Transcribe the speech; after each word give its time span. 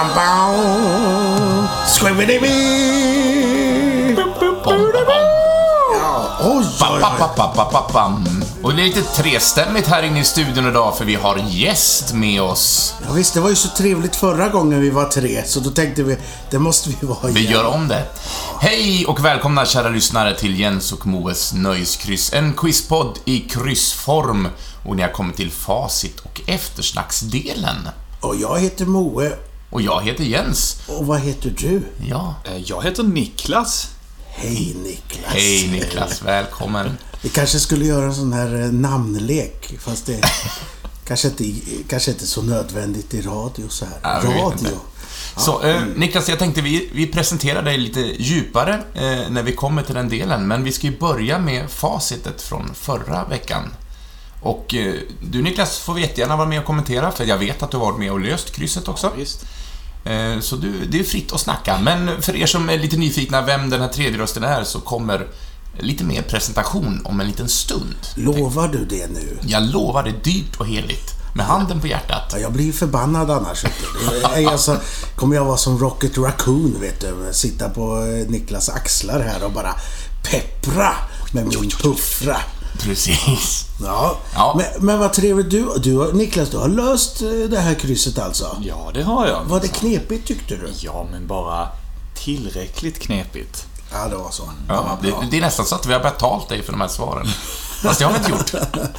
Ba-da-bam. 0.00 1.68
Squibbidi-bee. 1.86 4.16
Ja, 6.00 6.38
oj, 6.44 6.64
oj, 6.80 6.82
oj. 6.82 6.88
Bam. 7.92 8.44
Och 8.62 8.74
det 8.74 8.82
är 8.82 8.86
lite 8.86 9.02
trestämmigt 9.02 9.88
här 9.88 10.02
inne 10.02 10.20
i 10.20 10.24
studion 10.24 10.68
idag 10.68 10.96
för 10.96 11.04
vi 11.04 11.14
har 11.14 11.36
gäst 11.48 12.12
med 12.12 12.42
oss. 12.42 12.94
Ja, 13.06 13.12
visst, 13.12 13.34
det 13.34 13.40
var 13.40 13.48
ju 13.50 13.56
så 13.56 13.68
trevligt 13.68 14.16
förra 14.16 14.48
gången 14.48 14.80
vi 14.80 14.90
var 14.90 15.04
tre, 15.04 15.42
så 15.46 15.60
då 15.60 15.70
tänkte 15.70 16.02
vi, 16.02 16.16
det 16.50 16.58
måste 16.58 16.90
vi 16.90 16.96
vara 17.06 17.28
Vi 17.28 17.40
igen. 17.40 17.52
gör 17.52 17.64
om 17.66 17.88
det. 17.88 18.04
Hej 18.60 19.06
och 19.06 19.24
välkomna 19.24 19.66
kära 19.66 19.88
lyssnare 19.88 20.34
till 20.38 20.60
Jens 20.60 20.92
och 20.92 21.06
Moes 21.06 21.52
Nöjeskryss. 21.52 22.32
En 22.32 22.52
quizpodd 22.52 23.18
i 23.24 23.40
kryssform. 23.40 24.48
Och 24.86 24.96
ni 24.96 25.02
har 25.02 25.10
kommit 25.10 25.36
till 25.36 25.50
facit 25.50 26.20
och 26.20 26.40
eftersnacksdelen. 26.46 27.88
Och 28.20 28.36
jag 28.36 28.58
heter 28.60 28.86
Moe. 28.86 29.32
Och 29.70 29.82
jag 29.82 30.02
heter 30.02 30.24
Jens. 30.24 30.76
Och 30.88 31.06
vad 31.06 31.20
heter 31.20 31.54
du? 31.58 31.82
Ja. 32.08 32.34
Eh, 32.44 32.56
Jag 32.56 32.82
heter 32.84 33.02
Niklas. 33.02 33.88
Hej 34.26 34.76
Niklas. 34.84 35.24
Hej 35.34 35.68
Niklas, 35.68 36.22
välkommen. 36.22 36.96
Vi 37.22 37.28
kanske 37.28 37.58
skulle 37.60 37.84
göra 37.84 38.04
en 38.04 38.14
sån 38.14 38.32
här 38.32 38.60
eh, 38.62 38.72
namnlek, 38.72 39.74
fast 39.80 40.06
det 40.06 40.20
kanske 41.04 41.28
inte, 41.28 41.44
kanske 41.88 42.10
inte 42.10 42.24
är 42.24 42.26
så 42.26 42.42
nödvändigt 42.42 43.14
i 43.14 43.22
radio 43.22 43.68
så 43.68 43.84
här. 43.84 43.98
Ja, 44.02 44.30
radio. 44.30 44.68
Så, 45.36 45.62
eh, 45.62 45.82
Niklas, 45.96 46.28
jag 46.28 46.38
tänkte 46.38 46.60
vi, 46.60 46.90
vi 46.94 47.06
presenterar 47.06 47.62
dig 47.62 47.78
lite 47.78 48.00
djupare 48.00 48.74
eh, 48.94 49.30
när 49.30 49.42
vi 49.42 49.52
kommer 49.52 49.82
till 49.82 49.94
den 49.94 50.08
delen, 50.08 50.48
men 50.48 50.64
vi 50.64 50.72
ska 50.72 50.86
ju 50.86 50.98
börja 50.98 51.38
med 51.38 51.70
facitet 51.70 52.42
från 52.42 52.74
förra 52.74 53.24
veckan. 53.24 53.62
Och 54.42 54.74
eh, 54.74 54.94
du 55.22 55.42
Niklas 55.42 55.78
får 55.78 56.00
jättegärna 56.00 56.36
vara 56.36 56.48
med 56.48 56.58
och 56.58 56.64
kommentera, 56.64 57.10
för 57.10 57.24
jag 57.24 57.38
vet 57.38 57.62
att 57.62 57.70
du 57.70 57.76
har 57.76 57.86
varit 57.86 57.98
med 57.98 58.12
och 58.12 58.20
löst 58.20 58.50
krysset 58.50 58.88
också. 58.88 59.12
Visst. 59.16 59.44
Eh, 60.04 60.40
så 60.40 60.56
du, 60.56 60.86
det 60.86 61.00
är 61.00 61.04
fritt 61.04 61.32
att 61.32 61.40
snacka, 61.40 61.78
men 61.78 62.22
för 62.22 62.36
er 62.36 62.46
som 62.46 62.68
är 62.68 62.78
lite 62.78 62.96
nyfikna 62.96 63.42
vem 63.42 63.70
den 63.70 63.80
här 63.80 63.88
tredje 63.88 64.18
rösten 64.18 64.44
är, 64.44 64.64
så 64.64 64.80
kommer 64.80 65.26
lite 65.78 66.04
mer 66.04 66.22
presentation 66.22 67.02
om 67.04 67.20
en 67.20 67.26
liten 67.26 67.48
stund. 67.48 67.96
Lovar 68.14 68.68
du 68.68 68.84
det 68.84 69.06
nu? 69.06 69.38
Jag 69.42 69.62
lovar 69.62 70.02
det 70.02 70.24
dyrt 70.24 70.56
och 70.56 70.66
heligt, 70.66 71.14
med 71.34 71.46
handen 71.46 71.80
på 71.80 71.86
hjärtat. 71.86 72.30
Ja, 72.32 72.38
jag 72.38 72.52
blir 72.52 72.72
förbannad 72.72 73.30
annars. 73.30 73.64
Alltså, 74.48 74.76
kommer 75.16 75.36
jag 75.36 75.44
vara 75.44 75.56
som 75.56 75.78
Rocket 75.78 76.18
Raccoon, 76.18 76.76
vet 76.80 77.00
du. 77.00 77.14
Sitta 77.32 77.68
på 77.68 77.96
eh, 77.96 78.30
Niklas 78.30 78.68
axlar 78.68 79.20
här 79.20 79.44
och 79.44 79.52
bara 79.52 79.74
peppra 80.22 80.94
med 81.32 81.46
min 81.46 81.70
puffra. 81.70 82.36
Precis. 82.82 83.64
Ja, 83.82 84.16
Ja. 84.34 84.54
Men, 84.56 84.86
men 84.86 84.98
vad 84.98 85.12
trevligt. 85.12 85.50
Du, 85.50 85.68
du, 85.82 86.12
Niklas, 86.12 86.48
du 86.50 86.56
har 86.56 86.68
löst 86.68 87.22
eh, 87.22 87.28
det 87.28 87.58
här 87.60 87.74
krysset 87.74 88.18
alltså? 88.18 88.56
Ja, 88.62 88.90
det 88.94 89.02
har 89.02 89.26
jag. 89.26 89.44
Var 89.44 89.60
det 89.60 89.68
knepigt 89.68 90.26
tyckte 90.28 90.56
du? 90.56 90.72
Ja, 90.80 91.06
men 91.10 91.26
bara 91.26 91.68
tillräckligt 92.14 92.98
knepigt. 92.98 93.66
Ja, 93.92 94.08
det 94.08 94.16
var 94.16 94.30
så. 94.30 94.42
Ja, 94.68 94.98
det, 95.02 95.12
det 95.30 95.36
är 95.36 95.40
nästan 95.40 95.66
så 95.66 95.74
att 95.74 95.86
vi 95.86 95.92
har 95.92 96.00
betalt 96.00 96.48
dig 96.48 96.62
för 96.62 96.72
de 96.72 96.80
här 96.80 96.88
svaren. 96.88 97.26
Fast 97.82 97.98
det 97.98 98.04
har 98.04 98.12
vi 98.12 98.18
inte 98.18 98.30
gjort. 98.30 98.54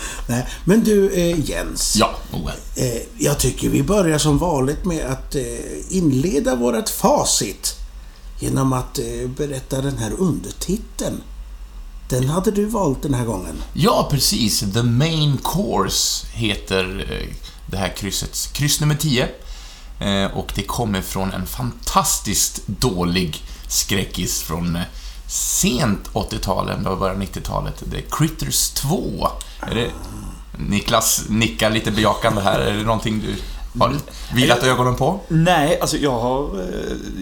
Nej, 0.28 0.48
men 0.66 0.84
du, 0.84 1.14
eh, 1.14 1.50
Jens. 1.50 1.96
Ja, 2.00 2.12
Moe. 2.32 2.52
Eh, 2.76 3.02
jag 3.18 3.40
tycker 3.40 3.70
vi 3.70 3.84
börjar 3.84 4.18
som 4.18 4.38
vanligt 4.38 4.86
med 4.86 5.06
att 5.06 5.36
eh, 5.36 5.44
inleda 5.98 6.56
vårt 6.56 6.90
facit. 6.90 7.76
Genom 8.40 8.74
att 8.74 9.00
eh, 9.00 9.30
berätta 9.38 9.82
den 9.82 9.98
här 9.98 10.12
undertiteln. 10.18 11.22
Den 12.12 12.30
hade 12.30 12.52
du 12.52 12.66
valt 12.66 13.02
den 13.04 13.14
här 13.14 13.26
gången. 13.26 13.64
Ja, 13.73 14.08
precis. 14.12 14.59
The 14.73 14.84
Main 14.84 15.38
Course 15.44 16.28
heter 16.31 17.06
eh, 17.12 17.36
det 17.66 17.78
här 17.78 17.90
kryssets 17.90 18.47
kryss 18.47 18.80
nummer 18.81 18.96
10. 18.96 19.30
Eh, 20.00 20.25
Och 20.38 20.52
det 20.56 20.62
kommer 20.63 21.02
från 21.02 21.31
en 21.31 21.46
fantastiskt 21.46 22.68
dålig 22.68 23.44
skräckis 23.68 24.41
från 24.41 24.75
eh, 24.75 24.81
sent 25.28 26.09
80-tal, 26.13 26.69
ändå 26.69 26.96
början 26.96 27.22
90-talet. 27.22 27.84
Det 27.86 27.97
är 27.97 28.03
Critters 28.12 28.69
2. 28.69 29.28
Är 29.62 29.75
det... 29.75 29.90
Niklas 30.57 31.22
nickar 31.30 31.69
lite 31.69 31.91
bejakande 31.91 32.41
här. 32.41 32.59
Är 32.59 32.78
det 32.78 32.84
någonting 32.84 33.22
du 33.22 33.36
har 33.80 33.96
vilat 34.34 34.63
ögonen 34.63 34.96
på? 34.96 35.19
Nej, 35.28 35.80
alltså 35.81 35.97
jag 35.97 36.19
har... 36.19 36.66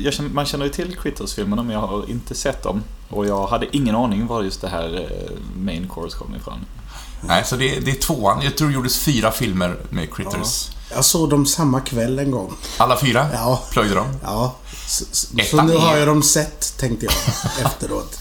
Jag 0.03 0.13
känner, 0.13 0.29
man 0.29 0.45
känner 0.45 0.65
ju 0.65 0.71
till 0.71 0.95
Critters-filmerna, 1.03 1.63
men 1.63 1.73
jag 1.73 1.87
har 1.87 2.09
inte 2.09 2.35
sett 2.35 2.63
dem. 2.63 2.83
Och 3.09 3.27
jag 3.27 3.47
hade 3.47 3.77
ingen 3.77 3.95
aning 3.95 4.27
var 4.27 4.43
just 4.43 4.61
det 4.61 4.67
här 4.67 4.95
eh, 4.95 5.37
main 5.57 5.89
course 5.93 6.17
kom 6.17 6.35
ifrån. 6.35 6.65
Nej, 7.21 7.43
så 7.45 7.55
det, 7.55 7.79
det 7.79 7.91
är 7.91 7.95
tvåan. 7.95 8.41
Jag 8.41 8.57
tror 8.57 8.67
det 8.67 8.73
gjordes 8.73 8.97
fyra 8.99 9.31
filmer 9.31 9.77
med 9.89 10.13
Critters. 10.13 10.69
Jag 10.91 11.05
såg 11.05 11.29
dem 11.29 11.45
samma 11.45 11.79
kväll 11.81 12.19
en 12.19 12.31
gång. 12.31 12.53
Alla 12.77 12.97
fyra? 12.97 13.27
Ja. 13.33 13.63
Plöjde 13.71 13.95
de? 13.95 14.05
Ja, 14.23 14.55
så, 14.87 15.05
så 15.51 15.61
nu 15.63 15.75
har 15.77 15.97
jag 15.97 16.07
dem 16.07 16.23
sett, 16.23 16.77
tänkte 16.77 17.05
jag 17.05 17.13
efteråt. 17.65 18.19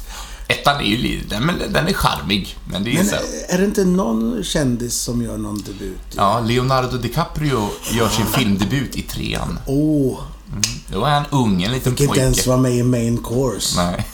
Ettan 0.49 0.77
är 0.81 0.85
ju 0.85 0.97
lite... 0.97 1.27
Den, 1.29 1.47
men 1.47 1.73
den 1.73 1.89
är 1.89 1.93
charmig, 1.93 2.57
men 2.71 2.85
det 2.85 2.91
är 2.91 2.95
Men 2.95 3.07
så... 3.07 3.15
är 3.49 3.59
det 3.59 3.65
inte 3.65 3.85
någon 3.85 4.45
kändis 4.45 4.95
som 4.95 5.23
gör 5.23 5.37
någon 5.39 5.63
debut? 5.63 5.99
Ja, 6.17 6.41
Leonardo 6.41 6.97
DiCaprio 6.99 7.69
gör 7.93 8.09
sin 8.09 8.27
filmdebut 8.27 8.97
i 8.97 9.03
trean. 9.03 9.59
Åh, 9.67 10.19
Då 10.93 11.05
är 11.05 11.11
han 11.11 11.25
ung, 11.31 11.63
en 11.63 11.73
liten 11.73 11.93
fick 11.97 12.09
inte 12.09 12.21
ens 12.21 12.37
pojke. 12.37 12.49
vara 12.51 12.61
med 12.61 12.73
i 12.75 12.83
main 12.83 13.19
course. 13.25 13.83
Nej. 13.83 14.07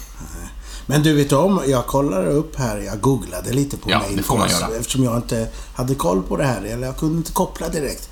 Men 0.87 1.03
du 1.03 1.12
vet 1.15 1.33
om, 1.33 1.61
jag 1.67 1.87
kollade 1.87 2.31
upp 2.31 2.56
här, 2.56 2.78
jag 2.78 3.00
googlade 3.00 3.53
lite 3.53 3.77
på 3.77 3.91
Ja, 3.91 4.03
göra. 4.50 4.77
eftersom 4.81 5.05
jag 5.05 5.17
inte 5.17 5.49
hade 5.75 5.95
koll 5.95 6.22
på 6.22 6.37
det 6.37 6.45
här, 6.45 6.62
eller 6.62 6.87
jag 6.87 6.97
kunde 6.97 7.17
inte 7.17 7.33
koppla 7.33 7.69
direkt. 7.69 8.09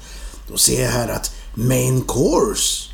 Då 0.49 0.57
ser 0.57 0.83
jag 0.85 0.91
här 0.91 1.09
att 1.09 1.35
main 1.55 2.03
course 2.09 2.89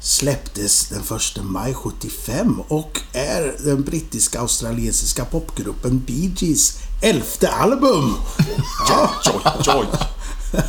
släpptes 0.00 0.88
den 0.88 1.00
1 1.00 1.44
maj 1.44 1.74
75 1.74 2.60
och 2.68 3.00
är 3.12 3.54
den 3.64 3.82
brittiska 3.82 4.40
australiensiska 4.40 5.24
popgruppen 5.24 5.98
Bee 6.06 6.32
Gees 6.36 6.78
elfte 7.02 7.48
album. 7.48 8.14
Ja. 8.88 9.10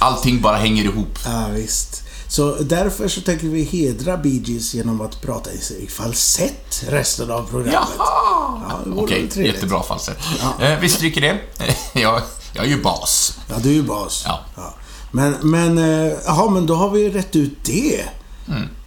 Allting 0.00 0.40
bara 0.40 0.56
hänger 0.56 0.84
ihop. 0.84 1.18
ja 1.24 1.48
visst. 1.54 2.02
Så 2.34 2.54
därför 2.54 3.08
så 3.08 3.20
tänker 3.20 3.48
vi 3.48 3.62
hedra 3.62 4.16
Bee 4.16 4.42
Gees 4.44 4.74
genom 4.74 5.00
att 5.00 5.22
prata 5.22 5.50
i 5.52 5.86
falsett 5.86 6.84
resten 6.88 7.30
av 7.30 7.50
programmet. 7.50 7.88
Jaha! 7.98 8.62
Ja, 8.68 8.78
Okej, 8.96 9.28
trevligt. 9.28 9.54
jättebra 9.54 9.82
falsett. 9.82 10.18
Eh, 10.60 10.78
vi 10.80 10.88
stryker 10.88 11.20
det. 11.20 11.40
jag, 12.00 12.22
jag 12.52 12.64
är 12.64 12.68
ju 12.68 12.82
bas. 12.82 13.38
Ja, 13.48 13.54
du 13.62 13.68
är 13.68 13.74
ju 13.74 13.82
bas. 13.82 14.22
Ja. 14.26 14.74
Men, 15.12 15.36
men, 15.42 15.78
eh, 15.78 16.12
jaha, 16.26 16.50
men 16.50 16.66
då 16.66 16.74
har 16.74 16.90
vi 16.90 17.10
rätt 17.10 17.36
ut 17.36 17.64
det. 17.64 18.04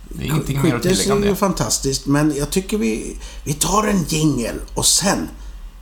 Det 0.09 0.23
är 0.23 0.27
ingenting 0.27 0.61
mer 0.61 0.75
att 0.75 0.81
tillägga 0.81 1.13
om 1.13 1.21
är 1.21 1.25
ju 1.25 1.31
det. 1.31 1.35
fantastiskt, 1.35 2.05
men 2.05 2.35
jag 2.37 2.49
tycker 2.49 2.77
vi, 2.77 3.17
vi 3.43 3.53
tar 3.53 3.87
en 3.87 4.03
jingel 4.03 4.55
och 4.73 4.85
sen 4.85 5.29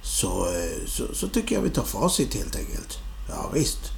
så, 0.03 0.45
eh, 0.45 0.87
så, 0.87 1.03
så 1.13 1.27
tycker 1.27 1.55
jag 1.55 1.61
vi 1.61 1.69
tar 1.69 1.83
facit 1.83 2.35
helt 2.35 2.55
enkelt. 2.55 2.97
Ja, 3.29 3.49
visst. 3.53 3.94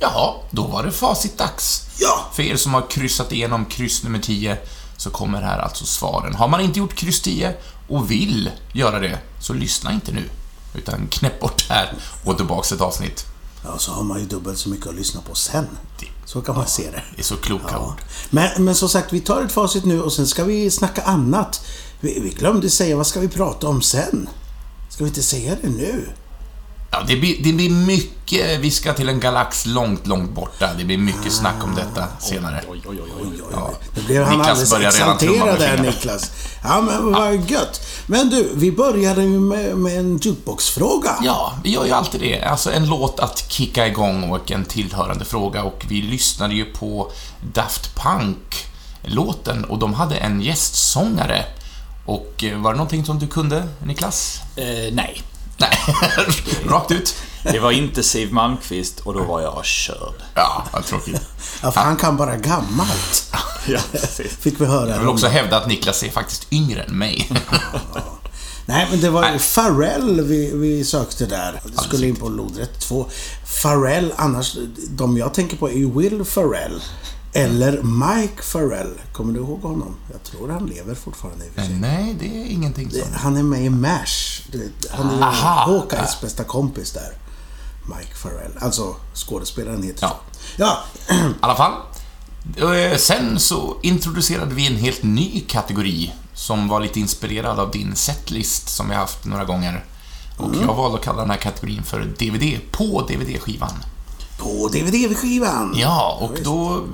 Jaha, 0.00 0.34
då 0.50 0.62
var 0.66 0.82
det 0.82 0.92
facitdags. 0.92 1.82
Ja! 1.98 2.26
För 2.32 2.42
er 2.42 2.56
som 2.56 2.74
har 2.74 2.90
kryssat 2.90 3.32
igenom 3.32 3.64
kryss 3.64 4.02
nummer 4.02 4.18
10 4.18 4.58
så 4.96 5.10
kommer 5.10 5.42
här 5.42 5.58
alltså 5.58 5.84
svaren. 5.86 6.34
Har 6.34 6.48
man 6.48 6.60
inte 6.60 6.78
gjort 6.78 6.94
kryss 6.94 7.20
10 7.22 7.54
och 7.88 8.10
vill 8.10 8.50
göra 8.72 8.98
det, 8.98 9.18
så 9.40 9.52
lyssna 9.52 9.92
inte 9.92 10.12
nu. 10.12 10.24
Utan 10.74 11.06
knäpp 11.10 11.40
bort 11.40 11.66
här 11.68 11.92
och 12.24 12.36
tillbaks 12.36 12.72
ett 12.72 12.80
avsnitt. 12.80 13.26
Ja, 13.64 13.78
så 13.78 13.92
har 13.92 14.02
man 14.02 14.18
ju 14.20 14.26
dubbelt 14.26 14.58
så 14.58 14.68
mycket 14.68 14.86
att 14.86 14.94
lyssna 14.94 15.20
på 15.28 15.34
sen. 15.34 15.66
Så 16.24 16.40
kan 16.40 16.56
man 16.56 16.66
se 16.66 16.82
det. 16.90 17.02
Det 17.14 17.20
är 17.20 17.24
så 17.24 17.36
kloka 17.36 17.64
Ja. 17.72 17.78
ord. 17.86 18.00
Men, 18.30 18.64
men 18.64 18.74
som 18.74 18.88
sagt, 18.88 19.12
vi 19.12 19.20
tar 19.20 19.42
ett 19.42 19.52
facit 19.52 19.84
nu 19.84 20.02
och 20.02 20.12
sen 20.12 20.26
ska 20.26 20.44
vi 20.44 20.70
snacka 20.70 21.02
annat. 21.02 21.60
Vi, 22.00 22.20
vi 22.20 22.28
glömde 22.30 22.70
säga, 22.70 22.96
vad 22.96 23.06
ska 23.06 23.20
vi 23.20 23.28
prata 23.28 23.68
om 23.68 23.82
sen? 23.82 24.28
Ska 24.88 25.04
vi 25.04 25.08
inte 25.08 25.22
säga 25.22 25.56
det 25.62 25.68
nu? 25.68 26.08
Ja, 26.90 27.02
det 27.08 27.16
blir, 27.16 27.42
det 27.42 27.52
blir 27.52 27.70
mycket, 27.70 28.60
vi 28.60 28.70
ska 28.70 28.92
till 28.94 29.08
en 29.08 29.20
galax 29.20 29.66
långt, 29.66 30.06
långt 30.06 30.30
borta. 30.30 30.70
Det 30.78 30.84
blir 30.84 30.98
mycket 30.98 31.32
snack 31.32 31.64
om 31.64 31.74
detta 31.74 32.04
senare. 32.20 32.64
Oj, 32.68 32.82
oj, 32.86 33.00
oj, 33.02 33.12
oj. 33.22 33.42
Ja. 33.52 33.70
Nu 33.96 34.02
blev 34.02 34.24
han 34.24 34.38
Niklas 34.38 34.48
alldeles 34.48 34.70
börjar 34.70 34.88
exalterad 34.88 35.58
där. 35.58 35.82
Niklas. 35.82 36.30
Ja, 36.62 36.80
men 36.80 37.12
vad 37.12 37.50
gött. 37.50 37.80
Men 38.06 38.30
du, 38.30 38.50
vi 38.54 38.72
började 38.72 39.22
ju 39.22 39.40
med, 39.40 39.76
med 39.76 39.98
en 39.98 40.16
jukeboxfråga. 40.18 41.16
Ja, 41.22 41.58
vi 41.64 41.70
gör 41.70 41.84
ju 41.84 41.92
alltid 41.92 42.20
det. 42.20 42.42
Alltså 42.42 42.72
en 42.72 42.86
låt 42.86 43.20
att 43.20 43.50
kicka 43.50 43.86
igång 43.86 44.30
och 44.30 44.50
en 44.50 44.64
tillhörande 44.64 45.24
fråga. 45.24 45.62
Och 45.62 45.86
vi 45.88 46.02
lyssnade 46.02 46.54
ju 46.54 46.64
på 46.64 47.12
Daft 47.52 47.90
Punk-låten 47.94 49.64
och 49.64 49.78
de 49.78 49.94
hade 49.94 50.16
en 50.16 50.40
gästsångare. 50.40 51.44
Och 52.08 52.44
eh, 52.44 52.58
var 52.58 52.72
det 52.72 52.76
någonting 52.76 53.04
som 53.04 53.18
du 53.18 53.26
kunde, 53.26 53.68
Niklas? 53.84 54.40
Eh, 54.56 54.64
nej. 54.92 55.22
Nej, 55.56 55.78
rakt 56.68 56.90
ut. 56.90 57.14
Det 57.42 57.58
var 57.58 57.70
inte 57.70 58.02
Siw 58.02 58.34
Malmkvist 58.34 59.00
och 59.00 59.14
då 59.14 59.24
var 59.24 59.40
jag 59.40 59.64
körd. 59.64 60.14
Ja, 60.34 60.64
vad 60.72 60.84
tråkigt. 60.84 61.20
Ja, 61.62 61.70
för 61.72 61.80
han 61.80 61.96
kan 61.96 62.16
bara 62.16 62.36
gammalt. 62.36 63.32
Ja. 63.66 63.80
Fick 64.40 64.60
vi 64.60 64.64
höra. 64.66 64.90
Jag 64.90 64.98
vill 64.98 65.08
också 65.08 65.26
hävda 65.26 65.56
att 65.56 65.68
Niklas 65.68 66.02
är 66.02 66.10
faktiskt 66.10 66.52
yngre 66.52 66.82
än 66.82 66.98
mig. 66.98 67.30
Nej, 68.66 68.86
men 68.90 69.00
det 69.00 69.10
var 69.10 69.20
Nej. 69.20 69.38
Farrell 69.38 70.20
vi, 70.20 70.50
vi 70.54 70.84
sökte 70.84 71.26
där. 71.26 71.60
Det 71.64 71.82
skulle 71.82 72.06
in 72.06 72.16
på 72.16 72.28
lodrätt 72.28 72.80
2. 72.80 73.06
Farrell, 73.62 74.12
annars, 74.16 74.56
de 74.90 75.16
jag 75.16 75.34
tänker 75.34 75.56
på 75.56 75.68
är 75.68 75.74
ju 75.74 75.90
Will 75.90 76.24
Farrell. 76.24 76.82
Eller 77.32 77.82
Mike 77.82 78.42
Farrell. 78.42 78.94
Kommer 79.12 79.32
du 79.32 79.38
ihåg 79.40 79.60
honom? 79.62 79.94
Jag 80.12 80.22
tror 80.22 80.48
han 80.48 80.66
lever 80.66 80.94
fortfarande 80.94 81.44
i 81.46 81.48
och 81.48 81.52
för 81.54 81.62
sig. 81.62 81.74
Nej, 81.74 82.16
det 82.20 82.26
är 82.26 82.44
ingenting 82.46 82.90
som... 82.90 83.00
Han 83.14 83.36
är 83.36 83.42
med 83.42 83.64
i 83.64 83.70
MASH. 83.70 84.42
Han 84.90 85.10
är 85.10 85.22
Aha. 85.22 85.64
Hawkeyes 85.72 86.20
bästa 86.20 86.44
kompis 86.44 86.92
där. 86.92 87.12
Mike 87.96 88.14
Farrell. 88.14 88.52
Alltså, 88.60 88.96
skådespelaren 89.14 89.82
heter 89.82 89.98
Ja. 90.02 90.20
så. 90.56 90.62
Ja, 90.62 90.78
I 91.16 91.34
alla 91.40 91.56
fall. 91.56 91.72
Eh, 92.56 92.96
Sen 92.96 93.38
så 93.40 93.76
introducerade 93.82 94.54
vi 94.54 94.66
en 94.66 94.76
helt 94.76 95.02
ny 95.02 95.40
kategori 95.40 96.12
som 96.34 96.68
var 96.68 96.80
lite 96.80 97.00
inspirerad 97.00 97.58
av 97.60 97.70
din 97.70 97.96
setlist 97.96 98.68
som 98.68 98.88
vi 98.88 98.94
haft 98.94 99.24
några 99.24 99.44
gånger. 99.44 99.84
Och 100.36 100.50
jag 100.62 100.74
valde 100.74 100.98
att 100.98 101.04
kalla 101.04 101.20
den 101.20 101.30
här 101.30 101.36
kategorin 101.38 101.82
för 101.82 102.00
DVD 102.00 102.60
på 102.72 103.06
DVD-skivan. 103.08 103.72
På 104.38 104.68
DVD-skivan. 104.72 105.74
Ja, 105.76 106.18
och 106.20 106.38
då 106.44 106.84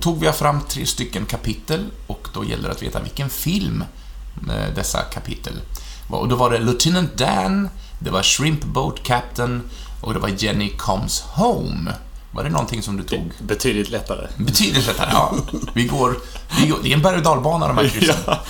tog 0.00 0.20
vi 0.20 0.32
fram 0.32 0.60
tre 0.68 0.86
stycken 0.86 1.26
kapitel 1.26 1.84
och 2.06 2.28
då 2.34 2.44
gäller 2.44 2.68
det 2.68 2.74
att 2.74 2.82
veta 2.82 3.02
vilken 3.02 3.30
film 3.30 3.84
eh, 4.48 4.74
dessa 4.74 4.98
kapitel 5.00 5.52
var. 6.10 6.18
Och 6.18 6.28
då 6.28 6.36
var 6.36 6.50
det 6.50 6.58
Lieutenant 6.58 7.16
Dan, 7.16 7.68
det 7.98 8.10
var 8.10 8.22
Shrimp 8.22 8.64
Boat 8.64 9.02
Captain 9.02 9.62
och 10.00 10.14
det 10.14 10.18
var 10.18 10.28
Jenny 10.28 10.70
Comes 10.76 11.20
Home. 11.20 11.92
Var 12.32 12.44
det 12.44 12.50
någonting 12.50 12.82
som 12.82 12.96
du 12.96 13.02
tog? 13.02 13.32
Betydligt 13.40 13.90
lättare. 13.90 14.26
Betydligt 14.36 14.86
lättare, 14.86 15.10
ja. 15.12 15.34
Vi 15.74 15.84
går, 15.84 16.16
vi 16.60 16.68
går, 16.68 16.78
det 16.82 16.88
är 16.90 16.94
en 16.94 17.02
berg 17.02 17.16
och 17.16 17.22
dalbana 17.22 17.68
de 17.68 17.76
här 17.76 17.88
kryssen. 17.94 18.16
Ja. 18.26 18.40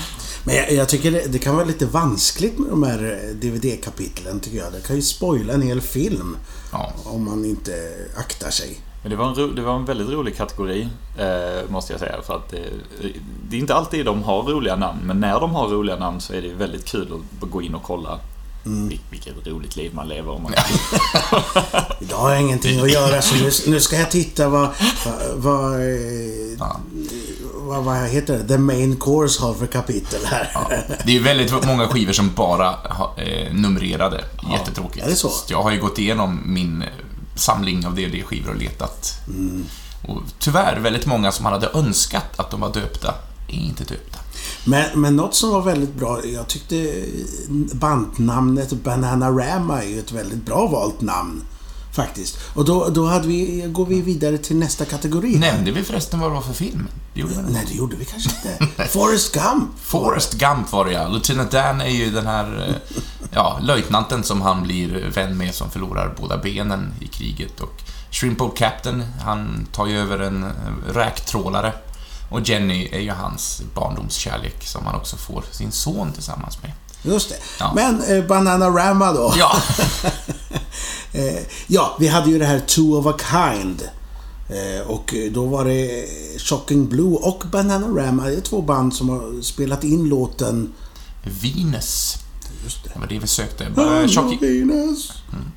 Men 0.46 0.54
jag, 0.56 0.72
jag 0.72 0.88
tycker 0.88 1.10
det, 1.10 1.32
det 1.32 1.38
kan 1.38 1.54
vara 1.54 1.64
lite 1.64 1.86
vanskligt 1.86 2.58
med 2.58 2.70
de 2.70 2.82
här 2.82 3.02
eh, 3.02 3.34
DVD-kapitlen, 3.34 4.40
tycker 4.40 4.58
jag. 4.58 4.72
Det 4.72 4.86
kan 4.86 4.96
ju 4.96 5.02
spoila 5.02 5.52
en 5.52 5.62
hel 5.62 5.80
film. 5.80 6.36
Ja. 6.72 6.92
Om 7.04 7.24
man 7.24 7.44
inte 7.44 7.72
aktar 8.16 8.50
sig. 8.50 8.80
Men 9.02 9.10
det 9.10 9.16
var, 9.16 9.28
en 9.28 9.34
ro, 9.34 9.46
det 9.46 9.62
var 9.62 9.76
en 9.76 9.84
väldigt 9.84 10.08
rolig 10.08 10.36
kategori, 10.36 10.88
eh, 11.18 11.70
måste 11.70 11.92
jag 11.92 12.00
säga. 12.00 12.22
För 12.22 12.36
att 12.36 12.48
det, 12.50 12.64
det 13.48 13.56
är 13.56 13.60
inte 13.60 13.74
alltid 13.74 14.06
de 14.06 14.22
har 14.22 14.42
roliga 14.42 14.76
namn, 14.76 14.98
men 15.04 15.20
när 15.20 15.40
de 15.40 15.54
har 15.54 15.68
roliga 15.68 15.96
namn 15.96 16.20
så 16.20 16.32
är 16.32 16.42
det 16.42 16.54
väldigt 16.54 16.84
kul 16.84 17.08
att 17.42 17.50
gå 17.50 17.62
in 17.62 17.74
och 17.74 17.82
kolla 17.82 18.20
vil- 18.66 19.00
vilket 19.10 19.46
roligt 19.46 19.76
liv 19.76 19.94
man 19.94 20.08
lever. 20.08 20.30
Om 20.30 20.42
man... 20.42 20.52
Idag 22.00 22.16
har 22.16 22.30
jag 22.30 22.40
ingenting 22.40 22.80
att 22.80 22.92
göra 22.92 23.22
så 23.22 23.34
nu, 23.34 23.50
nu 23.66 23.80
ska 23.80 23.96
jag 23.96 24.10
titta 24.10 24.48
vad... 24.48 24.68
Vad, 25.36 25.74
eh, 25.80 25.86
Ja. 26.58 26.80
vad, 27.54 27.84
vad 27.84 28.08
heter 28.08 28.38
det? 28.38 28.48
The 28.48 28.58
Main 28.58 28.96
Course 28.96 29.42
har 29.42 29.54
för 29.54 29.66
kapitel 29.66 30.20
här. 30.26 30.50
Ja. 30.54 30.70
Det 31.04 31.10
är 31.10 31.14
ju 31.14 31.22
väldigt 31.22 31.64
många 31.66 31.88
skivor 31.88 32.12
som 32.12 32.34
bara 32.34 32.74
eh, 33.16 33.52
numrerade. 33.54 34.24
Jättetråkigt. 34.52 35.04
är 35.06 35.10
det 35.10 35.16
så? 35.16 35.30
Jag 35.48 35.62
har 35.62 35.70
ju 35.70 35.80
gått 35.80 35.98
igenom 35.98 36.40
min 36.46 36.82
eh, 36.82 36.88
samling 37.34 37.86
av 37.86 37.94
DVD-skivor 37.94 38.50
och 38.50 38.56
letat. 38.56 39.12
Mm. 39.28 39.64
Och 40.08 40.22
tyvärr, 40.38 40.78
väldigt 40.80 41.06
många 41.06 41.32
som 41.32 41.42
man 41.42 41.52
hade 41.52 41.70
önskat 41.74 42.40
att 42.40 42.50
de 42.50 42.60
var 42.60 42.72
döpta, 42.72 43.14
är 43.48 43.54
inte 43.54 43.84
döpta. 43.84 44.18
Men, 44.66 45.00
men 45.00 45.16
något 45.16 45.34
som 45.34 45.50
var 45.50 45.62
väldigt 45.62 45.94
bra, 45.94 46.24
jag 46.24 46.48
tyckte 46.48 47.04
bandnamnet 47.72 48.72
Bananarama 48.72 49.82
är 49.82 49.88
ju 49.88 49.98
ett 49.98 50.12
väldigt 50.12 50.46
bra 50.46 50.66
valt 50.66 51.00
namn. 51.00 51.42
Faktiskt. 51.92 52.38
Och 52.54 52.64
då, 52.64 52.88
då 52.88 53.06
hade 53.06 53.28
vi, 53.28 53.64
går 53.66 53.86
vi 53.86 54.00
vidare 54.00 54.38
till 54.38 54.56
nästa 54.56 54.84
kategori. 54.84 55.38
Nämnde 55.38 55.70
vi 55.70 55.82
förresten 55.82 56.20
vad 56.20 56.30
det 56.30 56.34
var 56.34 56.42
för 56.42 56.52
film? 56.52 56.88
Det 57.14 57.20
gjorde 57.20 57.34
vi. 57.34 57.52
Nej, 57.52 57.64
det 57.68 57.74
gjorde 57.74 57.96
vi 57.96 58.04
kanske 58.04 58.30
inte. 58.30 58.88
Forrest 58.88 59.34
Gump. 59.34 59.68
Forrest 59.82 60.32
Gump 60.34 60.72
var 60.72 60.84
det 60.84 60.92
ja. 60.92 61.08
Lieutenant 61.08 61.50
Dan 61.50 61.80
är 61.80 61.88
ju 61.88 62.10
den 62.10 62.26
här 62.26 62.68
eh, 62.68 62.92
ja, 63.30 63.58
löjtnanten 63.62 64.22
som 64.22 64.42
han 64.42 64.62
blir 64.62 65.10
vän 65.14 65.36
med 65.36 65.54
som 65.54 65.70
förlorar 65.70 66.14
båda 66.20 66.38
benen 66.38 66.94
i 67.00 67.06
kriget. 67.06 67.60
Och 67.60 67.82
Shrimp 68.10 68.38
Boat 68.38 68.56
Captain, 68.56 69.04
han 69.24 69.66
tar 69.72 69.86
ju 69.86 69.98
över 69.98 70.18
en 70.18 70.44
eh, 70.44 70.50
räktrålare. 70.94 71.72
Och 72.30 72.40
Jenny 72.40 72.88
är 72.92 73.00
ju 73.00 73.10
hans 73.10 73.62
barndomskärlek 73.74 74.66
som 74.66 74.86
han 74.86 74.94
också 74.94 75.16
får 75.16 75.44
sin 75.50 75.72
son 75.72 76.12
tillsammans 76.12 76.62
med. 76.62 76.72
Just 77.02 77.28
det. 77.28 77.36
Ja. 77.60 77.72
Men 77.74 78.02
eh, 78.02 78.24
Bananarama 78.24 79.12
då. 79.12 79.34
Ja, 79.36 79.56
Eh, 81.16 81.42
ja, 81.66 81.96
vi 82.00 82.08
hade 82.08 82.30
ju 82.30 82.38
det 82.38 82.44
här 82.44 82.58
Two 82.58 82.94
of 82.94 83.06
a 83.06 83.14
Kind. 83.30 83.82
Eh, 84.48 84.86
och 84.86 85.14
då 85.30 85.44
var 85.44 85.64
det 85.64 86.06
Shocking 86.38 86.88
Blue 86.88 87.16
och 87.16 87.44
Bananarama. 87.52 88.24
Det 88.24 88.36
är 88.36 88.40
två 88.40 88.62
band 88.62 88.94
som 88.94 89.08
har 89.08 89.42
spelat 89.42 89.84
in 89.84 90.08
låten... 90.08 90.72
Venus. 91.22 92.16
Just 92.66 92.84
det. 92.84 92.90
Det 92.94 93.00
var 93.00 93.06
det 93.06 93.18
vi 93.18 93.26
sökte. 93.26 93.64
I'm 93.64 93.74
Bara 93.74 93.98
your 93.98 94.08
Shocking, 94.08 94.40
Venus. 94.40 95.12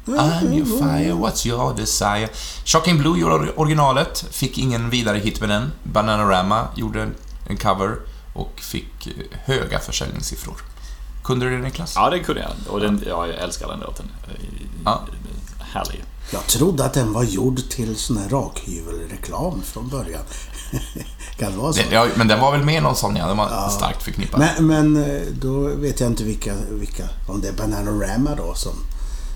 I'm 0.06 0.54
your 0.54 0.66
fire, 0.66 1.14
what's 1.14 1.48
your 1.48 1.76
desire? 1.76 2.30
Shocking 2.66 2.98
Blue 2.98 3.20
gjorde 3.20 3.52
originalet, 3.56 4.26
fick 4.32 4.58
ingen 4.58 4.90
vidare 4.90 5.18
hit 5.18 5.40
med 5.40 5.50
den. 5.50 5.72
Bananarama 5.84 6.68
gjorde 6.76 7.10
en 7.48 7.58
cover 7.58 7.96
och 8.34 8.60
fick 8.60 9.08
eh, 9.08 9.14
höga 9.32 9.80
försäljningssiffror. 9.80 10.58
Kunde 11.24 11.46
du 11.46 11.58
det 11.58 11.64
Niklas? 11.64 11.94
Ja, 11.96 12.10
det 12.10 12.20
kunde 12.20 12.42
jag. 12.42 12.74
Och 12.74 12.80
den, 12.80 13.04
ja, 13.08 13.28
jag 13.28 13.36
älskar 13.36 13.68
den 13.68 13.80
låten. 13.80 14.06
Ja. 14.86 15.02
Härlig. 15.60 16.04
Jag 16.32 16.48
trodde 16.48 16.86
att 16.86 16.94
den 16.94 17.14
var 17.14 17.24
gjord 17.24 17.70
till 17.70 17.96
sån 17.96 18.18
här 18.18 18.30
rakhyvelreklam 18.30 19.62
från 19.62 19.90
början. 19.90 20.22
kan 21.38 21.52
det 21.52 21.58
vara 21.58 21.74
så? 21.74 21.82
Det, 21.90 21.96
ja, 21.96 22.08
men 22.16 22.28
den 22.28 22.40
var 22.40 22.52
väl 22.52 22.64
med 22.64 22.84
någon 22.84 22.96
sån, 22.96 23.16
ja. 23.16 23.28
Den 23.28 23.38
var 23.38 23.70
starkt 23.70 24.04
förknippad. 24.04 24.40
Men, 24.40 24.68
men 24.68 25.04
eh, 25.04 25.22
då 25.42 25.60
vet 25.60 26.00
jag 26.00 26.10
inte 26.10 26.24
vilka, 26.24 26.54
vilka 26.70 27.04
om 27.28 27.42
det 27.42 27.48
är 27.48 27.54
Bananarama 27.54 28.36
då 28.36 28.54
som, 28.56 28.74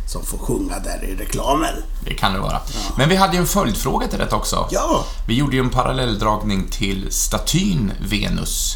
som 0.08 0.26
får 0.26 0.38
sjunga 0.38 0.80
där 0.80 1.04
i 1.04 1.16
reklamen. 1.16 1.76
Det 2.06 2.14
kan 2.14 2.34
det 2.34 2.40
vara. 2.40 2.62
Men 2.98 3.10
vi 3.10 3.16
hade 3.16 3.34
ju 3.34 3.40
en 3.40 3.48
följdfråga 3.48 4.08
till 4.08 4.20
detta 4.20 4.36
också. 4.36 4.68
Ja, 4.72 5.06
Vi 5.28 5.34
gjorde 5.34 5.56
ju 5.56 5.62
en 5.62 5.70
parallelldragning 5.70 6.68
till 6.72 7.08
statyn 7.12 7.92
Venus. 8.10 8.76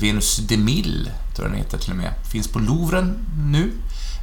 Venus 0.00 0.36
de 0.36 0.56
Mille, 0.56 1.10
tror 1.34 1.48
jag 1.48 1.50
den 1.50 1.58
heter 1.58 1.78
till 1.78 1.90
och 1.90 1.96
med. 1.96 2.12
Finns 2.32 2.48
på 2.48 2.58
Louvren 2.58 3.18
nu. 3.52 3.72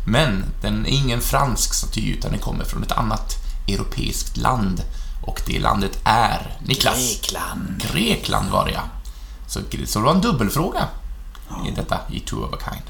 Men 0.05 0.45
den 0.61 0.85
är 0.85 0.89
ingen 0.89 1.21
fransk 1.21 1.73
staty, 1.73 2.13
utan 2.13 2.31
den 2.31 2.39
kommer 2.39 2.63
från 2.65 2.83
ett 2.83 2.91
annat 2.91 3.35
europeiskt 3.67 4.37
land. 4.37 4.81
Och 5.25 5.41
det 5.47 5.59
landet 5.59 5.97
är, 6.03 6.57
Niklas? 6.65 6.95
Grekland. 6.98 7.83
Grekland 7.91 8.50
var 8.51 8.65
det 8.65 8.71
ja. 8.71 8.81
Så, 9.48 9.59
så 9.88 10.00
det 10.00 10.05
var 10.05 10.12
en 10.15 10.21
dubbelfråga 10.21 10.88
i 11.67 11.71
detta, 11.75 11.98
i 12.12 12.19
Two 12.19 12.36
of 12.36 12.53
a 12.53 12.57
Kind. 12.69 12.86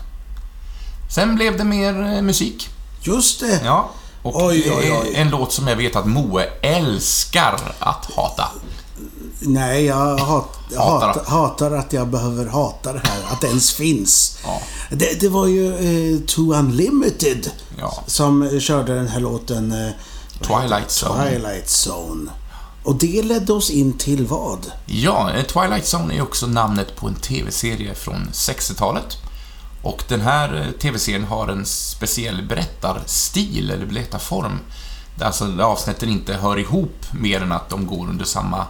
Sen 1.16 1.36
blev 1.36 1.58
det 1.58 1.64
mer 1.64 2.02
eh, 2.16 2.22
musik. 2.22 2.70
just 3.02 3.40
det. 3.40 3.62
Ja. 3.66 3.90
Och 4.22 4.44
Oj, 4.46 4.72
oj, 4.78 5.00
oj. 5.04 5.12
en 5.16 5.30
låt 5.30 5.52
som 5.54 5.68
jag 5.68 5.76
vet 5.76 5.96
att 5.96 6.06
Moe 6.06 6.44
älskar 6.62 7.60
att 7.80 8.12
hata. 8.16 8.48
Nej, 9.40 9.86
jag 9.86 10.18
hat, 10.18 10.48
Hatar 10.78 11.08
hatar, 11.08 11.26
hatar 11.26 11.72
att 11.72 11.94
jag 11.94 12.08
behöver 12.08 12.46
hata 12.46 12.94
det 12.94 13.02
här, 13.04 13.20
att 13.34 13.42
det 13.42 13.48
ens 13.48 13.72
finns. 13.74 14.38
Ja. 14.46 14.62
Det, 14.90 15.20
det 15.22 15.30
var 15.30 15.48
ju 15.48 15.68
eh, 15.74 16.20
Too 16.28 16.54
Unlimited 16.54 17.50
Ja. 17.80 18.04
som 18.08 18.60
körde 18.60 18.96
den 18.96 19.08
här 19.08 19.20
låten 19.20 19.72
eh, 19.72 19.92
Twilight? 20.44 20.90
Zone. 21.04 21.30
Twilight 21.30 21.88
Zone. 21.88 22.32
Och 22.84 22.96
det 22.96 23.24
ledde 23.24 23.54
oss 23.54 23.70
in 23.70 23.98
till 23.98 24.26
vad? 24.26 24.72
Ja, 24.86 25.32
eh, 25.32 25.44
Twilight 25.44 25.94
Zone 25.94 26.16
är 26.18 26.22
också 26.22 26.48
namnet 26.48 26.96
på 26.96 27.08
en 27.08 27.16
TV-serie 27.16 27.96
från 27.96 28.28
60-talet. 28.32 29.18
Och 29.82 30.04
den 30.08 30.22
här 30.22 30.56
eh, 30.56 30.72
TV-serien 30.72 31.24
har 31.24 31.48
en 31.48 31.66
speciell 31.66 32.44
berättarstil, 32.48 33.72
eller 33.72 33.86
berättarform. 33.86 34.60
Alltså 35.22 35.62
avsnitten 35.62 36.10
inte 36.10 36.34
hör 36.34 36.60
ihop 36.60 37.06
mer 37.12 37.42
än 37.42 37.52
att 37.52 37.70
de 37.70 37.88
går 37.88 38.08
under 38.08 38.26
samma 38.26 38.68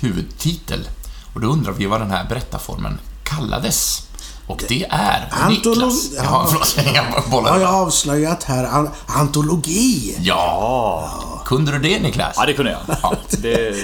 huvudtitel. 0.00 0.88
Och 1.34 1.40
då 1.40 1.48
undrar 1.48 1.72
vi 1.72 1.86
vad 1.86 2.00
den 2.00 2.10
här 2.10 2.28
berättarformen 2.28 2.98
kallades. 3.24 4.05
Och 4.46 4.64
det 4.68 4.84
är 4.90 5.28
Antolo- 5.30 5.48
Niklas. 5.76 6.10
ja. 6.16 6.22
Ja, 6.24 6.46
förlåt, 6.50 6.76
jag. 6.94 7.02
Har 7.52 7.60
jag 7.60 7.74
avslöjat 7.74 8.44
här? 8.44 8.64
An- 8.64 8.90
antologi. 9.06 10.16
Ja, 10.20 11.10
kunde 11.44 11.72
du 11.72 11.78
det 11.78 12.00
Niklas? 12.00 12.34
Ja, 12.36 12.46
det 12.46 12.52
kunde 12.52 12.70
jag. 12.70 12.80
Ja. 13.02 13.14
Det, 13.30 13.74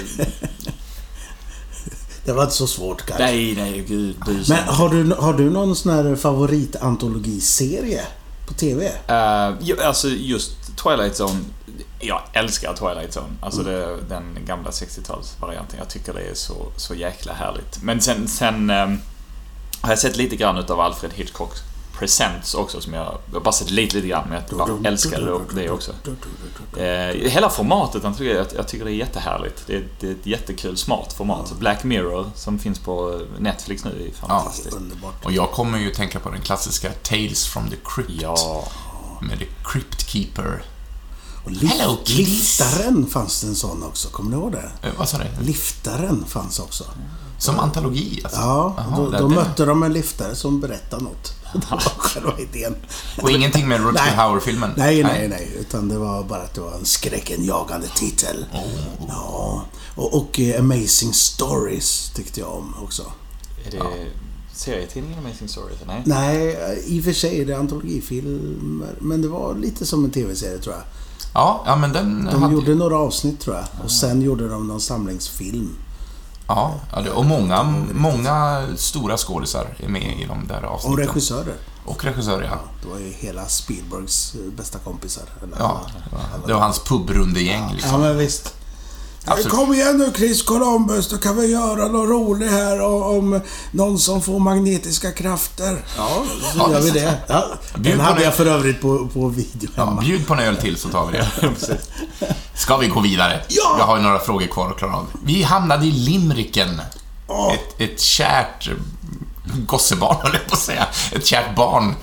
Det 2.25 2.33
var 2.33 2.43
inte 2.43 2.55
så 2.55 2.67
svårt 2.67 3.05
kanske. 3.05 3.23
nej, 3.25 3.55
nej, 3.55 3.85
gud. 3.87 4.15
Men 4.49 4.63
har 4.67 4.89
du, 4.89 5.13
har 5.19 5.33
du 5.33 5.49
någon 5.49 5.75
sån 5.75 5.91
här 5.93 6.15
favoritantologiserie 6.15 8.01
på 8.47 8.53
TV? 8.53 8.85
Eh, 9.07 9.51
ju- 9.61 9.81
alltså 9.81 10.07
just 10.09 10.51
Twilight 10.83 11.19
Zone. 11.21 11.39
Jag 11.99 12.21
älskar 12.33 12.73
Twilight 12.73 13.15
Zone. 13.17 13.33
Alltså 13.41 13.63
det, 13.63 13.97
den 14.09 14.37
gamla 14.45 14.69
60-talsvarianten. 14.69 15.75
Jag 15.77 15.89
tycker 15.89 16.13
det 16.13 16.21
är 16.21 16.35
så, 16.35 16.55
så 16.77 16.95
jäkla 16.95 17.33
härligt. 17.33 17.81
Men 17.81 18.01
sen, 18.01 18.27
sen 18.27 18.69
ehm, 18.69 18.99
har 19.83 19.89
jag 19.89 19.99
sett 19.99 20.15
lite 20.17 20.35
grann 20.35 20.57
utav 20.57 20.79
Alfred 20.79 21.11
Hitchcocks 21.13 21.59
Presents 21.99 22.53
också 22.53 22.81
som 22.81 22.93
jag, 22.93 23.17
jag 23.27 23.33
har 23.33 23.43
bara 23.43 23.51
sett 23.51 23.69
lite, 23.69 23.95
lite 23.95 24.07
grann, 24.07 24.29
men 24.29 24.41
jag 24.49 24.57
bara 24.57 24.87
älskade 24.89 25.39
det 25.55 25.69
också. 25.69 25.91
Eh, 26.77 27.29
hela 27.29 27.49
formatet, 27.49 28.03
jag 28.03 28.17
tycker, 28.17 28.35
jag, 28.35 28.47
jag 28.55 28.67
tycker 28.67 28.85
det 28.85 28.91
är 28.91 28.95
jättehärligt. 28.95 29.63
Det 29.67 29.75
är, 29.75 29.87
det 29.99 30.07
är 30.07 30.11
ett 30.11 30.25
jättekul, 30.25 30.77
smart 30.77 31.13
format. 31.13 31.53
Black 31.59 31.83
Mirror, 31.83 32.31
som 32.35 32.59
finns 32.59 32.79
på 32.79 33.21
Netflix 33.39 33.83
nu, 33.85 34.07
är 34.07 34.19
fantastiskt. 34.19 34.75
Underbart. 34.75 35.25
Och 35.25 35.31
jag 35.31 35.51
kommer 35.51 35.79
ju 35.79 35.91
tänka 35.91 36.19
på 36.19 36.29
den 36.29 36.41
klassiska 36.41 36.91
Tales 37.03 37.47
from 37.47 37.69
the 37.69 37.75
Crypt. 37.85 38.21
Ja. 38.21 38.67
Med 39.21 39.39
The 39.39 39.47
Crypt 39.63 40.09
Keeper. 40.09 40.63
Och 41.45 41.51
lift, 41.51 41.73
Hello, 41.73 41.97
kids. 42.03 42.17
liftaren 42.17 43.07
fanns 43.07 43.41
det 43.41 43.47
en 43.47 43.55
sån 43.55 43.83
också, 43.83 44.07
kommer 44.09 44.29
ni 44.29 44.35
ihåg 44.35 44.51
det? 44.51 44.71
Eh, 44.87 44.93
vad 44.97 45.09
sa 45.09 45.17
du? 45.17 45.45
Liftaren 45.45 46.25
fanns 46.27 46.59
också. 46.59 46.83
Som 47.43 47.59
antologi 47.59 48.21
alltså? 48.23 48.39
Ja, 48.39 48.73
Jaha, 48.77 49.09
då, 49.11 49.17
då 49.17 49.29
mötte 49.29 49.65
de 49.65 49.83
en 49.83 49.93
liftare 49.93 50.35
som 50.35 50.59
berättade 50.59 51.03
något. 51.03 51.33
Det 51.53 51.71
var 51.71 51.79
själva 51.79 52.33
idén. 52.39 52.75
Och 53.21 53.31
ingenting 53.31 53.67
med 53.67 53.85
Rutger. 53.85 54.15
Hauer-filmen? 54.15 54.71
Nej, 54.77 55.03
nej, 55.03 55.27
nej. 55.27 55.57
Utan 55.59 55.89
det 55.89 55.97
var 55.97 56.23
bara 56.23 56.41
att 56.41 56.53
det 56.53 56.61
var 56.61 56.73
en 56.73 56.85
skräckenjagande 56.85 57.87
titel. 57.87 58.45
Oh. 58.53 59.05
Ja. 59.07 59.63
Och, 59.95 60.17
och 60.17 60.39
eh, 60.39 60.59
Amazing 60.59 61.13
Stories 61.13 62.11
tyckte 62.15 62.39
jag 62.39 62.49
om 62.53 62.75
också. 62.83 63.03
Är 63.65 63.71
det 63.71 63.83
serietidningen 64.53 65.19
Amazing 65.19 65.47
Stories? 65.47 65.79
Nej. 65.87 66.01
Nej, 66.05 66.55
eh, 66.55 66.93
i 66.93 66.99
och 66.99 67.03
för 67.03 67.13
sig 67.13 67.41
är 67.41 67.45
det 67.45 67.57
antologifilmer. 67.57 68.95
Men 68.99 69.21
det 69.21 69.27
var 69.27 69.55
lite 69.55 69.85
som 69.85 70.05
en 70.05 70.11
tv-serie 70.11 70.57
tror 70.57 70.75
jag. 70.75 70.83
Ja, 71.33 71.63
ja 71.65 71.75
men 71.75 71.93
den 71.93 72.25
De 72.31 72.41
hade... 72.41 72.53
gjorde 72.53 72.75
några 72.75 72.97
avsnitt 72.97 73.39
tror 73.39 73.55
jag. 73.55 73.65
Och 73.83 73.91
sen 73.91 74.21
gjorde 74.21 74.47
de 74.47 74.67
någon 74.67 74.81
samlingsfilm. 74.81 75.75
Ja, 76.47 76.73
ja, 77.05 77.11
och 77.13 77.25
många, 77.25 77.63
många 77.93 78.65
stora 78.77 79.17
skådisar 79.17 79.67
är 79.77 79.87
med 79.87 80.19
i 80.19 80.25
de 80.25 80.47
där 80.47 80.65
Och 80.65 80.71
avsnitten. 80.73 81.07
regissörer. 81.07 81.55
Och 81.85 82.03
regissörer, 82.03 82.43
ja. 82.51 82.59
Det 82.81 82.87
var 82.89 82.97
ju 82.99 83.09
hela 83.11 83.45
Spielbergs 83.45 84.35
eh, 84.35 84.51
bästa 84.57 84.79
kompisar. 84.79 85.23
Eller, 85.43 85.57
ja. 85.59 85.81
Det 86.47 86.53
var 86.53 86.61
hans 86.61 86.79
pubrundegäng 86.79 87.63
Ja, 87.69 87.73
liksom. 87.75 88.01
men 88.01 88.17
visst. 88.17 88.55
Absolut. 89.25 89.51
Kom 89.51 89.73
igen 89.73 89.97
nu 89.97 90.11
Chris 90.15 90.41
Columbus, 90.43 91.09
då 91.09 91.17
kan 91.17 91.37
vi 91.37 91.47
göra 91.51 91.87
något 91.87 92.09
roligt 92.09 92.51
här 92.51 92.81
om 92.81 93.41
någon 93.71 93.99
som 93.99 94.21
får 94.21 94.39
magnetiska 94.39 95.11
krafter. 95.11 95.85
Ja, 95.97 96.23
så 96.53 96.57
Ja, 96.59 96.71
gör 96.71 96.81
vi 96.81 96.89
det-. 96.91 97.17
Ja, 97.27 97.45
den 97.75 97.99
hade 97.99 98.23
jag 98.23 98.33
för 98.35 98.45
övrigt 98.45 98.81
på, 98.81 99.07
på 99.13 99.27
video 99.27 99.69
Ja, 99.75 99.85
hemma. 99.85 100.01
bjud 100.01 100.27
på 100.27 100.33
en 100.33 100.39
öl 100.39 100.57
till 100.57 100.77
så 100.77 100.89
tar 100.89 101.05
vi 101.11 101.17
det. 101.17 101.27
Ska 102.55 102.77
vi 102.77 102.87
gå 102.87 102.99
vidare? 102.99 103.41
Ja! 103.47 103.75
Jag 103.79 103.85
har 103.85 103.97
ju 103.97 104.03
några 104.03 104.19
frågor 104.19 104.47
kvar 104.47 104.69
att 104.71 104.77
klara 104.77 104.95
av. 104.95 105.05
Vi 105.25 105.43
hamnade 105.43 105.85
i 105.85 105.91
limericken. 105.91 106.81
Åh. 107.27 107.53
Ett, 107.53 107.81
ett 107.81 107.99
kärt 107.99 108.69
gossebarn, 109.67 110.17
höll 110.23 110.33
jag 110.33 110.47
på 110.47 110.53
att 110.55 110.61
säga. 110.61 110.87
Ett 111.11 111.25
kärt 111.25 111.55
barn. 111.55 111.95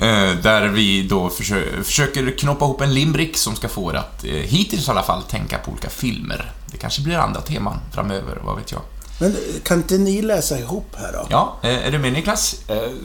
Eh, 0.00 0.36
där 0.42 0.68
vi 0.68 1.02
då 1.02 1.28
försö- 1.28 1.82
försöker 1.82 2.38
knoppa 2.38 2.64
ihop 2.64 2.80
en 2.80 2.94
limerick 2.94 3.36
som 3.36 3.56
ska 3.56 3.68
få 3.68 3.90
er 3.92 3.94
att, 3.96 4.24
eh, 4.24 4.30
hittills 4.32 4.88
i 4.88 4.90
alla 4.90 5.02
fall, 5.02 5.22
tänka 5.22 5.58
på 5.58 5.70
olika 5.70 5.90
filmer. 5.90 6.52
Det 6.66 6.76
kanske 6.78 7.02
blir 7.02 7.16
andra 7.18 7.40
teman 7.40 7.78
framöver, 7.92 8.38
vad 8.44 8.56
vet 8.56 8.72
jag. 8.72 8.80
Men 9.20 9.36
kan 9.64 9.78
inte 9.78 9.98
ni 9.98 10.22
läsa 10.22 10.58
ihop 10.58 10.94
här 10.98 11.12
då? 11.12 11.26
Ja, 11.30 11.56
eh, 11.62 11.86
är 11.86 11.90
du 11.90 11.98
med 11.98 12.12
Niklas? 12.12 12.56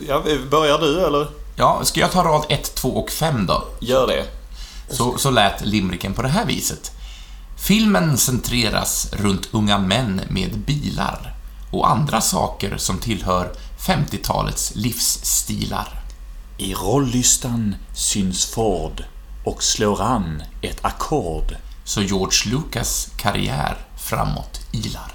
Ja, 0.08 0.24
börjar 0.52 0.78
du 0.80 1.06
eller? 1.06 1.28
Ja, 1.56 1.80
ska 1.84 2.00
jag 2.00 2.12
ta 2.12 2.24
rad 2.24 2.46
1, 2.50 2.76
2 2.76 2.90
och 2.90 3.10
5 3.10 3.46
då? 3.46 3.64
Gör 3.82 4.08
det. 4.08 4.24
Så, 4.90 5.18
så 5.18 5.30
lät 5.32 5.66
limericken 5.66 6.14
på 6.14 6.22
det 6.22 6.28
här 6.30 6.46
viset. 6.46 6.92
Filmen 7.58 8.18
centreras 8.18 9.14
runt 9.14 9.48
unga 9.52 9.78
män 9.78 10.22
med 10.30 10.58
bilar 10.60 11.34
och 11.72 11.90
andra 11.90 12.22
saker 12.22 12.78
som 12.78 12.98
tillhör 12.98 13.52
50-talets 13.88 14.72
livsstilar. 14.76 16.03
I 16.58 16.74
rollystan 16.74 17.76
syns 17.94 18.46
Ford 18.46 19.04
och 19.44 19.64
slår 19.64 20.02
an 20.02 20.44
ett 20.62 20.80
ackord. 20.82 21.56
Så 21.86 22.02
George 22.02 22.52
Lucas 22.52 23.08
karriär 23.18 23.78
framåt 23.98 24.60
ilar. 24.72 25.12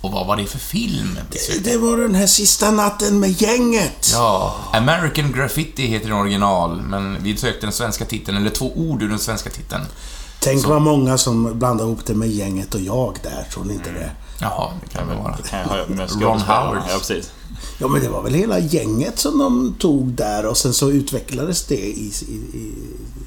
Och 0.00 0.12
vad 0.12 0.26
var 0.26 0.36
det 0.36 0.46
för 0.46 0.58
film? 0.58 1.18
Det, 1.30 1.64
det 1.64 1.78
var 1.78 1.96
den 1.96 2.14
här 2.14 2.26
sista 2.26 2.70
natten 2.70 3.20
med 3.20 3.42
gänget. 3.42 4.10
Ja, 4.12 4.56
American 4.72 5.32
Graffiti 5.32 5.86
heter 5.86 6.08
den 6.08 6.18
original, 6.18 6.80
men 6.82 7.22
vi 7.22 7.36
sökte 7.36 7.66
den 7.66 7.72
svenska 7.72 8.04
titeln, 8.04 8.36
eller 8.36 8.50
två 8.50 8.72
ord 8.76 9.02
ur 9.02 9.08
den 9.08 9.18
svenska 9.18 9.50
titeln. 9.50 9.84
Tänk 10.40 10.66
vad 10.66 10.82
många 10.82 11.18
som 11.18 11.58
blandar 11.58 11.84
ihop 11.84 12.06
det 12.06 12.14
med 12.14 12.28
gänget 12.28 12.74
och 12.74 12.80
jag 12.80 13.18
där, 13.22 13.46
tror 13.52 13.64
ni 13.64 13.74
inte 13.74 13.90
det? 13.90 14.10
Jaha, 14.40 14.72
det 14.82 14.88
kan 14.98 15.08
väl 15.08 15.18
vara. 15.18 15.36
Det 15.42 15.48
kan 15.48 15.58
jag 15.58 15.66
ha 15.66 15.86
med 15.88 16.22
Ron. 16.22 16.40
Howard. 16.40 16.82
Ja, 16.88 16.98
precis. 16.98 17.30
Ja, 17.78 17.88
men 17.88 18.02
det 18.02 18.08
var 18.08 18.22
väl 18.22 18.34
hela 18.34 18.58
gänget 18.58 19.18
som 19.18 19.38
de 19.38 19.74
tog 19.78 20.12
där 20.12 20.46
och 20.46 20.56
sen 20.56 20.74
så 20.74 20.90
utvecklades 20.90 21.64
det 21.66 21.74
i, 21.74 22.12
i, 22.28 22.34
i, 22.58 22.72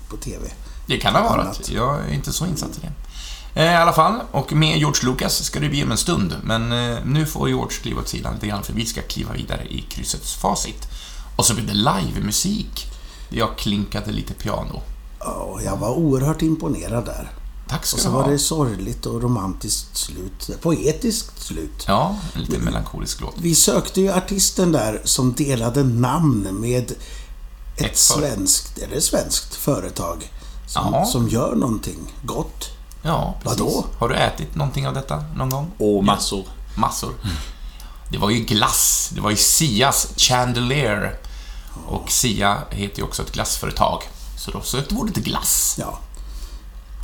på 0.09 0.17
TV. 0.17 0.45
Det 0.87 0.97
kan 0.97 1.13
det 1.13 1.19
ha 1.19 1.37
varit. 1.37 1.69
Jag 1.69 1.99
är 1.99 2.13
inte 2.13 2.33
så 2.33 2.45
insatt 2.45 2.77
i 2.77 2.81
det. 2.81 2.93
Eh, 3.61 3.73
I 3.73 3.75
alla 3.75 3.93
fall, 3.93 4.19
och 4.31 4.53
med 4.53 4.77
George 4.77 5.09
Lucas 5.09 5.43
ska 5.43 5.59
det 5.59 5.69
bli 5.69 5.83
om 5.83 5.91
en 5.91 5.97
stund, 5.97 6.35
men 6.43 6.71
eh, 6.71 6.97
nu 7.05 7.25
får 7.25 7.49
George 7.49 7.77
kliva 7.81 8.01
åt 8.01 8.07
sidan 8.07 8.33
lite 8.33 8.47
grann 8.47 8.63
för 8.63 8.73
vi 8.73 8.85
ska 8.85 9.01
kliva 9.01 9.33
vidare 9.33 9.65
i 9.69 9.81
kryssets 9.81 10.33
facit. 10.33 10.87
Och 11.35 11.45
så 11.45 11.53
blir 11.53 11.65
det 11.65 11.73
livemusik. 11.73 12.87
Jag 13.29 13.57
klinkade 13.57 14.11
lite 14.11 14.33
piano. 14.33 14.81
Ja, 15.19 15.59
jag 15.65 15.77
var 15.77 15.89
oerhört 15.89 16.41
imponerad 16.41 17.05
där. 17.05 17.31
Tack 17.71 17.85
ska 17.85 17.95
Och 17.95 17.99
du 17.99 18.03
så 18.03 18.09
ha. 18.09 18.21
var 18.21 18.29
det 18.31 18.39
sorgligt 18.39 19.05
och 19.05 19.21
romantiskt 19.23 19.97
slut. 19.97 20.49
Poetiskt 20.61 21.41
slut. 21.43 21.85
Ja, 21.87 22.15
en 22.35 22.41
lite 22.41 22.57
melankolisk 22.59 23.21
låt. 23.21 23.33
Vi 23.37 23.55
sökte 23.55 24.01
ju 24.01 24.11
artisten 24.13 24.71
där 24.71 25.01
som 25.03 25.33
delade 25.33 25.83
namn 25.83 26.47
med 26.59 26.91
ett, 26.91 26.97
Ett 27.85 27.97
svenskt, 27.97 28.77
eller 28.77 28.99
svenskt 28.99 29.55
företag. 29.55 30.31
Som, 30.67 30.93
Ja. 30.93 31.05
som 31.05 31.27
gör 31.29 31.55
någonting 31.55 31.99
gott. 32.23 32.69
Ja, 33.03 33.35
precis. 33.43 33.59
Vadå? 33.59 33.85
Har 33.99 34.09
du 34.09 34.15
ätit 34.15 34.55
någonting 34.55 34.87
av 34.87 34.93
detta 34.93 35.23
någon 35.35 35.49
gång? 35.49 35.71
Och 35.77 36.03
massor. 36.03 36.43
Massor. 36.77 37.13
Det 38.11 38.17
var 38.17 38.29
ju 38.29 38.39
glass. 38.39 39.09
Det 39.15 39.21
var 39.21 39.29
ju 39.29 39.35
Sias 39.37 40.07
Chandelier. 40.17 41.17
Och 41.87 42.11
Sia 42.11 42.57
heter 42.69 42.97
ju 42.97 43.03
också 43.03 43.21
ett 43.23 43.31
glassföretag. 43.31 44.01
Så 44.37 44.51
då 44.51 44.61
sökte 44.61 44.95
vi 44.95 45.01
ordet 45.01 45.15
glass. 45.15 45.75
Ja. 45.79 45.99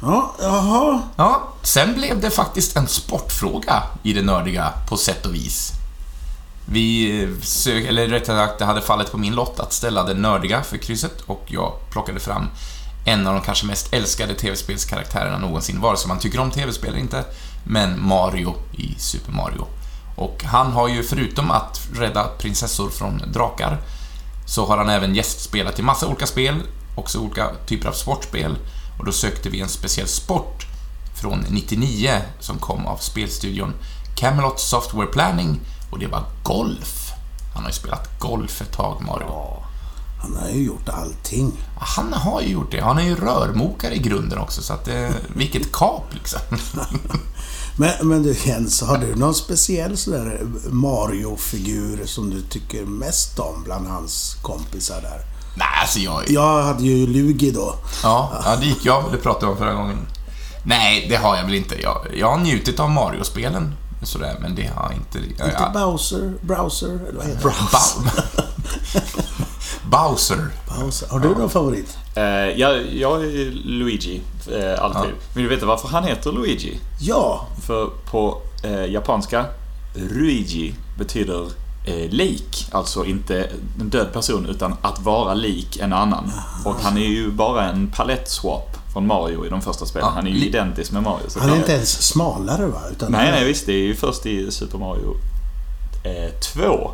Ja, 0.01 0.35
jaha. 0.39 1.01
Ja, 1.15 1.47
sen 1.61 1.93
blev 1.93 2.21
det 2.21 2.29
faktiskt 2.29 2.77
en 2.77 2.87
sportfråga 2.87 3.83
i 4.03 4.13
det 4.13 4.21
nördiga 4.21 4.73
på 4.89 4.97
sätt 4.97 5.25
och 5.25 5.35
vis. 5.35 5.71
Vi 6.65 7.21
eh, 7.23 7.29
sök, 7.41 7.85
eller 7.85 8.07
rättare 8.07 8.47
sagt, 8.47 8.59
det 8.59 8.65
hade 8.65 8.81
fallit 8.81 9.11
på 9.11 9.17
min 9.17 9.35
lott 9.35 9.59
att 9.59 9.73
ställa 9.73 10.03
det 10.03 10.13
nördiga 10.13 10.63
för 10.63 10.77
krysset 10.77 11.21
och 11.21 11.43
jag 11.47 11.73
plockade 11.91 12.19
fram 12.19 12.47
en 13.05 13.27
av 13.27 13.33
de 13.33 13.43
kanske 13.43 13.65
mest 13.65 13.93
älskade 13.93 14.33
tv-spelskaraktärerna 14.33 15.37
någonsin, 15.37 15.81
vare 15.81 15.97
sig 15.97 16.07
man 16.07 16.19
tycker 16.19 16.39
om 16.39 16.51
tv-spel 16.51 16.89
eller 16.89 16.99
inte, 16.99 17.25
men 17.63 18.07
Mario 18.07 18.55
i 18.73 18.95
Super 18.99 19.31
Mario. 19.31 19.67
Och 20.15 20.43
han 20.43 20.71
har 20.71 20.87
ju 20.87 21.03
förutom 21.03 21.51
att 21.51 21.87
rädda 21.93 22.23
prinsessor 22.23 22.89
från 22.89 23.21
drakar, 23.33 23.77
så 24.47 24.65
har 24.65 24.77
han 24.77 24.89
även 24.89 25.15
gästspelat 25.15 25.79
i 25.79 25.81
massa 25.81 26.07
olika 26.07 26.27
spel, 26.27 26.55
också 26.95 27.19
olika 27.19 27.49
typer 27.67 27.89
av 27.89 27.93
sportspel. 27.93 28.57
Och 28.99 29.05
då 29.05 29.11
sökte 29.11 29.49
vi 29.49 29.61
en 29.61 29.69
speciell 29.69 30.07
sport 30.07 30.65
från 31.21 31.45
99 31.49 32.21
som 32.39 32.57
kom 32.57 32.85
av 32.85 32.97
spelstudion 32.97 33.73
Camelot 34.15 34.59
Software 34.59 35.07
Planning 35.07 35.59
och 35.91 35.99
det 35.99 36.07
var 36.07 36.23
golf. 36.43 37.11
Han 37.53 37.63
har 37.63 37.69
ju 37.69 37.75
spelat 37.75 38.19
golf 38.19 38.61
ett 38.61 38.71
tag, 38.71 39.01
Mario. 39.01 39.63
Han 40.21 40.35
har 40.35 40.49
ju 40.49 40.63
gjort 40.63 40.89
allting. 40.89 41.51
Han 41.79 42.13
har 42.13 42.41
ju 42.41 42.47
gjort 42.47 42.71
det. 42.71 42.81
Han 42.81 42.97
är 42.97 43.03
ju 43.03 43.15
rörmokare 43.15 43.95
i 43.95 43.99
grunden 43.99 44.39
också, 44.39 44.61
så 44.61 44.73
att 44.73 44.85
det... 44.85 45.13
Vilket 45.35 45.71
kap, 45.71 46.13
liksom. 46.13 46.39
Men, 47.79 48.07
men 48.07 48.23
du 48.23 48.35
Jens, 48.45 48.81
har 48.81 48.97
du 48.97 49.15
någon 49.15 49.35
speciell 49.35 49.97
sån 49.97 50.13
där 50.13 50.47
Mario-figur 50.69 52.05
som 52.05 52.29
du 52.29 52.41
tycker 52.41 52.85
mest 52.85 53.39
om 53.39 53.63
bland 53.63 53.87
hans 53.87 54.37
kompisar 54.41 55.01
där? 55.01 55.36
Nej, 55.57 55.67
alltså 55.81 55.99
jag... 55.99 56.23
Jag 56.29 56.63
hade 56.63 56.83
ju 56.83 57.07
Lugi 57.07 57.51
då. 57.51 57.75
Ja, 58.03 58.41
ja, 58.45 58.55
det 58.55 58.65
gick 58.65 58.85
jag. 58.85 59.03
Det 59.11 59.17
pratade 59.17 59.45
vi 59.45 59.51
om 59.51 59.57
förra 59.57 59.73
gången. 59.73 60.07
Nej, 60.65 61.05
det 61.09 61.15
har 61.15 61.37
jag 61.37 61.43
väl 61.43 61.53
inte. 61.55 61.81
Jag, 61.81 62.07
jag 62.13 62.29
har 62.31 62.37
njutit 62.37 62.79
av 62.79 62.89
Mario-spelen, 62.91 63.75
sådär, 64.03 64.37
men 64.41 64.55
det 64.55 64.69
har 64.75 64.83
jag 64.83 64.93
inte... 64.93 65.19
Jag, 65.37 65.47
Inte 65.47 65.71
Bowser, 65.73 66.33
Browser, 66.41 66.87
eller 66.87 67.17
vad 67.17 67.25
heter 67.25 67.49
det? 67.49 67.55
Ba- 67.71 68.11
Bowser. 69.91 70.47
Bowser. 70.79 71.07
Har 71.09 71.19
du 71.19 71.29
någon 71.29 71.49
favorit? 71.49 71.97
Eh, 72.15 72.23
jag, 72.23 72.93
jag 72.93 73.23
är 73.23 73.51
Luigi, 73.65 74.21
eh, 74.53 74.83
alltid. 74.83 75.11
Vill 75.35 75.43
du 75.43 75.49
veta 75.49 75.65
varför 75.65 75.87
han 75.87 76.03
heter 76.03 76.31
Luigi? 76.31 76.79
Ja, 76.99 77.47
För 77.67 77.89
på 78.11 78.41
eh, 78.63 78.85
japanska, 78.85 79.45
Ruigi 79.95 80.75
betyder 80.97 81.45
eh, 81.87 82.09
lik. 82.09 82.67
Alltså 82.71 83.05
inte 83.05 83.49
en 83.79 83.89
död 83.89 84.13
person, 84.13 84.45
utan 84.45 84.75
att 84.81 84.99
vara 84.99 85.33
lik 85.33 85.77
en 85.77 85.93
annan. 85.93 86.31
Och 86.65 86.75
han 86.81 86.97
är 86.97 87.01
ju 87.07 87.31
bara 87.31 87.69
en 87.69 87.87
palettswap 87.87 88.77
från 88.93 89.07
Mario 89.07 89.45
i 89.45 89.49
de 89.49 89.61
första 89.61 89.85
spelen. 89.85 90.07
Ja, 90.07 90.13
Han 90.15 90.27
är 90.27 90.31
ju 90.31 90.45
identisk 90.45 90.91
med 90.91 91.03
Mario. 91.03 91.23
han 91.39 91.49
är 91.49 91.55
inte 91.55 91.71
ens 91.73 92.03
smalare 92.03 92.65
va? 92.67 92.81
Utan 92.91 93.11
Nej, 93.11 93.31
nej 93.31 93.45
visst. 93.45 93.65
Det 93.65 93.73
är 93.73 93.83
ju 93.83 93.95
först 93.95 94.25
i 94.25 94.51
Super 94.51 94.77
Mario 94.77 95.13
2 96.41 96.91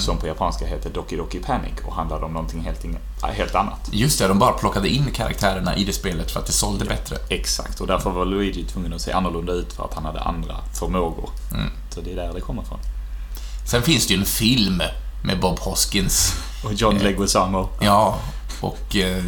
Som 0.00 0.16
på 0.18 0.26
japanska 0.26 0.66
heter 0.66 0.90
Doki 0.90 1.16
Doki 1.16 1.38
Panic 1.38 1.72
och 1.86 1.92
handlade 1.94 2.24
om 2.24 2.32
någonting 2.32 2.60
helt, 2.60 2.84
inga- 2.84 2.98
helt 3.22 3.54
annat. 3.54 3.88
Just 3.92 4.18
det, 4.18 4.28
de 4.28 4.38
bara 4.38 4.52
plockade 4.52 4.88
in 4.88 5.10
karaktärerna 5.14 5.76
i 5.76 5.84
det 5.84 5.92
spelet 5.92 6.30
för 6.30 6.40
att 6.40 6.46
det 6.46 6.52
sålde 6.52 6.84
bättre. 6.84 7.16
Exakt, 7.28 7.80
och 7.80 7.86
därför 7.86 8.10
var 8.10 8.24
Luigi 8.24 8.64
tvungen 8.64 8.92
att 8.92 9.00
se 9.00 9.12
annorlunda 9.12 9.52
ut 9.52 9.72
för 9.72 9.84
att 9.84 9.94
han 9.94 10.04
hade 10.04 10.20
andra 10.20 10.54
förmågor. 10.74 11.30
Så 11.90 12.00
det 12.00 12.12
är 12.12 12.16
där 12.16 12.32
det 12.34 12.40
kommer 12.40 12.62
ifrån. 12.62 12.78
Sen 13.66 13.82
finns 13.82 14.06
det 14.06 14.14
ju 14.14 14.20
en 14.20 14.26
film 14.26 14.82
med 15.24 15.40
Bob 15.40 15.58
Hoskins. 15.58 16.32
Och 16.64 16.72
John 16.72 16.98
Leguizamo, 16.98 17.68
Ja, 17.80 18.18
och 18.60 18.96
eh, 18.96 19.24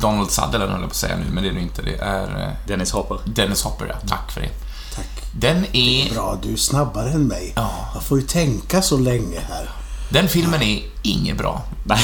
Donald 0.00 0.30
Sutherland 0.30 0.70
höll 0.72 0.80
jag 0.80 0.80
på 0.80 0.86
att 0.86 0.94
säga 0.96 1.16
nu, 1.16 1.24
men 1.32 1.42
det 1.42 1.48
är 1.50 1.54
det 1.54 1.60
inte. 1.60 1.82
Det 1.82 1.96
är 1.96 2.42
eh, 2.42 2.48
Dennis 2.68 2.90
Hopper. 2.92 3.18
Dennis 3.24 3.62
Hopper, 3.62 3.86
ja. 3.86 4.08
Tack 4.08 4.32
för 4.32 4.40
det. 4.40 4.50
Tack. 4.94 5.06
Den 5.40 5.64
är... 5.72 6.14
Bra, 6.14 6.38
du 6.42 6.52
är 6.52 6.56
snabbare 6.56 7.10
än 7.10 7.24
mig. 7.26 7.52
Ja. 7.56 7.70
Jag 7.94 8.02
får 8.02 8.20
ju 8.20 8.26
tänka 8.26 8.82
så 8.82 8.96
länge 8.96 9.40
här. 9.48 9.70
Den 10.10 10.28
filmen 10.28 10.62
är 10.62 10.82
inget 11.02 11.38
bra. 11.38 11.62
Nej, 11.84 12.00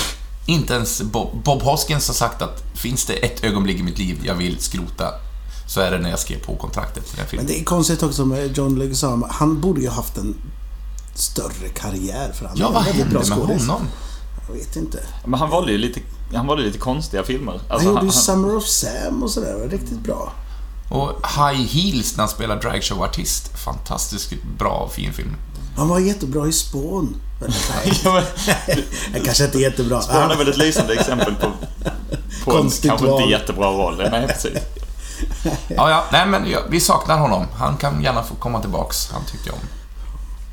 Inte 0.47 0.75
ens 0.75 1.03
Bob, 1.03 1.43
Bob 1.45 1.63
Hoskins 1.63 2.07
har 2.09 2.15
sagt 2.15 2.43
att 2.43 2.63
finns 2.75 3.05
det 3.07 3.15
ett 3.15 3.45
ögonblick 3.45 3.79
i 3.81 3.83
mitt 3.83 3.99
liv 3.99 4.21
jag 4.25 4.35
vill 4.35 4.59
skrota 4.61 5.11
så 5.69 5.81
är 5.81 5.91
det 5.91 5.99
när 5.99 6.11
jag 6.11 6.19
skrev 6.19 6.39
på 6.39 6.57
kontraktet 6.57 7.07
till 7.07 7.17
den 7.17 7.21
Men 7.25 7.29
filmen. 7.31 7.47
det 7.47 7.61
är 7.61 7.65
konstigt 7.65 8.03
också 8.03 8.25
med 8.25 8.57
John 8.59 8.79
Leguizamo. 8.79 9.27
Han 9.31 9.61
borde 9.61 9.81
ju 9.81 9.89
haft 9.91 10.17
en 10.17 10.35
större 11.15 11.69
karriär 11.75 12.33
för 12.33 12.47
han 12.47 12.57
Ja, 12.59 12.71
vad 12.71 12.83
hände 12.83 13.05
med 13.05 13.25
skådis. 13.27 13.61
honom? 13.61 13.89
Jag 14.49 14.55
vet 14.55 14.77
inte. 14.77 14.99
men 15.27 15.41
han 15.41 15.51
valde 15.51 15.73
ju 15.73 15.79
lite, 15.79 16.01
han 16.35 16.47
valde 16.47 16.63
lite 16.63 16.79
konstiga 16.79 17.23
filmer. 17.23 17.53
Han 17.53 17.61
Alltså, 17.69 17.89
gjorde 17.89 18.05
ju 18.07 18.11
Summer 18.13 18.57
of 18.57 18.65
Sam 18.67 19.23
och 19.23 19.31
sådär. 19.31 19.53
Det 19.53 19.59
var 19.59 19.69
riktigt 19.69 19.99
bra. 20.01 20.33
Och 20.91 21.11
High 21.27 21.67
Heels 21.69 22.17
när 22.17 22.23
han 22.25 22.29
spelar 22.29 22.61
dragshow-artist. 22.61 23.57
Fantastiskt 23.65 24.33
bra 24.59 24.71
och 24.87 24.93
fin 24.93 25.13
film. 25.13 25.37
Han 25.77 25.89
var 25.89 25.99
jättebra 25.99 26.47
i 26.49 26.53
Spawn. 26.53 27.17
Ja, 28.05 28.13
men, 28.13 28.25
jag 29.15 29.25
kanske 29.25 29.45
inte 29.45 29.59
är 29.59 29.61
jättebra. 29.61 30.01
Spawn 30.03 30.31
är 30.31 30.37
väl 30.37 30.49
ett 30.49 30.57
lysande 30.57 30.93
exempel 30.95 31.35
på, 31.35 31.53
på 32.45 32.57
en 32.59 32.71
kanske 32.71 33.07
val. 33.07 33.21
inte 33.23 33.33
jättebra 33.33 33.67
roll. 33.67 33.97
Nej, 34.11 34.27
precis. 34.27 34.59
Ja, 35.69 35.91
ja, 35.91 36.05
nej 36.13 36.27
men 36.27 36.45
vi 36.71 36.81
saknar 36.81 37.19
honom. 37.19 37.47
Han 37.57 37.77
kan 37.77 38.03
gärna 38.03 38.23
få 38.23 38.35
komma 38.35 38.61
tillbaks. 38.61 39.09
Han 39.13 39.23
tyckte 39.25 39.49
jag 39.49 39.55
om. 39.55 39.61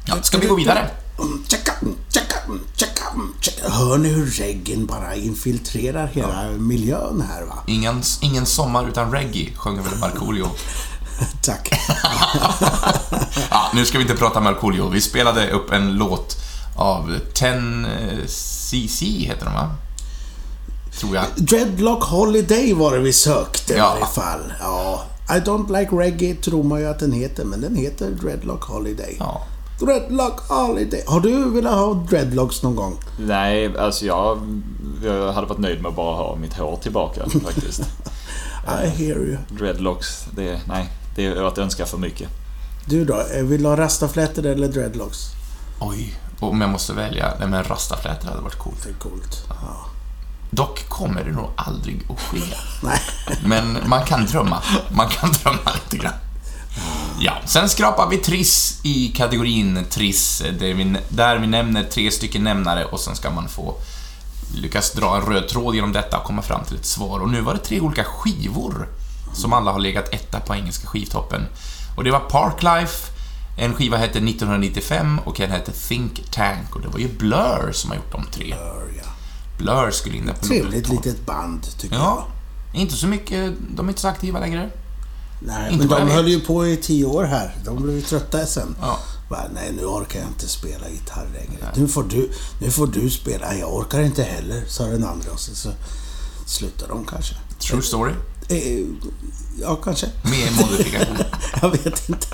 Ja, 0.05 0.15
ska 0.21 0.37
vi 0.37 0.47
gå 0.47 0.55
vidare? 0.55 0.89
Mm, 1.19 1.43
Checka, 1.47 1.71
mm, 1.81 1.95
checka, 2.09 2.35
mm, 2.45 2.59
checka, 2.75 3.03
checka. 3.41 3.69
Hör 3.69 3.97
ni 3.97 4.09
hur 4.09 4.25
reggaen 4.25 4.85
bara 4.85 5.15
infiltrerar 5.15 6.07
hela 6.07 6.43
miljön 6.57 7.23
här 7.31 7.43
va? 7.43 7.55
Ingen, 7.67 8.01
ingen 8.21 8.45
sommar 8.45 8.89
utan 8.89 9.11
reggae, 9.11 9.53
sjunger 9.55 9.81
väl 9.81 9.99
Markoolio. 9.99 10.47
Tack. 11.41 11.69
Ja, 13.49 13.71
nu 13.73 13.85
ska 13.85 13.97
vi 13.97 14.01
inte 14.03 14.15
prata 14.15 14.39
Markoolio. 14.39 14.89
Vi 14.89 15.01
spelade 15.01 15.49
upp 15.51 15.71
en 15.71 15.93
låt 15.93 16.37
av 16.75 17.19
10cc, 17.33 19.03
heter 19.27 19.45
de 19.45 19.53
va? 19.53 19.75
Tror 20.99 21.15
jag. 21.15 21.25
Dreadlock 21.35 22.03
Holiday 22.03 22.73
var 22.73 22.91
det 22.93 22.99
vi 22.99 23.13
sökte 23.13 23.73
Ja. 23.73 23.97
i 23.97 23.99
varje 23.99 24.13
fall. 24.13 24.53
Ja. 24.59 25.03
I 25.29 25.33
don't 25.39 25.79
like 25.79 25.95
reggae 25.95 26.35
tror 26.35 26.63
man 26.63 26.79
ju 26.79 26.87
att 26.87 26.99
den 26.99 27.11
heter, 27.11 27.45
men 27.45 27.61
den 27.61 27.75
heter 27.75 28.09
Dreadlock 28.11 28.63
Holiday. 28.63 29.15
Ja. 29.19 29.41
Dreadlock 29.85 30.39
Holiday. 30.49 31.03
Har 31.07 31.19
du 31.19 31.49
velat 31.49 31.73
ha 31.73 31.93
dreadlocks 31.93 32.63
någon 32.63 32.75
gång? 32.75 32.99
Nej, 33.19 33.77
alltså 33.77 34.05
jag, 34.05 34.61
jag 35.03 35.33
hade 35.33 35.47
varit 35.47 35.59
nöjd 35.59 35.81
med 35.81 35.89
att 35.89 35.95
bara 35.95 36.15
ha 36.15 36.35
mitt 36.35 36.53
hår 36.57 36.77
tillbaka 36.83 37.21
faktiskt. 37.45 37.81
I 38.83 38.87
hear 38.87 39.17
you. 39.17 39.37
Dreadlocks, 39.49 40.25
det, 40.35 40.61
nej, 40.67 40.89
det 41.15 41.25
är 41.25 41.43
att 41.47 41.57
önska 41.57 41.85
för 41.85 41.97
mycket. 41.97 42.29
Du 42.85 43.05
då? 43.05 43.23
eh, 43.35 43.43
Vill 43.43 43.61
du 43.63 43.69
ha 43.69 43.77
rastaflätor 43.77 44.45
eller 44.45 44.67
dreadlocks? 44.67 45.17
Oj, 45.79 46.19
och 46.39 46.49
om 46.49 46.61
jag 46.61 46.69
måste 46.69 46.93
välja, 46.93 47.33
nej 47.39 47.47
men 47.47 47.63
rastaflätor 47.63 48.27
hade 48.29 48.41
varit 48.41 48.55
coolt. 48.57 48.83
Det 48.83 48.89
är 48.89 48.93
coolt. 49.09 49.43
Ja. 49.49 49.85
Dock 50.49 50.89
kommer 50.89 51.23
det 51.23 51.31
nog 51.31 51.49
aldrig 51.55 52.07
att 52.09 52.19
ske. 52.19 52.37
Nej. 52.83 52.99
Men 53.45 53.77
man 53.89 54.05
kan 54.05 54.25
drömma. 54.25 54.57
Man 54.95 55.09
kan 55.09 55.31
drömma 55.31 55.71
lite 55.83 55.97
grann. 56.03 56.13
Ja, 57.19 57.33
sen 57.45 57.69
skrapar 57.69 58.07
vi 58.09 58.17
Triss 58.17 58.79
i 58.83 59.07
kategorin 59.07 59.85
Triss, 59.89 60.43
där 60.59 60.73
vi, 60.73 60.95
där 61.09 61.37
vi 61.37 61.47
nämner 61.47 61.83
tre 61.83 62.11
stycken 62.11 62.43
nämnare 62.43 62.85
och 62.85 62.99
sen 62.99 63.15
ska 63.15 63.29
man 63.29 63.49
få 63.49 63.75
lyckas 64.55 64.91
dra 64.91 65.15
en 65.15 65.21
röd 65.21 65.47
tråd 65.47 65.75
genom 65.75 65.91
detta 65.91 66.17
och 66.17 66.23
komma 66.23 66.41
fram 66.41 66.63
till 66.65 66.75
ett 66.75 66.85
svar. 66.85 67.19
Och 67.19 67.29
nu 67.29 67.41
var 67.41 67.53
det 67.53 67.59
tre 67.59 67.79
olika 67.79 68.03
skivor 68.03 68.87
som 69.33 69.53
alla 69.53 69.71
har 69.71 69.79
legat 69.79 70.13
etta 70.13 70.39
på 70.39 70.55
engelska 70.55 70.87
skivtoppen. 70.87 71.47
Och 71.97 72.03
det 72.03 72.11
var 72.11 72.19
Parklife, 72.19 73.11
en 73.57 73.73
skiva 73.73 73.97
hette 73.97 74.17
1995 74.19 75.19
och 75.25 75.39
en 75.39 75.51
hette 75.51 75.71
Think 75.71 76.31
Tank 76.31 76.75
och 76.75 76.81
det 76.81 76.87
var 76.87 76.99
ju 76.99 77.07
Blur 77.07 77.71
som 77.71 77.89
har 77.89 77.97
gjort 77.97 78.11
de 78.11 78.25
tre. 78.31 78.45
Blur, 78.45 79.01
ja. 79.03 79.09
Blur 79.57 79.91
skulle 79.91 80.17
in 80.17 80.25
där 80.25 80.33
på 80.33 80.45
Trevligt 80.45 80.89
litet 80.89 81.25
band, 81.25 81.67
tycker 81.79 81.95
Ja, 81.95 82.27
inte 82.73 82.95
så 82.95 83.07
mycket, 83.07 83.53
de 83.75 83.85
är 83.85 83.89
inte 83.89 84.01
så 84.01 84.07
aktiva 84.07 84.39
längre. 84.39 84.69
Nej, 85.45 85.77
men 85.77 85.87
de 85.87 86.09
höll 86.09 86.27
ju 86.27 86.39
på 86.39 86.67
i 86.67 86.77
tio 86.77 87.05
år 87.05 87.23
här. 87.23 87.55
De 87.65 87.83
blev 87.83 87.95
ju 87.95 88.01
trötta 88.01 88.45
sen. 88.45 88.75
Ja. 88.81 88.99
Bara, 89.29 89.47
nej, 89.53 89.73
nu 89.77 89.85
orkar 89.85 90.19
jag 90.19 90.27
inte 90.27 90.47
spela 90.47 90.89
gitarr 90.89 91.27
längre. 91.33 91.71
Nu 91.75 91.87
får, 91.87 92.03
du, 92.03 92.31
nu 92.61 92.71
får 92.71 92.87
du 92.87 93.09
spela. 93.09 93.55
Jag 93.55 93.75
orkar 93.75 94.01
inte 94.01 94.23
heller, 94.23 94.63
sa 94.67 94.83
den 94.83 95.03
andra. 95.03 95.31
Och 95.31 95.39
så, 95.39 95.55
så 95.55 95.69
slutar 96.45 96.87
de 96.87 97.05
kanske. 97.05 97.35
True 97.59 97.81
story. 97.81 98.13
Eh, 98.49 98.85
ja, 99.61 99.75
kanske. 99.75 100.07
Med 100.23 100.53
modifikation. 100.61 101.17
jag 101.61 101.69
vet 101.69 102.09
inte. 102.09 102.27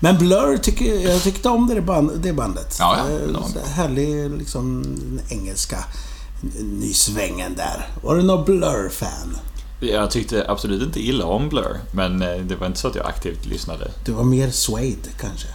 Men 0.00 0.18
Blur, 0.18 0.56
tycker, 0.56 1.10
jag 1.10 1.22
tyckte 1.22 1.48
om 1.48 1.66
det, 1.66 1.80
band, 1.80 2.10
det 2.16 2.32
bandet. 2.32 2.76
Ja, 2.78 2.96
ja, 2.98 3.04
Eh. 3.56 3.68
Härlig, 3.70 4.30
liksom, 4.30 4.84
engelska 5.28 5.84
nysvängen 6.60 7.54
där. 7.54 7.88
Var 8.02 8.16
du 8.16 8.22
någon 8.22 8.44
Blur-fan? 8.44 9.38
Jag 9.80 10.10
tyckte 10.10 10.44
absolut 10.48 10.82
inte 10.82 11.00
illa 11.00 11.24
om 11.26 11.48
Blur, 11.48 11.80
men 11.92 12.22
eh, 12.22 12.28
det 12.36 12.56
var 12.56 12.66
inte 12.66 12.78
så 12.78 12.88
att 12.88 12.94
jag 12.94 13.06
aktivt 13.06 13.46
lyssnade. 13.46 13.90
Du 14.04 14.12
var 14.12 14.24
mer 14.24 14.50
Suede, 14.50 15.08
kanske? 15.20 15.46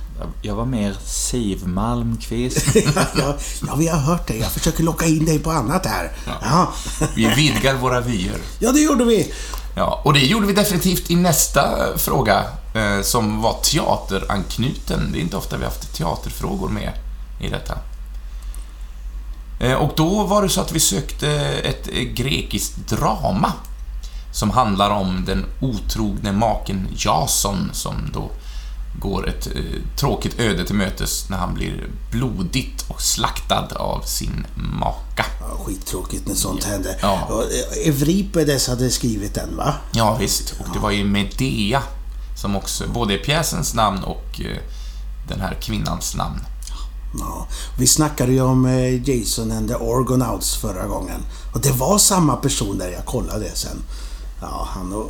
Jag- 0.41 0.55
var 0.55 0.65
mer 0.65 0.95
Siv 1.05 1.67
Malmqvist. 1.67 2.75
ja, 2.95 3.35
ja, 3.67 3.75
vi 3.77 3.87
har 3.87 3.99
hört 3.99 4.27
det. 4.27 4.37
Jag 4.37 4.51
försöker 4.51 4.83
locka 4.83 5.05
in 5.05 5.25
dig 5.25 5.39
på 5.39 5.51
annat 5.51 5.85
här. 5.85 6.11
Ja, 6.41 6.73
Vi 7.15 7.27
vidgar 7.35 7.75
våra 7.75 8.01
vyer. 8.01 8.37
ja 8.59 8.71
det 8.71 8.79
gjorde 8.81 9.03
vi. 9.05 9.33
Ja, 9.75 10.01
och 10.05 10.13
det 10.13 10.19
gjorde 10.19 10.47
vi 10.47 10.53
definitivt 10.53 11.11
i 11.11 11.15
nästa 11.15 11.69
fråga, 11.97 12.43
eh, 12.75 13.01
som 13.01 13.41
var 13.41 13.53
teateranknuten. 13.63 15.09
Det 15.11 15.19
är 15.19 15.21
inte 15.21 15.37
ofta 15.37 15.57
vi 15.57 15.63
har 15.63 15.71
haft 15.71 15.93
teaterfrågor 15.95 16.69
med 16.69 16.91
i 17.41 17.49
detta. 17.49 17.77
Eh, 19.59 19.73
och 19.73 19.91
då 19.97 20.23
var 20.23 20.41
det 20.41 20.49
så 20.49 20.61
att 20.61 20.71
vi 20.71 20.79
sökte 20.79 21.31
ett 21.63 21.87
eh, 21.87 22.01
grekiskt 22.03 22.87
drama 22.89 23.53
som 24.31 24.49
handlar 24.51 24.89
om 24.89 25.23
den 25.25 25.45
otrogne 25.61 26.31
maken 26.31 26.87
Jason 26.97 27.69
som 27.73 27.93
då 28.13 28.31
går 29.01 29.29
ett 29.29 29.47
eh, 29.47 29.61
tråkigt 29.99 30.39
öde 30.39 30.65
till 30.65 30.75
mötes 30.75 31.29
när 31.29 31.37
han 31.37 31.53
blir 31.53 31.87
blodigt 32.11 32.85
och 32.89 33.01
slaktad 33.01 33.67
av 33.75 34.01
sin 34.01 34.47
maka. 34.55 35.25
Ja, 35.41 35.63
skittråkigt 35.65 36.27
när 36.27 36.35
sånt 36.35 36.63
händer. 36.63 36.97
Ja. 37.01 37.27
Eh, 37.29 37.87
Euripides 37.87 38.67
hade 38.67 38.89
skrivit 38.89 39.33
den, 39.33 39.57
va? 39.57 39.73
Ja, 39.91 40.17
visst. 40.19 40.55
Och 40.59 40.73
det 40.73 40.79
var 40.79 40.91
ju 40.91 41.03
Medea 41.03 41.81
som 42.41 42.55
också 42.55 42.83
både 42.93 43.13
är 43.13 43.17
pjäsens 43.17 43.73
namn 43.73 44.03
och 44.03 44.41
eh, 44.41 44.57
den 45.27 45.41
här 45.41 45.57
kvinnans 45.61 46.15
namn. 46.15 46.39
Ja, 47.19 47.47
vi 47.77 47.87
snackade 47.87 48.31
ju 48.31 48.41
om 48.41 48.65
eh, 48.65 49.09
Jason 49.09 49.51
and 49.51 49.67
the 49.67 49.73
Argonauts 49.73 50.55
förra 50.55 50.87
gången. 50.87 51.21
Och 51.53 51.61
det 51.61 51.71
var 51.71 51.97
samma 51.97 52.35
person 52.35 52.77
där 52.77 52.89
jag 52.89 53.05
kollade 53.05 53.55
sen. 53.55 53.81
Ja, 54.41 54.67
han 54.71 55.05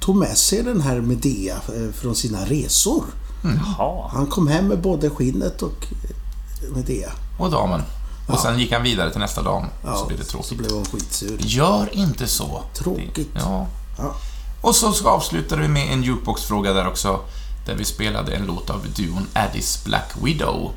tog 0.00 0.16
med 0.16 0.36
sig 0.38 0.62
den 0.62 0.80
här 0.80 1.00
Medea 1.00 1.54
eh, 1.54 1.92
från 1.94 2.14
sina 2.14 2.44
resor. 2.44 3.04
Jaha. 3.42 4.10
Han 4.12 4.26
kom 4.26 4.48
hem 4.48 4.68
med 4.68 4.80
både 4.80 5.10
skinnet 5.10 5.62
och 5.62 5.86
eh, 5.90 6.76
Medea. 6.76 7.10
Och 7.38 7.50
damen. 7.50 7.82
Och 8.28 8.38
sen 8.38 8.58
gick 8.58 8.72
han 8.72 8.82
vidare 8.82 9.10
till 9.10 9.20
nästa 9.20 9.42
dam. 9.42 9.64
Ja, 9.84 9.96
så 9.96 10.06
blev 10.06 10.18
det 10.18 10.24
så 10.24 10.30
tråkigt. 10.30 10.58
blev 10.58 10.70
hon 10.72 10.84
skitsur. 10.84 11.38
Gör 11.40 11.94
inte 11.94 12.26
så. 12.26 12.62
Tråkigt. 12.74 13.30
Ja. 13.34 13.66
Ja. 13.98 14.14
Och 14.60 14.74
så 14.74 14.92
ska 14.92 15.08
avslutade 15.08 15.62
vi 15.62 15.68
med 15.68 15.92
en 15.92 16.02
jukebox-fråga 16.02 16.72
där 16.72 16.86
också. 16.86 17.20
Där 17.66 17.74
vi 17.74 17.84
spelade 17.84 18.32
en 18.32 18.46
låt 18.46 18.70
av 18.70 18.86
duon 18.96 19.26
Addis 19.32 19.84
Black 19.84 20.12
Widow. 20.22 20.72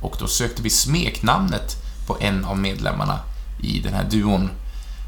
Och 0.00 0.16
då 0.18 0.26
sökte 0.26 0.62
vi 0.62 0.70
smeknamnet 0.70 1.76
på 2.06 2.16
en 2.20 2.44
av 2.44 2.58
medlemmarna 2.58 3.18
i 3.62 3.80
den 3.80 3.94
här 3.94 4.04
duon. 4.10 4.50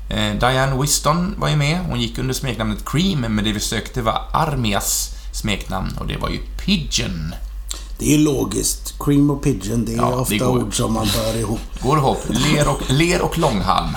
Eh, 0.09 0.39
Diane 0.39 0.81
Wiston 0.83 1.35
var 1.39 1.49
ju 1.49 1.57
med. 1.57 1.81
Hon 1.89 2.01
gick 2.01 2.19
under 2.19 2.35
smeknamnet 2.35 2.85
Cream, 2.85 3.21
men 3.21 3.45
det 3.45 3.53
vi 3.53 3.61
sökte 3.61 4.03
var 4.03 4.21
Armias 4.33 5.11
smeknamn 5.35 5.97
och 6.01 6.07
det 6.07 6.17
var 6.17 6.29
ju 6.29 6.39
Pigeon. 6.65 7.35
Det 7.99 8.15
är 8.15 8.19
logiskt. 8.19 8.95
Cream 8.99 9.31
och 9.31 9.43
pigeon, 9.43 9.85
det 9.85 9.93
är 9.93 9.97
Ja, 9.97 10.09
det 10.11 10.17
ofta 10.17 10.37
går. 10.39 10.63
ord 10.63 10.77
som 10.77 10.93
man 10.93 11.07
bör 11.17 11.39
ihop. 11.41 11.61
Går 11.83 11.99
ihop. 11.99 12.19
Ler 12.29 12.69
och, 12.69 12.81
ler 12.91 13.23
och 13.23 13.39
långhalm. 13.39 13.89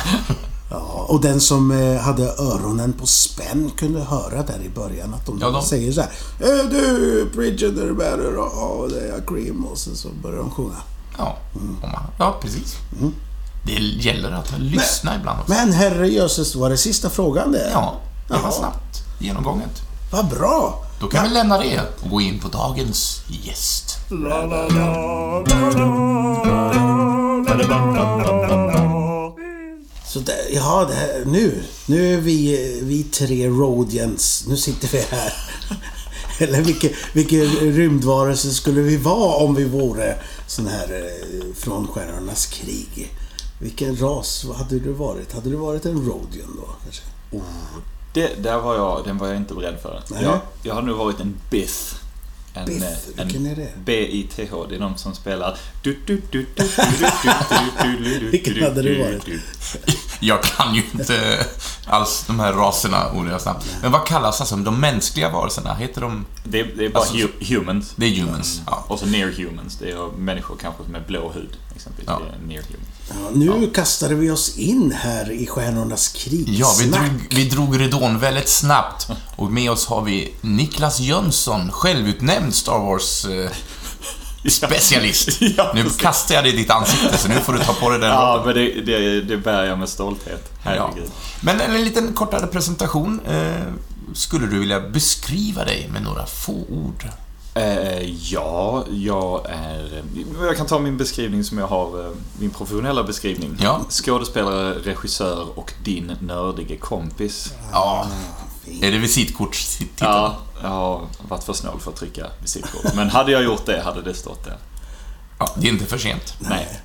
Ja, 0.71 1.05
och 1.09 1.21
den 1.21 1.41
som 1.41 1.71
eh, 1.71 2.01
hade 2.01 2.23
öronen 2.23 2.93
på 2.93 3.07
spänn 3.07 3.71
kunde 3.77 4.03
höra 4.03 4.43
där 4.43 4.59
i 4.65 4.69
början 4.69 5.13
att 5.13 5.25
de, 5.25 5.37
Ja, 5.41 5.49
de- 5.49 5.61
säger 5.63 5.91
så 5.91 6.01
här. 6.01 6.09
"Eh, 6.39 6.69
Du, 6.69 7.25
Bridget 7.35 7.77
är 7.77 7.93
better, 7.93 8.33
ja 8.35 8.87
det 8.89 8.99
är 9.09 9.21
cream. 9.27 9.65
Och 9.65 9.77
så, 9.77 9.95
så 9.95 10.07
börjar 10.23 10.37
de 10.37 10.51
sjunga. 10.51 10.75
Ja, 11.17 11.37
man, 11.81 11.91
ja 12.19 12.37
precis. 12.41 12.75
Det 13.65 13.73
gäller 13.73 14.31
att 14.31 14.59
lyssna 14.59 15.15
ibland 15.15 15.39
också. 15.39 15.53
Men 15.53 15.73
herrejösses, 15.73 16.55
var 16.55 16.69
det 16.69 16.77
sista 16.77 17.09
frågan 17.09 17.51
det? 17.51 17.69
Ja, 17.73 17.99
det 18.27 18.33
var 18.33 18.51
snabbt 18.51 19.03
genomgånget. 19.19 19.81
Vad 20.11 20.27
bra! 20.27 20.85
Då 20.99 21.07
kan 21.07 21.23
vi 21.23 21.29
lämna 21.29 21.57
det 21.57 21.81
och 22.01 22.09
gå 22.09 22.21
in 22.21 22.39
på 22.39 22.47
dagens 22.47 23.21
gäst. 23.27 23.97
Så 30.05 30.19
det, 30.19 30.35
ja, 30.53 30.85
det 30.89 30.95
här, 30.95 31.23
nu, 31.25 31.63
nu 31.85 32.13
är 32.13 32.17
vi, 32.17 32.79
vi 32.83 33.03
tre 33.03 33.47
Rodians. 33.47 34.45
Nu 34.47 34.57
sitter 34.57 34.87
vi 34.87 34.99
här. 35.09 35.33
Eller 36.39 36.61
vilken, 36.61 36.89
vilken 37.13 37.45
rymdvarelse 37.55 38.51
skulle 38.51 38.81
vi 38.81 38.97
vara 38.97 39.35
om 39.35 39.55
vi 39.55 39.63
vore 39.63 40.15
sån 40.47 40.67
här 40.67 40.93
eh, 40.93 41.55
från 41.55 41.87
Stjärnornas 41.87 42.45
krig? 42.45 43.11
Vilken 43.65 43.97
ras 43.97 44.45
hade 44.57 44.79
du 44.79 44.91
varit? 44.91 45.33
Hade 45.33 45.49
du 45.49 45.55
varit 45.55 45.85
en 45.85 46.05
Rodian 46.05 46.59
då? 46.61 46.69
Kanske? 46.83 47.01
Oh, 47.31 47.41
det, 48.13 48.43
där 48.43 48.57
var 48.57 48.75
jag, 48.75 49.01
den 49.05 49.17
var 49.17 49.27
jag 49.27 49.37
inte 49.37 49.53
beredd 49.53 49.79
för. 49.81 50.03
Jag, 50.21 50.39
jag 50.63 50.73
har 50.73 50.81
nog 50.81 50.97
varit 50.97 51.19
en 51.19 51.35
bith. 51.49 51.95
En, 52.53 52.65
bith? 52.65 52.85
En, 53.17 53.27
Vilken 53.27 53.45
är 53.45 53.55
det? 53.55 53.69
B-I-T-H. 53.85 54.65
Det 54.69 54.75
är 54.75 54.79
de 54.79 54.97
som 54.97 55.15
spelar... 55.15 55.57
Vilken 58.31 58.63
hade 58.63 58.81
du 58.81 59.03
varit? 59.03 59.25
Jag 60.19 60.43
kan 60.43 60.75
ju 60.75 60.83
inte 60.93 61.45
alls 61.85 62.23
de 62.27 62.39
här 62.39 62.53
raserna 62.53 63.05
och. 63.05 63.25
Men 63.81 63.91
vad 63.91 64.05
kallas 64.05 64.41
alltså 64.41 64.55
de 64.55 64.79
mänskliga 64.79 65.29
varelserna? 65.29 65.73
Heter 65.73 66.01
de... 66.01 66.25
Det, 66.43 66.63
det 66.63 66.85
är 66.85 66.89
bara 66.89 66.99
alltså, 66.99 67.27
humans. 67.39 67.93
Det 67.95 68.05
är 68.05 68.21
humans, 68.21 68.61
ja. 68.65 68.85
Och 68.87 68.99
så 68.99 69.05
near 69.05 69.31
humans. 69.31 69.77
Det 69.79 69.91
är 69.91 70.17
människor 70.17 70.55
kanske 70.61 70.83
med 70.83 71.05
blå 71.07 71.31
hud. 71.31 71.57
Exempelvis. 71.75 72.07
Ja. 72.07 72.21
Near. 72.47 72.63
Ja, 73.09 73.15
nu 73.33 73.69
kastade 73.69 74.15
vi 74.15 74.31
oss 74.31 74.57
in 74.57 74.91
här 74.91 75.31
i 75.31 75.47
Stjärnornas 75.47 76.07
krig. 76.07 76.49
Ja, 76.49 76.75
vi 76.79 76.85
drog, 76.85 77.09
vi 77.29 77.45
drog 77.49 77.79
ridån 77.79 78.19
väldigt 78.19 78.49
snabbt. 78.49 79.07
Och 79.35 79.51
med 79.51 79.71
oss 79.71 79.85
har 79.85 80.01
vi 80.01 80.33
Niklas 80.41 80.99
Jönsson, 80.99 81.71
självutnämnd 81.71 82.55
Star 82.55 82.79
Wars 82.79 83.25
eh, 83.25 83.51
specialist. 84.49 85.41
Ja, 85.57 85.71
nu 85.75 85.89
kastar 85.89 86.35
jag 86.35 86.43
det 86.43 86.49
i 86.49 86.55
ditt 86.55 86.69
ansikte, 86.71 87.17
så 87.17 87.27
nu 87.27 87.39
får 87.39 87.53
du 87.53 87.59
ta 87.59 87.73
på 87.73 87.89
dig 87.89 87.99
den 87.99 88.09
Ja, 88.13 88.43
men 88.45 88.55
det, 88.55 88.81
det, 88.81 89.21
det 89.21 89.37
bär 89.37 89.63
jag 89.63 89.79
med 89.79 89.89
stolthet. 89.89 90.51
Ja. 90.63 90.69
Herregud. 90.69 91.11
Men 91.41 91.61
en 91.61 91.83
liten 91.83 92.13
kortare 92.13 92.47
presentation. 92.47 93.19
Eh, 93.27 93.73
skulle 94.13 94.47
du 94.47 94.59
vilja 94.59 94.79
beskriva 94.79 95.65
dig 95.65 95.89
med 95.93 96.01
några 96.01 96.25
få 96.25 96.53
ord? 96.69 97.09
Eh, 97.55 98.03
ja, 98.31 98.85
jag 98.89 99.45
är... 99.49 100.03
Jag 100.41 100.57
kan 100.57 100.65
ta 100.65 100.79
min 100.79 100.97
beskrivning 100.97 101.43
som 101.43 101.57
jag 101.57 101.67
har, 101.67 102.05
eh, 102.05 102.11
min 102.39 102.49
professionella 102.49 103.03
beskrivning. 103.03 103.57
Ja. 103.59 103.81
Skådespelare, 103.89 104.73
regissör 104.73 105.59
och 105.59 105.73
din 105.83 106.11
nördige 106.19 106.77
kompis. 106.77 107.53
Ja, 107.71 108.07
är 108.81 108.91
det 108.91 108.97
visitkortstiteln? 108.97 110.11
Ja, 110.11 110.35
jag 110.61 110.69
har 110.69 111.07
varit 111.27 111.43
för 111.43 111.53
snål 111.53 111.79
för 111.79 111.91
att 111.91 111.97
trycka 111.97 112.27
visitkort. 112.41 112.95
Men 112.95 113.09
hade 113.09 113.31
jag 113.31 113.43
gjort 113.43 113.65
det 113.65 113.81
hade 113.81 114.01
det 114.01 114.13
stått 114.13 114.43
där. 114.43 114.57
Ja, 115.39 115.49
det 115.57 115.67
är 115.67 115.71
inte 115.71 115.85
för 115.85 115.97
sent. 115.97 116.33
Nej. 116.39 116.81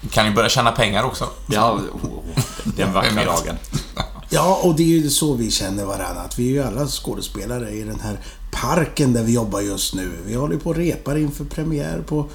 Du 0.00 0.08
kan 0.08 0.26
ju 0.26 0.32
börja 0.32 0.48
tjäna 0.48 0.72
pengar 0.72 1.02
också. 1.02 1.28
Ja, 1.46 1.72
oh, 1.72 2.10
oh, 2.10 2.24
den 2.64 2.92
vackra 2.92 3.24
dagen. 3.24 3.58
Ja, 4.28 4.60
och 4.62 4.74
det 4.74 4.82
är 4.82 4.86
ju 4.86 5.10
så 5.10 5.34
vi 5.34 5.50
känner 5.50 5.84
varandra. 5.84 6.22
Att 6.22 6.38
vi 6.38 6.48
är 6.48 6.52
ju 6.52 6.62
alla 6.62 6.86
skådespelare 6.86 7.70
i 7.70 7.82
den 7.82 8.00
här 8.00 8.20
parken 8.62 9.12
där 9.12 9.22
vi 9.22 9.34
jobbar 9.34 9.60
just 9.60 9.94
nu. 9.94 10.12
Vi 10.26 10.34
håller 10.34 10.54
ju 10.54 10.60
på 10.60 10.70
och 10.70 10.76
repar 10.76 11.16
inför 11.16 11.44
premiär 11.44 12.02
på, 12.06 12.28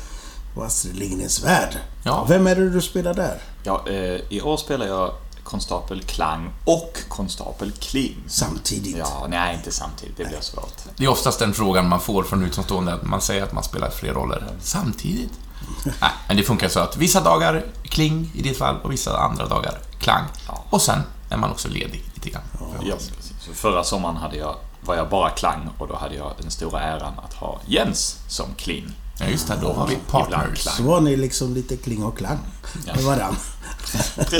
på 0.55 0.63
Astrid 0.63 0.95
Lindgrens 0.95 1.43
Värld. 1.43 1.77
Ja. 2.03 2.25
Vem 2.29 2.47
är 2.47 2.55
det 2.55 2.69
du 2.69 2.81
spelar 2.81 3.13
där? 3.13 3.41
Ja, 3.63 3.83
eh, 3.87 4.21
I 4.29 4.41
år 4.41 4.57
spelar 4.57 4.85
jag 4.85 5.13
konstapel 5.43 6.03
Klang 6.03 6.49
och 6.65 6.97
konstapel 7.07 7.71
Kling. 7.71 8.23
Samtidigt. 8.27 8.97
Ja, 8.97 9.25
nej, 9.29 9.55
inte 9.55 9.71
samtidigt. 9.71 10.17
Det 10.17 10.25
blir 10.25 10.41
svårt. 10.41 10.73
Det 10.95 11.05
är 11.05 11.09
oftast 11.09 11.39
den 11.39 11.53
frågan 11.53 11.89
man 11.89 11.99
får 11.99 12.23
från 12.23 12.45
utomstående, 12.45 12.93
att 12.93 13.03
man 13.03 13.21
säger 13.21 13.43
att 13.43 13.53
man 13.53 13.63
spelar 13.63 13.89
fler 13.89 14.13
roller 14.13 14.47
samtidigt. 14.61 15.31
Nej, 15.85 16.11
men 16.27 16.37
det 16.37 16.43
funkar 16.43 16.67
så 16.67 16.79
att 16.79 16.97
vissa 16.97 17.21
dagar 17.21 17.65
kling 17.83 18.31
i 18.35 18.41
ditt 18.41 18.57
fall 18.57 18.75
och 18.83 18.91
vissa 18.91 19.17
andra 19.17 19.47
dagar 19.47 19.77
klang. 19.99 20.23
Ja. 20.47 20.63
Och 20.69 20.81
sen 20.81 20.99
är 21.29 21.37
man 21.37 21.51
också 21.51 21.69
ledig 21.69 22.03
lite 22.13 22.29
grann. 22.29 22.43
Ja, 22.59 22.95
precis. 22.95 23.33
Så 23.39 23.53
förra 23.53 23.83
sommaren 23.83 24.15
hade 24.17 24.37
jag, 24.37 24.55
var 24.85 24.95
jag 24.95 25.09
bara 25.09 25.29
Klang 25.29 25.69
och 25.77 25.87
då 25.87 25.95
hade 25.95 26.15
jag 26.15 26.31
den 26.41 26.51
stora 26.51 26.79
äran 26.81 27.13
att 27.25 27.33
ha 27.33 27.59
Jens 27.65 28.17
som 28.27 28.45
Kling. 28.57 28.85
Ja, 29.19 29.25
just 29.27 29.47
det. 29.47 29.57
Då 29.61 29.73
har 29.73 29.87
vi 29.87 29.95
partners. 29.95 30.61
klang. 30.61 30.75
Så 30.75 30.83
var 30.83 31.01
ni 31.01 31.15
liksom 31.15 31.53
lite 31.53 31.77
kling 31.77 32.03
och 32.03 32.17
klang 32.17 32.39
med 32.85 33.03
varann. 33.03 33.35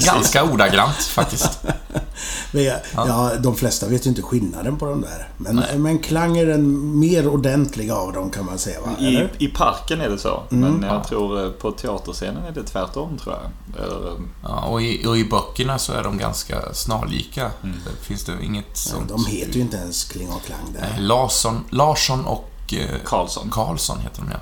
Ganska 0.06 0.44
ordagrant 0.44 0.96
faktiskt. 0.96 1.60
Men, 2.52 2.64
ja, 2.64 2.76
ja, 2.96 3.32
de 3.40 3.56
flesta 3.56 3.88
vet 3.88 4.06
ju 4.06 4.10
inte 4.10 4.22
skillnaden 4.22 4.78
på 4.78 4.86
de 4.86 5.02
där. 5.02 5.30
Men, 5.38 5.64
men 5.82 6.00
klang 6.00 6.38
är 6.38 6.46
den 6.46 7.00
mer 7.00 7.28
ordentliga 7.28 7.96
av 7.96 8.14
dem 8.14 8.30
kan 8.30 8.46
man 8.46 8.58
säga, 8.60 8.82
va? 8.82 8.90
I? 9.00 9.30
I 9.38 9.48
parken 9.48 10.02
är 10.02 10.10
det 10.10 10.18
så, 10.18 10.44
men 10.50 10.84
jag 10.84 11.08
tror 11.08 11.46
eh, 11.46 11.52
på 11.52 11.72
teaterscenen 11.72 12.44
är 12.44 12.52
det 12.52 12.64
tvärtom 12.64 13.18
tror 13.18 13.36
jag. 13.36 13.84
Eller, 13.84 14.08
eh, 14.08 14.14
Ja, 14.44 14.66
och, 14.66 14.82
i, 14.82 15.06
och 15.08 15.18
i 15.18 15.26
böckerna 15.26 15.80
så 15.80 15.94
är 15.94 16.04
de 16.04 16.18
ganska 16.18 16.74
snarlika. 16.74 17.52
Det 17.62 18.06
finns 18.06 18.24
det 18.24 18.34
inget 18.44 18.78
sånt. 18.78 19.10
De 19.10 19.26
heter 19.26 19.54
ju 19.54 19.62
inte 19.62 19.78
ens 19.78 20.04
kling 20.04 20.30
och 20.30 20.44
klang 20.44 20.74
där. 20.74 20.82
Nej, 20.82 21.02
Larsson, 21.02 21.64
Larsson 21.70 22.26
och 22.26 22.74
eh, 22.74 22.96
Karlsson. 23.06 23.50
Karlsson 23.52 24.00
heter 24.00 24.22
de 24.22 24.32
ja. 24.32 24.40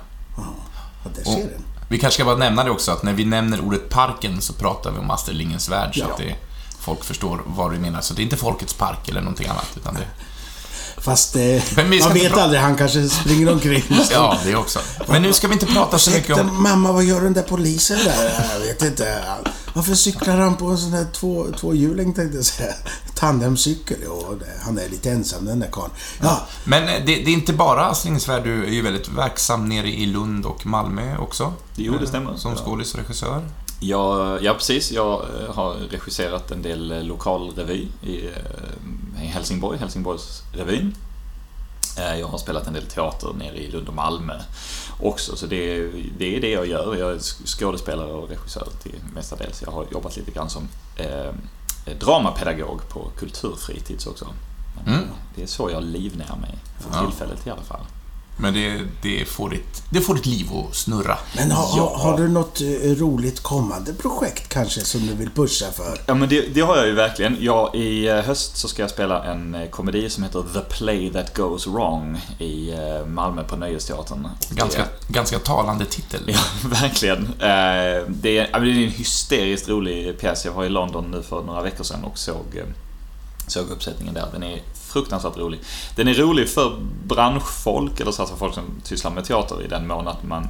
Ja, 1.04 1.10
där 1.14 1.20
Och 1.20 1.32
ser 1.32 1.48
den. 1.50 1.64
Vi 1.90 1.98
kanske 1.98 2.14
ska 2.14 2.24
bara 2.24 2.36
nämna 2.36 2.64
det 2.64 2.70
också, 2.70 2.92
att 2.92 3.02
när 3.02 3.12
vi 3.12 3.24
nämner 3.24 3.60
ordet 3.60 3.88
parken 3.88 4.40
så 4.40 4.52
pratar 4.52 4.90
vi 4.90 4.98
om 4.98 5.10
Astrid 5.10 5.36
Lindgrens 5.36 5.68
Värld, 5.68 5.94
så 5.94 6.00
Ja. 6.00 6.06
att 6.12 6.18
det, 6.18 6.34
folk 6.80 7.04
förstår 7.04 7.42
vad 7.46 7.70
vi 7.70 7.78
menar. 7.78 8.00
Så 8.00 8.14
det 8.14 8.22
är 8.22 8.24
inte 8.24 8.36
Folkets 8.36 8.74
park 8.74 9.08
eller 9.08 9.20
någonting 9.20 9.48
annat, 9.48 9.72
utan 9.76 9.94
det... 9.94 10.06
Fast 10.98 11.36
eh, 11.36 11.62
man 11.76 11.90
vet 11.90 12.32
pra- 12.32 12.40
aldrig, 12.40 12.60
han 12.60 12.76
kanske 12.76 13.08
springer 13.08 13.52
omkring. 13.52 13.84
Ja, 14.12 14.38
det 14.44 14.56
också. 14.56 14.78
Men 15.08 15.22
nu 15.22 15.32
ska 15.32 15.48
vi 15.48 15.52
inte 15.54 15.66
prata 15.66 15.98
så 15.98 16.10
mycket 16.10 16.38
om... 16.40 16.62
mamma, 16.62 16.92
vad 16.92 17.04
gör 17.04 17.20
den 17.20 17.32
där 17.32 17.42
polisen 17.42 17.98
där? 18.04 18.46
Jag 18.52 18.60
vet 18.60 18.82
inte. 18.82 19.22
Varför 19.74 19.94
cyklar 19.94 20.36
han 20.36 20.56
på 20.56 20.66
en 20.66 20.78
sån 20.78 20.92
här 20.92 21.06
två, 21.12 21.46
tvåhjuling 21.60 22.14
tänkte 22.14 22.36
jag 22.36 22.44
säga. 22.46 22.72
Tandemcykel. 23.14 23.96
Det- 24.00 24.46
han 24.64 24.78
är 24.78 24.88
lite 24.88 25.10
ensam 25.10 25.44
den 25.44 25.60
där 25.60 25.68
karln. 25.72 25.90
Ja, 26.22 26.46
Men 26.64 26.82
eh, 26.82 26.94
det, 26.94 27.14
det 27.14 27.30
är 27.30 27.32
inte 27.32 27.52
bara 27.52 27.94
Värld, 28.28 28.44
du 28.44 28.64
är 28.64 28.70
ju 28.70 28.82
väldigt 28.82 29.08
verksam 29.08 29.68
nere 29.68 29.88
i 29.88 30.06
Lund 30.06 30.46
och 30.46 30.66
Malmö 30.66 31.16
också. 31.18 31.52
Jo, 31.76 31.94
det 32.00 32.06
stämmer. 32.06 32.36
Som 32.36 32.56
skådis 32.56 32.94
och 32.94 33.00
regissör. 33.00 33.48
Ja, 33.80 34.38
ja, 34.40 34.54
precis. 34.54 34.92
Jag 34.92 35.12
eh, 35.42 35.54
har 35.54 35.74
regisserat 35.90 36.50
en 36.50 36.62
del 36.62 36.92
eh, 36.92 37.02
lokalrevy 37.02 37.86
i, 38.02 38.26
eh, 38.26 39.22
i 39.24 39.26
Helsingborg, 39.26 39.78
Helsingborgsrevyn. 39.78 40.94
Jag 41.96 42.26
har 42.28 42.38
spelat 42.38 42.66
en 42.66 42.72
del 42.72 42.86
teater 42.86 43.32
nere 43.38 43.56
i 43.56 43.70
Lund 43.70 43.88
och 43.88 43.94
Malmö 43.94 44.34
också, 45.00 45.36
så 45.36 45.46
det, 45.46 45.76
är- 45.76 45.92
det 46.18 46.36
är 46.36 46.40
det 46.40 46.50
jag 46.50 46.66
gör. 46.66 46.96
Jag 46.96 47.10
är 47.12 47.18
skådespelare 47.46 48.12
och 48.12 48.28
regissör 48.28 48.68
till 48.82 48.94
mestadels. 49.14 49.62
Jag 49.66 49.72
har 49.72 49.86
jobbat 49.92 50.16
lite 50.16 50.30
grann 50.30 50.50
som 50.50 50.68
eh, 50.96 51.32
dramapedagog 52.00 52.88
på 52.88 53.10
kulturfritids 53.18 54.06
också. 54.06 54.26
Mm. 54.86 55.00
Det 55.36 55.42
är 55.42 55.46
så 55.46 55.70
jag 55.70 55.82
livnär 55.84 56.36
mig, 56.40 56.54
för 56.78 57.04
tillfället 57.06 57.46
i 57.46 57.50
alla 57.50 57.62
fall. 57.62 57.84
Men 58.42 58.54
det, 58.54 58.80
det, 59.02 59.28
får 59.28 59.50
ditt, 59.50 59.82
det 59.90 60.00
får 60.00 60.14
ditt 60.14 60.26
liv 60.26 60.46
att 60.52 60.76
snurra. 60.76 61.18
men 61.36 61.50
har, 61.50 61.76
Ja. 61.76 61.96
har, 61.96 62.18
du 62.18 62.28
något 62.28 62.60
eh, 62.60 62.66
roligt 62.90 63.40
kommande 63.40 63.94
projekt 63.94 64.48
kanske 64.48 64.80
som 64.80 65.06
du 65.06 65.14
vill 65.14 65.30
pusha 65.30 65.66
för? 65.72 66.00
Ja 66.06 66.14
men 66.14 66.28
det, 66.28 66.54
det 66.54 66.60
har 66.60 66.76
jag 66.76 66.86
ju 66.86 66.92
verkligen. 66.94 67.36
Ja, 67.40 67.74
I 67.74 68.08
eh, 68.08 68.16
höst 68.16 68.56
så 68.56 68.68
ska 68.68 68.82
jag 68.82 68.90
spela 68.90 69.24
en 69.24 69.54
eh, 69.54 69.68
komedi 69.68 70.10
som 70.10 70.22
heter 70.24 70.44
The 70.54 70.60
Play 70.60 71.12
That 71.12 71.36
Goes 71.36 71.66
Wrong 71.66 72.16
i 72.38 72.72
Malmö 73.06 73.44
på 73.44 73.56
Nöjesteatern. 73.56 74.28
Ganska, 74.50 74.82
Det, 74.82 75.12
ganska 75.12 75.38
talande 75.38 75.84
titel. 75.84 76.20
ja, 76.26 76.38
verkligen. 76.68 77.28
Det 77.38 77.46
är, 77.46 78.04
det 78.08 78.38
är 78.38 78.64
en 78.66 78.74
hysteriskt 78.90 79.68
rolig 79.68 80.18
pjäs. 80.20 80.44
Jag 80.44 80.52
var 80.52 80.64
i 80.64 80.68
London 80.68 81.10
nu 81.10 81.22
för 81.22 81.42
några 81.42 81.62
veckor 81.62 81.84
sedan 81.84 82.04
och 82.04 82.18
såg, 82.18 82.62
såg 83.46 83.70
uppsättningen 83.70 84.14
där. 84.14 84.26
Den 84.32 84.42
är 84.42 84.60
fruktansvärt 84.90 85.36
rolig. 85.36 85.60
Den 85.96 86.08
är 86.08 86.14
rolig 86.14 86.48
för 86.48 86.76
branschfolk, 87.06 88.00
eller 88.00 88.12
så 88.12 88.22
alltså 88.22 88.36
folk 88.36 88.54
som 88.54 88.64
sysslar 88.82 89.10
med 89.10 89.24
teater 89.24 89.62
i 89.62 89.68
den 89.68 89.86
mån 89.86 90.08
att 90.08 90.22
man 90.22 90.48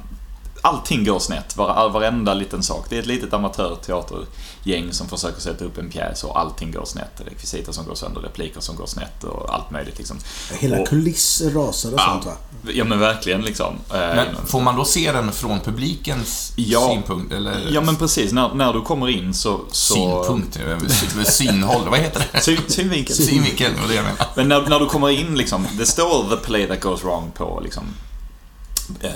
Allting 0.61 1.03
går 1.05 1.19
snett, 1.19 1.57
var, 1.57 1.89
varenda 1.89 2.33
liten 2.33 2.63
sak. 2.63 2.85
Det 2.89 2.95
är 2.95 2.99
ett 2.99 3.05
litet 3.05 3.33
amatörteatergäng 3.33 4.93
som 4.93 5.07
försöker 5.09 5.41
sätta 5.41 5.65
upp 5.65 5.77
en 5.77 5.89
pjäs 5.89 6.23
och 6.23 6.39
allting 6.39 6.71
går 6.71 6.85
snett. 6.85 7.21
Rekvisita 7.25 7.73
som 7.73 7.85
går 7.85 7.95
sönder, 7.95 8.21
repliker 8.21 8.59
som 8.61 8.75
går 8.75 8.85
snett 8.85 9.23
och 9.23 9.53
allt 9.55 9.71
möjligt 9.71 9.97
liksom. 9.97 10.17
Hela 10.59 10.79
Och- 10.79 10.87
kulisser 10.87 11.49
rasar 11.49 11.93
och 11.93 11.99
sånt 11.99 12.25
va? 12.25 12.33
Ja 12.73 12.83
men 12.83 12.99
verkligen 12.99 13.41
liksom. 13.41 13.75
Eh, 13.93 13.99
Men 13.99 14.27
får 14.45 14.61
man 14.61 14.75
då 14.75 14.85
se 14.85 15.11
den 15.11 15.31
från 15.31 15.59
publikens 15.59 16.53
Ja. 16.55 16.89
synpunkt? 16.93 17.33
Eller 17.33 17.53
Ja 17.71 17.81
men 17.81 17.95
precis, 17.95 18.31
när, 18.31 18.53
när 18.53 18.73
du 18.73 18.81
kommer 18.81 19.09
in 19.09 19.33
så... 19.33 19.59
så 19.71 19.93
synpunkt? 19.93 20.59
eh, 20.67 20.87
sy- 20.87 21.25
Synhåll? 21.25 21.89
Vad 21.89 21.99
heter 21.99 22.27
det? 22.31 22.39
Syn, 22.39 22.57
synvinkel. 22.67 23.15
Synvinkel, 23.15 23.71
var 23.81 23.87
det 23.87 23.95
jag 23.95 24.03
menar. 24.03 24.27
Men 24.35 24.47
när, 24.47 24.61
när 24.69 24.79
du 24.79 24.85
kommer 24.85 25.09
in 25.09 25.35
liksom, 25.37 25.67
det 25.77 25.85
står 25.85 26.29
the 26.29 26.37
play 26.45 26.67
that 26.67 26.81
goes 26.81 27.03
wrong 27.03 27.31
på 27.35 27.61
liksom 27.63 27.83
eh, 29.01 29.11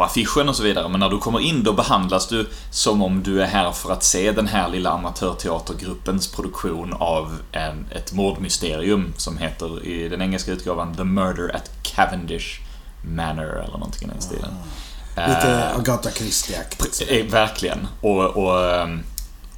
på 0.00 0.04
affischen 0.04 0.48
och 0.48 0.56
så 0.56 0.62
vidare. 0.62 0.88
Men 0.88 1.00
när 1.00 1.08
du 1.08 1.18
kommer 1.18 1.40
in 1.40 1.62
då 1.62 1.72
behandlas 1.72 2.28
du 2.28 2.48
som 2.70 3.02
om 3.02 3.22
du 3.22 3.42
är 3.42 3.46
här 3.46 3.72
för 3.72 3.92
att 3.92 4.04
se 4.04 4.32
den 4.32 4.46
här 4.46 4.68
lilla 4.68 4.90
amatörteatergruppens 4.90 6.32
produktion 6.32 6.92
av 6.92 7.36
en, 7.52 7.86
ett 7.90 8.12
mordmysterium 8.12 9.12
som 9.16 9.38
heter 9.38 9.86
i 9.86 10.08
den 10.08 10.22
engelska 10.22 10.52
utgåvan 10.52 10.94
The 10.94 11.04
Murder 11.04 11.56
at 11.56 11.70
Cavendish 11.82 12.60
Manor 13.02 13.62
eller 13.64 13.72
någonting 13.72 14.08
i 14.08 14.12
den 14.12 14.22
stilen. 14.22 14.50
Lite 15.16 15.50
Eh, 15.50 15.78
Agatha 15.78 16.10
Christie-aktigt. 16.10 17.02
Eh, 17.08 17.26
Verkligen. 17.26 17.86
Och, 18.00 18.24
och, 18.26 18.74
ehm, 18.74 19.02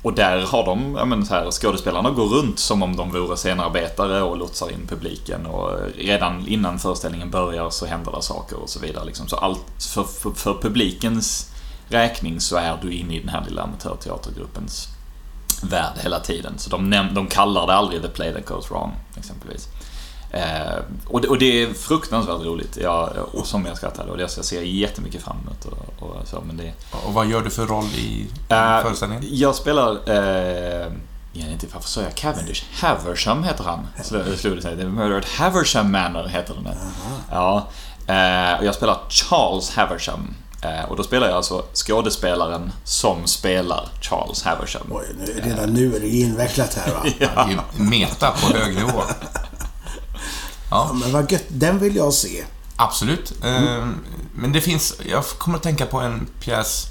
och 0.03 0.13
där 0.13 0.47
har 0.47 0.65
de, 0.65 0.95
ja 0.99 1.05
men 1.05 1.27
så 1.27 1.35
här, 1.35 1.51
skådespelarna 1.51 2.11
går 2.11 2.27
runt 2.27 2.59
som 2.59 2.83
om 2.83 2.97
de 2.97 3.11
vore 3.11 3.37
scenarbetare 3.37 4.23
och 4.23 4.37
lotsar 4.37 4.71
in 4.71 4.87
publiken 4.89 5.47
och 5.47 5.79
redan 5.97 6.47
innan 6.47 6.79
föreställningen 6.79 7.31
börjar 7.31 7.71
så 7.71 7.87
händer 7.87 8.13
det 8.13 8.23
saker 8.23 8.57
och 8.57 8.69
så 8.69 8.81
vidare. 8.81 9.05
Liksom. 9.05 9.29
Så 9.29 9.37
allt, 9.37 9.65
för, 9.79 10.05
för, 10.05 10.31
för 10.31 10.55
publikens 10.63 11.51
räkning 11.89 12.41
så 12.41 12.57
är 12.57 12.79
du 12.83 12.93
inne 12.93 13.17
i 13.17 13.21
den 13.21 13.29
här 13.29 13.45
lilla 13.45 13.63
amatörteatergruppens 13.63 14.89
värld 15.63 15.99
hela 16.03 16.21
tiden. 16.21 16.59
Så 16.59 16.71
de, 16.71 16.95
näm- 16.95 17.15
de 17.15 17.27
kallar 17.27 17.67
det 17.67 17.75
aldrig 17.75 18.03
The 18.03 18.09
Play 18.09 18.33
That 18.33 18.47
Goes 18.47 18.71
Wrong, 18.71 18.93
exempelvis. 19.17 19.69
Eh, 20.33 20.79
och, 21.07 21.21
det, 21.21 21.29
och 21.29 21.39
det 21.39 21.63
är 21.63 21.75
fruktansvärt 21.75 22.41
roligt. 22.41 22.79
Jag, 22.83 23.11
och 23.33 23.47
som 23.47 23.67
jag 23.67 23.77
skrattade 23.77 24.11
och 24.11 24.17
det 24.17 24.23
jag 24.23 24.31
ser 24.31 24.63
jättemycket 24.63 25.23
fram 25.23 25.37
emot. 25.37 25.65
Och, 25.65 26.09
och 26.09 26.29
så, 26.29 26.43
men 26.47 26.57
det, 26.57 26.73
Och 27.07 27.15
vad 27.15 27.27
gör 27.27 27.41
du 27.41 27.51
för 27.51 27.67
roll 27.67 27.85
i 27.85 28.27
Eh, 28.49 28.83
föreställningen? 28.83 29.25
Jag 29.31 29.55
spelar... 29.55 29.91
Eh, 30.07 30.93
jag 31.35 31.45
vet 31.45 31.53
inte 31.53 31.67
varför 31.75 31.89
sa 31.89 32.03
jag 32.03 32.15
Cavendish? 32.15 32.65
Haversham 32.81 33.45
heter 33.45 33.65
han. 33.65 33.87
Slog 34.37 34.57
det 34.57 34.63
sig. 34.63 34.77
The 34.77 34.85
Murder 34.85 35.19
at 35.19 35.25
Haversham 35.25 35.93
Manor 35.93 36.29
heter 36.29 36.55
den. 36.55 36.75
Ja. 37.31 37.69
Eh, 38.07 38.59
och 38.59 38.65
jag 38.65 38.75
spelar 38.75 38.99
Charles 39.09 39.71
Haversham. 39.71 40.35
Eh, 40.63 40.91
och 40.91 40.97
då 40.97 41.03
spelar 41.03 41.27
jag 41.27 41.37
alltså 41.37 41.65
skådespelaren 41.75 42.73
som 42.85 43.27
spelar 43.27 43.89
Charles 44.01 44.43
Haversham. 44.43 44.83
Oj, 44.91 45.07
nu, 45.19 45.41
redan 45.51 45.71
nu 45.71 45.97
är 45.97 46.01
det 46.01 46.09
invecklat 46.09 46.75
här 46.75 46.93
va? 46.93 47.05
Är 47.19 47.81
meta 47.83 48.31
på 48.31 48.59
hög 48.59 48.77
nivå. 48.77 49.03
Ja, 50.73 50.91
men 50.93 51.13
vad 51.13 51.33
gött. 51.33 51.45
Den 51.49 51.79
vill 51.79 51.97
jag 51.97 52.13
se. 52.13 52.45
Absolut. 52.77 53.33
Eh, 53.45 53.87
Men 54.35 54.53
det 54.53 54.61
finns, 54.61 54.95
jag 55.11 55.25
kommer 55.25 55.57
att 55.57 55.63
tänka 55.63 55.87
på 55.87 56.01
en 56.01 56.27
pjäs 56.41 56.87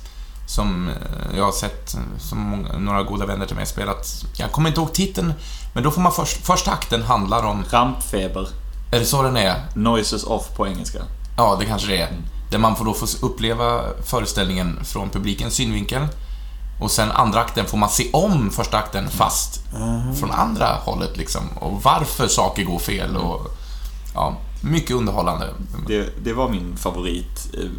som 0.48 0.90
eh, 0.90 1.38
jag 1.38 1.44
har 1.46 1.52
sett, 1.52 1.94
eh, 1.94 2.00
som 2.20 2.40
många, 2.40 2.78
några 2.78 3.04
goda 3.04 3.26
vänner 3.26 3.46
till 3.46 3.56
mig 3.56 3.66
spelat. 3.66 4.26
Jag 4.36 4.52
kommer 4.52 4.70
inte 4.70 4.82
ihåg 4.82 4.94
titeln, 4.94 5.34
men 5.74 5.84
då 5.84 5.92
får 5.92 6.02
man 6.02 6.12
först, 6.12 6.46
första 6.46 6.72
akten 6.72 7.04
handlar 7.04 7.44
om, 7.44 7.64
Rampfeber. 7.70 8.48
är 8.92 9.00
det 9.00 9.06
så 9.06 9.22
den 9.22 9.38
är? 9.38 9.56
Noises 9.76 10.24
off 10.24 10.56
på 10.56 10.68
engelska. 10.68 11.00
Ja, 11.38 11.56
det 11.60 11.66
kanske 11.66 11.88
det 11.88 12.02
är. 12.02 12.10
Där 12.52 12.58
man 12.58 12.76
får 12.76 12.86
då 12.86 12.94
få 12.94 13.26
uppleva 13.26 13.82
föreställningen 14.06 14.80
från 14.84 15.10
publikens 15.10 15.54
synvinkel. 15.54 16.08
Och 16.82 16.92
sen 16.92 17.12
andra 17.12 17.40
akten 17.40 17.66
får 17.66 17.78
man 17.78 17.90
se 17.90 18.10
om 18.14 18.50
första 18.52 18.78
akten 18.78 19.10
fast 19.10 19.60
från 20.20 20.32
andra 20.32 20.68
hållet 20.86 21.18
liksom. 21.18 21.42
Och 21.60 21.84
varför 21.84 22.28
saker 22.28 22.64
går 22.64 22.80
fel 22.80 23.18
och... 23.18 23.48
Ja, 24.14 24.38
mycket 24.62 24.96
underhållande. 24.96 25.48
Det, 25.88 26.10
det 26.24 26.34
var 26.34 26.50
min 26.50 26.78
favorit 26.78 27.50
eh, 27.54 27.70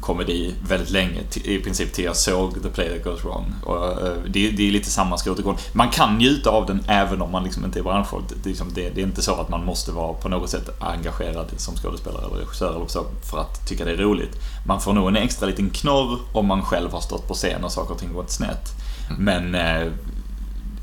komedi 0.00 0.54
väldigt 0.68 0.90
länge, 0.90 1.20
i 1.44 1.58
princip 1.58 1.92
till 1.92 2.04
jag 2.04 2.16
såg 2.16 2.62
The 2.62 2.68
Play 2.68 2.88
That 2.88 3.04
Goes 3.04 3.24
Wrong. 3.24 3.54
Och, 3.64 4.06
eh, 4.06 4.16
det, 4.28 4.50
det 4.50 4.68
är 4.68 4.72
lite 4.72 4.90
samma 4.90 5.18
skrotegång. 5.18 5.56
Man 5.72 5.90
kan 5.90 6.16
njuta 6.16 6.50
av 6.50 6.66
den 6.66 6.84
även 6.88 7.22
om 7.22 7.32
man 7.32 7.44
liksom 7.44 7.64
inte 7.64 7.78
är 7.78 7.82
branschfolk. 7.82 8.24
Det, 8.28 8.48
är 8.48 8.48
liksom 8.48 8.72
det, 8.74 8.90
det 8.90 9.00
är 9.00 9.06
inte 9.06 9.22
så 9.22 9.34
att 9.34 9.48
man 9.48 9.64
måste 9.64 9.92
vara 9.92 10.14
på 10.14 10.28
något 10.28 10.50
sätt 10.50 10.82
engagerad 10.82 11.46
som 11.56 11.76
skådespelare 11.76 12.26
eller 12.26 12.36
regissör 12.36 12.76
eller 12.76 12.86
så 12.86 13.04
för 13.30 13.38
att 13.38 13.68
tycka 13.68 13.84
det 13.84 13.92
är 13.92 13.96
roligt. 13.96 14.40
Man 14.66 14.80
får 14.80 14.92
nog 14.92 15.08
en 15.08 15.16
extra 15.16 15.46
liten 15.46 15.70
knorr 15.70 16.18
om 16.32 16.46
man 16.46 16.62
själv 16.62 16.92
har 16.92 17.00
stått 17.00 17.28
på 17.28 17.34
scen 17.34 17.64
och 17.64 17.72
saker 17.72 17.94
och 17.94 18.00
ting 18.00 18.12
gått 18.12 18.30
snett. 18.30 18.72
Men 19.18 19.54
eh, 19.54 19.92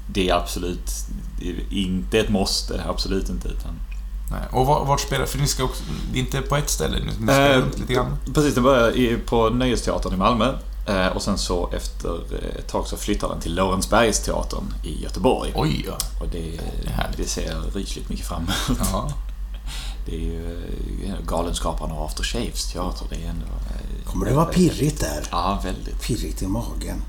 det 0.08 0.30
är 0.30 0.36
absolut 0.36 0.92
inte 1.70 2.20
ett 2.20 2.30
måste, 2.30 2.84
absolut 2.90 3.30
inte. 3.30 3.48
Utan 3.48 3.72
Nej. 4.32 4.42
Och 4.52 4.66
var- 4.66 4.86
vart 4.86 5.00
spelar... 5.00 5.26
För 5.26 5.38
ni 5.40 5.48
ska 5.48 5.64
också... 5.64 5.84
Det 6.14 6.20
är 6.20 6.24
inte 6.24 6.42
på 6.42 6.56
ett 6.56 6.70
ställe, 6.70 6.98
ni 7.00 7.26
ska 7.26 7.34
Eh, 7.42 7.58
runt 7.58 7.80
lite 7.80 7.94
grann. 7.94 8.18
Precis, 8.34 8.54
den 8.56 8.64
började 8.64 8.98
i- 8.98 9.18
på 9.26 9.50
Nöjesteatern 9.50 10.14
i 10.14 10.18
Malmö. 10.18 10.54
eh, 10.88 11.08
Och 11.08 11.22
sen 11.22 11.38
så 11.38 11.70
efter 11.72 12.20
ett 12.60 12.68
tag 12.68 12.88
så 12.88 12.98
flyttade 12.98 13.34
den 13.34 13.42
till 13.42 13.56
Lorensbergsteatern 13.56 14.74
i 14.84 15.04
Göteborg. 15.04 15.52
Oj, 15.56 15.86
ja. 15.88 15.98
Och 16.22 16.28
det, 16.32 16.56
är 16.58 16.90
härligt. 16.90 17.18
det 17.18 17.26
ser 17.28 17.52
jag 17.52 17.76
rysligt 17.76 18.10
mycket 18.10 18.26
fram 18.26 18.42
emot. 18.44 18.80
ja. 18.92 19.12
Det 20.06 20.16
är 20.16 20.20
ju 20.20 20.64
eh, 21.06 21.14
Galenskaparna 21.28 21.94
och 21.94 22.06
After 22.06 22.24
Shaves 22.24 22.72
teater. 22.74 23.06
Det 23.10 23.16
är 23.16 23.30
ändå... 23.30 23.46
eh, 23.46 24.12
Kommer 24.12 24.26
det 24.26 24.34
vara 24.34 24.46
pirrigt 24.46 25.00
där? 25.00 25.28
Ja, 25.32 25.60
väldigt. 25.64 26.02
Pirrigt 26.02 26.42
i 26.42 26.48
magen. 26.48 27.02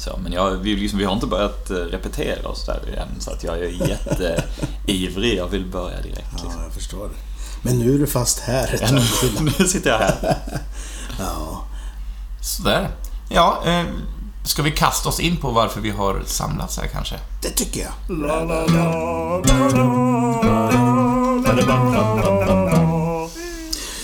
Så, 0.00 0.18
men 0.22 0.32
jag, 0.32 0.50
vi, 0.50 0.76
liksom, 0.76 0.98
vi 0.98 1.04
har 1.04 1.12
inte 1.14 1.26
börjat 1.26 1.70
eh, 1.70 1.74
repetera 1.76 2.48
oss 2.48 2.66
där 2.66 2.98
än 2.98 3.20
så 3.20 3.30
att 3.30 3.44
jag 3.44 3.58
är 3.58 3.88
jätteivrig. 3.88 5.38
Jag 5.38 5.48
vill 5.48 5.64
börja 5.66 6.00
direkt. 6.02 6.26
Ja, 6.32 6.42
Liksom. 6.44 6.62
jag 6.62 6.72
förstår 6.72 7.08
det. 7.08 7.14
Men 7.62 7.78
nu 7.78 7.94
är 7.94 7.98
du 7.98 8.06
fast 8.06 8.38
här 8.38 8.74
ett 8.74 8.80
Ja, 8.80 9.00
nu, 9.40 9.50
nu 9.58 9.68
sitter 9.68 9.90
jag 9.90 9.98
här. 9.98 10.36
Ja. 11.18 11.64
Sådär. 12.42 12.88
Ja, 13.28 13.62
eh, 13.66 13.84
ska 14.44 14.62
vi 14.62 14.70
kasta 14.70 15.08
oss 15.08 15.20
in 15.20 15.36
på 15.36 15.50
varför 15.50 15.80
vi 15.80 15.90
har 15.90 16.22
samlats 16.26 16.78
här 16.78 16.86
kanske? 16.86 17.14
Det 17.42 17.48
tycker 17.50 17.80
jag. 17.80 17.92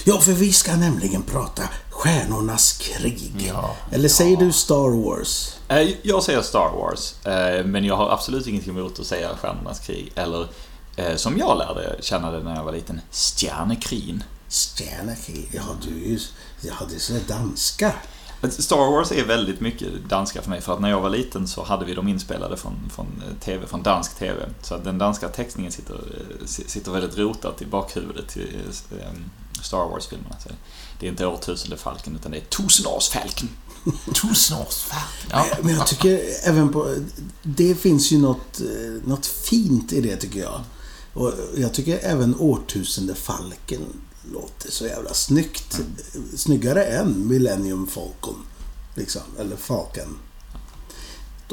Ja, 0.05 0.21
för 0.21 0.33
vi 0.33 0.53
ska 0.53 0.77
nämligen 0.77 1.23
prata 1.23 1.63
Stjärnornas 1.97 2.73
krig. 2.79 3.47
Ja. 3.49 3.77
Eller 3.93 4.09
säger 4.09 4.37
du 4.37 4.53
Star 4.53 5.05
Wars? 5.05 5.57
Eh, 5.69 5.89
Jag 6.03 6.23
säger 6.23 6.43
Star 6.43 6.73
Wars, 6.77 7.15
eh, 7.27 7.65
men 7.65 7.85
jag 7.85 7.97
har 7.97 8.11
absolut 8.11 8.47
ingenting 8.47 8.79
emot 8.79 9.01
att 9.01 9.07
säga 9.07 9.29
Stjärnornas 9.37 9.81
krig. 9.81 10.13
Eller, 10.15 10.49
eh, 10.97 11.17
som 11.17 11.39
jag 11.39 11.59
lärde 11.59 11.97
känna 12.01 12.31
det 12.31 12.43
när 12.43 12.57
jag 12.57 12.65
var 12.65 12.73
liten, 12.73 13.01
Stjärnekrigen. 13.11 14.23
Stjärnakrig? 14.49 15.51
Ja, 15.55 15.63
du 15.83 16.05
är 16.05 16.09
ju... 16.09 16.19
Ja, 16.61 16.75
det 16.89 16.95
är 16.95 16.99
sådär 16.99 17.23
danska. 17.29 17.93
Star 18.51 18.77
Wars 18.91 19.13
är 19.13 19.25
väldigt 19.25 19.61
mycket 19.61 19.89
danska 20.09 20.43
för 20.43 20.51
mig, 20.51 20.61
för 20.61 20.73
att 20.75 20.81
när 20.81 20.91
jag 20.91 21.01
var 21.01 21.11
liten 21.11 21.49
så 21.49 21.65
hade 21.65 21.85
vi 21.85 21.95
dem 21.95 22.09
inspelade 22.09 22.57
från, 22.57 22.91
från 22.95 23.23
TV, 23.41 23.67
från 23.67 23.83
dansk 23.83 24.19
TV. 24.19 24.41
Så 24.63 24.75
att 24.75 24.85
den 24.85 24.99
danska 24.99 25.29
textningen 25.29 25.73
sitter, 25.73 26.01
si- 26.47 26.69
sitter 26.69 26.91
väldigt 26.93 27.19
rotat 27.19 27.63
i 27.63 27.67
bakhuvudet 27.67 28.29
till 28.29 28.57
Star 29.63 29.79
Wars-filmerna. 29.91 30.37
Det 31.01 31.07
är 31.07 31.11
inte 31.11 31.27
årtusende 31.27 31.77
falken 31.77 32.17
utan 32.17 32.31
det 32.31 32.39
är 32.39 32.45
tusenårsfalken. 32.45 33.49
Tusenårsfärg. 34.23 35.29
Ja. 35.31 35.47
Men 35.63 35.75
jag 35.75 35.87
tycker 35.87 36.21
även 36.45 36.73
på... 36.73 36.95
Det 37.43 37.75
finns 37.75 38.13
ju 38.13 38.19
något, 38.19 38.61
eh, 38.61 39.09
något 39.09 39.27
fint 39.27 39.93
i 39.93 40.01
det 40.01 40.17
tycker 40.17 40.41
jag. 40.41 40.61
Och 41.13 41.33
jag 41.57 41.75
tycker 41.75 41.99
även 42.03 42.41
Årtusendefalken 42.41 43.81
låter 44.33 44.71
så 44.71 44.87
jävla 44.87 45.15
snyggt. 45.15 45.81
Snyggare 46.37 46.85
än 46.85 47.29
Millennium 47.29 47.87
Falcon. 47.87 48.47
Liksom. 48.95 49.23
Eller 49.39 49.57
Falcon. 49.57 50.19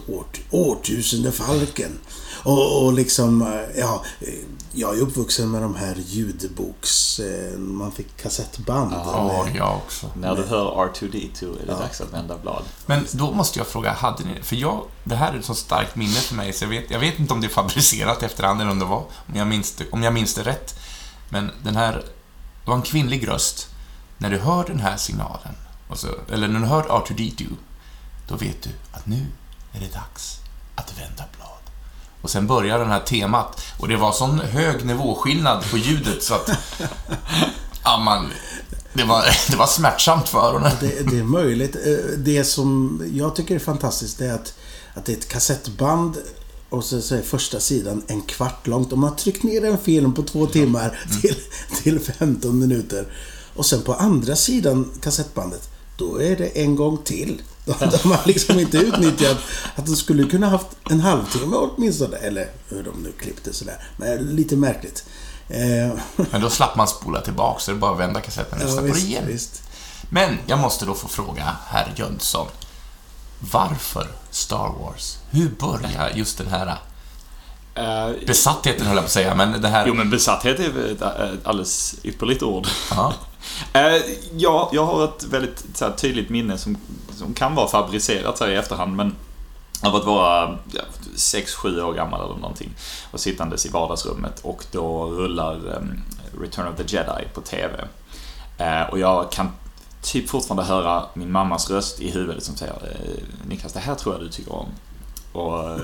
Årt, 0.08 0.41
årtusendefalken. 0.51 1.99
Och, 2.43 2.86
och 2.86 2.93
liksom, 2.93 3.41
eh, 3.41 3.79
ja, 3.79 4.03
eh, 4.19 4.27
jag 4.71 4.97
är 4.97 5.01
uppvuxen 5.01 5.51
med 5.51 5.62
de 5.62 5.75
här 5.75 5.95
ljudboks... 6.06 7.19
eh, 7.19 7.58
Man 7.58 7.91
fick 7.91 8.17
kassettband. 8.17 8.93
Ja, 8.93 9.43
med- 9.45 9.56
jag 9.56 9.75
också. 9.77 10.10
När 10.15 10.36
du 10.36 10.43
hör 10.43 10.65
R2D2 10.65 11.62
är 11.62 11.65
det 11.65 11.71
dags 11.73 12.01
att 12.01 12.13
vända 12.13 12.38
blad. 12.38 12.63
Men 12.86 13.06
då 13.12 13.32
måste 13.32 13.60
jag 13.60 13.67
fråga, 13.67 13.91
hade 13.93 14.23
ni... 14.23 14.41
För 14.43 14.56
jag, 14.56 14.84
det 15.03 15.15
här 15.15 15.34
är 15.34 15.39
ett 15.39 15.45
så 15.45 15.56
starkt 15.56 15.95
minne 15.95 16.13
för 16.13 16.36
mig, 16.36 16.53
så 16.53 16.63
jag 16.63 16.69
vet, 16.69 16.91
jag 16.91 16.99
vet 16.99 17.19
inte 17.19 17.34
om 17.34 17.41
det 17.41 17.47
är 17.47 17.49
fabricerat 17.49 18.23
efterhand 18.23 18.62
eller 18.62 18.71
om 18.71 18.79
det 18.79 18.86
var, 18.86 18.97
om 19.27 19.36
jag 19.36 19.47
minns 19.47 19.71
det, 19.71 19.86
om 19.91 20.03
jag 20.03 20.13
minns 20.13 20.34
det 20.34 20.43
rätt. 20.43 20.79
Men 21.29 21.51
den 21.63 21.75
här, 21.75 21.93
det 21.93 22.69
var 22.69 22.75
en 22.75 22.82
kvinnlig 22.82 23.27
röst. 23.27 23.67
När 24.17 24.29
du 24.29 24.38
hör 24.39 24.63
den 24.67 24.79
här 24.79 24.97
signalen, 24.97 25.56
och 25.89 25.97
så, 25.99 26.08
eller 26.32 26.47
när 26.47 26.60
du 26.60 26.65
hör 26.65 26.84
R2D2, 26.84 27.47
då 28.27 28.36
vet 28.36 28.62
du 28.63 28.69
att 28.91 29.06
nu 29.06 29.25
är 29.73 29.79
det 29.79 29.93
dags 29.93 30.38
att 30.75 30.93
vända 30.99 31.23
blad. 31.38 31.49
Och 32.24 32.30
sen 32.30 32.48
börjar 32.48 32.80
den 32.80 32.88
här 32.90 33.00
temat, 33.00 33.62
och 33.80 33.88
det 33.88 33.96
var 33.98 34.12
sån 34.12 34.40
hög 34.40 34.86
nivåskillnad 34.86 35.64
på 35.72 35.78
ljudet 35.78 36.24
så 36.24 36.34
att... 36.34 36.50
Ja, 37.84 37.98
man... 37.98 38.28
Det 38.94 39.04
var, 39.04 39.26
det 39.52 39.58
var 39.58 39.68
smärtsamt 39.68 40.30
för 40.30 40.40
öronen. 40.40 40.72
Det, 40.80 41.10
det 41.12 41.20
är 41.20 41.24
möjligt. 41.24 41.76
Eh, 41.76 42.18
Det 42.18 42.44
som 42.44 43.02
jag 43.14 43.36
tycker 43.36 43.56
är 43.56 43.60
fantastiskt 43.60 44.22
är 44.22 44.34
att, 44.34 44.54
att 44.94 45.06
det 45.06 45.12
är 45.14 45.18
ett 45.18 45.28
kassettband 45.28 46.18
och 46.70 46.84
så, 46.84 47.02
så 47.02 47.16
är 47.16 47.22
första 47.22 47.60
sidan 47.60 48.04
en 48.08 48.22
kvart 48.22 48.68
långt. 48.68 48.94
Om 48.94 49.00
man 49.00 49.10
har 49.10 49.18
tryckt 49.18 49.44
ner 49.44 49.66
en 49.66 49.78
film 49.78 50.14
på 50.14 50.24
två 50.24 50.48
timmar 50.48 51.00
till, 51.22 51.36
till 51.84 52.00
15 52.00 52.60
minuter 52.60 53.08
och 53.56 53.66
sen 53.66 53.82
på 53.82 53.94
andra 53.94 54.36
sidan 54.36 54.92
kassettbandet, 55.02 55.70
då 55.98 56.22
är 56.22 56.36
det 56.36 56.48
en 56.48 56.76
gång 56.76 56.98
till. 56.98 57.42
De 57.65 57.73
de 58.04 58.12
har 58.12 58.28
liksom 58.28 58.60
inte 58.60 58.78
utnyttjat 58.78 59.38
att 59.76 59.86
de 59.86 59.95
skulle 59.95 60.23
kunna 60.23 60.49
haft 60.49 60.67
en 60.89 60.99
halvtimme 60.99 61.56
åtminstone. 61.56 62.17
Eller 62.17 62.49
hur 62.69 62.84
de 62.84 63.04
nu 63.04 63.12
klippte 63.12 63.54
sådär. 63.54 63.84
Men 63.97 64.17
lite 64.36 64.56
märkligt. 64.56 65.06
Eh, 65.47 65.99
Men 66.32 66.41
då 66.41 66.49
slapp 66.49 66.76
man 66.76 66.88
spola 66.88 67.21
tillbaka, 67.21 67.60
så 67.60 67.71
det 67.71 67.78
är 67.78 67.80
bara 67.80 67.91
att 67.93 67.99
vända 67.99 68.21
kassetten 68.21 68.58
och 68.58 68.63
ja, 68.63 68.67
lyssna 68.67 68.82
på 68.82 68.88
det 68.88 68.99
igen. 68.99 69.28
visst. 69.28 69.63
Men 70.10 70.38
jag 70.45 70.60
måste 70.60 70.86
då 70.86 70.93
få 70.93 71.08
fråga 71.08 71.56
herr 71.65 71.93
Jönsson. 71.95 72.47
Varför 73.52 74.08
Star 74.32 74.73
Wars? 74.80 75.17
Hur 75.32 75.49
börjar 75.49 76.12
just 76.15 76.38
den 76.38 76.47
här 76.47 76.78
Eh, 77.76 78.12
besattheten, 78.28 78.88
höll 78.88 78.95
jag 78.95 79.04
på 79.04 79.08
att 79.08 79.12
säga, 79.12 79.36
men 79.36 79.62
det 79.62 79.67
här... 79.67 79.88
jo, 79.88 79.93
men 79.93 80.10
besatthet 80.10 80.60
är 80.60 80.91
ett 80.91 81.02
ett 81.02 81.47
alldeles 81.47 81.95
ypperligt 82.04 82.43
ord. 82.43 82.67
Ja, 82.89 83.13
Eh, 83.73 84.01
ja, 84.38 84.69
jag 84.73 84.86
har 84.86 85.03
ett 85.03 85.23
väldigt 85.23 85.65
så 85.73 85.86
här, 85.86 85.91
tydligt 85.91 86.29
minne 86.29 86.58
som, 86.58 86.77
som 87.12 87.34
kan 87.34 87.56
vara 87.56 87.67
fabricerat 87.67 88.38
så 88.38 88.43
här, 88.43 88.51
i 88.51 88.56
efterhand, 88.56 88.95
men 88.95 89.15
av 89.84 89.95
att 89.95 90.06
vara 90.06 90.58
ja, 90.71 90.82
6-7 91.15 91.82
år 91.82 91.93
gammal 91.93 92.25
eller 92.25 92.39
någonting 92.39 92.69
och 93.12 93.19
sittandes 93.19 93.65
i 93.65 93.69
vardagsrummet 93.69 94.39
och 94.39 94.65
då 94.71 95.06
rullar 95.06 95.56
um, 95.77 96.01
Return 96.41 96.67
of 96.67 96.75
the 96.75 96.84
Jedi 96.95 97.27
på 97.34 97.41
TV. 97.41 97.73
Eh, 98.58 98.82
och 98.82 98.99
jag 98.99 99.32
kan 99.32 99.51
typ 100.01 100.29
fortfarande 100.29 100.63
höra 100.63 101.03
min 101.13 101.32
mammas 101.32 101.69
röst 101.69 102.01
i 102.01 102.12
huvudet 102.12 102.43
som 102.43 102.56
säger 102.56 102.73
eh, 102.73 103.47
Niklas, 103.47 103.73
det 103.73 103.79
här 103.79 103.95
tror 103.95 104.15
jag 104.15 104.23
du 104.23 104.29
tycker 104.29 104.53
om. 104.53 104.67
Och 105.32 105.69
eh, 105.69 105.77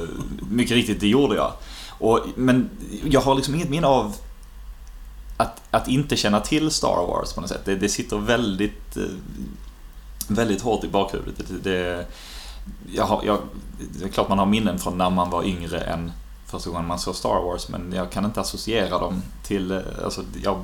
mycket 0.50 0.76
riktigt, 0.76 1.00
det 1.00 1.08
gjorde 1.08 1.36
jag. 1.36 1.54
Och, 1.90 2.20
men 2.36 2.70
jag 3.04 3.22
har 3.22 3.36
liksom 3.36 3.56
inget 3.56 3.70
minne 3.70 3.88
av 3.88 4.16
att, 5.40 5.62
att 5.72 5.88
inte 5.88 6.16
känna 6.18 6.40
till 6.40 6.72
Star 6.72 7.06
Wars 7.08 7.34
på 7.34 7.42
något 7.42 7.50
sätt. 7.50 7.62
Det, 7.66 7.76
det 7.76 7.90
sitter 7.90 8.18
väldigt, 8.18 8.98
eh, 8.98 9.04
väldigt 10.28 10.62
hårt 10.62 10.84
i 10.84 10.88
bakhuvudet. 10.88 11.46
Det, 11.48 11.70
det, 11.72 12.06
jag 12.94 13.04
har, 13.06 13.24
jag, 13.26 13.38
det 14.00 14.06
är 14.06 14.10
klart 14.10 14.30
man 14.30 14.40
har 14.40 14.46
minnen 14.46 14.80
från 14.80 14.98
när 14.98 15.10
man 15.10 15.30
var 15.30 15.44
yngre 15.44 15.80
än 15.82 16.12
första 16.48 16.70
gången 16.70 16.88
man 16.88 17.00
såg 17.00 17.16
Star 17.16 17.42
Wars, 17.44 17.70
men 17.70 17.94
jag 17.96 18.12
kan 18.12 18.26
inte 18.26 18.42
associera 18.42 19.00
dem 19.00 19.22
till... 19.44 19.72
eh, 19.72 19.80
Alltså, 20.04 20.24
jag, 20.44 20.62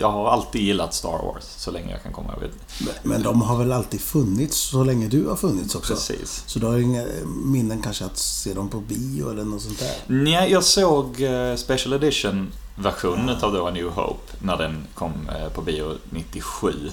jag 0.00 0.10
har 0.10 0.30
alltid 0.30 0.62
gillat 0.62 0.94
Star 0.94 1.10
Wars 1.26 1.44
så 1.44 1.70
länge 1.70 1.90
jag 1.92 2.02
kan 2.02 2.12
komma 2.12 2.32
ihåg. 2.32 2.50
Men- 2.80 2.94
Men 3.02 3.22
de 3.22 3.42
har 3.42 3.58
väl 3.58 3.72
alltid 3.72 4.00
funnits 4.00 4.56
så 4.56 4.84
länge 4.84 5.08
du 5.08 5.26
har 5.28 5.36
funnits 5.36 5.74
också? 5.74 5.94
Precis. 5.94 6.44
Så 6.46 6.58
du 6.58 6.66
har 6.66 6.78
inga 6.78 7.04
minnen 7.44 7.82
kanske 7.82 8.04
att 8.04 8.18
se 8.18 8.54
dem 8.54 8.68
på 8.68 8.80
bio 8.80 9.30
eller 9.30 9.44
något 9.44 9.62
sånt 9.62 9.78
där? 9.78 9.94
Nej, 10.06 10.50
jag 10.52 10.64
såg 10.64 11.22
eh, 11.22 11.56
Special 11.56 11.92
Edition 11.92 12.52
versionen 12.76 13.36
av 13.42 13.52
då 13.52 13.66
A 13.66 13.70
New 13.70 13.88
Hope 13.88 14.32
när 14.38 14.56
den 14.56 14.86
kom 14.94 15.28
eh, 15.28 15.48
på 15.48 15.62
bio 15.62 15.94
97. 16.10 16.90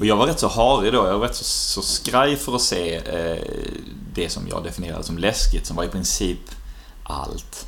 Och 0.00 0.06
jag 0.06 0.16
var 0.16 0.26
rätt 0.26 0.40
så 0.40 0.48
harig 0.48 0.92
då. 0.92 1.06
Jag 1.06 1.18
var 1.18 1.26
rätt 1.26 1.36
så, 1.36 1.44
så 1.44 1.82
skraj 1.82 2.36
för 2.36 2.54
att 2.54 2.62
se 2.62 2.96
eh, 2.96 3.42
det 4.14 4.28
som 4.28 4.48
jag 4.48 4.64
definierade 4.64 5.04
som 5.04 5.18
läskigt, 5.18 5.66
som 5.66 5.76
var 5.76 5.84
i 5.84 5.88
princip 5.88 6.50
allt. 7.04 7.66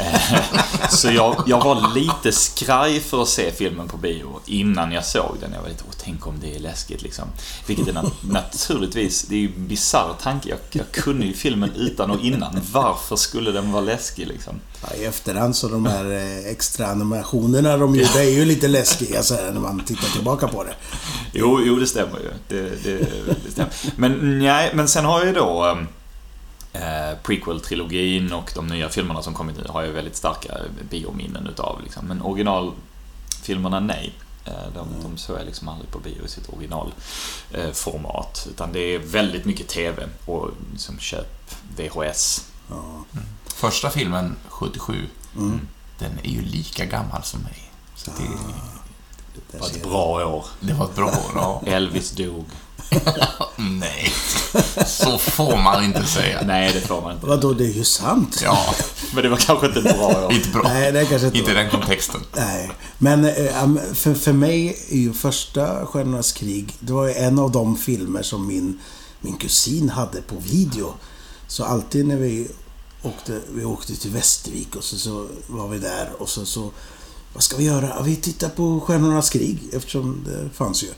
Eh, 0.00 0.88
så 0.90 1.10
jag, 1.10 1.42
jag 1.46 1.64
var 1.64 1.94
lite 1.94 2.32
skraj 2.32 3.00
för 3.00 3.22
att 3.22 3.28
se 3.28 3.52
filmen 3.52 3.88
på 3.88 3.96
bio 3.96 4.40
innan 4.46 4.92
jag 4.92 5.04
såg 5.04 5.36
den. 5.40 5.52
Jag 5.52 5.62
var 5.62 5.68
lite, 5.68 5.84
åh, 5.88 5.94
tänk 6.04 6.26
om 6.26 6.34
det 6.40 6.54
är 6.56 6.58
läskigt 6.58 7.02
liksom. 7.02 7.24
Vilket 7.66 7.88
är 7.88 7.92
nat- 7.92 8.30
naturligtvis, 8.30 9.22
det 9.22 9.34
är 9.34 9.38
ju 9.38 9.52
en 9.56 9.66
bisarr 9.68 10.14
tanke. 10.22 10.48
Jag, 10.48 10.58
jag 10.70 10.90
kunde 10.92 11.26
ju 11.26 11.32
filmen 11.32 11.70
utan 11.76 12.10
och 12.10 12.20
innan. 12.20 12.60
Varför 12.72 13.16
skulle 13.16 13.50
den 13.50 13.72
vara 13.72 13.82
läskig 13.82 14.26
liksom? 14.26 14.60
Ja, 14.82 14.96
I 14.96 15.04
efterhand 15.04 15.56
så 15.56 15.68
de 15.68 15.86
här 15.86 16.12
eh, 16.12 16.50
extra 16.50 16.86
animationerna 16.86 17.76
de 17.76 17.94
gjorde 17.94 18.20
är 18.20 18.30
ju 18.30 18.44
lite 18.44 18.68
läskiga 18.68 19.22
så 19.22 19.34
här, 19.34 19.50
när 19.52 19.60
man 19.60 19.84
tittar 19.84 20.08
tillbaka 20.08 20.48
på 20.48 20.64
det. 20.64 20.74
Jo, 21.32 21.60
jo 21.64 21.76
det 21.76 21.86
stämmer 21.86 22.18
ju. 22.18 22.30
Det, 22.48 22.82
det, 22.84 22.98
det 23.44 23.50
stämmer. 23.52 23.72
Men 23.96 24.38
nej, 24.38 24.70
men 24.74 24.88
sen 24.88 25.04
har 25.04 25.18
jag 25.18 25.26
ju 25.28 25.34
då 25.34 25.78
eh, 26.82 27.18
prequel-trilogin 27.22 28.32
och 28.32 28.52
de 28.54 28.66
nya 28.66 28.88
filmerna 28.88 29.22
som 29.22 29.34
kommit 29.34 29.56
nu 29.56 29.64
har 29.68 29.82
jag 29.82 29.92
väldigt 29.92 30.16
starka 30.16 30.58
biominnen 30.90 31.46
utav. 31.46 31.82
Liksom. 31.82 32.06
Men 32.06 32.22
originalfilmerna, 32.22 33.80
nej. 33.80 34.12
Eh, 34.44 34.52
De, 34.74 34.88
de 35.02 35.16
såg 35.18 35.38
jag 35.38 35.46
liksom 35.46 35.68
aldrig 35.68 35.90
på 35.90 35.98
bio 35.98 36.24
i 36.24 36.28
sitt 36.28 36.48
originalformat. 36.48 38.46
Utan 38.50 38.72
det 38.72 38.94
är 38.94 38.98
väldigt 38.98 39.44
mycket 39.44 39.68
TV 39.68 40.08
och 40.26 40.50
liksom 40.72 40.98
köp 40.98 41.50
VHS. 41.76 42.46
Ja. 42.70 43.04
första 43.46 43.90
filmen, 43.90 44.36
77, 44.48 45.08
Mm. 45.36 45.60
den 45.98 46.18
är 46.22 46.28
ju 46.30 46.42
lika 46.42 46.84
gammal 46.84 47.22
som 47.22 47.40
mig. 47.40 47.70
Så 47.94 48.10
det, 48.10 48.16
Det 49.34 49.52
Där 49.52 49.58
var 49.58 49.66
ser 49.68 49.76
ett 49.76 49.82
bra 49.82 50.26
år. 50.28 50.44
det 50.60 50.72
var 50.72 50.84
ett 50.84 50.94
bra 50.94 51.06
år. 51.06 51.30
Ja. 51.34 51.62
Elvis 51.66 52.10
dog. 52.10 52.44
Nej, 53.56 54.12
så 54.86 55.18
får 55.18 55.56
man 55.56 55.84
inte 55.84 56.04
säga. 56.04 56.42
Nej, 56.46 56.72
det 56.72 56.80
får 56.80 57.02
man 57.02 57.14
inte. 57.14 57.26
Vadå, 57.26 57.52
det 57.52 57.64
är 57.64 57.72
ju 57.72 57.84
sant. 57.84 58.40
Ja, 58.44 58.74
Men 59.14 59.22
det 59.22 59.28
var 59.28 59.36
kanske 59.36 59.66
inte 59.66 59.80
bra 59.80 60.32
inte 60.32 60.48
bra. 60.48 60.62
Nej, 60.62 60.92
det 60.92 61.04
kanske 61.04 61.26
inte 61.26 61.38
Inte 61.38 61.50
i 61.50 61.54
den 61.54 61.70
kontexten. 61.70 62.20
Nej, 62.36 62.70
men 62.98 63.24
eh, 63.24 63.76
för, 63.94 64.14
för 64.14 64.32
mig 64.32 64.78
är 64.90 64.96
ju 64.96 65.12
första 65.12 65.86
Stjärnornas 65.86 66.32
krig, 66.32 66.74
det 66.80 66.92
var 66.92 67.06
ju 67.06 67.14
en 67.14 67.38
av 67.38 67.50
de 67.52 67.76
filmer 67.76 68.22
som 68.22 68.46
min, 68.46 68.80
min 69.20 69.36
kusin 69.36 69.88
hade 69.88 70.22
på 70.22 70.34
video. 70.38 70.94
Så 71.48 71.64
alltid 71.64 72.06
när 72.06 72.16
vi 72.16 72.48
åkte, 73.02 73.40
vi 73.54 73.64
åkte 73.64 73.96
till 73.96 74.10
Västervik 74.10 74.76
och 74.76 74.84
så, 74.84 74.96
så 74.96 75.26
var 75.46 75.68
vi 75.68 75.78
där 75.78 76.10
och 76.18 76.28
så, 76.28 76.46
så 76.46 76.70
vad 77.32 77.42
ska 77.42 77.56
vi 77.56 77.64
göra? 77.64 78.02
Vi 78.02 78.16
tittar 78.16 78.48
på 78.48 78.80
Stjärnornas 78.80 79.30
krig 79.30 79.58
eftersom 79.72 80.24
det 80.26 80.56
fanns 80.56 80.84
ju. 80.84 80.88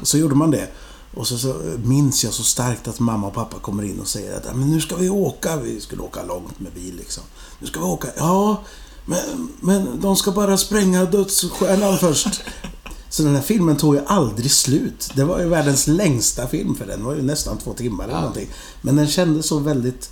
Och 0.00 0.06
så 0.08 0.18
gjorde 0.18 0.34
man 0.34 0.50
det. 0.50 0.68
Och 1.14 1.26
så, 1.26 1.38
så 1.38 1.54
minns 1.84 2.24
jag 2.24 2.32
så 2.32 2.42
starkt 2.42 2.88
att 2.88 3.00
mamma 3.00 3.26
och 3.26 3.34
pappa 3.34 3.58
kommer 3.58 3.82
in 3.82 4.00
och 4.00 4.08
säger 4.08 4.36
att 4.36 4.44
"Ja, 4.44 4.54
men 4.54 4.70
nu 4.70 4.80
ska 4.80 4.96
vi 4.96 5.08
åka. 5.08 5.56
Vi 5.56 5.80
skulle 5.80 6.02
åka 6.02 6.22
långt 6.22 6.60
med 6.60 6.72
bil 6.72 6.96
liksom. 6.96 7.22
Nu 7.60 7.66
ska 7.66 7.80
vi 7.80 7.86
åka. 7.86 8.08
Ja, 8.16 8.62
men, 9.06 9.48
men 9.60 10.00
de 10.00 10.16
ska 10.16 10.30
bara 10.32 10.56
spränga 10.56 11.04
dödsstjärnan 11.04 11.98
först. 11.98 12.42
Så 13.08 13.22
den 13.22 13.34
här 13.34 13.42
filmen 13.42 13.76
tog 13.76 13.94
ju 13.94 14.00
aldrig 14.06 14.50
slut. 14.50 15.10
Det 15.16 15.24
var 15.24 15.40
ju 15.40 15.48
världens 15.48 15.86
längsta 15.86 16.46
film 16.46 16.74
för 16.74 16.86
den 16.86 17.04
var 17.04 17.14
ju 17.14 17.22
nästan 17.22 17.58
två 17.58 17.72
timmar 17.74 18.04
eller 18.04 18.14
Ja. 18.14 18.20
någonting. 18.20 18.48
Men 18.82 18.96
den 18.96 19.06
kändes 19.08 19.46
så 19.46 19.58
väldigt... 19.58 20.10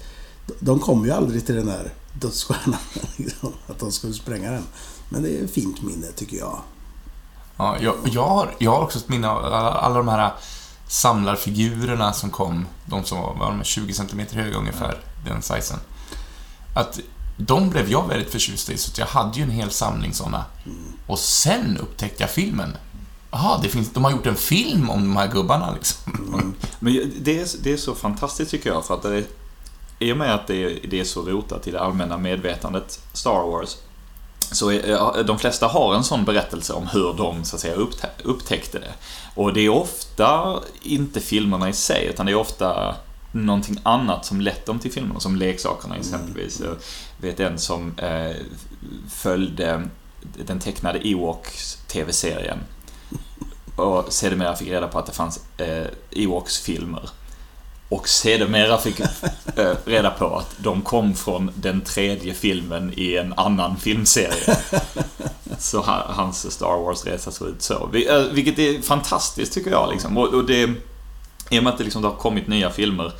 De 0.61 0.79
kom 0.79 1.05
ju 1.05 1.11
aldrig 1.11 1.47
till 1.47 1.55
den 1.55 1.69
här 1.69 1.93
dödsstjärnan. 2.21 2.79
Liksom, 3.17 3.53
att 3.67 3.79
de 3.79 3.93
skulle 3.93 4.15
spränga 4.15 4.51
den. 4.51 4.63
Men 5.09 5.23
det 5.23 5.29
är 5.41 5.45
ett 5.45 5.51
fint 5.51 5.83
minne 5.83 6.07
tycker 6.17 6.37
jag. 6.37 6.59
Ja, 7.59 7.77
jag, 7.81 7.95
jag, 8.05 8.29
har, 8.29 8.55
jag 8.59 8.71
har 8.71 8.83
också 8.83 8.99
ett 8.99 9.09
minne 9.09 9.29
av 9.29 9.45
alla, 9.45 9.71
alla 9.71 9.97
de 9.97 10.09
här 10.09 10.33
samlarfigurerna 10.89 12.13
som 12.13 12.31
kom. 12.31 12.67
De 12.87 13.05
som 13.05 13.21
var, 13.21 13.35
var 13.35 13.51
de 13.51 13.65
20 13.65 13.93
cm 13.93 14.21
höga 14.33 14.57
ungefär, 14.57 14.99
den 15.25 15.43
sizen. 15.43 15.79
Att 16.75 17.01
de 17.37 17.71
blev 17.71 17.91
jag 17.91 18.09
väldigt 18.09 18.33
förtjust 18.33 18.71
i, 18.71 18.79
så 18.79 18.91
att 18.91 18.99
jag 18.99 19.07
hade 19.07 19.37
ju 19.37 19.43
en 19.43 19.51
hel 19.51 19.71
samling 19.71 20.15
såna. 20.15 20.45
Och 21.07 21.19
sen 21.19 21.79
upptäckte 21.79 22.23
jag 22.23 22.31
filmen. 22.31 22.77
Jaha, 23.31 23.59
det 23.63 23.69
finns, 23.69 23.93
de 23.93 24.05
har 24.05 24.11
gjort 24.11 24.27
en 24.27 24.37
film 24.37 24.91
om 24.91 25.01
de 25.01 25.17
här 25.17 25.29
gubbarna 25.33 25.73
liksom. 25.73 26.55
Men 26.79 27.13
det 27.21 27.41
är, 27.41 27.49
det 27.63 27.73
är 27.73 27.77
så 27.77 27.95
fantastiskt 27.95 28.51
tycker 28.51 28.71
jag 28.71 28.85
för 28.85 28.95
att 28.95 29.03
det 29.03 29.17
är, 29.17 29.25
i 29.99 30.13
och 30.13 30.17
med 30.17 30.35
att 30.35 30.47
det 30.47 30.65
är, 30.65 30.89
det 30.91 31.01
är 31.01 31.05
så 31.05 31.23
rotat 31.23 31.67
i 31.67 31.71
det 31.71 31.81
allmänna 31.81 32.19
medvetandet, 32.19 33.01
Star 33.13 33.51
Wars, 33.51 33.77
så 34.53 34.73
ja, 34.73 35.17
de 35.27 35.39
flesta 35.39 35.67
har 35.67 35.95
en 35.95 36.05
sån 36.05 36.25
berättelse 36.25 36.73
om 36.73 36.87
hur 36.87 37.15
de 37.17 37.45
så 37.45 37.57
att 37.57 37.63
säga 37.63 37.75
upptä 37.75 38.09
upptäckte 38.25 38.79
det. 38.79 38.93
Och 39.35 39.53
det 39.53 39.61
är 39.61 39.69
ofta 39.69 40.61
inte 40.83 41.21
filmerna 41.21 41.69
i 41.69 41.73
sig, 41.73 42.07
utan 42.07 42.27
det 42.27 42.33
är 42.33 42.37
ofta 42.37 42.95
någonting 43.33 43.79
annat 43.83 44.25
som 44.25 44.41
lett 44.41 44.67
dem 44.67 44.79
till 44.79 44.93
filmerna, 44.93 45.21
som 45.21 45.37
leksakerna 45.37 45.97
exempelvis. 45.97 46.61
Jag 46.61 46.77
vet 47.19 47.41
en 47.41 47.59
som 47.59 47.99
eh, 47.99 48.37
följde 49.11 49.89
den 50.47 50.61
tecknade 50.61 50.99
Ewoks 50.99 51.79
TV-serien 51.87 52.59
och 53.77 54.13
sedermera 54.13 54.57
fick 54.57 54.69
reda 54.69 54.89
på 54.89 54.99
att 54.99 55.07
det 55.07 55.13
fanns 55.13 55.41
eh, 55.57 55.87
Ewoks-filmer. 56.11 57.11
Och 57.89 58.09
sedermera 58.09 58.79
fick 58.79 59.01
eh, 59.57 59.73
reda 59.85 60.11
på 60.11 60.37
att 60.37 60.55
de 60.59 60.83
kom 60.83 61.15
från 61.15 61.51
den 61.55 61.81
tredje 61.81 62.35
filmen 62.35 62.93
i 62.97 63.17
en 63.17 63.33
annan 63.37 63.77
filmserie. 63.77 64.57
Så 65.59 65.81
ha- 65.81 66.07
hans 66.09 66.53
Star 66.53 66.79
Wars-resa 66.85 67.31
såg 67.31 67.49
ut 67.49 67.63
så. 67.63 67.91
Eh, 68.09 68.23
vilket 68.33 68.59
är 68.59 68.83
fantastiskt 68.83 69.53
tycker 69.53 69.71
jag. 69.71 69.91
Liksom. 69.93 70.17
Och, 70.19 70.29
och 70.35 70.45
det, 70.45 70.71
I 71.51 71.59
och 71.59 71.63
med 71.65 71.73
att 71.73 71.79
det, 71.79 71.85
liksom, 71.85 72.03
det 72.03 72.09
har 72.09 72.17
kommit 72.17 72.49
nya 72.49 72.71
filmer 72.71 73.13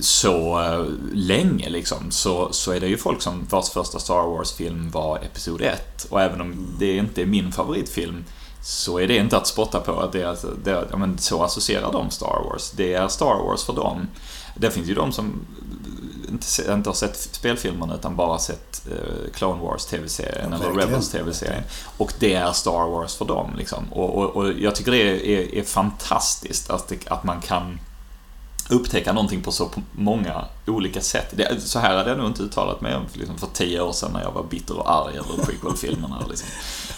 så 0.00 0.60
eh, 0.62 0.84
länge 1.12 1.68
liksom, 1.68 2.10
så, 2.10 2.52
så 2.52 2.72
är 2.72 2.80
det 2.80 2.86
ju 2.86 2.96
folk 2.96 3.22
som 3.22 3.46
vars 3.50 3.70
första 3.70 3.98
Star 3.98 4.22
Wars-film 4.22 4.90
var 4.90 5.16
Episod 5.18 5.60
1. 5.62 6.06
Och 6.10 6.22
även 6.22 6.40
om 6.40 6.66
det 6.78 6.96
inte 6.96 7.22
är 7.22 7.26
min 7.26 7.52
favoritfilm 7.52 8.24
så 8.62 8.98
är 8.98 9.08
det 9.08 9.16
inte 9.16 9.36
att 9.36 9.46
spotta 9.46 9.80
på 9.80 10.00
att 10.00 10.12
det 10.12 10.22
är, 10.22 10.36
det 10.64 10.70
är, 10.70 10.86
ja, 10.90 10.96
men 10.96 11.18
så 11.18 11.42
associerar 11.42 11.92
de 11.92 12.10
Star 12.10 12.42
Wars. 12.44 12.70
Det 12.70 12.94
är 12.94 13.08
Star 13.08 13.44
Wars 13.44 13.64
för 13.64 13.72
dem. 13.72 14.08
Det 14.56 14.70
finns 14.70 14.88
ju 14.88 14.94
de 14.94 15.12
som 15.12 15.40
inte, 16.28 16.72
inte 16.72 16.88
har 16.88 16.94
sett 16.94 17.16
spelfilmerna 17.16 17.94
utan 17.94 18.16
bara 18.16 18.38
sett 18.38 18.86
eh, 18.86 19.32
Clone 19.34 19.62
Wars 19.62 19.86
TV-serien 19.86 20.56
Ja, 20.60 20.70
eller. 20.70 20.80
Rebels 20.80 21.10
TV-serien. 21.10 21.62
Och 21.96 22.12
det 22.18 22.34
är 22.34 22.52
Star 22.52 22.90
Wars 22.90 23.16
för 23.16 23.24
dem. 23.24 23.54
Liksom. 23.58 23.92
Och, 23.92 24.14
och, 24.14 24.36
och 24.36 24.52
jag 24.52 24.74
tycker 24.74 24.92
det 24.92 25.02
är, 25.02 25.26
är, 25.26 25.54
är 25.54 25.62
fantastiskt 25.62 26.70
att, 26.70 26.88
det, 26.88 27.08
att 27.08 27.24
man 27.24 27.40
kan 27.40 27.78
upptäcka 28.68 29.12
någonting 29.12 29.42
på 29.42 29.52
så 29.52 29.70
många 29.92 30.44
olika 30.66 31.00
sätt. 31.00 31.26
Det, 31.36 31.60
så 31.60 31.78
här 31.78 31.96
hade 31.96 32.10
jag 32.10 32.18
nog 32.18 32.26
inte 32.26 32.42
uttalat 32.42 32.80
mig 32.80 32.96
om 32.96 33.02
liksom, 33.12 33.38
för 33.38 33.46
tio 33.52 33.80
år 33.80 33.92
sedan 33.92 34.10
när 34.12 34.22
jag 34.22 34.32
var 34.32 34.44
bitter 34.44 34.78
och 34.78 34.90
arg 34.90 35.18
över 35.18 35.44
prequel-filmerna. 35.44 36.24
Liksom. 36.28 36.48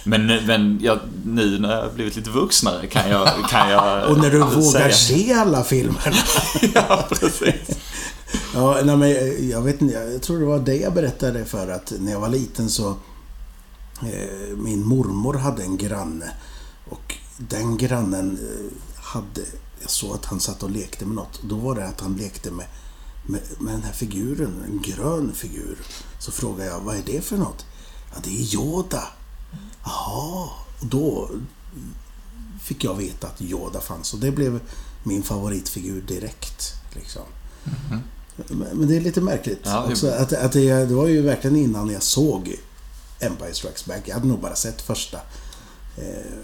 Men, 0.05 0.27
men 0.27 0.81
jag, 0.83 0.99
nu 1.25 1.59
när 1.59 1.77
jag 1.77 1.95
blivit 1.95 2.17
lite 2.17 2.31
vuxnare 2.31 2.87
kan 2.87 3.11
jag, 3.11 3.29
kan 3.49 3.71
jag 3.71 4.05
Och 4.11 4.19
när 4.19 4.31
du 4.31 4.39
vågar 4.39 4.91
säga... 4.91 4.93
se 4.93 5.33
alla 5.33 5.65
filmerna. 5.65 6.17
ja, 6.75 7.07
precis. 7.11 7.79
Ja, 8.55 8.81
nej, 8.85 8.97
men 8.97 9.11
jag 9.51 9.63
vet 9.63 9.83
inte, 9.83 9.95
jag 9.95 10.23
tror 10.23 10.41
det 10.41 10.47
var 10.47 10.59
det 10.59 10.77
jag 10.77 10.95
berättade 10.95 11.45
för 11.45 11.69
att 11.69 11.93
när 11.99 12.13
jag 12.13 12.21
var 12.21 12.29
liten 12.29 12.71
så 12.71 12.89
eh, 14.03 14.57
min 14.57 14.87
mormor 14.87 15.35
hade 15.35 15.63
en 15.63 15.77
granne 15.77 16.31
och 16.89 17.15
den 17.37 17.77
grannen 17.77 18.39
eh, 18.43 19.03
hade, 19.03 19.41
jag 19.81 19.91
såg 19.91 20.15
att 20.15 20.25
han 20.25 20.41
satt 20.41 20.63
och 20.63 20.71
lekte 20.71 21.07
med 21.07 21.15
något. 21.17 21.41
Då 21.43 21.57
var 21.57 21.75
det 21.75 21.87
att 21.89 22.01
han 22.01 22.17
lekte 22.17 22.51
med, 22.51 22.67
med, 23.27 23.41
med 23.59 23.75
den 23.75 23.83
här 23.83 23.93
figuren, 23.93 24.65
en 24.67 24.83
grön 24.83 25.33
figur. 25.35 25.79
Så 26.19 26.33
frågade 26.33 26.71
jag, 26.71 26.81
vad 26.81 26.97
är 26.97 27.03
det 27.07 27.21
för 27.25 27.37
något? 27.37 27.67
Ja, 28.15 28.21
det 28.25 28.31
är 28.31 28.55
Yoda. 28.55 29.09
Jaha, 29.85 30.49
och 30.81 30.87
då 30.87 31.31
fick 32.63 32.85
jag 32.85 32.95
veta 32.95 33.27
att 33.27 33.41
Yoda 33.43 33.81
fanns 33.81 34.15
och 34.15 34.21
det 34.21 34.31
blev 34.31 34.61
min 35.03 35.23
favoritfigur 35.23 36.03
direkt. 36.03 36.75
Liksom. 36.95 37.23
Mhm. 37.65 38.01
Men 38.49 38.69
men 38.79 38.89
det 38.89 38.97
är 38.97 39.01
lite 39.01 39.21
märkligt 39.21 39.61
Ja, 39.65 39.85
det- 39.87 39.93
också. 39.93 40.11
Att, 40.11 40.33
att 40.33 40.53
det, 40.53 40.85
det 40.85 40.95
var 40.95 41.07
ju 41.07 41.23
verkligen 41.23 41.57
innan 41.57 41.91
jag 41.91 42.03
såg 42.03 42.55
Empire 43.21 43.55
Strikes 43.55 43.85
Back. 43.87 44.03
Jag 44.09 44.15
hade 44.15 44.27
nog 44.29 44.41
bara 44.41 44.55
sett 44.57 44.83
första 44.83 45.17
eh, 45.97 46.39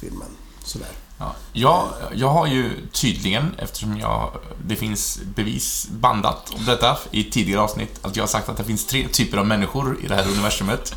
filmen. 0.00 0.28
Sådär. 0.64 0.88
Ja. 1.22 1.34
Jag, 1.52 1.88
jag 2.14 2.28
har 2.28 2.46
ju 2.46 2.86
tydligen, 2.92 3.54
eftersom 3.58 3.98
jag, 3.98 4.30
det 4.66 4.76
finns 4.76 5.20
bevis 5.34 5.88
bandat 5.90 6.52
om 6.58 6.64
detta 6.64 6.98
i 7.10 7.24
tidigare 7.24 7.60
avsnitt, 7.60 7.98
att 8.02 8.16
jag 8.16 8.22
har 8.22 8.28
sagt 8.28 8.48
att 8.48 8.56
det 8.56 8.64
finns 8.64 8.86
tre 8.86 9.08
typer 9.08 9.38
av 9.38 9.46
människor 9.46 9.98
i 10.04 10.06
det 10.06 10.14
här 10.14 10.28
universumet. 10.28 10.94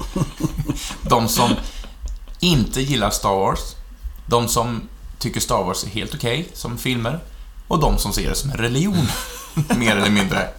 De 1.01 1.28
som 1.28 1.51
inte 2.39 2.82
gillar 2.82 3.09
Star 3.09 3.36
Wars, 3.36 3.59
de 4.30 4.47
som 4.47 4.82
tycker 5.19 5.39
Star 5.39 5.63
Wars 5.63 5.84
är 5.84 5.89
helt 5.89 6.15
okej 6.15 6.49
som 6.53 6.78
filmer, 6.78 7.19
och 7.67 7.80
de 7.80 7.97
som 7.97 8.13
ser 8.13 8.30
det 8.30 8.36
som 8.36 8.49
en 8.49 8.57
religion, 8.57 9.07
mer 9.78 9.95
eller 9.95 10.09
mindre. 10.09 10.49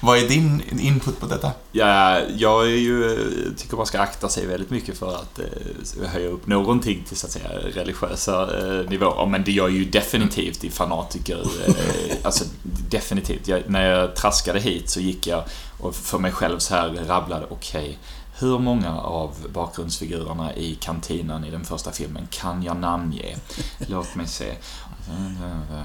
Vad 0.00 0.18
är 0.18 0.28
din 0.28 0.78
input 0.80 1.20
på 1.20 1.26
detta? 1.26 1.52
Ja, 1.72 2.20
jag 2.36 2.62
är 2.66 2.76
ju, 2.76 3.16
tycker 3.56 3.76
man 3.76 3.86
ska 3.86 4.00
akta 4.00 4.28
sig 4.28 4.46
väldigt 4.46 4.70
mycket 4.70 4.98
för 4.98 5.14
att 5.14 5.38
eh, 5.38 6.08
höja 6.08 6.28
upp 6.28 6.46
någonting 6.46 7.04
till 7.08 7.16
så 7.16 7.26
att 7.26 7.32
säga 7.32 7.48
religiösa 7.74 8.58
eh, 8.58 8.90
nivåer. 8.90 9.26
Men 9.26 9.44
det 9.44 9.52
gör 9.52 9.68
ju 9.68 9.84
definitivt 9.84 10.64
i 10.64 10.70
fanatiker. 10.70 11.42
Eh, 11.66 12.16
alltså 12.22 12.44
definitivt. 12.90 13.48
Jag, 13.48 13.62
när 13.70 13.90
jag 13.90 14.16
traskade 14.16 14.60
hit 14.60 14.90
så 14.90 15.00
gick 15.00 15.26
jag 15.26 15.44
och 15.78 15.94
för 15.94 16.18
mig 16.18 16.32
själv 16.32 16.58
så 16.58 16.74
här 16.74 16.88
rabblade, 17.06 17.46
okej. 17.50 17.98
hur 18.38 18.58
många 18.58 19.00
av 19.00 19.34
bakgrundsfigurerna 19.52 20.54
i 20.54 20.74
kantinen 20.74 21.44
i 21.44 21.50
den 21.50 21.64
första 21.64 21.92
filmen 21.92 22.28
kan 22.30 22.62
jag 22.62 22.76
namnge? 22.76 23.36
Låt 23.78 24.14
mig 24.14 24.26
se. 24.26 24.54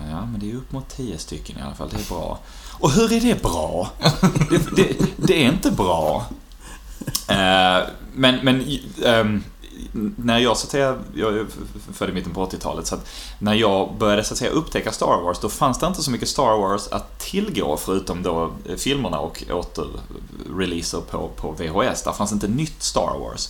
Ja, 0.09 0.25
men 0.25 0.39
det 0.39 0.51
är 0.51 0.55
upp 0.55 0.71
mot 0.71 0.89
tio 0.89 1.17
stycken 1.17 1.57
i 1.57 1.61
alla 1.61 1.75
fall. 1.75 1.89
Det 1.89 1.97
är 1.97 2.09
bra. 2.09 2.39
Och 2.83 2.91
hur 2.91 3.13
är 3.13 3.21
det 3.21 3.41
bra? 3.41 3.89
Det, 4.49 4.75
det, 4.75 4.97
det 5.17 5.45
är 5.45 5.49
inte 5.49 5.71
bra. 5.71 6.25
Eh, 7.27 7.87
men, 8.13 8.39
men 8.43 8.79
ehm, 9.05 9.43
när 10.15 10.37
jag 10.37 10.57
så 10.57 10.65
att 10.65 10.71
säga, 10.71 10.95
jag 11.15 11.37
är 11.37 11.45
född 11.93 12.09
i 12.09 12.13
mitten 12.13 12.33
på 12.33 12.45
80-talet, 12.45 12.87
så 12.87 12.95
att 12.95 13.09
när 13.39 13.53
jag 13.53 13.97
började 13.97 14.23
så 14.23 14.33
att 14.33 14.37
säga 14.37 14.51
upptäcka 14.51 14.91
Star 14.91 15.21
Wars, 15.23 15.39
då 15.39 15.49
fanns 15.49 15.79
det 15.79 15.87
inte 15.87 16.03
så 16.03 16.11
mycket 16.11 16.29
Star 16.29 16.57
Wars 16.57 16.87
att 16.87 17.19
tillgå 17.19 17.77
förutom 17.77 18.23
då 18.23 18.51
eh, 18.69 18.75
filmerna 18.75 19.19
och 19.19 19.43
återreleaser 19.51 21.01
på, 21.01 21.27
på 21.27 21.51
VHS. 21.51 22.03
Där 22.03 22.11
fanns 22.11 22.31
inte 22.31 22.47
nytt 22.47 22.83
Star 22.83 23.19
Wars. 23.19 23.49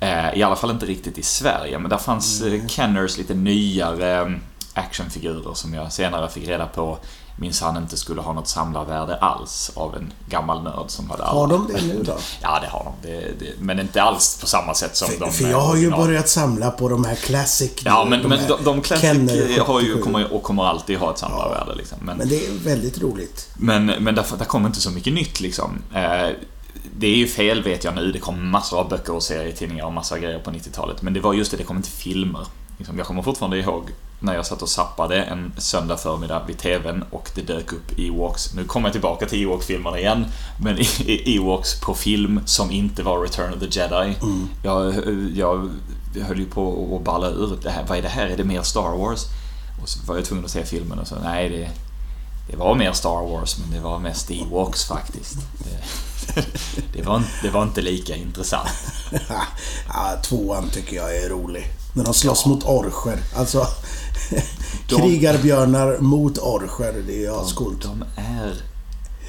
Eh, 0.00 0.38
I 0.38 0.42
alla 0.42 0.56
fall 0.56 0.70
inte 0.70 0.86
riktigt 0.86 1.18
i 1.18 1.22
Sverige, 1.22 1.78
men 1.78 1.90
där 1.90 1.98
fanns 1.98 2.42
mm. 2.42 2.68
Kenners 2.68 3.18
lite 3.18 3.34
nyare 3.34 4.20
eh, 4.20 4.28
actionfigurer 4.74 5.54
som 5.54 5.74
jag 5.74 5.92
senare 5.92 6.28
fick 6.28 6.48
reda 6.48 6.66
på 6.66 6.98
minsann 7.40 7.76
inte 7.76 7.96
skulle 7.96 8.20
ha 8.20 8.32
något 8.32 8.48
samlarvärde 8.48 9.16
alls 9.16 9.70
av 9.74 9.96
en 9.96 10.12
gammal 10.28 10.62
nörd 10.62 10.84
som 10.90 11.10
hade 11.10 11.22
Har 11.22 11.44
alla. 11.44 11.52
de 11.52 11.72
det 11.72 11.82
nu 11.82 12.02
då? 12.02 12.16
Ja, 12.42 12.58
det 12.62 12.66
har 12.68 12.84
de. 12.84 13.08
Det, 13.08 13.20
det, 13.38 13.46
men 13.58 13.80
inte 13.80 14.02
alls 14.02 14.38
på 14.40 14.46
samma 14.46 14.74
sätt 14.74 14.96
som 14.96 15.08
För, 15.08 15.20
de 15.20 15.32
för 15.32 15.50
jag 15.50 15.60
har 15.60 15.76
ju 15.76 15.80
original. 15.86 16.06
börjat 16.06 16.28
samla 16.28 16.70
på 16.70 16.88
de 16.88 17.04
här 17.04 17.14
classic. 17.14 17.72
Ja, 17.84 18.04
men, 18.08 18.20
men 18.20 18.38
här 18.38 18.48
de, 18.48 18.64
de 18.64 18.80
Classic 18.82 19.02
Kenner 19.02 19.60
har 19.60 19.80
ju, 19.80 19.86
77. 19.86 20.02
kommer, 20.02 20.32
och 20.32 20.42
kommer 20.42 20.64
alltid 20.64 20.98
ha 20.98 21.10
ett 21.12 21.18
samlarvärde. 21.18 21.74
Liksom. 21.74 21.98
Men, 22.02 22.16
Men 22.16 22.28
det 22.28 22.46
är 22.46 22.52
väldigt 22.64 22.98
roligt. 23.02 23.48
men, 23.56 23.86
men 23.86 24.14
där, 24.14 24.24
där 24.38 24.44
kommer 24.44 24.66
inte 24.68 24.80
så 24.80 24.90
mycket 24.90 25.12
nytt 25.12 25.40
liksom. 25.40 25.78
Eh, 25.94 26.28
det 26.98 27.06
är 27.06 27.16
ju 27.16 27.26
fel 27.26 27.62
vet 27.62 27.84
jag 27.84 27.94
nu. 27.94 28.12
Det 28.12 28.18
kom 28.18 28.50
massor 28.50 28.78
av 28.78 28.88
böcker 28.88 29.14
och 29.14 29.22
serietidningar 29.22 29.84
och 29.84 29.92
massa 29.92 30.18
grejer 30.18 30.38
på 30.38 30.50
90-talet. 30.50 31.02
Men 31.02 31.12
det 31.14 31.20
var 31.20 31.34
just 31.34 31.50
det, 31.50 31.56
det 31.56 31.64
kom 31.64 31.76
inte 31.76 31.90
filmer. 31.90 32.46
Liksom, 32.78 32.98
jag 32.98 33.06
kommer 33.06 33.22
fortfarande 33.22 33.58
ihåg 33.58 33.90
när 34.20 34.34
jag 34.34 34.46
satt 34.46 34.62
och 34.62 34.68
zappade 34.68 35.22
en 35.22 35.52
söndag 35.58 35.96
förmiddag 35.96 36.42
vid 36.46 36.58
TVn 36.58 37.04
och 37.10 37.30
det 37.34 37.42
dök 37.42 37.72
upp 37.72 37.98
Ewoks. 37.98 38.54
Nu 38.54 38.64
kommer 38.64 38.88
jag 38.88 38.92
tillbaka 38.92 39.26
till 39.26 39.42
Ewok-filmerna 39.42 39.98
igen. 39.98 40.26
Men 40.60 40.78
Ewoks 41.06 41.80
på 41.80 41.94
film 41.94 42.40
som 42.46 42.70
inte 42.70 43.02
var 43.02 43.20
Return 43.22 43.52
of 43.54 43.60
the 43.60 43.80
Jedi. 43.80 44.14
Jag, 44.62 44.94
jag 45.36 45.70
höll 46.24 46.38
ju 46.38 46.46
på 46.46 46.96
att 46.98 47.04
balla 47.04 47.28
ur. 47.28 47.58
Det 47.62 47.70
här, 47.70 47.84
vad 47.88 47.98
är 47.98 48.02
det 48.02 48.08
här? 48.08 48.26
Är 48.26 48.36
det 48.36 48.44
mer 48.44 48.62
Star 48.62 48.96
Wars? 48.98 49.24
Och 49.82 49.88
så 49.88 49.98
var 50.06 50.16
jag 50.16 50.24
tvungen 50.24 50.44
att 50.44 50.50
se 50.50 50.64
filmen 50.64 50.98
och 50.98 51.06
så, 51.06 51.14
nej 51.24 51.48
det, 51.48 51.70
det 52.50 52.56
var 52.56 52.74
mer 52.74 52.92
Star 52.92 53.28
Wars 53.30 53.58
men 53.58 53.70
det 53.70 53.80
var 53.80 53.98
mest 53.98 54.30
Ewoks 54.30 54.84
faktiskt. 54.84 55.36
Det, 55.58 56.44
det, 56.92 57.02
var, 57.02 57.16
inte- 57.16 57.30
det 57.42 57.50
var 57.50 57.62
inte 57.62 57.82
lika 57.82 58.16
intressant. 58.16 58.68
ja, 59.88 60.20
tvåan 60.22 60.68
tycker 60.68 60.96
jag 60.96 61.16
är 61.16 61.28
rolig. 61.28 61.66
När 61.94 62.04
de 62.04 62.14
slåss 62.14 62.46
mot 62.46 62.64
orcher. 62.64 63.18
Alltså... 63.36 63.66
De- 64.88 64.96
Krigarbjörnar 65.00 65.98
mot 65.98 66.38
orcher. 66.38 67.02
Det 67.06 67.24
är 67.26 67.42
ascoolt. 67.42 67.82
De 67.82 68.04
är... 68.16 68.54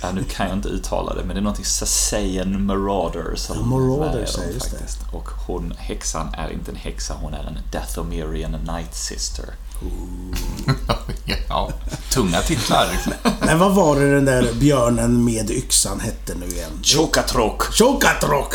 Ja, 0.04 0.12
nu 0.12 0.24
kan 0.24 0.48
jag 0.48 0.58
inte 0.58 0.70
uttala 0.70 1.14
det, 1.14 1.24
men 1.24 1.36
det 1.36 1.40
är 1.40 1.44
någonting 1.44 1.66
Sasayan 1.66 2.66
Marauders. 2.66 3.50
eller 3.50 3.62
Ja, 3.62 4.06
ja, 4.06 4.12
de 4.14 4.20
just 4.22 4.36
det. 4.36 4.60
faktiskt. 4.78 5.00
Och 5.12 5.28
hon, 5.48 5.74
häxan, 5.78 6.28
är 6.38 6.50
inte 6.54 6.72
en 6.72 6.78
häxa, 6.78 7.14
hon 7.22 7.34
är 7.34 7.44
en 7.44 7.60
Dathomirian 7.72 8.52
Night 8.52 8.96
Sister. 8.96 9.46
ja, 11.50 11.72
tunga 12.12 12.42
titlar. 12.42 12.88
Men 13.46 13.60
vad 13.60 13.76
var 13.76 13.96
det 14.00 14.14
den 14.16 14.26
där 14.26 14.54
björnen 14.54 15.24
med 15.26 15.50
yxan 15.52 16.00
hette 16.00 16.36
nu 16.36 16.46
igen? 16.46 16.72
Chokatrok! 16.84 17.64
Chokatrok! 17.64 18.54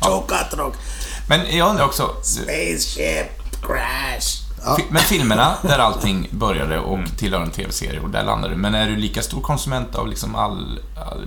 Chokatrok! 0.00 0.74
Men 1.28 1.56
jag 1.56 1.70
undrar 1.70 1.84
också, 1.84 2.10
Spaceship 2.22 3.30
crash! 3.62 4.43
Ja. 4.64 4.78
men 4.90 5.02
filmerna 5.02 5.54
där 5.62 5.78
allting 5.78 6.28
började 6.30 6.78
och 6.78 6.98
tillhör 7.18 7.40
en 7.40 7.50
TV-serie 7.50 8.00
och 8.00 8.10
där 8.10 8.24
landade 8.24 8.54
du. 8.54 8.60
Men 8.60 8.74
är 8.74 8.86
du 8.88 8.96
lika 8.96 9.22
stor 9.22 9.40
konsument 9.40 9.94
av 9.94 10.08
liksom 10.08 10.34
all, 10.34 10.80
all 11.10 11.26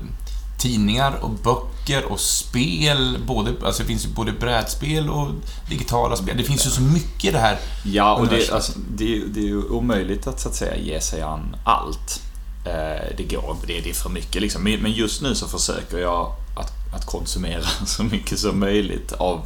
tidningar 0.59 1.13
och 1.21 1.29
böcker 1.29 2.05
och 2.11 2.19
spel? 2.19 3.17
Både, 3.27 3.53
alltså 3.65 3.81
det 3.83 3.87
finns 3.87 4.05
ju 4.05 4.09
både 4.09 4.31
brädspel 4.31 5.09
och 5.09 5.27
digitala 5.69 6.15
spel. 6.15 6.37
Det 6.37 6.43
finns 6.43 6.65
ju 6.65 6.69
så 6.69 6.81
mycket 6.81 7.25
i 7.25 7.31
det 7.31 7.39
här. 7.39 7.57
Ja, 7.85 8.13
och 8.15 8.27
det, 8.27 8.51
alltså, 8.51 8.71
det, 8.95 9.15
är- 9.17 9.23
det 9.27 9.39
är 9.39 9.43
ju 9.47 9.63
omöjligt 9.63 10.27
att 10.27 10.39
så 10.39 10.49
att 10.49 10.55
säga 10.55 10.75
ge 10.77 11.01
sig 11.01 11.21
an 11.21 11.55
allt. 11.63 12.21
Eh, 12.65 13.15
det 13.17 13.23
går 13.23 13.55
det, 13.67 13.79
det 13.81 13.89
är 13.89 13.93
för 13.93 14.09
mycket 14.09 14.41
liksom. 14.41 14.63
Men 14.63 14.91
just 14.91 15.21
nu 15.21 15.35
så 15.35 15.47
försöker 15.47 15.97
jag 15.97 16.31
att, 16.55 16.71
att 16.95 17.05
konsumera 17.05 17.63
så 17.85 18.03
mycket 18.03 18.39
som 18.39 18.59
möjligt 18.59 19.11
av 19.11 19.39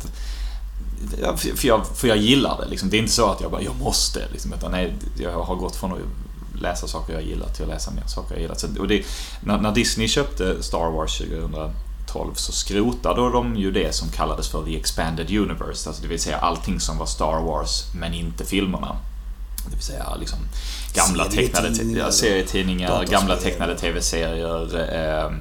för 1.37 1.67
jag, 1.67 1.87
för 1.87 2.07
jag 2.07 2.17
gillar 2.17 2.61
det. 2.61 2.67
Liksom. 2.67 2.89
Det 2.89 2.97
är 2.97 2.99
inte 2.99 3.11
så 3.11 3.29
att 3.31 3.41
jag 3.41 3.51
bara, 3.51 3.61
jag 3.61 3.75
måste. 3.75 4.27
Liksom, 4.31 4.53
utan 4.53 4.71
nej, 4.71 4.93
jag 5.17 5.43
har 5.43 5.55
gått 5.55 5.75
från 5.75 5.91
att 5.91 5.99
läsa 6.61 6.87
saker 6.87 7.13
jag 7.13 7.23
gillar 7.23 7.47
till 7.49 7.63
att 7.63 7.69
läsa 7.69 7.91
mer 7.91 8.03
saker 8.07 8.33
jag 8.35 8.41
gillar. 8.41 8.55
Så, 8.55 8.67
och 8.79 8.87
det, 8.87 9.03
när, 9.43 9.57
när 9.57 9.71
Disney 9.71 10.07
köpte 10.07 10.63
Star 10.63 10.91
Wars 10.91 11.17
2012 11.17 12.33
så 12.35 12.51
skrotade 12.51 13.21
de 13.21 13.55
ju 13.55 13.71
det 13.71 13.95
som 13.95 14.09
kallades 14.09 14.49
för 14.49 14.65
The 14.65 14.77
Expanded 14.77 15.31
Universe. 15.31 15.89
Alltså 15.89 16.01
det 16.01 16.07
vill 16.07 16.19
säga 16.19 16.37
allting 16.37 16.79
som 16.79 16.97
var 16.97 17.05
Star 17.05 17.41
Wars, 17.41 17.83
men 17.95 18.13
inte 18.13 18.45
filmerna. 18.45 18.95
Det 19.69 19.75
vill 19.75 19.85
säga 19.85 20.15
liksom 20.15 20.39
gamla 20.93 21.25
tecknade 21.25 21.75
te- 21.75 22.11
Serietidningar 22.11 22.89
ja, 23.03 23.11
gamla 23.19 23.35
tecknade 23.35 23.77
tv-serier. 23.77 24.93
Eh, 24.95 25.31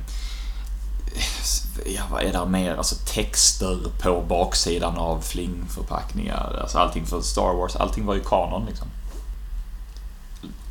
ja, 1.86 2.02
vad 2.10 2.22
är 2.22 2.32
det 2.32 2.46
mer? 2.46 2.76
Alltså 2.76 2.94
texter 3.06 3.78
på 4.02 4.20
baksidan 4.28 4.96
av 4.96 5.20
flingförpackningar. 5.20 6.58
Alltså 6.62 6.78
allting 6.78 7.06
för 7.06 7.20
Star 7.20 7.54
Wars, 7.54 7.76
allting 7.76 8.06
var 8.06 8.14
ju 8.14 8.20
kanon 8.20 8.66
liksom. 8.68 8.86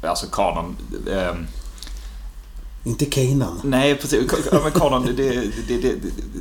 Alltså 0.03 0.25
kanon. 0.31 0.77
ehm, 1.11 1.47
Inte 2.83 3.05
Kanan. 3.05 3.61
Nej, 3.63 3.95
precis. 3.95 4.31
Men 4.51 4.71
kanon, 4.71 5.05
det, 5.05 5.13
det, 5.13 5.77
det, 5.77 5.95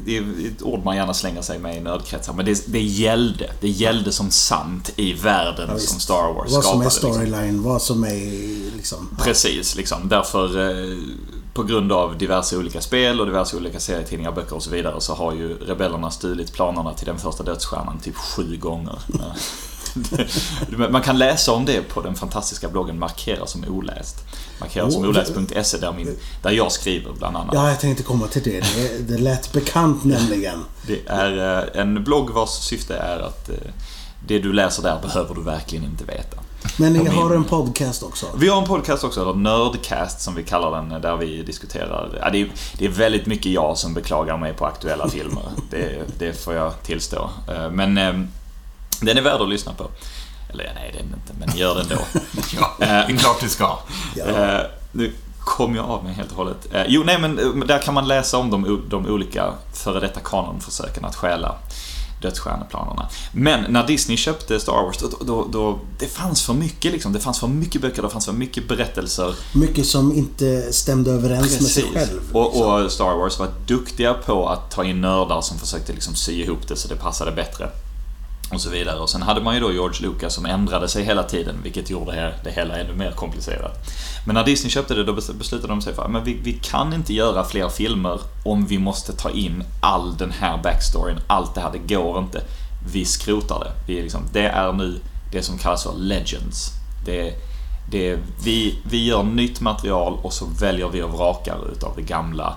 det, 0.05 0.17
är 0.17 0.23
ett 0.57 0.63
ord 0.63 0.85
man 0.85 0.97
gärna 0.97 1.15
slänger 1.15 1.43
sig 1.43 1.59
med 1.59 1.77
i 1.77 1.81
nördkretsar. 1.81 2.33
Men 2.33 2.45
det, 2.47 2.65
det 2.73 2.83
gällde. 2.83 3.51
Det 3.61 3.69
gällde 3.69 4.13
som 4.13 4.31
sant 4.31 4.93
i 4.97 5.13
världen 5.13 5.69
Ja, 5.73 5.79
som. 5.79 6.01
Star 6.01 6.33
Wars 6.33 6.53
Vad 6.53 6.65
som 6.65 6.83
är 6.83 6.89
skapade. 6.89 7.25
liksom. 7.25 7.35
storyline, 7.35 7.63
vad 7.63 7.83
som 7.83 8.05
är 8.05 8.77
liksom... 8.77 9.17
Precis, 9.25 9.77
liksom. 9.77 10.09
Därför 10.09 10.71
eh, 10.71 10.99
på 11.59 11.65
grund 11.65 11.93
av 11.93 12.19
diverse 12.19 12.57
olika 12.57 12.81
spel 12.81 13.21
och 13.21 13.27
diverse 13.27 13.57
olika 13.57 13.81
serietidningar, 13.81 14.33
böcker 14.33 14.57
och 14.57 14.63
så 14.63 14.71
vidare 14.71 15.01
så 15.01 15.15
har 15.15 15.35
ju 15.35 15.59
rebellerna 15.59 16.11
stulit 16.11 16.53
planerna 16.53 16.95
till 16.95 17.07
den 17.07 17.19
första 17.19 17.43
dödsstjärnan 17.43 17.99
typ 17.99 18.17
sju 18.17 18.57
gånger. 18.57 18.99
Man 20.91 21.03
kan 21.03 21.19
läsa 21.19 21.53
om 21.53 21.65
det 21.65 21.83
på 21.83 22.01
den 22.03 22.15
fantastiska 22.15 22.69
bloggen 22.69 22.99
Markera 22.99 23.47
som 23.47 23.65
oläst. 23.69 24.17
Markera 24.61 24.91
som 24.91 25.05
oläst.se 25.05 25.79
där, 25.79 25.93
min, 25.93 26.17
där 26.43 26.51
jag 26.51 26.73
skriver 26.73 27.13
bland 27.13 27.37
annat. 27.37 27.55
Ja, 27.55 27.69
jag 27.69 27.81
tänkte 27.81 28.03
komma 28.03 28.27
till 28.27 28.43
det. 28.43 28.61
Det, 28.61 28.99
det 28.99 29.19
lät 29.19 29.53
bekant 29.53 30.05
nämligen. 30.05 30.65
Det 30.87 31.01
är 31.07 31.59
eh, 31.59 31.81
en 31.81 32.05
blogg 32.05 32.31
vars 32.31 32.51
syfte 32.51 32.97
är 32.97 33.19
att 33.19 33.49
eh, 33.49 33.55
det 34.27 34.39
du 34.39 34.53
läser 34.53 34.83
där 34.83 34.99
behöver 35.03 35.35
du 35.35 35.43
verkligen 35.43 35.85
inte 35.85 36.05
veta. 36.05 36.37
Men 36.77 36.93
ni 36.93 37.07
har 37.09 37.35
en 37.35 37.45
podcast 37.45 38.03
också. 38.03 38.27
Vi 38.37 38.49
har 38.49 38.59
en 38.63 38.69
podcast 38.69 39.05
också, 39.05 39.23
eller 39.23 39.35
Nerdcast 39.35 40.21
som 40.21 40.35
vi 40.35 40.43
kallar 40.45 40.71
den, 40.71 41.01
där 41.03 41.17
vi 41.17 41.43
diskuterar... 41.43 42.19
Ja, 42.23 42.31
det, 42.31 42.41
är, 42.41 42.51
det 42.79 42.85
är 42.85 42.89
väldigt 42.89 43.27
mycket 43.27 43.53
jag 43.53 43.79
som 43.79 43.95
beklagar 43.95 44.37
mig 44.37 44.53
på 44.53 44.67
aktuella 44.67 45.09
filmer. 45.11 45.43
Det, 45.71 46.03
det 46.19 46.45
får 46.45 46.55
jag 46.55 46.83
tillstå. 46.83 47.31
Eh, 47.49 47.71
Men 47.71 47.99
eh, 47.99 48.13
den 49.01 49.19
är 49.19 49.23
värd 49.23 49.41
att 49.41 49.49
lyssna 49.49 49.73
på. 49.73 49.85
Eller 50.53 50.73
nej, 50.75 50.91
det 50.93 50.99
är 50.99 51.03
den 51.03 51.15
inte, 51.15 51.47
men 51.47 51.57
gör 51.57 51.75
det 51.75 51.81
ändå. 51.81 51.95
Ja, 52.57 52.75
det 52.79 52.85
är 53.13 53.17
klart 53.17 53.41
du 53.41 53.49
ska. 53.49 53.79
Ja. 54.17 54.25
Eh, 54.25 54.61
Nu 54.93 55.13
kom 55.41 55.75
jag 55.77 55.85
av 55.91 56.05
mig 56.05 56.13
helt 56.13 56.31
och 56.31 56.37
hållet. 56.37 56.69
Jo, 56.87 57.03
nej 57.07 57.19
men 57.21 57.63
där 57.67 57.79
kan 57.79 57.95
man 57.95 58.09
läsa 58.09 58.39
om 58.39 58.51
de, 58.51 58.83
de 58.89 59.07
olika 59.07 59.53
före 59.73 60.01
detta 60.01 60.21
kanonförsöken 60.21 61.05
att 61.05 61.17
stjäla 61.17 61.55
dödsstjärneplanerna. 62.23 63.09
Men 63.33 63.73
när 63.73 63.87
Disney 63.87 64.17
köpte 64.17 64.61
Star 64.61 64.73
Wars, 64.73 64.99
då, 64.99 65.09
då, 65.21 65.49
då, 65.53 65.79
det 65.99 66.07
fanns 66.07 66.43
för 66.43 66.55
mycket 66.55 66.93
liksom. 66.93 67.13
Det 67.13 67.21
fanns 67.21 67.41
för 67.41 67.47
mycket 67.47 67.83
böcker, 67.83 68.03
det 68.03 68.11
fanns 68.11 68.27
för 68.27 68.33
mycket 68.33 68.69
berättelser. 68.69 69.35
Mycket 69.55 69.87
som 69.87 70.13
inte 70.13 70.73
stämde 70.73 71.11
överens 71.11 71.61
med 71.61 71.71
sig 71.71 71.83
Precis. 71.83 71.99
själv. 71.99 72.21
liksom. 72.21 72.37
Och, 72.37 72.83
och 72.85 72.93
Star 72.93 73.17
Wars 73.17 73.39
var 73.39 73.49
duktiga 73.67 74.15
på 74.15 74.49
att 74.49 74.71
ta 74.71 74.85
in 74.85 75.01
nördar 75.01 75.41
som 75.41 75.59
försökte 75.59 75.93
liksom 75.93 76.15
sy 76.15 76.43
ihop 76.43 76.69
det 76.69 76.77
så 76.77 76.89
det 76.89 76.97
passade 76.97 77.33
bättre. 77.33 77.71
Och 78.53 78.61
så 78.61 78.71
vidare. 78.71 78.99
Och 78.99 79.11
sen 79.11 79.23
hade 79.23 79.41
man 79.41 79.55
ju 79.55 79.61
då 79.61 79.73
George 79.73 80.03
Lucas 80.03 80.35
som 80.35 80.47
ändrade 80.47 80.89
sig 80.89 81.05
hela 81.05 81.23
tiden, 81.23 81.57
vilket 81.63 81.91
gjorde 81.91 82.35
det, 82.45 82.51
hela 82.51 82.79
ännu 82.79 82.95
mer 82.95 83.13
komplicerat. 83.13 83.91
Men 84.27 84.35
när 84.35 84.45
Disney 84.45 84.71
köpte 84.71 84.95
det, 84.95 85.05
då 85.05 85.13
beslutade 85.13 85.69
de 85.69 85.83
sig 85.83 85.95
för 85.95 86.17
att 86.17 86.27
vi, 86.27 86.35
vi 86.43 86.53
kan 86.53 86.93
inte 86.93 87.15
göra 87.15 87.45
fler 87.45 87.69
filmer 87.69 88.21
om 88.45 88.67
vi 88.67 88.79
måste 88.79 89.13
ta 89.13 89.31
in 89.31 89.65
all 89.81 90.17
den 90.17 90.31
här 90.31 90.63
backstoryn. 90.63 91.21
Allt 91.27 91.55
det 91.55 91.61
här, 91.61 91.73
det 91.73 91.95
går 91.95 92.19
inte. 92.19 92.43
Vi 92.93 93.05
skrotar 93.05 93.61
det. 93.61 93.73
Vi 93.87 93.99
är 93.99 94.03
liksom, 94.03 94.23
det 94.33 94.47
är 94.47 94.73
nu 94.73 95.01
det 95.33 95.43
som 95.43 95.59
kallas 95.59 95.83
för 95.83 95.95
Legends. 95.97 96.71
Det, 97.07 97.35
det, 97.91 98.19
vi, 98.45 98.79
vi 98.91 99.07
gör 99.07 99.23
nytt 99.23 99.61
material 99.61 100.19
och 100.23 100.33
så 100.33 100.47
väljer 100.61 100.89
vi 100.89 101.03
och 101.03 101.13
vrakar 101.13 101.59
utav 101.73 101.93
det 101.97 102.03
gamla 102.03 102.57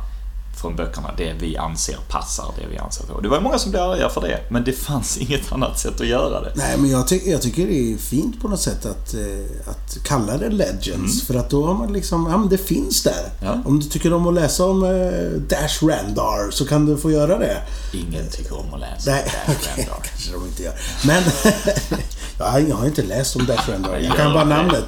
från 0.61 0.75
böckerna, 0.75 1.13
det 1.17 1.33
vi 1.39 1.57
anser 1.57 1.97
passar, 2.09 2.45
det 2.61 2.67
vi 2.71 2.77
anser 2.77 3.03
på. 3.03 3.21
Det 3.21 3.29
var 3.29 3.41
många 3.41 3.59
som 3.59 3.71
blev 3.71 3.83
arga 3.83 4.09
för 4.09 4.21
det, 4.21 4.39
men 4.49 4.63
det 4.63 4.73
fanns 4.73 5.17
inget 5.21 5.51
annat 5.51 5.79
sätt 5.79 6.01
att 6.01 6.07
göra 6.07 6.41
det. 6.41 6.51
Nej, 6.55 6.77
men 6.77 6.89
jag, 6.89 7.07
ty 7.07 7.21
jag 7.25 7.41
tycker 7.41 7.67
det 7.67 7.93
är 7.93 7.97
fint 7.97 8.41
på 8.41 8.47
något 8.47 8.61
sätt 8.61 8.85
att, 8.85 9.13
eh, 9.13 9.69
att 9.69 10.03
kalla 10.03 10.37
det 10.37 10.49
Legends. 10.49 11.23
För 11.27 11.33
att 11.35 11.49
då 11.49 11.65
har 11.65 11.73
man 11.73 11.93
liksom, 11.93 12.27
ja 12.31 12.37
men 12.37 12.49
det 12.49 12.57
finns 12.57 13.03
där. 13.03 13.29
Ja. 13.43 13.57
Om 13.65 13.79
du 13.79 13.85
tycker 13.89 14.13
om 14.13 14.27
att 14.27 14.33
läsa 14.33 14.65
om 14.65 14.83
eh, 14.83 15.41
Dash 15.49 15.83
Randar 15.85 16.51
så 16.51 16.65
kan 16.65 16.85
du 16.85 16.97
få 16.97 17.11
göra 17.11 17.37
det. 17.39 17.57
Ingen 17.93 18.29
tycker 18.31 18.59
om 18.59 18.73
att 18.73 18.79
läsa 18.79 19.11
Nej, 19.11 19.23
Dash 19.25 19.55
okej, 19.71 19.87
Randar. 19.89 20.03
kanske 20.09 20.31
de 20.31 20.45
inte 20.45 20.63
gör. 20.63 20.73
Men 21.05 21.23
jag, 22.41 22.75
har, 22.75 22.85
inte 22.85 23.01
läst 23.03 23.35
om 23.35 23.45
Dash 23.45 23.69
Randar. 23.69 23.97
Jag 23.99 24.17
kan 24.17 24.33
bara 24.33 24.43
det. 24.45 24.49
namnet. 24.55 24.85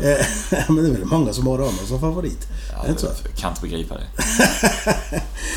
Eh, 0.00 0.26
men 0.68 0.76
det 0.84 0.88
är 0.90 0.92
väl 0.92 1.04
många 1.04 1.32
som 1.32 1.46
har 1.46 1.58
honom 1.58 1.86
som 1.88 2.00
favorit. 2.00 2.48
Det 2.84 2.88
inte 2.88 3.00
så? 3.00 3.06
Jag 3.24 3.36
kan 3.36 3.50
inte 3.50 3.62
begripa 3.62 3.94
det. 3.94 4.06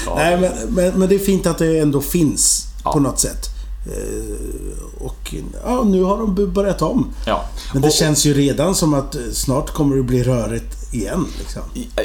Ja, 0.06 0.16
Nej, 0.16 0.38
men, 0.40 0.52
men, 0.70 1.00
men 1.00 1.10
det 1.10 1.16
är 1.16 1.20
fint 1.20 1.48
att 1.48 1.58
det 1.58 1.80
ändå 1.80 2.02
finns 2.02 2.68
Ja. 2.84 2.92
på 2.94 3.00
något 3.00 3.20
sätt. 3.20 3.50
Eh, 3.86 5.04
Och 5.06 5.34
ja, 5.66 5.84
nu 5.84 6.04
har 6.04 6.18
de 6.18 6.54
börjat 6.54 6.82
om. 6.82 7.14
Ja. 7.26 7.46
Men 7.74 7.82
det 7.82 7.88
Och- 7.88 7.94
känns 7.94 8.26
ju 8.26 8.34
redan 8.34 8.76
som 8.76 8.94
att 8.94 9.16
eh, 9.16 9.22
snart 9.34 9.70
kommer 9.74 9.96
det 9.96 10.04
bli 10.04 10.24
rörigt 10.24 10.94
igen. 10.94 11.26
Liksom. 11.40 11.62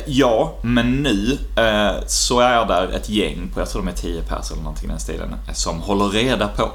Ja, 0.07 0.55
men 0.63 1.03
nu 1.03 1.39
eh, 1.57 2.07
så 2.07 2.41
är 2.41 2.67
där 2.67 2.89
ett 2.97 3.09
gäng 3.09 3.51
på, 3.55 3.61
jag 3.61 3.71
tror 3.71 3.83
de 3.83 3.89
är 3.91 3.97
10 3.97 4.23
pers 4.23 4.51
eller 4.51 4.63
någonting 4.63 4.85
i 4.85 4.89
den 4.89 5.01
stilen, 5.01 5.35
som 5.55 5.81
håller 5.81 6.09
reda 6.09 6.49
på 6.49 6.71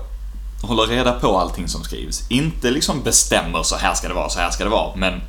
håller 0.66 0.84
reda 0.88 1.12
på 1.12 1.40
allting 1.40 1.68
som 1.68 1.84
skrivs. 1.84 2.24
Inte 2.30 2.72
liksom 2.72 3.02
bestämmer 3.04 3.64
så 3.64 3.76
här 3.76 3.94
ska 3.94 4.08
det 4.08 4.14
vara, 4.14 4.30
så 4.30 4.40
här 4.40 4.52
ska 4.52 4.64
det 4.64 4.70
vara, 4.70 4.96
men 4.96 5.22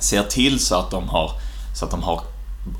ser 0.00 0.22
till 0.22 0.60
så 0.60 0.74
att 0.78 0.90
de 0.90 1.08
har, 1.08 1.30
så 1.74 1.84
att 1.84 1.90
de 1.90 2.02
har 2.02 2.20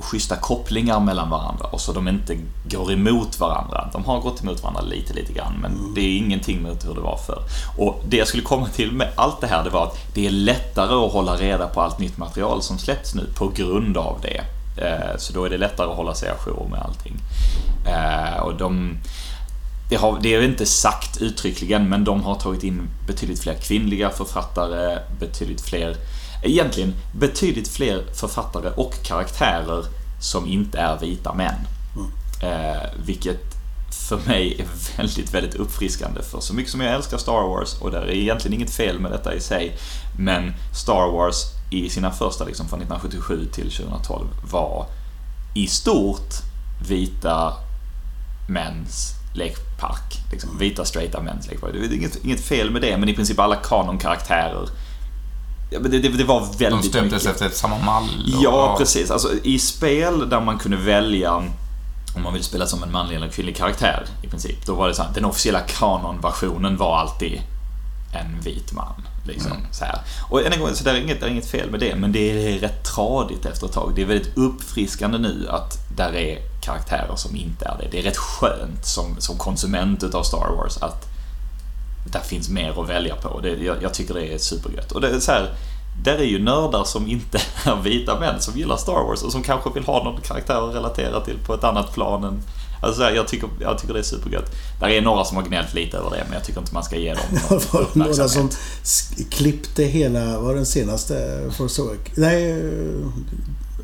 schyssta 0.01 0.37
kopplingar 0.37 1.01
mellan 1.01 1.31
varandra 1.31 1.64
och 1.66 1.81
så 1.81 1.93
de 1.93 2.09
inte 2.09 2.37
går 2.70 2.93
emot 2.93 3.41
varandra. 3.41 3.89
De 3.93 4.05
har 4.05 4.20
gått 4.20 4.43
emot 4.43 4.62
varandra 4.62 4.83
lite, 4.83 5.14
lite 5.14 5.33
grann, 5.33 5.53
men 5.62 5.95
det 5.95 6.01
är 6.01 6.16
ingenting 6.18 6.62
mot 6.62 6.85
hur 6.87 6.95
det 6.95 7.01
var 7.01 7.16
förr. 7.16 7.43
Och 7.79 8.03
det 8.09 8.16
jag 8.16 8.29
skulle 8.29 8.43
komma 8.43 8.66
till 8.68 8.93
med 8.93 9.09
allt 9.16 9.41
det 9.41 9.47
här, 9.47 9.64
det 9.64 9.70
var 9.70 9.83
att 9.87 9.99
det 10.14 10.27
är 10.27 10.31
lättare 10.31 11.07
att 11.07 11.12
hålla 11.12 11.37
reda 11.37 11.66
på 11.66 11.81
allt 11.81 11.99
nytt 11.99 12.18
material 12.18 12.62
som 12.62 12.79
släpps 12.79 13.14
nu 13.14 13.27
på 13.39 13.49
grund 13.49 13.97
av 13.97 14.18
det. 14.22 14.41
Eh, 14.85 15.16
Så 15.18 15.33
då 15.33 15.45
är 15.45 15.51
det 15.51 15.59
lättare 15.59 15.91
att 15.91 15.97
hålla 15.97 16.14
sig 16.14 16.29
ajour 16.29 16.68
med 16.70 16.81
allting. 16.81 17.16
Eh, 17.87 18.41
Och 18.43 18.55
de... 18.55 18.99
Det, 19.89 19.97
har, 19.97 20.18
det 20.22 20.34
är 20.34 20.43
inte 20.43 20.66
sagt 20.66 21.16
uttryckligen, 21.22 21.89
men 21.89 22.05
de 22.05 22.22
har 22.22 22.34
tagit 22.34 22.64
in 22.64 22.89
betydligt 23.07 23.41
fler 23.41 23.55
kvinnliga 23.55 24.11
författare, 24.11 24.99
betydligt 25.20 25.61
fler 25.61 25.97
Egentligen 26.43 26.95
betydligt 27.12 27.68
fler 27.68 28.05
författare 28.14 28.70
och 28.76 29.03
karaktärer 29.03 29.84
som 30.20 30.47
inte 30.47 30.78
är 30.78 30.99
vita 30.99 31.34
män. 31.34 31.55
Eh, 32.43 32.91
vilket 33.07 33.41
för 34.09 34.18
mig 34.26 34.61
är 34.61 34.97
väldigt, 34.97 35.34
väldigt 35.34 35.55
uppfriskande. 35.55 36.22
För 36.22 36.41
så 36.41 36.55
mycket 36.55 36.72
som 36.72 36.80
jag 36.80 36.95
älskar 36.95 37.18
Star 37.18 37.49
Wars, 37.49 37.80
och 37.80 37.91
det 37.91 37.99
är 37.99 38.11
egentligen 38.11 38.55
inget 38.55 38.70
fel 38.70 39.01
med 39.01 39.11
detta 39.11 39.34
i 39.34 39.41
sig, 39.41 39.76
men 40.18 40.53
Star 40.74 41.12
Wars 41.12 41.37
i 41.70 41.89
sina 41.89 42.11
första, 42.11 42.45
liksom 42.45 42.68
från 42.68 42.80
1977 42.80 43.49
till 43.53 43.70
2012, 43.70 44.26
var 44.51 44.87
i 45.55 45.66
stort 45.66 46.34
vita 46.89 47.53
mäns 48.49 49.12
lekpark. 49.77 50.20
Liksom, 50.33 50.59
vita 50.59 50.85
straighta 50.85 51.20
mäns 51.20 51.47
lekpark. 51.49 51.72
Det 51.72 51.79
är 51.79 51.93
inget, 51.93 52.24
inget 52.24 52.41
fel 52.41 52.70
med 52.70 52.83
det, 52.83 52.97
men 52.97 53.09
i 53.09 53.14
princip 53.14 53.39
alla 53.39 53.57
kanonkaraktärer 53.57 54.68
Ja, 55.70 55.79
det, 55.79 55.89
det, 55.99 56.09
det 56.09 56.24
var 56.24 56.41
De 56.41 56.59
väldigt 56.64 56.91
stämdes 56.91 57.24
mycket. 57.24 57.43
efter 57.43 57.59
samma 57.59 57.79
mall. 57.79 58.05
och- 58.05 58.43
Ja, 58.43 58.74
precis. 58.79 59.11
Alltså, 59.11 59.29
I 59.43 59.59
spel 59.59 60.29
där 60.29 60.41
man 60.41 60.59
kunde 60.59 60.77
välja 60.77 61.33
om 62.16 62.22
man 62.22 62.35
vill 62.35 62.45
spela 62.45 62.66
som 62.66 62.83
en 62.83 62.93
manlig 62.93 63.16
eller 63.16 63.29
kvinnlig 63.29 63.57
karaktär 63.57 64.07
i 64.22 64.27
princip. 64.29 64.66
Då 64.66 64.74
var 64.74 64.89
det 64.89 64.95
så 64.95 65.03
här, 65.03 65.11
den 65.14 65.24
officiella 65.24 65.61
kanonversionen 65.61 66.77
var 66.77 66.97
alltid 66.99 67.41
en 68.12 68.41
vit 68.41 68.72
man. 68.72 69.03
Liksom, 69.27 69.53
så 69.72 69.85
här. 69.85 69.99
Och 70.29 70.47
än 70.47 70.53
en 70.53 70.61
gång, 70.61 70.74
så 70.74 70.85
det 70.85 70.91
är, 70.91 71.01
inget, 71.01 71.20
det 71.20 71.27
är 71.27 71.31
inget 71.31 71.51
fel 71.51 71.70
med 71.70 71.81
det, 71.81 71.97
men 71.97 72.12
det 72.12 72.55
är 72.55 72.59
rätt 72.59 72.85
tradigt 72.85 73.47
efter 73.47 73.66
ett 73.66 73.72
tag. 73.72 73.93
Det 73.97 74.03
är 74.03 74.07
väldigt 74.07 74.37
uppfriskande 74.37 75.18
nu 75.18 75.47
att 75.51 75.97
där 75.97 76.14
är 76.16 76.39
karaktärer 76.67 77.17
som 77.17 77.37
inte 77.37 77.64
är 77.64 77.77
det. 77.81 77.89
Det 77.91 77.99
är 77.99 78.03
rätt 78.03 78.17
skönt 78.17 78.87
som, 78.87 79.17
som 79.19 79.39
konsument 79.39 80.03
utav 80.03 80.23
Star 80.23 80.51
Wars 80.57 80.77
att 80.81 81.07
där 82.12 82.21
finns 82.21 82.49
mer 82.49 82.83
att 82.83 82.89
välja 82.89 83.17
på. 83.17 83.41
Det, 83.41 83.49
jag, 83.49 83.83
jag 83.83 83.95
tycker 83.95 84.14
det 84.14 84.35
är 84.35 84.39
supergött. 84.39 84.93
Och 84.93 85.01
det 85.01 85.09
är 85.09 85.21
så 85.21 85.33
här, 85.33 85.55
där 86.03 86.19
är 86.19 86.25
ju 86.25 86.43
nördar 86.43 86.85
som 86.85 87.09
inte 87.09 87.39
är 87.64 87.83
vita 87.83 88.21
män 88.21 88.41
som 88.41 88.59
gillar 88.59 88.77
Star 88.77 88.93
Wars 89.09 89.23
och 89.23 89.33
som 89.33 89.43
kanske 89.43 89.71
vill 89.71 89.85
ha 89.85 90.05
någon 90.05 90.21
karaktär 90.21 90.69
att 90.69 90.75
relatera 90.75 91.21
till 91.21 91.39
på 91.47 91.55
ett 91.55 91.64
annat 91.64 91.95
plan 91.95 92.25
än... 92.25 92.43
Alltså 92.83 93.03
här, 93.03 93.12
jag, 93.12 93.29
tycker, 93.29 93.49
jag 93.61 93.79
tycker 93.79 93.95
det 93.95 94.01
är 94.01 94.03
supergött. 94.03 94.53
Där 94.81 94.89
är 94.89 95.01
några 95.01 95.25
som 95.25 95.37
har 95.37 95.45
gnällt 95.45 95.75
lite 95.75 95.97
över 95.97 96.11
det, 96.11 96.25
men 96.25 96.33
jag 96.33 96.45
tycker 96.45 96.61
inte 96.61 96.75
man 96.75 96.85
ska 96.85 96.97
ge 96.97 97.14
dem 97.14 97.25
någon 97.51 97.59
Det 97.59 97.73
var 97.73 97.87
några 97.93 98.29
som 98.29 98.51
klippte 99.31 99.85
hela, 99.85 100.41
var 100.41 100.55
den 100.55 100.67
senaste 100.67 101.14
Force? 101.57 101.83
Nej, 102.14 102.51
eh, 102.51 102.59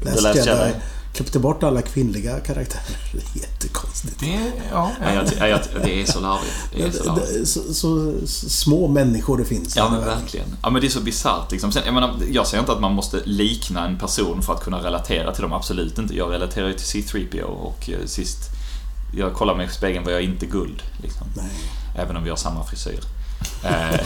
Last, 0.05 0.23
Last 0.23 0.37
Jedi. 0.37 0.51
Jedi. 0.51 0.73
Klippte 1.13 1.39
bort 1.39 1.63
alla 1.63 1.83
kvinnliga 1.83 2.41
karaktärer. 2.41 2.97
Det 3.13 3.19
är 3.19 3.43
Jättekonstigt. 3.43 4.21
Det, 4.21 4.53
ja, 4.71 4.91
Ja, 5.01 5.15
jag, 5.39 5.51
jag, 5.51 5.61
det 5.85 6.03
är 6.03 6.07
så 6.07 6.21
larvigt. 6.21 6.55
Det 6.77 6.83
är 6.83 6.91
så 6.91 7.05
larvigt. 7.05 7.49
Så, 7.49 7.75
så, 7.75 8.15
så 8.27 8.49
små 8.49 8.89
människor 8.89 9.39
det 9.39 9.45
finns. 9.45 9.77
Ja 9.77 9.91
men 9.91 10.05
verkligen. 10.05 10.57
Ja 10.63 10.71
men 10.71 10.81
det 10.81 10.89
är 10.89 10.91
så 10.91 11.01
bisarrt 11.01 11.53
liksom. 11.53 11.73
Sen, 11.73 11.83
jag, 11.85 11.95
menar, 11.95 12.15
jag 12.31 12.47
säger 12.47 12.61
inte 12.61 12.73
att 12.73 12.81
man 12.81 12.93
måste 12.93 13.21
likna 13.25 13.87
en 13.87 13.99
person 13.99 14.43
för 14.43 14.53
att 14.55 14.65
kunna 14.65 14.85
relatera 14.85 15.35
till 15.35 15.43
dem, 15.43 15.53
absolut 15.53 15.99
inte. 15.99 16.17
Jag 16.17 16.33
relaterar 16.33 16.69
ju 16.69 16.75
till 16.75 17.03
C3PO 17.03 17.43
och 17.43 17.91
eh, 17.91 18.07
sist 18.07 18.39
jag 19.17 19.35
kollar 19.35 19.55
mig 19.55 19.67
i 19.67 19.71
spegeln 19.71 20.05
var 20.05 20.13
jag 20.13 20.23
inte 20.23 20.47
guld. 20.47 20.83
Liksom. 21.03 21.27
Nej. 21.37 21.51
Även 21.97 22.17
om 22.17 22.25
vi 22.25 22.31
har 22.31 22.37
samma 22.37 22.65
frisyr. 22.65 23.01
Eh, 23.65 24.01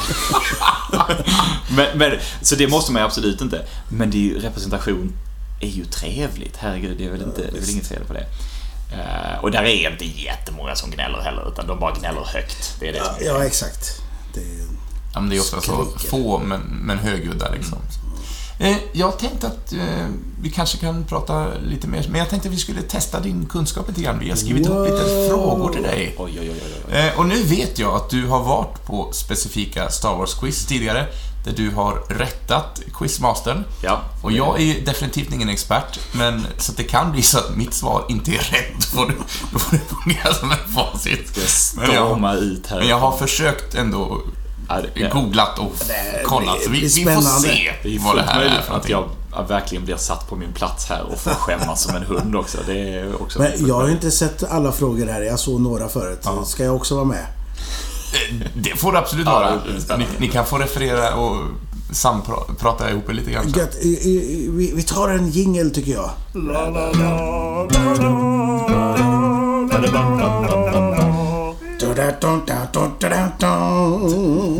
men, 1.76 1.98
men, 1.98 2.12
så 2.42 2.54
det 2.54 2.68
måste 2.68 2.92
man 2.92 3.02
ju 3.02 3.06
absolut 3.06 3.40
inte. 3.40 3.66
Men 3.88 4.10
det 4.10 4.16
är 4.16 4.20
ju 4.20 4.38
representation 4.38 5.12
är 5.60 5.68
ju 5.68 5.84
trevligt. 5.84 6.56
Herregud, 6.56 6.98
det 6.98 7.04
är 7.06 7.10
väl, 7.10 7.22
inte, 7.22 7.40
det 7.40 7.56
är 7.56 7.60
väl 7.60 7.70
inget 7.70 7.86
fel 7.86 8.04
på 8.04 8.12
det. 8.12 8.26
Eh, 8.92 9.38
och 9.42 9.50
där 9.50 9.62
är 9.62 9.90
inte 9.90 10.04
jättemånga 10.04 10.74
som 10.76 10.90
gnäller 10.90 11.18
heller, 11.20 11.48
utan 11.52 11.66
de 11.66 11.80
bara 11.80 11.94
gnäller 11.94 12.24
högt. 12.24 12.76
Det 12.80 12.88
är 12.88 12.92
det 12.92 12.98
som 13.04 13.14
Ja, 13.20 13.32
är 13.32 13.34
ja 13.38 13.44
exakt. 13.44 14.00
Det 14.34 14.40
är... 14.40 14.66
Ja, 15.14 15.20
men 15.20 15.30
det 15.30 15.36
är 15.36 15.40
ofta 15.40 15.60
så 15.60 15.86
få, 16.10 16.38
men, 16.38 16.60
men 16.60 16.98
högljudda 16.98 17.50
liksom. 17.50 17.78
Eh, 18.58 18.76
Jag 18.92 19.18
tänkte 19.18 19.46
att 19.46 19.72
eh, 19.72 20.06
vi 20.42 20.50
kanske 20.50 20.78
kan 20.78 21.04
prata 21.04 21.48
lite 21.58 21.86
mer, 21.88 22.06
men 22.08 22.18
jag 22.18 22.30
tänkte 22.30 22.48
att 22.48 22.54
vi 22.54 22.58
skulle 22.58 22.82
testa 22.82 23.20
din 23.20 23.46
kunskap 23.46 23.88
lite 23.88 24.00
grann. 24.02 24.18
Vi 24.18 24.28
har 24.30 24.36
skrivit 24.36 24.66
upp 24.68 24.84
lite 24.90 25.04
Wow. 25.04 25.28
frågor 25.28 25.72
till 25.72 25.82
dig. 25.82 26.14
Oj, 26.18 26.38
oj, 26.40 26.50
oj, 26.50 26.60
oj, 26.64 26.72
oj. 26.88 26.94
Eh, 26.98 27.18
Och 27.18 27.26
nu 27.26 27.42
vet 27.42 27.78
jag 27.78 27.94
att 27.94 28.10
du 28.10 28.26
har 28.26 28.42
varit 28.42 28.86
på 28.86 29.10
specifika 29.12 29.90
Star 29.90 30.14
Wars-quiz 30.16 30.66
tidigare, 30.68 31.06
där 31.46 31.52
du 31.56 31.70
har 31.70 32.02
rättat 32.08 32.80
quizmastern. 32.94 33.64
Ja. 33.82 34.00
Och 34.22 34.32
jag 34.32 34.60
är 34.60 34.80
definitivt 34.86 35.32
ingen 35.32 35.48
expert, 35.48 36.00
men 36.12 36.46
så 36.58 36.72
att 36.72 36.76
det 36.76 36.84
kan 36.84 37.12
bli 37.12 37.22
så 37.22 37.38
att 37.38 37.56
mitt 37.56 37.74
svar 37.74 38.04
inte 38.08 38.30
är 38.30 38.38
rätt. 38.38 38.74
Då 38.92 38.96
får 38.98 39.06
du, 39.06 39.14
då 39.52 39.58
får 39.58 39.76
det 39.76 39.82
fungera 40.02 40.34
som 40.34 40.50
en 40.50 40.74
facit. 40.74 41.38
Men 41.76 41.94
jag, 41.94 42.06
Storma 42.06 42.34
ut 42.34 42.66
här. 42.66 42.78
men 42.78 42.88
jag 42.88 42.98
har 42.98 43.16
försökt 43.16 43.74
ändå 43.74 44.22
Ja, 44.68 44.80
ja. 44.94 45.08
googlat 45.12 45.58
och 45.58 45.72
kollat, 46.24 46.62
så 46.62 46.70
vi, 46.70 46.80
vi 46.80 47.04
får 47.04 47.40
se 47.40 47.72
Det 47.82 47.98
vad 47.98 48.16
det 48.16 48.22
här 48.22 48.42
är 48.42 48.62
för 48.62 48.76
att 48.76 48.88
jag 48.88 49.08
verkligen 49.48 49.84
blir 49.84 49.96
satt 49.96 50.28
på 50.28 50.36
min 50.36 50.52
plats 50.52 50.86
här 50.88 51.02
och 51.02 51.18
får 51.18 51.30
skämmas 51.30 51.82
som 51.82 51.96
en 51.96 52.02
hund 52.02 52.36
också. 52.36 52.58
Det 52.66 52.94
är 52.94 53.22
också 53.22 53.38
Men 53.38 53.66
jag 53.66 53.74
har 53.74 53.86
ju 53.86 53.92
inte 53.92 54.10
sett 54.10 54.42
alla 54.50 54.72
frågor 54.72 55.06
här. 55.06 55.20
Jag 55.20 55.38
såg 55.38 55.60
några 55.60 55.88
förut. 55.88 56.26
Ska 56.46 56.64
jag 56.64 56.76
också 56.76 56.94
vara 56.94 57.04
med? 57.04 57.26
Eh, 58.30 58.46
Det 58.54 58.76
får 58.76 58.92
det 58.92 58.98
absolut 58.98 59.26
vara. 59.26 59.52
Ni, 59.98 60.06
ni 60.18 60.28
kan 60.28 60.46
få 60.46 60.58
referera 60.58 61.14
och 61.14 61.36
samprata 61.92 62.90
ihop 62.90 63.08
er 63.08 63.12
lite 63.12 63.30
grann. 63.30 63.48
Gött. 63.56 63.76
Vi 64.74 64.84
tar 64.88 65.08
en 65.08 65.30
jingle 65.30 65.70
tycker 65.70 65.92
jag. 65.92 66.10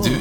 Du, 0.04 0.16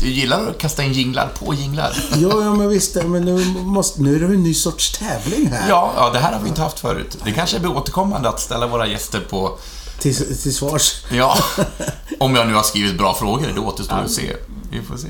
du 0.00 0.08
gillar 0.08 0.46
att 0.50 0.58
kasta 0.58 0.82
in 0.82 0.92
jinglar 0.92 1.28
på 1.38 1.54
jinglar. 1.54 1.92
Ja, 2.14 2.28
ja, 2.44 2.54
men 2.54 2.68
visst. 2.68 2.94
Men 2.94 3.22
nu, 3.22 3.44
måste, 3.64 4.02
nu 4.02 4.16
är 4.16 4.20
det 4.20 4.26
en 4.34 4.42
ny 4.42 4.54
sorts 4.54 4.98
tävling 4.98 5.46
här. 5.52 5.68
Ja, 5.68 5.92
ja, 5.96 6.10
det 6.10 6.18
här 6.18 6.32
har 6.32 6.40
vi 6.40 6.48
inte 6.48 6.62
haft 6.62 6.80
förut. 6.80 7.18
Det 7.24 7.32
kanske 7.32 7.60
blir 7.60 7.76
återkommande 7.76 8.28
att 8.28 8.40
ställa 8.40 8.66
våra 8.66 8.86
gäster 8.86 9.20
på... 9.30 9.58
Till, 10.00 10.14
till 10.42 10.54
svars. 10.54 11.04
Ja, 11.10 11.38
om 12.18 12.34
jag 12.34 12.46
nu 12.46 12.54
har 12.54 12.62
skrivit 12.62 12.98
bra 12.98 13.14
frågor, 13.14 13.46
det 13.54 13.60
återstår 13.60 13.96
att 13.96 14.10
se. 14.10 14.36
Vi 14.70 14.82
får 14.82 14.96
se. 14.96 15.08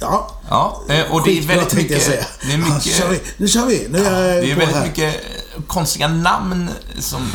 Ja. 0.00 0.30
Ja, 0.48 0.80
eh, 0.88 1.12
och 1.12 1.22
det 1.24 1.38
är 1.38 1.42
väldigt 1.42 1.68
tänkte 1.68 1.94
jag 1.94 1.98
mycket... 1.98 2.02
säga. 2.02 2.24
Det 2.40 2.52
är 2.52 2.58
Ja, 2.58 2.80
kör 2.80 3.08
vi. 3.08 3.12
mycket... 3.14 3.38
Nu 3.38 3.48
kör 3.48 3.66
vi. 3.66 3.86
Nu 3.90 3.98
är 4.06 4.34
jag 4.34 4.44
Det 4.44 4.50
är 4.50 4.56
väldigt 4.56 4.76
här. 4.76 4.86
mycket 4.86 5.14
konstiga 5.66 6.08
namn 6.08 6.70
som... 6.98 7.30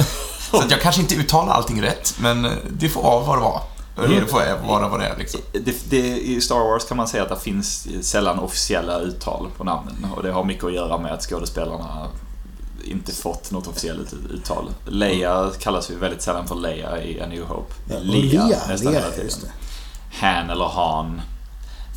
Så 0.51 0.57
att 0.59 0.71
jag 0.71 0.81
kanske 0.81 1.01
inte 1.01 1.15
uttalar 1.15 1.53
allting 1.53 1.81
rätt, 1.81 2.15
men 2.19 2.47
det 2.69 2.89
får 2.89 3.03
vara 3.03 3.25
vad 3.25 3.38
det 3.38 3.41
var. 3.41 3.61
Eller 4.05 4.21
det 4.21 4.27
får 4.27 4.67
vara 4.67 4.88
vad 4.88 4.99
det 4.99 5.05
är 5.05 5.17
liksom. 5.17 5.39
Det, 5.51 5.89
det, 5.89 5.97
I 6.21 6.41
Star 6.41 6.55
Wars 6.59 6.86
kan 6.86 6.97
man 6.97 7.07
säga 7.07 7.23
att 7.23 7.29
det 7.29 7.39
finns 7.39 7.88
sällan 8.01 8.39
officiella 8.39 8.99
uttal 8.99 9.47
på 9.57 9.63
namnen 9.63 10.07
och 10.15 10.23
det 10.23 10.31
har 10.31 10.43
mycket 10.43 10.63
att 10.63 10.73
göra 10.73 10.97
med 10.97 11.13
att 11.13 11.21
skådespelarna 11.23 12.07
inte 12.84 13.11
fått 13.11 13.51
något 13.51 13.67
officiellt 13.67 14.13
uttal. 14.34 14.69
Leia 14.88 15.51
kallas 15.59 15.91
ju 15.91 15.95
väldigt 15.99 16.21
sällan 16.21 16.47
för 16.47 16.55
Leia 16.55 17.03
i 17.03 17.21
A 17.21 17.25
New 17.29 17.43
Hope. 17.43 17.73
Ja, 17.89 17.95
Lia, 17.99 18.45
Lia, 18.45 18.57
nästan 18.67 18.93
hela 18.93 19.09
tiden. 19.09 19.25
just 19.25 19.41
det. 19.41 19.47
Han 20.11 20.49
eller 20.49 20.65
Han. 20.69 21.21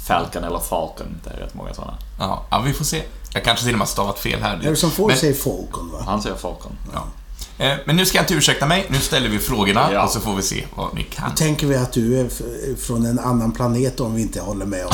Falcon 0.07 0.45
eller 0.45 0.59
Falcon. 0.59 1.21
Det 1.25 1.31
är 1.31 1.37
rätt 1.37 1.55
många 1.55 1.75
sådana. 1.75 1.99
Ja, 2.19 2.47
ja, 2.51 2.61
vi 2.61 2.73
får 2.73 2.85
se. 2.85 3.03
Jag 3.33 3.45
kanske 3.45 3.65
till 3.65 3.75
och 3.75 3.79
med 3.79 3.87
har 3.87 3.93
stavat 3.93 4.19
fel 4.19 4.43
här. 4.43 4.57
Är 4.57 4.71
det 4.71 4.77
som 4.77 4.91
får 4.91 5.09
Men- 5.09 5.17
säger 5.17 5.35
Falcon 5.35 5.91
va? 5.93 5.99
Han 6.07 6.23
säger 6.23 6.37
Falcon. 6.37 6.73
Ja. 6.95 7.05
Eh, 7.59 7.77
Men 7.87 7.97
nu 7.97 8.07
ska 8.07 8.19
jag 8.19 8.23
inte 8.23 8.35
ursäkta 8.35 8.67
mig. 8.67 8.87
Nu 8.89 8.99
ställer 9.01 9.29
vi 9.29 9.39
frågorna 9.39 9.89
Ja. 9.93 10.05
och 10.05 10.11
så 10.11 10.21
får 10.21 10.35
vi 10.37 10.43
se 10.43 10.65
vad 10.75 10.95
ni 10.95 11.03
kan. 11.03 11.35
Tänker 11.35 11.67
vi 11.67 11.77
att 11.77 11.93
du 11.93 12.21
är 12.21 12.29
från 12.77 13.07
en 13.07 13.19
annan 13.19 13.53
planet 13.53 14.01
om 14.01 14.15
vi 14.15 14.23
inte 14.23 14.41
håller 14.41 14.67
med 14.67 14.87
om, 14.87 14.93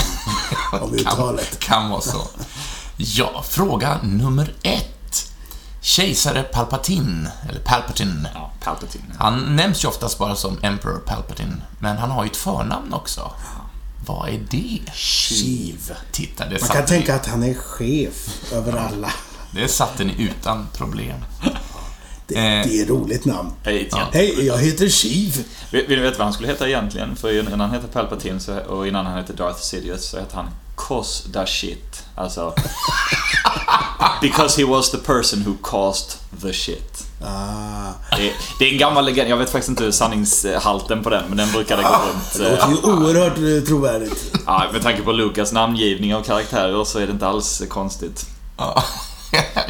om 0.80 0.90
kan, 0.90 0.94
uttalet. 0.98 1.58
kan 1.58 1.90
vara 1.90 2.00
så. 2.00 2.18
Ja, 2.96 3.44
fråga 3.48 3.98
nummer 4.02 4.54
ett. 4.62 4.88
Kejsare 5.84 6.42
Palpatine, 6.42 7.30
eller 7.48 7.60
Palpatine. 7.60 8.28
Ja, 8.34 8.52
Palpatine. 8.60 9.04
Han 9.18 9.56
nämns 9.56 9.84
ju 9.84 9.88
oftast 9.88 10.18
bara 10.18 10.34
som 10.36 10.58
Emperor 10.62 10.98
Palpatine, 10.98 11.56
men 11.78 11.96
han 11.98 12.10
har 12.10 12.24
ju 12.24 12.30
ett 12.30 12.36
förnamn 12.36 12.92
också. 12.94 13.32
Vad 14.06 14.28
är 14.28 14.40
det? 14.50 14.92
Shiv. 14.94 15.92
Titta, 16.12 16.46
det 16.48 16.60
Man 16.60 16.68
kan 16.70 16.86
tänka 16.86 17.14
att 17.14 17.26
han 17.26 17.42
är 17.42 17.54
chef 17.54 18.52
över 18.52 18.72
alla. 18.76 19.12
det 19.50 19.68
satte 19.68 20.04
ni 20.04 20.14
utan 20.22 20.66
problem. 20.72 21.24
Det, 22.26 22.34
Eh. 22.34 22.66
det 22.66 22.78
är 22.78 22.82
ett 22.82 22.88
roligt 22.90 23.24
namn. 23.24 23.50
Hej, 23.62 23.88
ja. 23.92 24.08
Hej, 24.12 24.46
jag 24.46 24.58
heter 24.58 24.88
Shiv. 24.88 25.44
Vill 25.70 25.86
vill 25.86 25.98
ni 25.98 26.04
veta 26.04 26.18
vad 26.18 26.26
han 26.26 26.32
skulle 26.34 26.48
heta 26.48 26.68
egentligen? 26.68 27.16
För 27.16 27.40
innan 27.40 27.60
han 27.60 27.70
hette 27.70 27.86
Palpatine 27.86 28.40
så, 28.40 28.58
och 28.58 28.86
innan 28.86 29.06
han 29.06 29.14
hette 29.14 29.32
Darth 29.32 29.60
Sidious 29.60 30.04
så 30.10 30.18
hette 30.18 30.36
han 30.36 30.48
Cos 30.88 31.24
da 31.24 31.46
shit. 31.46 32.02
Alltså... 32.14 32.54
because 34.20 34.62
he 34.62 34.64
was 34.64 34.90
the 34.90 34.98
person 34.98 35.42
who 35.42 35.54
caused 35.62 36.18
the 36.42 36.52
shit. 36.52 37.04
Ah, 37.24 37.92
Det, 38.16 38.32
det 38.58 38.68
är 38.68 38.72
en 38.72 38.78
gammal 38.78 39.04
legend. 39.04 39.30
Jag 39.30 39.36
vet 39.36 39.50
faktiskt 39.50 39.68
inte 39.68 39.92
sanningshalten 39.92 41.02
på 41.02 41.10
den, 41.10 41.24
men 41.28 41.36
den 41.36 41.52
brukade 41.52 41.82
gå 41.82 41.88
runt. 41.88 42.32
det 42.32 42.50
låter 42.50 42.64
eh, 42.64 42.70
ju 42.70 42.92
oerhört 42.92 43.38
eh, 43.38 43.66
trovärdigt. 43.68 44.36
Ja, 44.46 44.66
med 44.72 44.82
tanke 44.82 45.02
på 45.02 45.12
Lukas 45.12 45.52
namngivning 45.52 46.14
av 46.14 46.22
karaktärer 46.22 46.84
så 46.84 46.98
är 46.98 47.06
det 47.06 47.12
inte 47.12 47.26
alls 47.26 47.62
konstigt. 47.68 48.26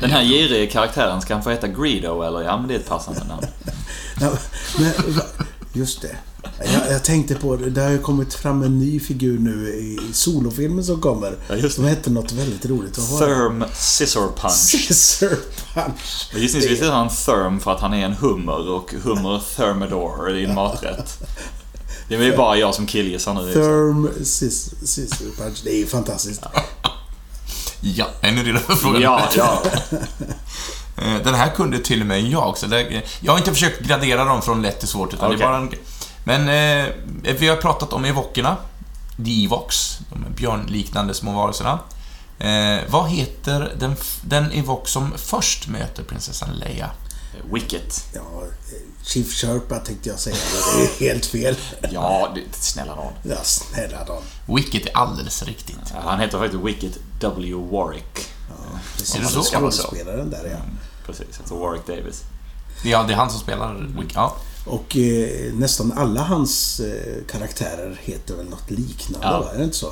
Den 0.01 0.11
här 0.11 0.23
girige 0.23 0.67
karaktären, 0.67 1.23
ska 1.23 1.35
han 1.35 1.43
få 1.43 1.51
heta 1.51 1.69
Greedo 1.69 2.23
eller? 2.23 2.43
Ja, 2.43 2.57
men 2.57 2.69
det 2.69 2.75
är 2.75 2.79
ett 2.79 2.89
passande 2.89 3.25
namn. 3.25 3.47
Men, 4.79 4.91
just 5.73 6.03
det. 6.03 6.17
Jag, 6.59 6.93
jag 6.93 7.05
tänkte 7.05 7.35
på 7.35 7.57
det. 7.57 7.71
Det 7.71 7.83
har 7.83 7.91
ju 7.91 7.99
kommit 7.99 8.35
fram 8.35 8.63
en 8.63 8.79
ny 8.79 9.01
figur 9.01 9.39
nu 9.39 9.69
i 9.69 9.99
solofilmen 10.13 10.85
som 10.85 11.01
kommer. 11.01 11.37
Ja, 11.49 11.55
just 11.55 11.63
det. 11.63 11.71
Som 11.71 11.85
hette 11.85 12.11
något 12.11 12.33
väldigt 12.33 12.67
roligt. 12.67 12.95
Det? 12.95 13.19
Therm 13.19 13.65
Scissor 13.75 14.29
Punch. 14.41 14.53
Scissor 14.53 15.39
Punch. 15.75 16.31
Gissningsvis 16.35 16.81
heter 16.81 16.93
han 16.93 17.09
Therm 17.09 17.61
för 17.61 17.73
att 17.73 17.81
han 17.81 17.95
är 17.95 18.05
en 18.07 18.13
hummer 18.13 18.71
och 18.71 18.95
hummer 19.03 19.43
Thermidor 19.57 20.31
är 20.31 20.45
en 20.45 20.55
maträtt. 20.55 21.19
Det 22.09 22.15
är 22.15 22.19
väl 22.19 22.37
bara 22.37 22.57
jag 22.57 22.75
som 22.75 22.87
killgissar 22.87 23.35
nu. 23.35 23.43
sig. 23.43 23.53
Therm 23.53 24.09
Scissor 24.25 25.37
Punch. 25.43 25.61
Det 25.65 25.71
är 25.71 25.79
ju 25.79 25.87
fantastiskt. 25.87 26.43
ja, 27.81 28.07
är 28.21 28.33
redo 28.33 28.59
för 28.59 28.75
frågan? 28.75 29.03
Ja, 29.03 29.23
ja. 29.37 29.63
Eh, 30.97 31.23
Den 31.25 31.35
här 31.35 31.51
kunde 31.51 31.79
till 31.79 32.01
och 32.01 32.07
med 32.07 32.23
jag, 32.23 32.59
så 32.59 32.67
det, 32.67 33.03
jag 33.21 33.33
har 33.33 33.39
inte 33.39 33.53
försökt 33.53 33.81
gradera 33.81 34.25
dem 34.25 34.43
från 34.43 34.63
lätt 34.63 34.79
till 34.79 34.89
svårt, 34.89 35.15
utan 35.15 35.31
det 35.31 35.37
Okej. 35.37 35.47
är 35.47 35.51
bara 35.51 35.59
en... 35.59 35.73
Men 36.25 36.49
eh, 36.49 36.95
vi 37.39 37.49
har 37.49 37.57
pratat 37.57 37.93
om 37.93 38.05
evokerna, 38.05 38.57
evox, 39.27 39.99
de 40.11 40.35
björnliknande 40.35 41.15
små 41.15 41.33
varelserna. 41.33 41.79
Eh, 42.39 42.81
vad 42.89 43.11
heter 43.11 43.75
den, 43.79 43.97
den 44.25 44.53
evok 44.53 44.89
som 44.89 45.13
först 45.17 45.69
möter 45.69 46.03
prinsessan 46.03 46.53
Leia? 46.53 46.91
Wicket. 47.53 48.05
Ja, 48.15 48.21
eh, 48.21 49.05
Chief 49.05 49.33
Sherpa 49.33 49.79
tänkte 49.79 50.09
jag 50.09 50.19
säga. 50.19 50.37
men 50.53 50.81
Det 50.81 51.07
är 51.07 51.09
helt 51.13 51.27
fel. 51.27 51.57
Ja, 51.91 52.29
det, 52.35 52.57
snälla 52.57 52.95
nån. 52.95 53.13
Ja, 53.23 53.37
snälla 53.43 54.05
då. 54.05 54.23
Wicket 54.55 54.87
är 54.87 54.97
alldeles 54.97 55.43
riktigt. 55.43 55.77
Han 56.05 56.21
heter 56.21 56.39
faktiskt 56.39 56.65
Wicket 56.65 56.99
W. 57.21 57.55
Warwick. 57.55 58.29
Ja, 58.49 58.79
precis. 58.97 59.15
Är 59.15 59.21
det 59.21 59.27
så? 59.27 59.43
Skådespelaren 59.43 60.31
där 60.31 60.49
ja. 60.51 60.59
Precis, 61.07 61.39
alltså 61.39 61.59
Warwick 61.59 61.87
Davis. 61.87 62.23
Ja, 62.85 63.03
det 63.03 63.13
är 63.13 63.17
han 63.17 63.31
som 63.31 63.41
spelar 63.41 63.75
Wicket. 63.99 64.15
Ja. 64.15 64.37
Och 64.67 64.97
eh, 64.97 65.53
nästan 65.55 65.93
alla 65.97 66.21
hans 66.23 66.81
eh, 66.81 67.25
karaktärer 67.31 68.01
heter 68.03 68.35
väl 68.37 68.49
något 68.49 68.71
liknande, 68.71 69.27
Ja. 69.27 69.41
va? 69.41 69.47
Är 69.55 69.59
det 69.59 69.65
inte 69.65 69.77
så? 69.77 69.91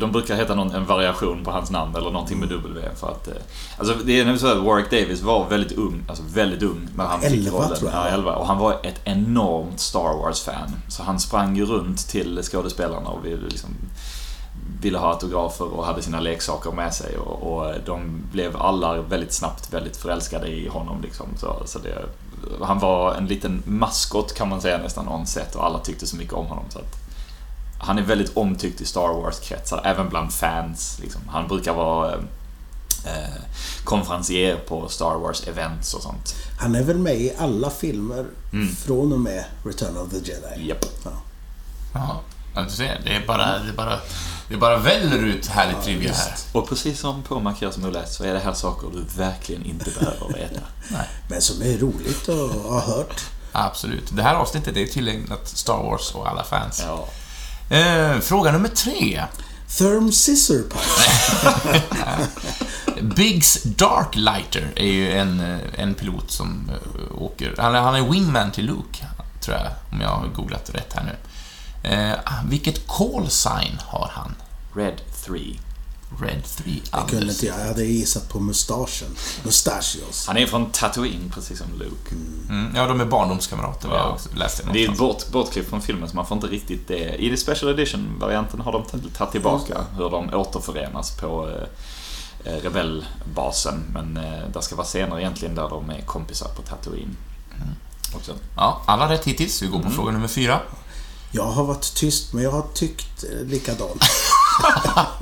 De 0.00 0.12
brukar 0.12 0.36
heta 0.36 0.54
någon, 0.54 0.70
en 0.70 0.86
variation 0.86 1.44
på 1.44 1.50
hans 1.50 1.70
namn 1.70 1.96
eller 1.96 2.10
någonting 2.10 2.38
med 2.38 2.48
W 2.48 2.88
för 3.00 3.08
att... 3.10 3.28
eh, 3.28 3.34
Alltså 3.78 3.94
det 4.04 4.12
är 4.12 4.16
nämligen 4.18 4.38
så 4.38 4.46
att 4.46 4.64
Warwick 4.64 4.90
Davis 4.90 5.22
var 5.22 5.48
väldigt 5.48 5.72
ung, 5.78 6.04
alltså 6.08 6.22
väldigt 6.34 6.62
ung 6.62 6.88
när 6.96 7.04
han 7.04 7.20
fick 7.20 7.30
11 7.32 7.50
rollen. 7.58 7.78
tror 7.78 7.90
jag. 7.90 8.06
Ja, 8.06 8.08
11. 8.08 8.36
Och 8.36 8.46
han 8.46 8.58
var 8.58 8.72
ett 8.82 9.00
enormt 9.04 9.80
Star 9.80 10.18
Wars-fan. 10.22 10.70
Så 10.88 11.02
han 11.02 11.20
sprang 11.20 11.56
ju 11.56 11.66
runt 11.66 12.08
till 12.08 12.42
skådespelarna 12.42 13.08
och 13.08 13.24
ville 13.24 13.42
liksom 13.48 13.70
ville 14.80 14.98
ha 14.98 15.10
autografer 15.12 15.64
och 15.64 15.84
hade 15.86 16.02
sina 16.02 16.20
leksaker 16.20 16.70
med 16.72 16.94
sig 16.94 17.18
och, 17.18 17.52
och 17.52 17.72
de 17.86 18.22
blev 18.32 18.56
alla 18.56 19.00
väldigt 19.02 19.32
snabbt 19.32 19.72
väldigt 19.72 19.96
förälskade 19.96 20.48
i 20.48 20.68
honom 20.68 21.00
liksom. 21.02 21.26
Så, 21.40 21.62
så 21.66 21.78
det, 21.78 22.04
han 22.62 22.78
var 22.78 23.14
en 23.14 23.26
liten 23.26 23.62
maskot 23.66 24.34
kan 24.34 24.48
man 24.48 24.60
säga 24.60 24.78
nästan 24.78 25.08
on 25.08 25.26
set 25.26 25.54
och 25.54 25.64
alla 25.64 25.78
tyckte 25.78 26.06
så 26.06 26.16
mycket 26.16 26.34
om 26.34 26.46
honom. 26.46 26.64
Så 26.70 26.78
att, 26.78 26.94
han 27.78 27.98
är 27.98 28.02
väldigt 28.02 28.36
omtyckt 28.36 28.80
i 28.80 28.84
Star 28.86 29.08
Wars-kretsar, 29.08 29.80
även 29.84 30.08
bland 30.08 30.32
fans. 30.32 30.98
Liksom. 31.02 31.20
Han 31.28 31.48
brukar 31.48 31.74
vara 31.74 32.12
eh, 32.12 32.18
eh, 33.06 33.40
konferencier 33.84 34.56
på 34.56 34.88
Star 34.88 35.14
Wars-events 35.14 35.94
och 35.96 36.02
sånt. 36.02 36.34
Han 36.60 36.74
är 36.74 36.82
väl 36.82 36.98
med 36.98 37.14
i 37.16 37.32
alla 37.38 37.70
filmer 37.70 38.26
Mm. 38.52 38.74
från 38.76 39.12
och 39.12 39.20
med 39.20 39.44
Return 39.64 39.96
of 39.96 40.10
the 40.10 40.16
Jedi. 40.16 40.68
Japp. 40.68 40.84
Ja. 41.04 41.10
Ja, 41.94 42.20
ja, 42.54 42.62
du 42.62 42.70
ser. 42.70 43.00
Det 43.04 43.16
är 43.16 43.26
bara... 43.26 43.58
Det 43.58 43.68
är 43.68 43.76
bara 43.76 43.98
Det 44.48 44.56
bara 44.56 44.78
väller 44.78 45.18
ut 45.18 45.46
härligt 45.46 45.82
trivia 45.82 46.12
här. 46.12 46.34
Och 46.52 46.68
precis 46.68 47.00
som 47.00 47.22
på 47.22 47.40
Markeras 47.40 47.78
Mulle 47.78 48.06
så 48.06 48.24
är 48.24 48.32
det 48.32 48.38
här 48.38 48.52
saker 48.52 48.88
du 48.92 49.22
verkligen 49.22 49.64
inte 49.64 49.90
behöver 49.90 50.34
veta. 50.34 50.60
Men 51.28 51.42
som 51.42 51.62
är 51.62 51.78
roligt 51.78 52.28
att 52.28 52.62
ha 52.62 52.80
hört. 52.80 53.20
Absolut. 53.52 54.16
Det 54.16 54.22
här 54.22 54.34
avsnittet 54.34 54.76
är 54.76 54.86
tillägnat 54.86 55.48
Star 55.48 55.82
Wars 55.82 56.14
och 56.14 56.28
alla 56.28 56.44
fans. 56.44 56.84
Ja. 56.86 57.08
Eh, 57.76 58.20
fråga 58.20 58.52
nummer 58.52 58.68
tre. 58.68 59.24
Therm 59.78 60.12
Scissor. 60.12 60.64
Biggs 63.16 63.62
Darklighter 63.62 64.72
är 64.76 64.86
ju 64.86 65.12
en, 65.12 65.40
eh, 65.40 65.58
en 65.74 65.94
pilot 65.94 66.30
som 66.30 66.70
eh, 66.70 67.22
åker... 67.22 67.54
Han 67.58 67.74
är, 67.74 67.80
han 67.80 67.94
är 67.94 68.10
wingman 68.10 68.52
till 68.52 68.66
Luke, 68.66 69.06
tror 69.40 69.56
jag, 69.56 69.66
om 69.92 70.00
jag 70.00 70.08
har 70.08 70.28
googlat 70.28 70.70
rätt 70.74 70.92
här 70.92 71.04
nu. 71.04 71.16
Eh, 71.86 72.14
vilket 72.48 72.86
call 72.88 73.30
sign 73.30 73.78
har 73.86 74.10
han? 74.14 74.34
Red 74.74 75.00
3. 75.24 75.58
Red 76.20 76.44
3. 76.44 76.80
Jag 76.92 77.08
kunde 77.08 77.32
inte, 77.32 77.46
jag 77.46 77.54
hade 77.54 77.84
gissat 77.84 78.28
på 78.28 78.40
mustaschen. 78.40 79.08
Mustachios. 79.44 80.26
Han 80.26 80.36
är 80.36 80.46
från 80.46 80.70
Tatooine, 80.70 81.30
precis 81.34 81.58
som 81.58 81.66
Luke. 81.78 82.14
Mm, 82.48 82.76
ja, 82.76 82.86
de 82.86 83.00
är 83.00 83.04
barndomskamrater, 83.04 83.88
Ja. 83.88 84.18
jag 84.30 84.38
läste 84.38 84.62
det 84.66 84.72
Det 84.72 84.84
är 84.84 84.92
ett 84.92 84.98
bort, 84.98 85.28
bortklipp 85.32 85.68
från 85.68 85.82
filmen 85.82 86.08
så 86.08 86.16
man 86.16 86.26
får 86.26 86.34
inte 86.36 86.46
riktigt 86.46 86.88
det. 86.88 87.14
I 87.14 87.28
det 87.30 87.36
Special 87.36 87.70
Edition-varianten 87.72 88.60
har 88.60 88.72
de 88.72 88.84
tagit 89.10 89.32
tillbaka 89.32 89.80
hur 89.96 90.10
de 90.10 90.34
återförenas 90.34 91.16
på 91.16 91.48
eh, 91.48 92.52
eh, 92.52 92.62
rebellbasen. 92.62 93.84
Men 93.92 94.16
eh, 94.16 94.48
det 94.54 94.62
ska 94.62 94.76
vara 94.76 94.86
scener 94.86 95.18
egentligen 95.18 95.54
där 95.54 95.68
de 95.68 95.90
är 95.90 96.00
kompisar 96.00 96.48
på 96.56 96.62
Tatooine. 96.62 97.16
Också. 98.14 98.32
Ja, 98.56 98.82
alla 98.86 99.10
rätt 99.12 99.24
hittills. 99.24 99.62
Vi 99.62 99.66
går 99.66 99.78
på 99.82 99.90
fråga 99.90 100.12
nummer 100.12 100.28
fyra. 100.28 100.60
Jag 101.36 101.44
har 101.46 101.64
varit 101.64 101.94
tyst, 101.94 102.32
men 102.32 102.44
jag 102.44 102.50
har 102.50 102.64
tyckt 102.74 103.24
eh, 103.24 103.46
likadant. 103.46 104.02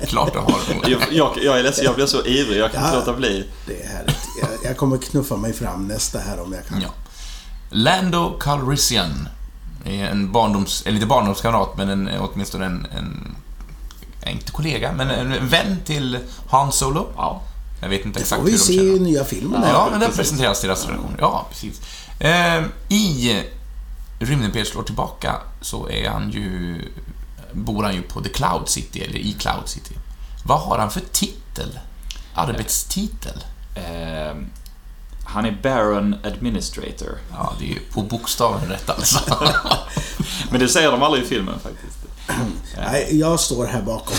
Klart 0.08 0.32
du 0.32 0.38
har. 0.38 0.54
Jag, 0.90 1.02
jag, 1.12 1.38
jag 1.42 1.58
är 1.58 1.62
ledsen, 1.62 1.84
jag 1.84 1.94
blir 1.94 2.06
så 2.06 2.24
ivrig. 2.26 2.58
Jag 2.60 2.72
kan 2.72 2.82
inte 2.84 2.94
Ja. 2.94 2.98
låta 3.00 3.12
bli. 3.12 3.46
Det 3.66 3.82
är 3.82 3.88
härligt. 3.88 4.16
Jag, 4.40 4.70
jag 4.70 4.76
kommer 4.76 4.98
knuffa 4.98 5.36
mig 5.36 5.52
fram 5.52 5.88
nästa 5.88 6.18
här 6.18 6.40
om 6.40 6.52
jag 6.52 6.66
kan. 6.66 6.80
Ja. 6.80 6.88
Lando 7.70 8.30
Calrissian 8.40 9.28
är 9.84 10.04
en 10.08 10.32
barndoms... 10.32 10.82
Eller 10.86 10.94
inte 10.94 11.06
barndomskamrat, 11.06 11.76
men 11.76 11.88
en, 11.88 12.10
åtminstone 12.20 12.66
en, 12.66 12.86
en... 12.96 13.36
Inte 14.32 14.52
kollega, 14.52 14.92
men 14.92 15.10
en 15.10 15.48
vän 15.48 15.76
till 15.84 16.18
Han 16.48 16.72
Solo. 16.72 17.06
Ja. 17.16 17.42
Jag 17.82 17.88
vet 17.88 18.04
inte 18.04 18.18
Det 18.18 18.22
exakt 18.22 18.40
får 18.40 18.46
vi 18.46 18.50
hur 18.52 18.58
de 18.58 18.64
se 18.64 18.72
i 18.72 18.76
känner. 18.78 18.98
nya 19.10 19.24
filmen. 19.24 19.62
Ja, 19.72 19.88
men 19.90 20.00
där 20.00 20.08
presenteras 20.08 20.60
deras 20.60 20.86
relation. 20.86 21.16
Ja, 21.18 21.46
precis. 21.50 21.80
Eh, 22.18 22.62
I 22.88 23.42
Rymdimperiet 24.18 24.68
slår 24.68 24.82
tillbaka 24.82 25.34
så 25.64 25.88
är 25.88 26.08
han 26.08 26.30
ju... 26.30 26.80
Bor 27.52 27.82
han 27.82 27.94
ju 27.94 28.02
på 28.02 28.20
The 28.20 28.28
Cloud 28.28 28.68
City, 28.68 29.00
eller 29.00 29.18
i 29.18 29.32
Cloud 29.32 29.68
City. 29.68 29.94
Vad 30.44 30.60
har 30.60 30.78
han 30.78 30.90
för 30.90 31.02
titel? 31.12 31.78
Arbetstitel? 32.34 33.44
Eh, 33.74 34.36
han 35.24 35.44
är 35.44 35.58
Baron 35.62 36.16
Administrator. 36.24 37.18
Ja, 37.30 37.52
det 37.58 37.64
är 37.64 37.68
ju 37.68 37.80
på 37.80 38.02
bokstaven 38.02 38.68
rätt 38.68 38.90
alltså. 38.90 39.18
Men 40.50 40.60
det 40.60 40.68
säger 40.68 40.90
de 40.90 41.02
aldrig 41.02 41.24
i 41.24 41.26
filmen 41.26 41.58
faktiskt. 41.58 41.98
Nej, 42.76 43.18
jag 43.18 43.40
står 43.40 43.66
här 43.66 43.82
bakom. 43.82 44.16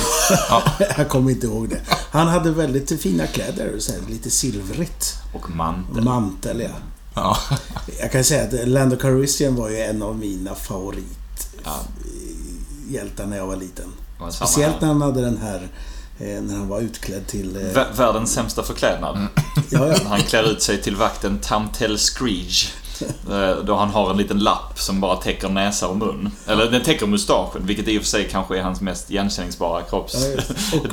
jag 0.98 1.10
kommer 1.10 1.32
inte 1.32 1.48
ihåg 1.48 1.70
det. 1.70 1.82
Han 2.12 2.28
hade 2.28 2.52
väldigt 2.52 3.02
fina 3.02 3.28
kläder, 3.28 3.80
så 3.80 3.92
här, 3.92 4.02
lite 4.10 4.32
silvrigt. 4.32 5.14
Och 5.34 5.50
mantel. 5.50 6.04
Mantel, 6.04 6.62
ja. 6.62 6.70
Ja. 7.14 7.38
Jag 8.00 8.12
kan 8.12 8.24
säga 8.24 8.44
att 8.44 8.68
Lando 8.68 8.98
Calrissian 8.98 9.56
var 9.56 9.70
ju 9.70 9.78
en 9.78 10.02
av 10.02 10.18
mina 10.18 10.56
favorithjältar 10.56 11.25
Ja. 11.66 11.80
när 13.26 13.38
jag 13.38 13.48
var 13.48 13.56
liten. 13.56 13.86
Och 14.20 14.34
samma 14.34 14.48
Speciellt 14.48 14.82
när 14.82 14.88
han 14.88 15.02
hade 15.02 15.22
den 15.22 15.38
här, 15.38 15.68
eh, 16.20 16.42
när 16.42 16.56
han 16.56 16.68
var 16.68 16.80
utklädd 16.82 17.28
till... 17.28 17.56
eh, 17.56 17.60
Vä- 17.62 17.96
Världens 17.98 18.34
sämsta 18.34 18.64
förklädnad. 18.64 19.18
Ja, 19.70 19.88
ja. 19.88 19.96
Han 20.08 20.22
klär 20.22 20.44
ut 20.44 20.62
sig 20.62 20.82
till 20.82 20.96
vakten 20.96 21.40
Tamtel 21.40 21.98
Screege. 21.98 22.68
Eh, 23.32 23.56
Då 23.66 23.76
han 23.76 23.90
har 23.90 24.12
en 24.12 24.18
liten 24.18 24.40
lapp 24.40 24.80
som 24.80 25.02
bara 25.02 25.16
täcker 25.16 25.50
näsa 25.50 25.88
och 25.88 25.98
mun. 25.98 26.32
Eller 26.48 26.72
den 26.72 26.84
täcker 26.84 27.08
mustaschen, 27.08 27.66
vilket 27.66 27.88
i 27.88 27.98
och 27.98 28.02
för 28.02 28.10
sig 28.10 28.30
kanske 28.32 28.58
är 28.60 28.64
hans 28.64 28.82
mest 28.82 29.06
Ja, 29.10 29.24
det. 29.70 29.84
Och 29.84 29.90
kroppsdel. 29.90 30.42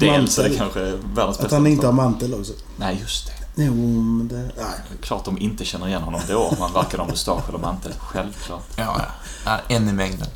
Det 0.01 0.07
mantel. 0.07 0.57
kanske 0.59 0.81
är 0.81 0.93
världens 1.15 1.37
Att 1.37 1.43
bästa 1.43 1.57
han 1.57 1.67
inte 1.67 1.87
har 1.87 1.93
mantel 1.93 2.35
också. 2.35 2.53
Nej, 2.77 2.99
just 3.01 3.27
det. 3.27 3.33
Jo, 3.65 3.75
men 4.03 4.29
det... 4.29 4.37
Nej. 4.43 4.99
Klart 5.01 5.25
de 5.25 5.39
inte 5.39 5.65
känner 5.65 5.89
igen 5.89 6.03
honom 6.03 6.21
då, 6.29 6.39
om 6.39 6.57
han 6.61 6.73
varken 6.73 7.01
har 7.01 7.07
mustasch 7.07 7.49
eller 7.49 7.59
mantel. 7.59 7.93
Självklart. 7.99 8.65
Ja, 8.77 9.01
ja. 9.45 9.59
En 9.69 9.89
i 9.89 9.93
mängden. 9.93 10.29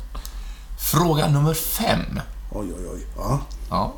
Fråga 0.77 1.27
nummer 1.27 1.53
fem. 1.53 2.19
Oj, 2.51 2.67
oj, 2.77 2.87
oj. 2.93 3.05
Ja. 3.17 3.39
Ja. 3.69 3.93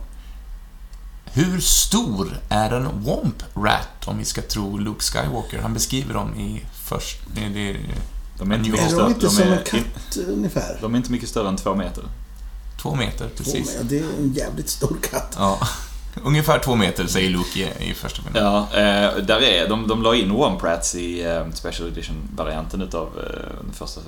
Hur 1.34 1.60
stor 1.60 2.38
är 2.50 2.72
en 2.72 3.04
Womp 3.04 3.44
Rat, 3.56 3.88
om 4.08 4.18
vi 4.18 4.26
ska 4.26 4.42
tro 4.42 4.78
Luke 4.78 5.02
Skywalker? 5.04 5.62
Han 5.62 5.74
beskriver 5.74 6.14
dem 6.14 6.36
i 6.36 6.66
först... 6.84 7.20
Det, 7.36 7.42
det, 7.50 7.76
De 8.38 8.52
är 8.52 8.56
inte 8.58 8.70
Är 8.82 8.98
de 9.00 9.08
inte 9.08 9.26
De 9.26 9.30
som 9.30 9.44
en 9.44 9.54
är, 9.54 9.64
katt 9.64 10.18
ungefär? 10.28 10.78
de 10.82 10.94
är 10.94 10.98
inte 10.98 11.12
mycket 11.12 11.30
större 11.30 11.48
än 11.50 11.58
två 11.58 11.76
meter. 11.76 12.04
två 12.82 12.96
meter, 12.96 13.30
precis. 13.38 13.76
Men 13.78 13.88
Det 13.88 14.00
är 14.00 14.04
en 14.20 14.34
jävligt 14.34 14.70
stor 14.70 14.98
katt. 15.12 15.36
Ja. 15.38 15.60
Ungefär 16.24 16.60
två 16.60 16.76
meter, 16.76 17.08
säger 17.08 17.30
Luke 17.30 17.60
i, 17.60 17.90
i 17.90 17.94
första 17.94 18.22
filmen. 18.22 18.44
Ja, 18.44 18.60
eh, 18.74 19.18
där 19.18 19.42
är, 19.42 19.70
de, 19.70 19.88
de 19.88 20.02
la 20.04 20.16
in 20.16 20.34
Womp 20.34 20.64
Rats 20.64 20.96
i 20.96 21.26
eh, 21.26 21.52
Special 21.54 21.88
Edition-varianten 21.90 22.82
utav 22.82 23.08
eh, 23.08 23.64
den 23.64 23.74
första 23.74 24.02
eh, 24.02 24.08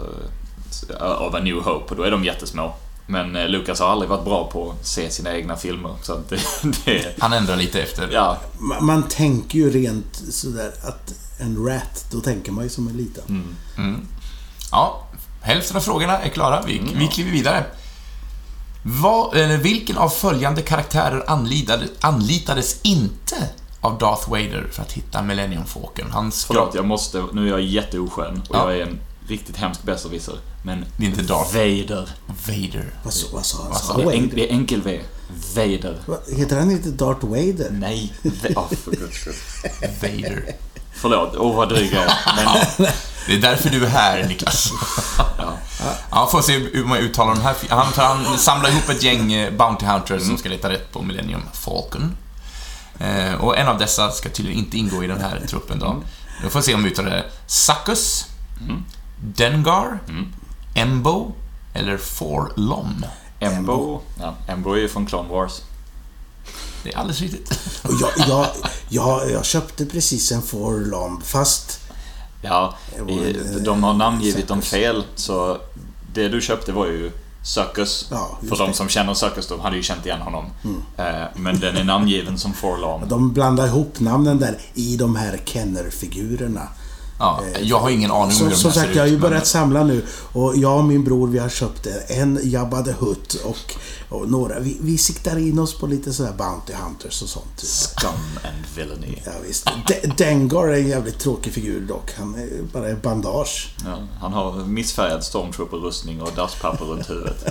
av 1.00 1.36
A 1.36 1.40
New 1.40 1.56
Hope 1.56 1.90
och 1.90 1.96
då 1.96 2.04
är 2.04 2.12
de 2.12 2.24
jättesmå. 2.24 2.74
Men 3.08 3.36
eh, 3.36 3.48
Lucas 3.48 3.80
har 3.80 3.88
aldrig 3.88 4.10
varit 4.10 4.26
bra 4.26 4.50
på 4.52 4.72
att 4.72 4.88
se 4.88 5.10
sina 5.10 5.36
egna 5.36 5.58
filmer 5.58 5.96
så 6.04 6.14
att 6.14 6.30
det, 6.30 6.40
det 6.86 7.16
Han 7.20 7.34
ändrar 7.34 7.56
lite 7.56 7.82
efter. 7.82 8.10
Ja, 8.12 8.38
Man, 8.58 8.86
man 8.86 9.04
tänker 9.04 9.58
ju 9.60 9.70
rent 9.70 10.22
sådär 10.32 10.72
att 10.84 11.14
en 11.40 11.66
rat, 11.68 12.06
då 12.12 12.20
tänker 12.20 12.52
man 12.52 12.64
ju 12.64 12.70
som 12.70 12.88
en 12.88 12.98
liten. 12.98 13.24
mm. 13.30 13.56
Mm. 13.78 14.08
Ja, 14.72 15.08
hälften 15.42 15.78
av 15.78 15.82
frågorna 15.82 16.18
är 16.20 16.30
klara. 16.30 16.62
Vi, 16.68 16.82
vi 16.96 17.08
kliver 17.08 17.32
vidare. 17.32 17.66
Vad, 18.84 19.36
eller 19.38 19.58
vilken 19.58 19.98
av 19.98 20.10
följande 20.10 20.62
karaktärer 20.62 21.24
anlitade, 21.28 21.88
anlitades 22.02 22.82
inte 22.82 23.36
av 23.82 23.98
Darth 23.98 24.30
Vader 24.30 24.68
för 24.72 24.82
att 24.82 24.92
hitta 24.92 25.22
Millennium 25.22 25.66
Falcon? 25.66 26.12
Han 26.12 26.32
ska... 26.32 26.54
förlåt 26.54 26.76
jag 26.76 26.86
måste, 26.86 27.24
nu 27.34 27.48
är 27.48 27.52
jag 27.52 27.62
jätteoskön 27.62 28.42
och 28.50 28.56
Ja. 28.56 28.72
jag 28.72 28.80
är 28.82 28.86
en 28.86 29.00
riktigt 29.28 29.58
hemsk 29.58 29.84
besserwisser. 29.84 30.36
Men 30.64 30.86
Det 30.98 31.06
är 31.06 31.10
inte 31.10 31.22
Darth 31.22 31.54
Vader. 31.54 32.10
Vader. 32.48 32.86
Vad, 33.04 33.14
sa 33.14 33.28
han? 33.64 33.72
Vad 33.72 33.82
Sa 33.82 33.94
han 33.94 34.02
Det 34.06 34.14
är, 34.14 34.18
en, 34.18 34.30
det 34.36 34.50
är 34.50 34.54
enkel-V. 34.54 35.00
Vader. 35.56 35.98
Vad- 36.06 36.38
Heter 36.38 36.60
han 36.60 36.72
inte 36.72 36.90
Darth 36.90 37.26
Vader? 37.26 37.68
Nej. 37.72 38.14
Va- 38.24 38.62
oh, 38.62 38.76
för 38.76 38.92
guds 38.92 39.18
skull. 39.20 39.34
Vader. 40.02 40.56
Förlåt, 40.94 41.36
åh 41.36 41.52
oh, 41.52 41.56
vad 41.56 41.70
dryg 41.70 41.94
jag 41.94 42.04
är. 42.04 42.14
Men, 42.36 42.88
Det 43.28 43.34
är 43.34 43.38
därför 43.42 43.70
du 43.70 43.86
är 43.86 43.90
här, 43.90 44.28
Niklas. 44.28 44.72
ja. 45.18 45.58
Ja, 46.12 46.28
får 46.32 46.42
se 46.42 46.58
hur 46.58 46.86
man 46.86 46.98
uttalar 46.98 47.36
de 47.36 47.42
här. 47.42 47.56
Han, 47.70 47.88
han 47.96 48.38
samlar 48.38 48.70
ihop 48.70 48.90
ett 48.90 49.04
gäng 49.04 49.34
eh, 49.34 49.54
Bounty 49.54 49.86
Hunters 49.86 50.22
som 50.28 50.38
ska 50.38 50.50
leta 50.50 50.70
rätt 50.70 50.92
på 50.92 51.02
Millennium 51.02 51.42
Falcon. 51.54 52.18
Eh, 53.00 53.34
och 53.34 53.58
en 53.58 53.68
av 53.68 53.78
dessa 53.78 54.12
ska 54.12 54.30
tydligen 54.30 54.60
inte 54.60 54.78
ingå 54.78 55.04
i 55.04 55.08
den 55.08 55.22
här 55.22 55.42
truppen 55.50 55.80
då. 55.80 56.04
Vi 56.44 56.50
får 56.50 56.62
se 56.62 56.74
om 56.76 56.84
vi 56.84 56.90
uttalar 56.90 57.10
det. 57.10 57.26
Mm. 58.62 58.84
Dengar, 59.24 60.00
Mm. 60.10 60.26
Embo 60.76 61.32
eller 61.74 61.98
Forlom. 61.98 63.06
Embo. 63.40 64.02
Ja, 64.20 64.36
Embo 64.48 64.74
är 64.74 64.78
ju 64.78 64.88
från 64.90 65.06
Clone 65.06 65.30
Wars. 65.30 65.62
Det 66.84 66.94
är 66.94 66.98
alldeles 66.98 67.22
riktigt. 67.22 67.60
Jag, 68.02 68.28
jag, 68.28 68.48
jag, 68.90 69.32
jag 69.32 69.46
köpte 69.46 69.86
precis 69.86 70.32
en 70.32 70.42
Forlomb, 70.42 71.24
fast... 71.24 71.80
Ja, 72.42 72.76
i, 73.10 73.38
en, 73.38 73.64
de 73.64 73.84
har 73.84 73.94
namngivit 73.94 74.48
dem 74.48 74.62
fel. 74.62 75.04
Så 75.16 75.58
det 76.14 76.28
du 76.30 76.42
köpte 76.42 76.72
var 76.72 76.86
ju 76.86 77.12
Succus. 77.44 78.08
Ja, 78.12 78.38
För 78.42 78.56
de. 78.56 78.62
Mm. 78.64 78.74
som 78.74 78.90
känner 78.90 79.14
Succus, 79.14 79.48
de 79.48 79.60
hade 79.60 79.76
ju 79.76 79.84
känt 79.84 80.06
igen 80.06 80.22
honom. 80.22 80.46
Eh, 80.98 81.24
Men 81.36 81.60
den 81.60 81.78
är 81.78 81.84
namngiven 81.84 82.38
som 82.38 82.54
Forlom. 82.54 83.02
De 83.08 83.34
blandar 83.34 83.68
ihop 83.68 84.00
namnen 84.00 84.40
där 84.40 84.58
i 84.74 84.98
de 84.98 85.16
här 85.16 85.38
Kenner-figurerna. 85.46 86.68
Ja, 87.22 87.42
jag 87.62 87.80
har 87.80 87.90
ingen 87.90 88.12
aning 88.12 88.24
om 88.24 88.32
Som, 88.32 88.46
hur 88.48 88.54
de 88.54 88.60
som 88.60 88.72
sagt, 88.72 88.96
jag 88.96 89.02
har 89.04 89.08
ju 89.08 89.14
ut, 89.16 89.22
men- 89.22 89.30
börjat 89.30 89.48
samla 89.48 89.84
nu. 89.84 90.06
Och 90.34 90.58
jag 90.58 90.78
och 90.78 90.84
min 90.84 91.04
bror, 91.04 91.28
vi 91.28 91.40
har 91.40 91.50
köpt 91.50 91.88
en 92.08 92.40
Jabba 92.44 92.82
the 92.84 92.92
Hutt 92.92 93.34
och, 93.34 93.74
och 94.10 94.30
några. 94.32 94.60
Vi, 94.60 94.78
vi 94.82 94.98
siktar 94.98 95.38
in 95.38 95.60
oss 95.60 95.78
på 95.80 95.88
lite 95.88 96.14
sådär 96.14 96.34
Bounty 96.38 96.74
Hunters 96.74 97.22
och 97.22 97.30
sånt. 97.30 97.60
Scum 97.60 98.10
and 98.44 98.66
villainy. 98.76 99.22
Ja, 99.26 99.32
visst. 99.48 99.70
De- 99.88 100.08
Dengar 100.24 100.68
är 100.68 100.74
en 100.74 100.88
jävligt 100.88 101.20
tråkig 101.20 101.54
figur 101.54 101.82
dock. 101.88 102.12
Han 102.18 102.36
är 102.36 102.48
bara 102.74 102.90
ett 102.90 103.02
bandage. 103.02 103.76
Ja, 103.86 103.98
han 104.22 104.34
har 104.34 104.66
missfärgad 104.66 105.24
stormtrooper-rustning 105.24 106.22
och 106.22 106.30
dasspapper 106.36 106.86
runt 106.86 107.10
huvudet. 107.10 107.46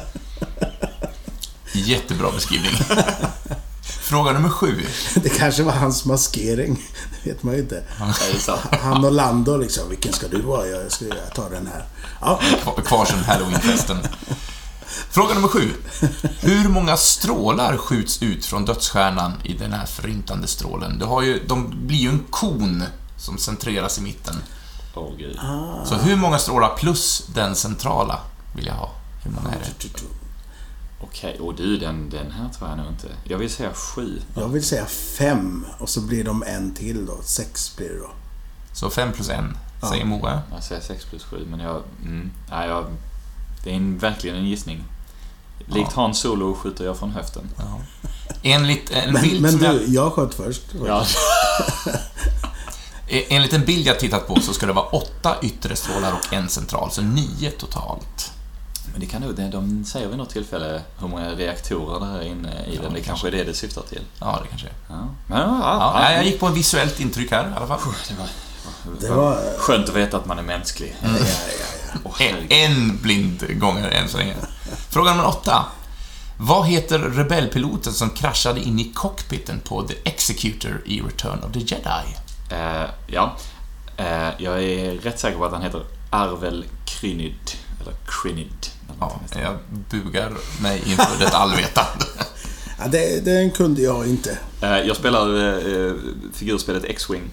Jättebra 1.74 2.30
beskrivning. 2.34 2.72
Fråga 3.82 4.32
nummer 4.32 4.48
sju. 4.48 4.86
Det 5.14 5.28
kanske 5.28 5.62
var 5.62 5.72
hans 5.72 6.04
maskering. 6.04 6.86
Det 7.24 7.30
vet 7.30 7.42
man 7.42 7.54
ju 7.54 7.60
inte. 7.60 7.82
Han 8.82 9.04
och 9.04 9.12
Lando 9.12 9.56
liksom. 9.56 9.88
Vilken 9.88 10.12
ska 10.12 10.28
du 10.28 10.42
vara? 10.42 10.66
Jag, 10.66 10.92
ska, 10.92 11.04
tar 11.34 11.50
den 11.50 11.66
här. 11.66 11.84
Ja, 12.20 12.40
Kvar- 12.62 12.82
Kvar 12.82 13.04
sedan 13.04 13.24
halloweenfesten. 13.24 13.98
Fråga 15.10 15.34
nummer 15.34 15.48
sju. 15.48 15.70
Hur 16.40 16.68
många 16.68 16.96
strålar 16.96 17.76
skjuts 17.76 18.22
ut 18.22 18.46
från 18.46 18.64
dödsstjärnan 18.64 19.32
i 19.44 19.52
den 19.54 19.72
här 19.72 19.86
förintande 19.86 20.46
strålen? 20.46 20.98
Du 20.98 21.04
har 21.04 21.22
ju, 21.22 21.44
de 21.46 21.86
blir 21.86 21.98
ju 21.98 22.08
en 22.08 22.24
kon 22.30 22.84
som 23.16 23.38
centreras 23.38 23.98
i 23.98 24.00
mitten. 24.02 24.36
Åh 24.94 25.10
gud. 25.18 25.38
Så 25.86 25.94
hur 25.94 26.16
många 26.16 26.38
strålar 26.38 26.76
plus 26.76 27.22
den 27.34 27.54
centrala 27.56 28.20
vill 28.56 28.66
jag 28.66 28.74
ha? 28.74 28.90
Hur 29.24 29.30
många 29.30 29.48
är 29.48 29.58
det? 29.58 29.88
Okej, 31.02 31.38
och 31.40 31.54
du 31.54 31.76
den, 31.76 32.10
den 32.10 32.30
här 32.30 32.48
tror 32.48 32.68
jag 32.68 32.78
nog 32.78 32.86
inte. 32.88 33.08
Jag 33.24 33.38
vill 33.38 33.50
säga 33.50 33.72
sju. 33.74 34.20
Jag 34.34 34.48
vill 34.48 34.64
säga 34.64 34.86
fem 34.86 35.66
och 35.78 35.88
så 35.88 36.00
blir 36.00 36.24
de 36.24 36.42
en 36.42 36.74
till 36.74 37.06
då. 37.06 37.18
Sex 37.22 37.76
blir 37.76 37.88
det 37.88 37.98
då. 37.98 38.10
Så 38.72 38.90
fem 38.90 39.12
plus 39.12 39.28
en, 39.28 39.56
säger 39.90 40.04
Moa. 40.04 40.42
Jag 40.52 40.62
säger 40.62 40.80
sex 40.80 41.04
plus 41.04 41.24
sju, 41.24 41.46
men 41.50 41.60
jag... 41.60 41.82
Mm, 42.04 42.30
nej, 42.50 42.68
jag 42.68 42.84
det 43.64 43.70
är 43.70 43.74
en, 43.74 43.98
verkligen 43.98 44.36
en 44.36 44.46
gissning. 44.46 44.84
Likt 45.58 45.90
Ja. 45.96 46.02
Han 46.02 46.14
Solo 46.14 46.54
skjuter 46.54 46.84
jag 46.84 46.96
från 46.98 47.10
höften. 47.10 47.48
Ja. 47.58 47.80
Enligt 48.42 48.90
en 48.90 49.12
Men, 49.12 49.22
bild 49.22 49.42
men 49.42 49.52
som 49.52 49.62
jag... 49.62 49.74
du, 49.74 49.84
jag 49.86 50.12
sköt 50.12 50.34
först. 50.34 50.62
Ja. 50.86 51.06
E- 53.08 53.26
Enligt 53.28 53.52
en 53.52 53.64
bild 53.64 53.86
jag 53.86 54.00
tittat 54.00 54.26
på 54.28 54.40
så 54.40 54.52
ska 54.52 54.66
det 54.66 54.72
vara 54.72 54.86
åtta 54.86 55.36
yttre 55.42 55.76
strålar 55.76 56.12
och 56.12 56.32
en 56.34 56.48
central, 56.48 56.90
så 56.90 57.02
nio 57.02 57.50
totalt. 57.50 58.32
Men 58.92 59.00
det 59.00 59.06
kan 59.06 59.22
nog, 59.22 59.34
det- 59.36 59.48
de 59.48 59.84
säger 59.84 60.08
vid 60.08 60.18
något 60.18 60.30
tillfälle 60.30 60.82
hur 60.98 61.08
många 61.08 61.30
reaktorer 61.30 62.00
det 62.00 62.24
är 62.24 62.28
inne 62.28 62.48
i 62.48 62.76
Ja, 62.76 62.82
den. 62.82 62.92
Det 62.92 62.98
det 62.98 63.04
kanske 63.04 63.26
är 63.26 63.30
det 63.32 63.44
det 63.44 63.54
syftar 63.54 63.82
till. 63.82 64.00
Ja, 64.20 64.38
det 64.42 64.48
kanske 64.48 64.66
är. 64.66 64.72
Ja. 64.88 65.08
Men, 65.26 65.38
ja, 65.40 66.00
Ja, 66.02 66.12
jag 66.12 66.24
gick 66.24 66.40
på 66.40 66.46
en 66.46 66.54
visuellt 66.54 67.00
intryck 67.00 67.30
här 67.30 67.44
i 67.50 67.52
alla 67.56 67.66
fall. 67.66 67.78
Det 68.08 68.14
var, 68.14 68.28
Det 69.00 69.14
var... 69.14 69.58
skönt 69.58 69.88
att 69.88 69.94
veta 69.96 70.16
att 70.16 70.26
man 70.26 70.38
är 70.38 70.42
mänsklig. 70.42 70.96
Mm. 71.02 71.16
Ja, 71.16 71.22
ja, 71.28 71.54
ja. 71.94 72.00
Åh, 72.04 72.22
En, 72.22 72.50
en 72.52 72.98
blind 73.02 73.60
gånger 73.60 73.88
än 73.88 74.08
så 74.08 74.18
länge. 74.18 74.34
Fråga 74.90 75.10
nummer 75.10 75.26
åtta. 75.28 75.66
Vad 76.38 76.66
heter 76.66 76.98
rebellpiloten 76.98 77.92
som 77.92 78.10
kraschade 78.10 78.60
in 78.60 78.78
i 78.78 78.92
cockpiten 78.94 79.60
på 79.64 79.82
The 79.82 79.94
Executor 80.04 80.82
i 80.86 81.00
Return 81.00 81.38
of 81.44 81.52
the 81.52 81.58
Jedi? 81.60 82.16
Eh, 82.50 82.90
ja, 83.06 83.36
Eh, 83.96 84.28
jag 84.38 84.62
är 84.62 84.92
rätt 84.98 85.18
säker 85.20 85.38
på 85.38 85.44
att 85.44 85.52
han 85.52 85.62
heter 85.62 85.82
Arvel 86.10 86.64
Krynid. 86.86 87.50
Eller 87.80 87.92
Krynid. 88.06 88.66
Ja, 89.00 89.20
jag 89.42 89.56
bugar 89.90 90.32
mig 90.62 90.82
inför 90.86 91.18
det 91.18 91.28
allvetande. 91.28 92.04
ja 92.78 92.88
det, 92.88 93.24
den 93.24 93.50
kunde 93.50 93.82
jag 93.82 94.06
inte. 94.06 94.38
Eh, 94.62 94.78
Jag 94.78 94.96
spelar 94.96 95.36
eh, 95.88 95.92
figurspelet 96.34 96.84
X-Wing. 96.84 97.30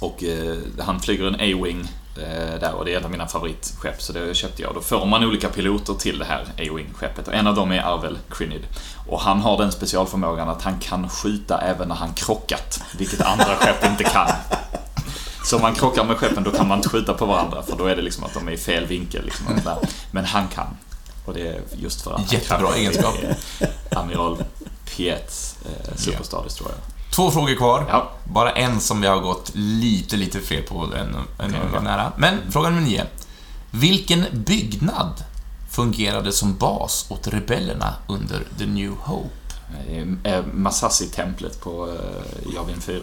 Och 0.00 0.24
eh, 0.24 0.56
han 0.78 1.00
flyger 1.00 1.26
en 1.26 1.34
A-Wing 1.34 1.88
eh, 2.16 2.60
där 2.60 2.74
och 2.74 2.84
det 2.84 2.94
är 2.94 2.98
ett 2.98 3.04
av 3.04 3.10
mina 3.10 3.26
favoritskepp 3.26 4.02
så 4.02 4.12
det 4.12 4.34
köpte 4.34 4.62
jag. 4.62 4.74
Då 4.74 4.80
får 4.80 5.06
man 5.06 5.24
olika 5.24 5.48
piloter 5.48 5.94
till 5.94 6.18
det 6.18 6.24
här 6.24 6.42
A-Wing-skeppet 6.58 7.28
och 7.28 7.34
en 7.34 7.46
av 7.46 7.54
dem 7.54 7.72
är 7.72 7.82
Arvel 7.82 8.18
Krynid. 8.30 8.62
Och 9.06 9.20
han 9.20 9.40
har 9.40 9.58
den 9.58 9.72
specialförmågan 9.72 10.48
att 10.48 10.62
han 10.62 10.78
kan 10.78 11.08
skjuta 11.08 11.60
även 11.60 11.88
när 11.88 11.94
han 11.94 12.12
krockat, 12.14 12.82
vilket 12.98 13.20
andra 13.20 13.44
skepp 13.56 13.84
inte 13.84 14.04
kan. 14.04 14.28
Så 15.44 15.56
om 15.56 15.62
man 15.62 15.74
krockar 15.74 16.04
med 16.04 16.16
skeppen 16.16 16.42
då 16.44 16.50
kan 16.50 16.68
man 16.68 16.78
inte 16.78 16.88
skjuta 16.88 17.14
på 17.14 17.26
varandra 17.26 17.62
för 17.62 17.76
då 17.76 17.86
är 17.86 17.96
det 17.96 18.02
liksom 18.02 18.24
att 18.24 18.34
de 18.34 18.48
är 18.48 18.52
i 18.52 18.56
fel 18.56 18.86
vinkel. 18.86 19.24
Liksom. 19.24 19.46
Men 20.10 20.24
han 20.24 20.48
kan. 20.48 20.76
Och 21.24 21.34
det 21.34 21.48
är 21.48 21.60
just 21.72 22.02
för 22.02 22.12
att 22.12 22.32
Jättebra 22.32 22.74
egenskap. 22.76 23.14
Är 23.58 23.98
Amiral 23.98 24.44
Piets 24.96 25.56
eh, 25.64 25.96
Superstar 25.96 26.44
Destroyer. 26.44 26.78
Två 27.14 27.30
frågor 27.30 27.54
kvar. 27.54 27.86
Ja. 27.88 28.10
Bara 28.24 28.52
en 28.52 28.80
som 28.80 29.00
vi 29.00 29.06
har 29.06 29.20
gått 29.20 29.50
lite, 29.54 30.16
lite 30.16 30.40
fel 30.40 30.62
på 30.62 30.84
än, 30.84 30.92
än 30.94 31.24
Okej, 31.38 31.60
var 31.72 31.80
nära. 31.80 32.12
Men 32.16 32.38
fråga 32.50 32.70
nummer 32.70 32.82
nio. 32.82 33.04
Vilken 33.70 34.24
byggnad 34.32 35.24
fungerade 35.70 36.32
som 36.32 36.56
bas 36.56 37.06
åt 37.08 37.26
rebellerna 37.28 37.94
under 38.08 38.42
The 38.58 38.66
New 38.66 38.90
Hope? 38.90 39.30
Eh, 39.88 40.32
eh, 40.32 40.44
Masasi-templet 40.52 41.60
på 41.60 41.88
eh, 41.88 42.54
Javin 42.54 42.80
4. 42.80 43.00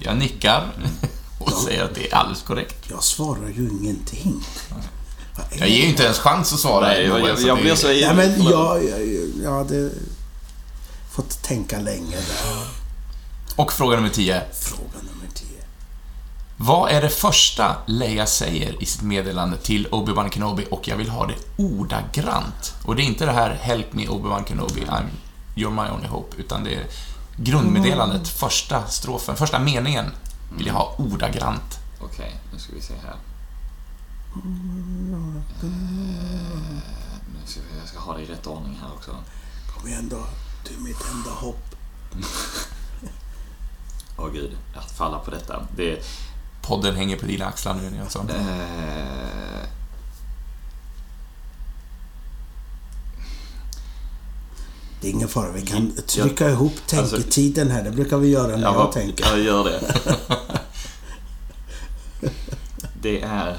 Jag 0.00 0.16
nickar 0.16 0.72
och 1.40 1.52
säger 1.52 1.84
att 1.84 1.94
det 1.94 2.12
är 2.12 2.14
alldeles 2.14 2.42
korrekt. 2.42 2.84
Jag 2.90 3.02
svarar 3.02 3.48
ju 3.48 3.68
ingenting. 3.68 4.44
Jag 5.58 5.68
ger 5.68 5.82
ju 5.82 5.88
inte 5.88 6.02
ens 6.02 6.18
chans 6.18 6.52
att 6.52 6.60
svara. 6.60 6.86
Nej, 6.86 7.06
jag, 7.06 7.28
jag, 7.28 7.40
jag 7.40 7.58
blir 7.58 7.74
så 7.74 7.92
Ja, 7.92 8.14
men 8.14 8.44
jag, 8.44 8.84
jag, 8.84 9.00
jag 9.42 9.52
hade 9.52 9.90
fått 11.10 11.42
tänka 11.42 11.78
länge 11.78 12.16
där. 12.16 12.66
Och 13.56 13.72
fråga 13.72 13.96
nummer 13.96 14.08
10. 14.08 14.42
Fråga 14.52 14.98
nummer 14.98 15.34
10. 15.34 15.48
Vad 16.56 16.90
är 16.90 17.02
det 17.02 17.08
första 17.08 17.76
Leia 17.86 18.26
säger 18.26 18.82
i 18.82 18.86
sitt 18.86 19.02
meddelande 19.02 19.56
till 19.56 19.86
Obi-Wan 19.86 20.30
Kenobi 20.30 20.66
och 20.70 20.88
jag 20.88 20.96
vill 20.96 21.08
ha 21.08 21.26
det 21.26 21.62
ordagrant? 21.62 22.74
Och 22.84 22.96
det 22.96 23.02
är 23.02 23.04
inte 23.04 23.26
det 23.26 23.32
här 23.32 23.50
Help 23.50 23.92
me 23.92 24.06
Obi-Wan 24.06 24.44
Kenobi, 24.44 24.80
I'm 24.80 25.06
you're 25.54 25.84
my 25.84 25.90
only 25.90 26.08
hope, 26.08 26.36
utan 26.36 26.64
det 26.64 26.74
är 26.74 26.84
grundmeddelandet, 27.36 28.28
första 28.28 28.86
strofen, 28.86 29.36
första 29.36 29.58
meningen 29.58 30.06
vill 30.56 30.66
jag 30.66 30.74
ha 30.74 30.94
ordagrant. 30.98 31.78
Okej, 32.00 32.40
nu 32.52 32.58
ska 32.58 32.72
vi 32.72 32.80
se 32.80 32.94
här. 32.94 33.16
Eh, 35.62 35.70
nu 37.32 37.40
ska 37.46 37.60
vi, 37.60 37.78
jag 37.78 37.88
ska 37.88 37.98
ha 37.98 38.16
det 38.16 38.22
i 38.22 38.26
rätt 38.26 38.46
ordning 38.46 38.78
här 38.82 38.92
också. 38.96 39.16
Kom 39.74 39.88
igen 39.88 40.08
då. 40.08 40.26
Du 40.68 40.74
är 40.74 40.80
mitt 40.80 41.10
enda 41.12 41.30
hopp. 41.30 41.74
Åh 44.16 44.32
gud, 44.32 44.56
att 44.76 44.90
falla 44.90 45.18
på 45.18 45.30
detta. 45.30 45.66
Det. 45.76 46.02
Podden 46.62 46.96
hänger 46.96 47.16
på 47.16 47.26
dina 47.26 47.46
axlar 47.46 47.74
nu, 47.74 47.96
Jönsson. 47.96 48.30
Eh, 48.30 49.66
Det 55.00 55.08
är 55.08 55.12
ingen 55.12 55.28
fara. 55.28 55.52
Vi 55.52 55.62
kan 55.62 55.92
trycka 56.06 56.50
ihop 56.50 56.72
Alltså- 56.92 57.16
tänketiden 57.16 57.70
här. 57.70 57.82
Det 57.84 57.90
brukar 57.90 58.16
vi 58.18 58.28
göra 58.28 58.46
när 58.56 58.62
ja, 58.62 58.72
jag 58.72 58.74
vad- 58.74 58.92
tänker. 58.92 59.24
Jag 59.26 59.40
gör 59.40 59.64
det. 59.64 59.80
det 63.02 63.20
är... 63.22 63.56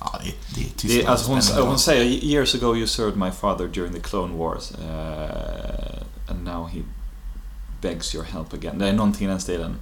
Ja, 0.00 0.20
det, 0.24 0.32
det 0.82 0.94
är 0.98 1.02
det 1.02 1.06
alltså 1.06 1.30
hon, 1.30 1.40
hon 1.66 1.78
säger 1.78 2.04
“Years 2.04 2.54
ago 2.54 2.76
you 2.76 2.86
served 2.86 3.16
my 3.16 3.30
father 3.30 3.66
during 3.66 3.92
the 3.92 4.00
Clone 4.00 4.34
Wars 4.36 4.72
eh, 4.72 6.30
and 6.30 6.44
now 6.44 6.68
he 6.68 6.78
begs 7.82 8.14
your 8.14 8.24
help 8.24 8.52
again”. 8.54 8.78
Det 8.78 8.88
är 8.88 8.92
någonting 8.92 9.26
i 9.26 9.30
den 9.30 9.40
stilen. 9.40 9.74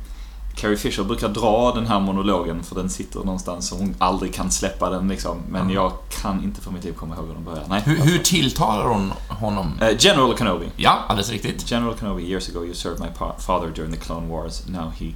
Carrie 0.56 0.76
Fisher 0.76 1.04
brukar 1.04 1.28
dra 1.28 1.72
den 1.74 1.86
här 1.86 2.00
monologen 2.00 2.62
för 2.62 2.74
den 2.74 2.90
sitter 2.90 3.18
någonstans 3.20 3.72
och 3.72 3.78
hon 3.78 3.94
aldrig 3.98 4.34
kan 4.34 4.50
släppa 4.50 4.90
den 4.90 5.08
liksom. 5.08 5.38
Men 5.48 5.60
Mm. 5.62 5.74
jag 5.74 5.92
kan 6.22 6.44
inte 6.44 6.60
för 6.60 6.70
mitt 6.70 6.84
liv 6.84 6.92
komma 6.92 7.14
ihåg 7.16 7.26
hur 7.26 7.34
den 7.34 7.44
börjar. 7.44 7.64
Nej. 7.68 7.82
Hur, 7.86 7.96
hur 7.96 8.18
tilltalar 8.18 8.84
hon 8.84 9.12
honom? 9.28 9.78
Eh, 9.80 9.88
General 9.98 10.36
Kenobi. 10.36 10.66
Ja, 10.76 10.98
alldeles 11.08 11.30
riktigt. 11.30 11.70
General 11.70 11.94
Kenobi, 11.94 12.22
years 12.30 12.48
ago 12.48 12.64
you 12.64 12.74
served 12.74 13.00
my 13.00 13.08
father 13.38 13.68
during 13.74 13.92
the 13.92 14.00
Clone 14.00 14.28
Wars. 14.28 14.66
Now 14.68 14.90
he 14.98 15.14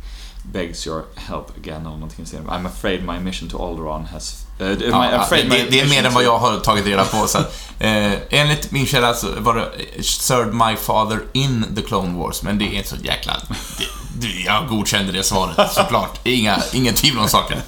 begs 0.52 0.86
your 0.86 1.02
help 1.14 1.50
again. 1.56 1.80
Eller 1.86 1.90
någonting. 1.96 2.24
I'm 2.48 2.66
afraid 2.66 3.04
my 3.04 3.18
mission 3.20 3.48
to 3.48 3.58
Alderaan 3.58 4.04
has... 4.06 4.46
Uh, 4.60 4.66
Ja, 4.90 5.26
det, 5.30 5.44
my 5.44 5.48
det, 5.48 5.66
det 5.70 5.80
är 5.80 5.86
mer 5.88 6.04
än 6.04 6.14
vad 6.14 6.24
jag 6.24 6.38
har 6.38 6.60
tagit 6.60 6.86
reda 6.86 7.04
på. 7.04 7.26
Så, 7.26 7.38
att, 7.38 7.54
eh, 7.78 8.12
enligt 8.30 8.70
min 8.70 8.86
källa 8.86 9.14
så 9.14 9.26
var 9.38 9.54
det 9.54 9.62
eh, 9.62 10.02
Served 10.02 10.54
my 10.54 10.76
father 10.76 11.20
in 11.32 11.66
the 11.76 11.82
Clone 11.82 12.18
Wars, 12.18 12.42
men 12.42 12.58
det 12.58 12.64
är 12.64 12.72
inte 12.72 12.88
så 12.88 12.96
jäkla... 12.96 13.32
Det, 13.78 13.84
det, 14.26 14.40
jag 14.46 14.68
godkände 14.68 15.12
det 15.12 15.22
svaret, 15.22 15.72
såklart. 15.72 16.20
Inga, 16.24 16.58
ingen 16.72 16.94
tvivel 16.94 17.18
om 17.20 17.28
saken. 17.28 17.58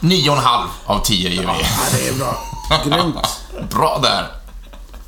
Nio 0.00 0.30
och 0.30 0.36
en 0.36 0.42
halv 0.42 0.68
av 0.86 0.98
tio 1.00 1.30
ger 1.30 1.40
vi. 1.40 1.46
Ja, 1.46 1.54
det 1.92 2.08
är 2.08 2.14
bra. 2.14 2.42
Grymt. 2.84 3.40
Bra 3.70 3.98
där! 4.02 4.26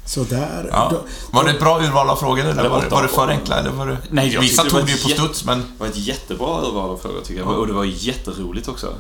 Sådär. 0.05 0.69
Ja. 0.73 0.93
Var 1.31 1.45
det 1.45 1.51
ett 1.51 1.61
bra 1.61 1.81
urval 1.81 2.11
av 2.11 2.17
frågor, 2.17 2.45
eller 2.45 2.63
Det 2.63 2.69
var 2.69 2.77
var 2.77 2.85
det, 2.85 2.89
var 2.89 3.03
det 3.03 3.09
åtta. 3.09 3.17
för 3.17 3.29
enkla? 3.29 3.57
Eller 3.57 3.71
var 3.71 3.87
det... 3.87 3.97
Nej, 4.11 4.35
jag 4.35 4.41
Vissa 4.41 4.63
tog 4.63 4.73
var 4.73 4.83
det 4.83 4.93
ju 4.93 4.99
på 4.99 5.09
studs, 5.09 5.45
men... 5.45 5.59
Det 5.59 5.67
var 5.79 5.87
ett 5.87 5.97
jättebra 5.97 6.61
urval 6.61 6.91
av 6.91 6.97
frågor 6.97 7.21
tycker 7.21 7.41
jag. 7.41 7.49
Och 7.49 7.67
det 7.67 7.73
var 7.73 7.85
jätteroligt 7.85 8.69
också. 8.69 8.95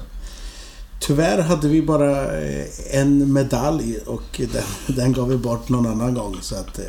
Tyvärr 1.00 1.42
hade 1.42 1.68
vi 1.68 1.82
bara 1.82 2.38
eh, 2.40 2.66
en 2.90 3.32
medalj 3.32 3.98
och 4.06 4.40
den, 4.52 4.64
den 4.96 5.12
gav 5.12 5.28
vi 5.28 5.36
bort 5.36 5.68
någon 5.68 5.86
annan 5.86 6.14
gång. 6.14 6.38
Så 6.42 6.54
att 6.54 6.78
eh, 6.78 6.84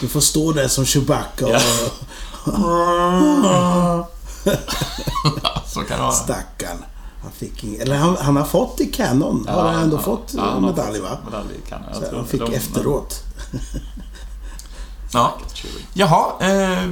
du 0.00 0.08
får 0.08 0.20
stå 0.20 0.52
där 0.52 0.68
som 0.68 0.84
Chewbacca 0.86 1.46
och... 1.46 1.52
Så 5.66 5.80
kan 5.80 5.96
det 5.96 6.02
vara. 6.02 6.12
Stackarn. 6.12 6.84
Han 7.22 7.32
fick 7.32 7.64
ing- 7.64 7.80
Eller 7.82 7.96
han, 7.96 8.16
han 8.16 8.36
har 8.36 8.44
fått 8.44 8.80
i 8.80 8.86
Canon. 8.86 9.46
har 9.48 9.68
han 9.72 9.82
ändå 9.82 9.98
fått 9.98 10.32
ja, 10.36 10.40
han 10.42 10.64
har 10.64 10.70
medalj 10.70 11.00
va? 11.00 11.18
Medalj 11.24 11.46
kan 11.68 11.82
jag 11.88 11.96
Så 11.96 12.02
tror 12.08 12.16
han 12.18 12.26
fick 12.26 12.40
de- 12.40 12.54
efteråt. 12.54 13.22
Ja. 15.12 15.34
Jaha, 15.92 16.26
eh, 16.40 16.88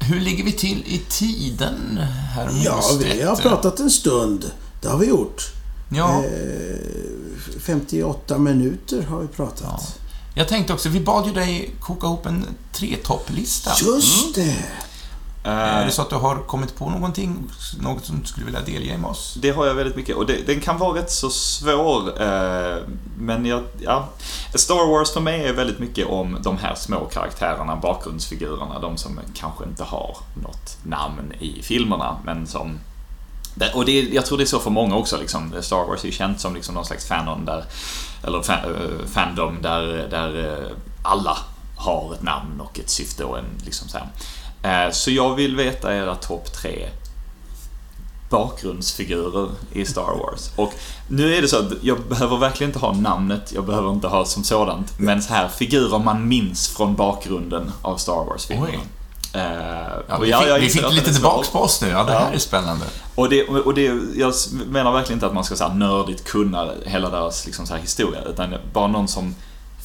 hur 0.00 0.20
ligger 0.20 0.44
vi 0.44 0.52
till 0.52 0.82
i 0.86 1.02
tiden, 1.08 1.98
herr 2.34 2.50
Ja, 2.64 2.80
vi 2.98 3.22
har 3.22 3.36
pratat 3.36 3.80
en 3.80 3.90
stund. 3.90 4.50
Det 4.82 4.88
har 4.88 4.98
vi 4.98 5.06
gjort. 5.06 5.52
Ja, 5.88 6.22
Eh, 6.24 7.60
58 7.60 8.38
minuter 8.38 9.02
har 9.02 9.20
vi 9.20 9.26
pratat. 9.28 9.62
Ja. 9.62 9.80
jag 10.34 10.48
tänkte 10.48 10.72
också, 10.72 10.88
vi 10.88 11.00
bad 11.00 11.26
ju 11.26 11.32
dig 11.32 11.70
koka 11.80 12.06
ihop 12.06 12.26
en 12.26 12.46
tre 12.72 12.96
topplista. 12.96 13.70
Just 13.84 14.34
det! 14.34 14.64
Är 15.48 15.86
det 15.86 15.92
så 15.92 16.02
att 16.02 16.10
du 16.10 16.16
har 16.16 16.36
kommit 16.36 16.76
på 16.76 16.90
någonting, 16.90 17.50
något 17.80 18.04
som 18.04 18.20
du 18.20 18.26
skulle 18.26 18.46
vilja 18.46 18.60
delge 18.60 18.98
med 18.98 19.10
oss? 19.10 19.38
Det 19.42 19.50
har 19.50 19.66
jag 19.66 19.74
väldigt 19.74 19.96
mycket 19.96 20.16
och 20.16 20.26
det, 20.26 20.46
den 20.46 20.60
kan 20.60 20.78
vara 20.78 20.98
rätt 20.98 21.10
så 21.10 21.30
svår. 21.30 22.22
Eh, 22.22 22.76
men 23.18 23.46
jag, 23.46 23.64
ja. 23.78 24.08
Star 24.54 24.90
Wars 24.90 25.12
för 25.12 25.20
mig 25.20 25.46
är 25.46 25.52
väldigt 25.52 25.78
mycket 25.78 26.06
om 26.06 26.38
de 26.42 26.58
här 26.58 26.74
små 26.74 27.04
karaktärerna, 27.04 27.76
bakgrundsfigurerna. 27.76 28.78
De 28.80 28.96
som 28.96 29.20
kanske 29.34 29.64
inte 29.64 29.84
har 29.84 30.16
något 30.42 30.78
namn 30.82 31.32
i 31.40 31.62
filmerna 31.62 32.16
men 32.24 32.46
som 32.46 32.78
och 33.74 33.84
det, 33.84 34.00
jag 34.00 34.26
tror 34.26 34.38
det 34.38 34.44
är 34.44 34.46
så 34.46 34.58
för 34.58 34.70
många 34.70 34.96
också. 34.96 35.16
Liksom. 35.16 35.52
Star 35.60 35.86
Wars 35.86 36.02
är 36.02 36.06
ju 36.06 36.12
känt 36.12 36.40
som 36.40 36.54
liksom 36.54 36.74
någon 36.74 36.84
slags 36.84 37.08
fanon 37.08 37.44
där, 37.44 37.64
eller 38.24 38.42
fan, 38.42 38.70
uh, 38.70 38.76
eh, 38.76 39.06
fandom 39.06 39.62
där, 39.62 40.08
där 40.10 40.36
uh, 40.36 40.70
alla 41.02 41.38
har 41.76 42.14
ett 42.14 42.22
namn 42.22 42.60
och 42.60 42.78
ett 42.78 42.90
syfte 42.90 43.24
och 43.24 43.38
en 43.38 43.44
liksom 43.64 43.88
så 43.88 43.98
här. 43.98 44.86
Uh, 44.86 44.92
så 44.92 45.10
jag 45.10 45.34
vill 45.34 45.56
veta 45.56 45.96
era 45.96 46.14
topp 46.14 46.52
tre 46.52 46.88
bakgrundsfigurer 48.30 49.50
i 49.72 49.84
Star 49.84 50.18
Wars. 50.18 50.50
Och 50.56 50.72
nu 51.08 51.34
är 51.34 51.42
det 51.42 51.48
så 51.48 51.58
att 51.58 51.72
jag 51.82 52.00
behöver 52.08 52.36
verkligen 52.36 52.70
inte 52.70 52.78
ha 52.78 52.92
namnet, 52.92 53.52
jag 53.54 53.64
behöver 53.64 53.90
inte 53.90 54.08
ha 54.08 54.24
som 54.24 54.44
sådant, 54.44 54.98
men 54.98 55.22
så 55.22 55.34
här 55.34 55.48
figurer 55.48 55.98
man 55.98 56.28
minns 56.28 56.68
från 56.68 56.94
bakgrunden 56.94 57.72
av 57.82 57.96
Star 57.96 58.24
Wars-filmerna. 58.24 58.78
Uh, 59.36 60.28
ja, 60.28 60.56
vi 60.60 60.60
fick, 60.60 60.62
vi 60.62 60.68
fick 60.68 60.92
lite 60.92 61.12
tillbaks 61.12 61.48
på 61.48 61.58
oss 61.58 61.82
nu. 61.82 61.88
Ja, 61.88 62.04
det 62.04 62.12
ja. 62.12 62.18
här 62.18 62.32
är 62.32 62.38
spännande. 62.38 62.84
Och, 63.14 63.28
det, 63.28 63.44
och 63.44 63.74
det, 63.74 63.82
jag 64.14 64.34
menar 64.66 64.92
verkligen 64.92 65.16
inte 65.16 65.26
att 65.26 65.34
man 65.34 65.44
ska 65.44 65.56
så 65.56 65.68
här 65.68 65.74
nördigt 65.74 66.24
kunna 66.24 66.68
hela 66.84 67.10
deras 67.10 67.46
liksom, 67.46 67.66
så 67.66 67.74
här 67.74 67.80
historia, 67.80 68.20
utan 68.22 68.54
bara 68.72 68.86
någon 68.86 69.08
som 69.08 69.34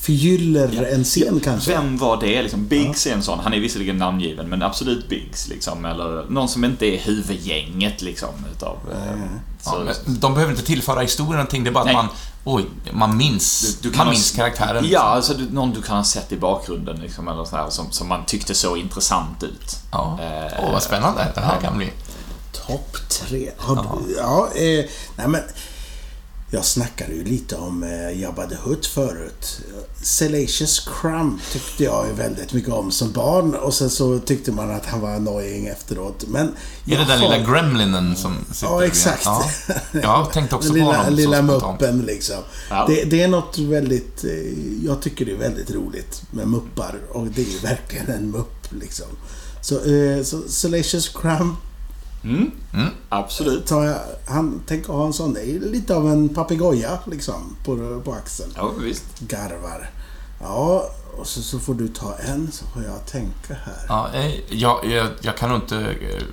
förgyller 0.01 0.69
ja, 0.73 0.85
en 0.85 1.03
scen 1.03 1.39
kanske. 1.43 1.71
Vem 1.71 1.97
var 1.97 2.19
det? 2.19 2.41
Liksom, 2.41 2.67
Biggs 2.67 3.05
ja. 3.05 3.11
är 3.11 3.15
en 3.15 3.23
sån. 3.23 3.39
Han 3.39 3.53
är 3.53 3.59
visserligen 3.59 3.97
namngiven, 3.97 4.49
men 4.49 4.61
absolut 4.61 5.09
Biggs. 5.09 5.47
Liksom, 5.47 5.85
eller 5.85 6.25
någon 6.29 6.49
som 6.49 6.63
inte 6.63 6.85
är 6.85 6.99
huvudgänget 6.99 8.01
liksom. 8.01 8.29
Utav, 8.55 8.77
mm. 9.13 9.29
så, 9.61 9.83
ja, 9.87 9.93
de 10.05 10.33
behöver 10.33 10.53
inte 10.53 10.65
tillföra 10.65 11.01
historien 11.01 11.33
någonting, 11.33 11.63
det 11.63 11.69
är 11.69 11.71
bara 11.71 11.83
Nej. 11.83 11.95
att 11.95 12.05
man 12.05 12.15
Oj, 12.43 12.65
man 12.91 13.17
minns, 13.17 13.77
du, 13.81 13.89
du 13.89 13.97
man 13.97 14.09
minns 14.09 14.31
karaktären. 14.31 14.75
Ja, 14.75 14.81
liksom. 14.81 15.01
alltså 15.01 15.33
du, 15.33 15.49
någon 15.53 15.71
du 15.71 15.81
kan 15.81 15.97
ha 15.97 16.03
sett 16.03 16.31
i 16.31 16.37
bakgrunden 16.37 16.99
liksom, 16.99 17.27
eller 17.27 17.45
så 17.45 17.55
här, 17.55 17.69
som, 17.69 17.91
som 17.91 18.07
man 18.07 18.25
tyckte 18.25 18.55
såg 18.55 18.77
intressant 18.77 19.43
ut. 19.43 19.77
Ja. 19.91 20.19
Åh, 20.59 20.65
oh, 20.65 20.71
vad 20.71 20.83
spännande 20.83 21.31
det 21.35 21.41
här 21.41 21.61
kan 21.61 21.77
bli. 21.77 21.91
Topp 22.67 22.97
tre. 23.09 23.51
Ja, 23.67 23.97
ja 24.17 24.49
eh, 24.55 24.85
nej 25.15 25.27
men 25.27 25.41
jag 26.53 26.65
snackade 26.65 27.13
ju 27.13 27.23
lite 27.23 27.55
om 27.55 27.83
eh, 27.83 28.21
Jabba 28.21 28.45
the 28.47 28.55
Hutt 28.55 28.85
förut. 28.85 29.61
Salacious 30.03 30.79
Crumb 30.79 31.39
tyckte 31.51 31.83
jag 31.83 32.07
ju 32.07 32.13
väldigt 32.13 32.53
mycket 32.53 32.73
om 32.73 32.91
som 32.91 33.11
barn 33.11 33.55
och 33.55 33.73
sen 33.73 33.89
så 33.89 34.19
tyckte 34.19 34.51
man 34.51 34.71
att 34.71 34.85
han 34.85 35.01
var 35.01 35.09
annoying 35.09 35.67
efteråt. 35.67 36.25
Men... 36.27 36.55
Är 36.85 36.97
det 36.97 37.05
den 37.05 37.19
lilla 37.19 37.37
gremlinen 37.37 38.15
som 38.15 38.37
sitter 38.51 38.67
Ja, 38.67 38.85
exakt. 38.85 39.25
Ja. 39.25 39.49
Jag 40.01 40.33
tänkte 40.33 40.55
också 40.55 40.73
lilla, 40.73 40.85
på 40.85 40.93
honom 40.93 41.13
Lilla 41.13 41.41
muppen 41.41 42.01
liksom. 42.01 42.43
Ja. 42.69 42.85
Det, 42.87 43.03
det, 43.03 43.21
är 43.21 43.27
något 43.27 43.57
väldigt... 43.57 44.23
Eh, 44.23 44.85
jag 44.85 45.01
tycker 45.01 45.25
det 45.25 45.31
är 45.31 45.37
väldigt 45.37 45.71
roligt 45.71 46.21
med 46.31 46.47
muppar 46.47 46.95
och 47.09 47.25
det 47.25 47.41
är 47.41 47.51
ju 47.51 47.59
verkligen 47.59 48.07
en 48.07 48.31
mupp 48.31 48.67
liksom. 48.69 49.07
Så, 49.61 49.75
eh, 49.75 50.23
så 50.23 50.41
Salacious 50.47 51.09
Crumb 51.09 51.55
Mm. 52.23 52.51
Mm. 52.73 52.89
Absolut. 53.09 53.69
Jag, 53.69 53.95
han 54.27 54.61
tänker 54.67 54.93
ha 54.93 55.05
en 55.05 55.13
sån. 55.13 55.33
Det 55.33 55.41
är 55.41 55.59
lite 55.59 55.95
av 55.95 56.07
en 56.07 56.29
papegoja 56.29 56.99
liksom 57.05 57.55
på, 57.65 58.01
på 58.05 58.13
axeln. 58.13 58.51
Ja, 58.55 58.71
visst. 58.79 59.19
Garvar. 59.19 59.89
Ja, 60.41 60.89
och 61.17 61.27
så, 61.27 61.41
så 61.41 61.59
får 61.59 61.73
du 61.73 61.87
ta 61.87 62.15
en 62.17 62.51
så 62.51 62.65
får 62.65 62.83
jag 62.83 63.05
tänka 63.05 63.53
här. 63.53 63.85
Ja, 63.87 64.09
eh, 64.13 64.31
jag, 64.49 64.85
jag, 64.85 65.07
jag 65.21 65.37
kan 65.37 65.49
nog 65.49 65.57
inte 65.57 65.77
eh, 65.79 66.23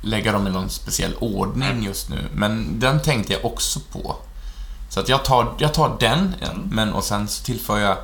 lägga 0.00 0.32
dem 0.32 0.46
i 0.46 0.50
någon 0.50 0.70
speciell 0.70 1.14
ordning 1.18 1.82
just 1.82 2.10
nu, 2.10 2.28
men 2.34 2.80
den 2.80 3.02
tänkte 3.02 3.32
jag 3.32 3.44
också 3.44 3.80
på. 3.92 4.16
Så 4.90 5.00
att 5.00 5.08
jag 5.08 5.24
tar, 5.24 5.54
jag 5.58 5.74
tar 5.74 5.96
den, 6.00 6.34
mm. 6.40 6.62
men 6.70 6.92
och 6.92 7.04
sen 7.04 7.28
så 7.28 7.44
tillför 7.44 7.78
jag 7.78 7.96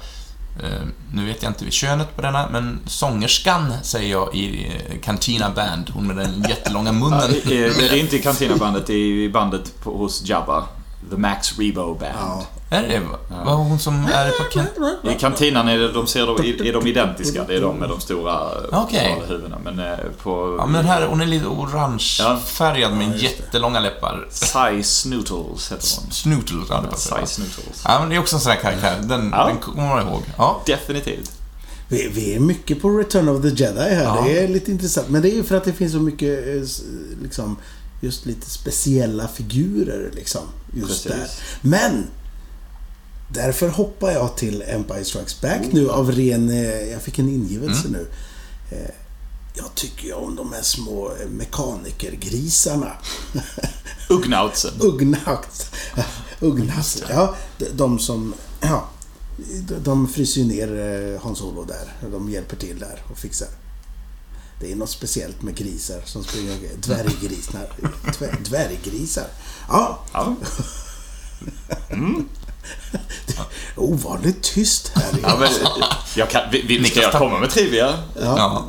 Eh, 0.63 0.87
nu 1.13 1.27
vet 1.27 1.43
jag 1.43 1.51
inte 1.51 1.71
könet 1.71 2.17
på 2.17 2.23
denna, 2.23 2.49
men 2.51 2.81
sångerskan 2.87 3.73
säger 3.83 4.11
jag 4.11 4.35
i 4.35 4.67
eh, 4.67 5.01
Cantina 5.01 5.51
Band, 5.51 5.91
hon 5.95 6.07
med 6.07 6.17
den 6.17 6.45
jättelånga 6.49 6.93
munnen. 6.93 7.21
Ja, 7.21 7.51
det, 7.51 7.67
är 7.67 7.97
inte 7.97 8.17
i 8.17 8.23
Cantina 8.23 8.57
Bandet, 8.57 8.87
det 8.87 8.93
är 8.93 8.97
i 8.97 9.29
bandet 9.29 9.83
på, 9.83 9.97
hos 9.97 10.29
Jabba. 10.29 10.65
The 11.11 11.17
Max 11.17 11.59
Rebo 11.59 11.95
Band. 11.95 12.15
Ja. 12.21 12.47
Är 12.71 12.83
det 12.83 13.03
ja. 13.31 13.45
Var 13.45 13.55
hon 13.55 13.79
som 13.79 14.05
är 14.05 14.31
på 14.31 14.45
kan 14.45 14.67
I 15.13 15.15
kantinan 15.21 15.69
är, 15.69 15.79
det, 15.79 15.93
de 15.93 16.07
ser 16.07 16.23
är 16.67 16.73
de 16.73 16.87
identiska. 16.87 17.45
Det 17.45 17.57
är 17.57 17.61
de 17.61 17.77
med 17.77 17.89
de 17.89 18.01
stora 18.01 18.41
okay. 18.83 19.15
huvudena. 19.29 19.59
Men 19.65 19.79
eh, 19.79 19.99
på... 20.23 20.57
Ja, 20.59 20.67
men 20.67 20.75
den 20.75 20.85
här, 20.85 21.07
hon 21.07 21.21
är 21.21 21.27
lite 21.27 21.47
orangefärgad 21.47 22.93
ja. 22.93 22.97
med 22.97 23.19
jättelånga 23.19 23.81
läppar. 23.81 24.29
Cy 24.31 24.83
Snootles 24.83 25.73
heter 25.73 25.89
hon. 26.01 26.13
Snootles, 26.13 26.67
ja 26.71 26.85
det. 26.91 26.97
Cy 26.97 27.27
Snootles. 27.27 27.83
Ja, 27.85 28.01
men 28.01 28.09
det 28.09 28.17
är 28.17 28.21
också 28.21 28.37
en 28.37 28.41
sån 28.41 28.53
här 28.53 28.61
karaktär. 28.61 28.97
Den, 29.03 29.31
ja. 29.33 29.47
den 29.47 29.59
kommer 29.59 29.89
man 29.89 30.09
ihåg. 30.09 30.23
Ja. 30.39 30.63
Definitivt. 30.67 31.31
Vi, 31.89 32.09
vi, 32.09 32.35
är 32.35 32.41
mycket 32.41 32.83
på 32.83 32.91
Return 32.91 33.29
of 33.29 33.43
the 33.43 33.49
Jedi 33.49 33.95
här. 33.95 34.05
Ja. 34.05 34.25
Det 34.27 34.39
är 34.45 34.49
lite 34.49 34.71
intressant. 34.71 35.09
Men 35.09 35.23
det 35.23 35.31
är 35.31 35.35
ju 35.35 35.45
för 35.45 35.57
att 35.57 35.65
det 35.65 35.73
finns 35.73 35.93
så 35.93 35.99
mycket, 35.99 36.47
eh, 36.49 36.63
liksom, 37.23 37.57
just 38.05 38.27
lite 38.27 38.51
speciella 38.51 39.29
figurer 39.29 40.11
liksom. 40.15 40.43
Just 40.73 41.07
Precis. 41.07 41.13
där. 41.13 41.31
Men 41.61 42.07
Därför 43.29 43.69
hoppar 43.69 44.11
jag 44.11 44.37
till 44.37 44.65
Empire 44.67 45.05
Strikes 45.05 45.41
Back 45.41 45.61
nu 45.73 45.91
av 45.91 46.13
ren... 46.13 46.51
Eh, 46.51 46.91
jag 46.91 47.03
fick 47.03 47.19
en 47.19 47.29
ingivelse 47.29 47.89
mm. 47.89 48.01
nu. 48.01 48.07
Eh, 48.77 48.91
jag 49.55 49.75
tycker 49.75 50.07
ju 50.07 50.13
om 50.13 50.37
de 50.37 50.53
här 50.53 50.63
små 50.63 51.13
mekanikergrisarna. 51.31 52.93
Ugnautsen. 54.09 54.73
Ugnauts. 54.81 55.71
Ugnauts. 56.41 57.03
Ja, 57.09 57.35
de 57.73 57.99
som... 57.99 58.35
Ja, 58.61 58.89
de 59.85 60.09
fryser 60.09 60.41
ju 60.41 60.47
ner 60.47 60.81
eh, 61.15 61.23
Hans 61.23 61.43
Olo 61.43 61.65
där. 61.65 62.09
De 62.11 62.31
hjälper 62.31 62.57
till 62.57 62.79
där 62.79 63.03
och 63.11 63.19
fixar. 63.19 63.49
Det 64.65 64.73
är 64.73 64.77
något 64.77 64.91
speciellt 64.91 65.43
med 65.43 65.57
grisar 65.57 66.01
som 66.05 66.25
springer 66.25 66.57
Dvärggrisar. 66.77 67.67
Dvärggrisar. 68.49 69.27
Ja. 69.69 69.99
ja. 70.13 70.35
Mm. 71.91 72.29
Ovanligt 73.77 74.43
tyst 74.43 74.93
här. 74.95 75.19
Ja, 75.23 75.37
men, 75.41 75.49
jag 76.17 76.31
kan, 76.31 76.43
vi, 76.53 76.63
vi, 76.63 76.85
ska 76.85 77.01
jag 77.01 77.13
komma 77.13 77.39
med 77.39 77.51
trivia? 77.51 77.95
Ja. 78.21 78.67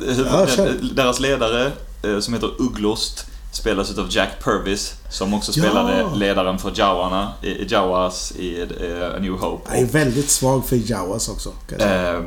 Deras 0.94 1.20
ledare, 1.20 1.72
eh, 2.02 2.20
som 2.20 2.34
heter 2.34 2.50
Ugglost, 2.58 3.26
spelas 3.52 3.98
av 3.98 4.06
Jack 4.10 4.44
Purvis, 4.44 4.94
som 5.10 5.34
också 5.34 5.52
spelade 5.52 5.98
ja. 5.98 6.14
ledaren 6.14 6.58
för 6.58 6.72
Jawarna, 6.74 7.32
i 7.42 7.66
Jawas 7.68 8.32
i 8.32 8.62
uh, 8.62 9.14
A 9.16 9.18
New 9.20 9.32
Hope. 9.32 9.70
Jag 9.70 9.82
är 9.82 9.86
väldigt 9.86 10.30
svag 10.30 10.66
för 10.66 10.90
Jawas 10.90 11.28
också. 11.28 11.52
Eh, 11.78 12.20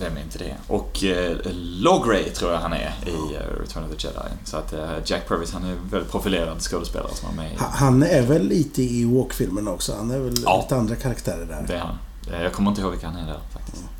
vem 0.00 0.16
är 0.16 0.20
inte 0.20 0.38
det? 0.38 0.56
Och 0.66 1.04
eh, 1.04 1.36
Logray 1.54 2.24
tror 2.24 2.52
jag 2.52 2.58
han 2.58 2.72
är 2.72 2.94
i 3.06 3.10
uh, 3.10 3.60
Return 3.60 3.84
of 3.84 3.96
the 3.96 4.06
Jedi. 4.06 4.28
Så 4.44 4.56
att 4.56 4.72
uh, 4.72 4.80
Jack 5.04 5.28
Purvis, 5.28 5.52
han 5.52 5.64
är 5.64 5.74
väldigt 5.90 6.10
profilerad 6.10 6.60
skådespelare 6.60 7.14
som 7.14 7.28
är 7.28 7.42
med 7.42 7.52
i... 7.52 7.56
Han 7.58 8.02
är 8.02 8.22
väl 8.22 8.48
lite 8.48 8.82
i 8.82 9.04
Walk-filmen 9.04 9.68
också? 9.68 9.94
Han 9.96 10.10
är 10.10 10.18
väl 10.18 10.34
ja. 10.44 10.60
lite 10.62 10.76
andra 10.76 10.96
karaktärer 10.96 11.46
där? 11.46 11.64
det 11.68 11.74
är 11.74 11.78
han. 11.78 11.98
Jag 12.42 12.52
kommer 12.52 12.70
inte 12.70 12.82
ihåg 12.82 12.90
vilka 12.90 13.06
han 13.06 13.16
är 13.16 13.26
där 13.26 13.40
faktiskt. 13.52 13.82
Mm. 13.82 13.94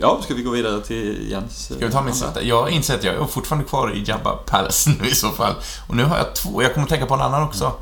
Ja, 0.00 0.20
ska 0.22 0.34
vi 0.34 0.42
gå 0.42 0.50
vidare 0.50 0.80
till 0.80 1.30
Jens? 1.30 1.64
Ska 1.64 1.86
vi 1.86 1.92
ta 1.92 2.02
min 2.02 2.14
sista? 2.14 2.42
Jag 2.42 2.62
har 2.62 2.68
insett 2.68 2.98
att 2.98 3.04
jag 3.04 3.14
är 3.14 3.24
fortfarande 3.24 3.68
kvar 3.68 3.94
i 3.94 4.04
Jabba 4.06 4.32
Palace 4.36 4.90
nu 5.00 5.08
i 5.08 5.14
så 5.14 5.28
fall. 5.28 5.54
Och 5.88 5.96
nu 5.96 6.04
har 6.04 6.16
jag 6.16 6.34
två. 6.34 6.62
Jag 6.62 6.74
kommer 6.74 6.84
att 6.84 6.90
tänka 6.90 7.06
på 7.06 7.14
en 7.14 7.20
annan 7.20 7.42
också. 7.42 7.72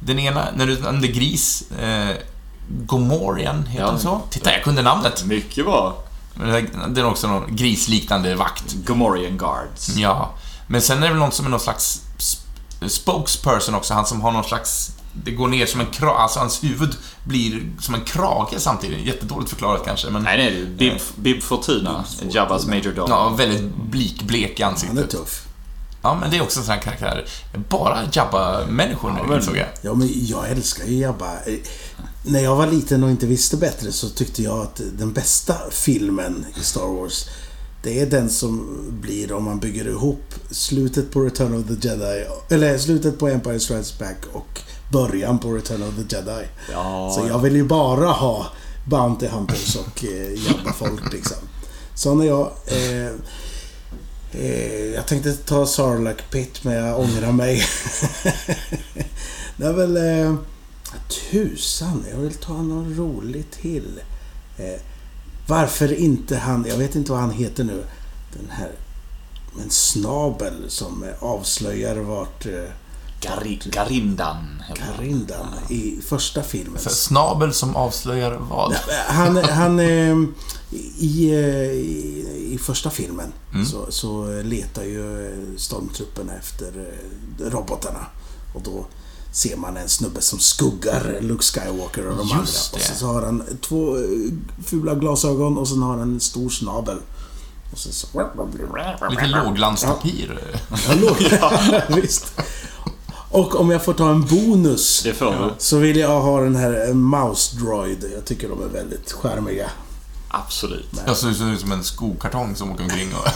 Den 0.00 0.18
ena, 0.18 0.48
när 0.54 0.66
du 0.66 0.80
nämnde 0.80 1.08
gris. 1.08 1.70
Eh, 1.70 2.16
Gomorian, 2.70 3.66
heter 3.66 3.84
ja, 3.84 3.90
den 3.90 4.00
så? 4.00 4.20
Titta, 4.30 4.52
jag 4.52 4.64
kunde 4.64 4.82
namnet. 4.82 5.24
Mycket 5.24 5.64
bra. 5.64 5.96
Det 6.88 7.00
är 7.00 7.04
också 7.04 7.28
någon 7.28 7.56
grisliknande 7.56 8.34
vakt. 8.34 8.74
Gomorian 8.74 9.38
Guards. 9.38 9.96
Ja. 9.96 10.30
Men 10.66 10.82
sen 10.82 10.98
är 10.98 11.02
det 11.02 11.08
väl 11.08 11.18
någon 11.18 11.32
som 11.32 11.46
är 11.46 11.50
någon 11.50 11.60
slags 11.60 12.02
spokesperson 12.88 13.74
också, 13.74 13.94
han 13.94 14.06
som 14.06 14.20
har 14.20 14.32
någon 14.32 14.44
slags 14.44 14.92
det 15.12 15.30
går 15.30 15.48
ner 15.48 15.66
som 15.66 15.80
en 15.80 15.86
krage, 15.86 16.20
alltså 16.20 16.38
hans 16.38 16.64
huvud 16.64 16.96
blir 17.24 17.62
som 17.80 17.94
en 17.94 18.00
krage 18.00 18.54
samtidigt. 18.58 19.06
Jättedåligt 19.06 19.50
förklarat 19.50 19.84
kanske, 19.84 20.10
men... 20.10 20.22
Nej, 20.22 20.38
nej, 20.38 20.66
Bib, 20.66 21.00
Bib 21.16 21.42
Fortuna, 21.42 22.04
Jabbas 22.30 22.66
Major 22.66 22.92
Dog. 22.92 23.10
Ja, 23.10 23.28
väldigt 23.28 23.74
blikblek 23.76 24.60
i 24.60 24.62
ansiktet. 24.62 24.96
Han 24.96 25.04
är 25.04 25.08
tuff. 25.08 25.46
Ja, 26.02 26.14
men 26.20 26.30
det 26.30 26.36
är 26.36 26.42
också 26.42 26.60
en 26.60 26.66
sån 26.66 26.74
här 26.74 26.82
karaktär. 26.82 27.26
Bara 27.68 27.98
Jabba-människor 28.12 29.10
nu, 29.10 29.20
ja, 29.28 29.36
insåg 29.36 29.56
jag. 29.56 29.66
Ja, 29.82 29.94
men 29.94 30.08
jag 30.12 30.50
älskar 30.50 30.84
ju 30.84 30.98
Jabba. 30.98 31.30
När 32.22 32.40
jag 32.40 32.56
var 32.56 32.66
liten 32.66 33.04
och 33.04 33.10
inte 33.10 33.26
visste 33.26 33.56
bättre 33.56 33.92
så 33.92 34.08
tyckte 34.08 34.42
jag 34.42 34.58
att 34.58 34.80
den 34.98 35.12
bästa 35.12 35.54
filmen 35.70 36.46
i 36.60 36.64
Star 36.64 36.86
Wars 36.86 37.26
det 37.82 38.00
är 38.00 38.06
den 38.06 38.30
som 38.30 38.78
blir 39.00 39.32
om 39.32 39.44
man 39.44 39.60
bygger 39.60 39.88
ihop 39.88 40.34
slutet 40.50 41.12
på 41.12 41.20
Return 41.20 41.54
of 41.54 41.66
the 41.66 41.88
Jedi, 41.88 42.26
eller 42.48 42.78
slutet 42.78 43.18
på 43.18 43.28
Empire 43.28 43.60
Strikes 43.60 43.98
Back 43.98 44.16
och 44.32 44.60
början 44.92 45.38
på 45.38 45.52
Return 45.52 45.82
of 45.82 45.94
the 45.96 46.16
Jedi. 46.16 46.46
Ja. 46.72 47.12
Så 47.14 47.28
jag 47.28 47.38
vill 47.38 47.56
ju 47.56 47.64
bara 47.64 48.06
ha 48.06 48.46
Bounty 48.86 49.26
Hunters 49.26 49.76
och 49.76 50.04
eh, 50.04 50.46
Jabba-folk 50.46 51.12
liksom. 51.12 51.36
Så 51.94 52.14
när 52.14 52.26
jag... 52.26 52.52
Eh, 52.66 53.12
Eh, 54.32 54.94
jag 54.94 55.06
tänkte 55.06 55.32
ta 55.32 55.66
Sarlacc 55.66 56.16
Pit, 56.30 56.64
men 56.64 56.74
jag 56.74 57.00
ångrar 57.00 57.32
mig. 57.32 57.56
det 59.56 59.66
är 59.66 59.72
väl... 59.72 59.96
Eh, 59.96 60.34
tusan, 61.30 62.04
jag 62.10 62.16
vill 62.18 62.34
ta 62.34 62.62
något 62.62 62.98
roligt 62.98 63.52
till. 63.52 64.00
Eh, 64.56 64.80
varför 65.46 65.92
inte 65.92 66.36
han... 66.36 66.64
Jag 66.68 66.76
vet 66.76 66.94
inte 66.94 67.12
vad 67.12 67.20
han 67.20 67.30
heter 67.30 67.64
nu. 67.64 67.84
Den 68.32 68.50
här... 68.50 68.70
En 69.62 69.70
snabel 69.70 70.64
som 70.68 71.04
avslöjar 71.20 71.96
vart... 71.96 72.46
Eh, 72.46 72.52
Gari, 73.20 73.60
Garindan. 73.64 74.62
Karindan 74.76 75.46
i 75.68 76.00
första 76.06 76.42
filmen. 76.42 76.78
Så 76.78 76.90
Snabel 76.90 77.54
som 77.54 77.76
avslöjar 77.76 78.32
vad? 78.50 78.74
Han, 79.08 79.36
han 79.36 79.78
eh, 79.80 80.16
i, 80.98 81.30
eh, 81.32 81.70
i, 81.70 82.48
i 82.52 82.58
första 82.58 82.90
filmen 82.90 83.32
Mm. 83.54 83.66
så, 83.66 83.86
så 83.92 84.42
letar 84.42 84.82
ju 84.82 85.30
stormtrupperna 85.56 86.32
efter 86.38 86.92
robotarna. 87.38 88.06
Och 88.54 88.62
då 88.62 88.86
ser 89.32 89.56
man 89.56 89.76
en 89.76 89.88
snubbe 89.88 90.20
som 90.20 90.38
skuggar 90.38 91.18
Luke 91.20 91.42
Skywalker 91.42 92.06
och 92.06 92.16
de 92.16 92.22
Just 92.22 92.32
andra. 92.74 92.84
det. 92.86 92.92
Och 92.92 92.98
så, 92.98 93.06
har 93.06 93.22
han 93.22 93.42
två 93.60 93.96
eh, 93.96 94.02
fula 94.64 94.94
glasögon 94.94 95.58
och 95.58 95.68
sen 95.68 95.82
har 95.82 95.90
han 95.90 96.00
en 96.00 96.20
stor 96.20 96.48
snabel. 96.48 96.98
Och 97.72 97.78
så, 97.78 97.92
så... 97.92 98.06
Lite 99.10 99.26
låglandstapir. 99.26 100.40
Hallå? 100.70 101.16
Visst. 102.02 102.32
Och 103.30 103.60
om 103.60 103.70
jag 103.70 103.84
får 103.84 103.92
ta 103.94 104.10
en 104.10 104.24
bonus 104.26 105.02
Det 105.04 105.14
får 105.14 105.30
du. 105.30 105.54
så 105.58 105.78
vill 105.78 105.96
jag 105.96 106.20
ha 106.20 106.40
den 106.40 106.56
här 106.56 106.92
Mouse 106.92 107.56
Droid. 107.56 108.04
Jag 108.14 108.24
tycker 108.24 108.48
de 108.48 108.62
är 108.62 108.68
väldigt 108.68 109.12
charmiga. 109.12 109.70
Absolut. 110.32 110.88
Jag 111.06 111.16
ser 111.16 111.52
ut 111.52 111.60
som 111.60 111.72
en 111.72 111.84
skokartong 111.84 112.56
som 112.56 112.72
åker 112.72 112.84
omkring 112.84 113.14
och... 113.14 113.28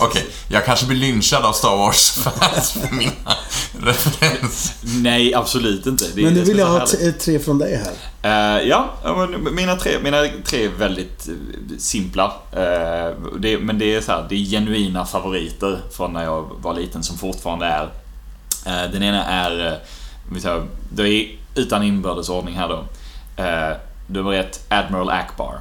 Okej, 0.00 0.26
jag 0.48 0.64
kanske 0.64 0.86
blir 0.86 0.96
lynchad 0.98 1.44
av 1.44 1.52
Star 1.52 1.76
Wars-fans 1.76 2.72
för 2.72 2.94
mina 2.94 3.36
referenser. 3.80 4.76
Nej, 4.82 5.34
absolut 5.34 5.86
inte. 5.86 6.04
Det 6.14 6.22
Men 6.22 6.34
nu 6.34 6.42
vill 6.42 6.58
jag 6.58 6.66
ha 6.66 6.86
tre 7.20 7.38
från 7.38 7.58
dig 7.58 7.76
här. 7.76 7.92
Eh, 8.22 8.68
ja, 8.68 8.94
mina 9.52 9.76
tre, 9.76 9.98
mina 10.02 10.24
tre 10.44 10.64
är 10.64 10.68
väldigt 10.68 11.28
eh, 11.28 11.34
simpla. 11.78 12.32
Eh, 12.52 13.16
det, 13.38 13.58
men 13.58 13.78
det 13.78 13.94
är 13.94 14.00
så 14.00 14.12
här, 14.12 14.26
det 14.28 14.34
är 14.34 14.44
genuina 14.44 15.06
favoriter 15.06 15.80
från 15.92 16.12
när 16.12 16.24
jag 16.24 16.50
var 16.62 16.74
liten 16.74 17.02
som 17.02 17.18
fortfarande 17.18 17.66
är. 17.66 17.84
Eh, 18.66 18.90
den 18.92 19.02
ena 19.02 19.24
är, 19.24 19.78
vi 20.32 20.40
tar, 20.40 20.66
det 20.90 21.08
är 21.08 21.38
utan 21.54 21.82
inbördesordning 21.82 22.54
här 22.54 22.68
då. 22.68 22.84
Nummer 24.12 24.32
ett, 24.32 24.60
Admiral 24.68 25.10
Akbar. 25.10 25.60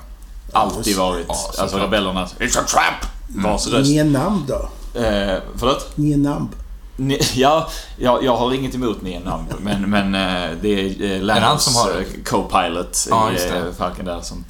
Alltid 0.53 0.97
varit, 0.97 1.25
Ja, 1.29 1.51
alltså 1.57 1.77
rebellernas 1.77 2.35
It's 2.39 2.59
a 2.59 2.63
trap! 2.67 3.11
Vars 3.27 3.67
röst. 3.67 3.89
Nienamb 3.89 4.47
då? 4.47 4.69
Eh, 4.99 5.37
förlåt? 5.57 5.97
Nienamb. 5.97 6.49
Ni- 6.95 7.19
Ja, 7.35 7.67
jag, 7.97 8.23
jag 8.23 8.37
har 8.37 8.53
inget 8.53 8.75
emot 8.75 9.01
Nienamb, 9.01 9.47
men, 9.59 9.89
men 9.89 10.15
eh, 10.15 10.49
det 10.61 10.69
är 10.69 11.19
eh, 11.19 11.27
har- 11.29 11.99
eh, 11.99 12.05
co-pilot 12.25 13.07
Ja, 13.09 13.31
i 13.31 13.47
eh, 13.49 13.63
Falken 13.77 14.05
där 14.05 14.21
som... 14.21 14.45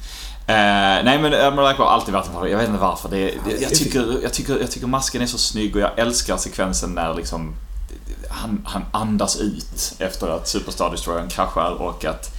Eh, 0.46 0.54
nej 1.04 1.18
men 1.18 1.34
Admiral 1.34 1.66
Akbar 1.66 1.84
har 1.84 1.92
alltid 1.92 2.14
varit 2.14 2.26
en 2.26 2.32
favorit. 2.32 2.52
Jag 2.52 2.58
vet 2.58 2.68
inte 2.68 2.80
varför. 2.80 3.08
Det, 3.08 3.16
det, 3.44 3.60
jag, 3.60 3.74
tycker, 3.74 4.18
jag, 4.22 4.32
tycker, 4.32 4.58
jag 4.60 4.70
tycker 4.70 4.86
masken 4.86 5.22
är 5.22 5.26
så 5.26 5.38
snygg 5.38 5.76
och 5.76 5.82
jag 5.82 5.98
älskar 5.98 6.36
sekvensen 6.36 6.90
när 6.94 7.14
liksom 7.14 7.54
han, 8.30 8.62
han 8.64 8.82
andas 8.92 9.36
ut 9.36 9.94
efter 9.98 10.28
att 10.28 10.48
Superstar 10.48 10.90
Destroyern 10.90 11.28
kraschar 11.28 11.70
och 11.70 12.04
att 12.04 12.30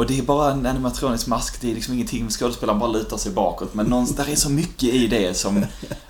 och 0.00 0.06
det 0.06 0.18
är 0.18 0.22
bara 0.22 0.50
en 0.50 0.66
animatronisk 0.66 1.26
mask, 1.26 1.60
det 1.60 1.70
är 1.70 1.74
liksom 1.74 1.94
ingenting, 1.94 2.30
skådespelaren 2.30 2.78
bara 2.78 2.90
lutar 2.90 3.16
sig 3.16 3.32
bakåt. 3.32 3.74
Men 3.74 3.86
någonstans, 3.86 4.26
där 4.26 4.32
är 4.32 4.36
så 4.36 4.50
mycket 4.50 4.82
i 4.82 5.06
det 5.06 5.36
som... 5.36 5.66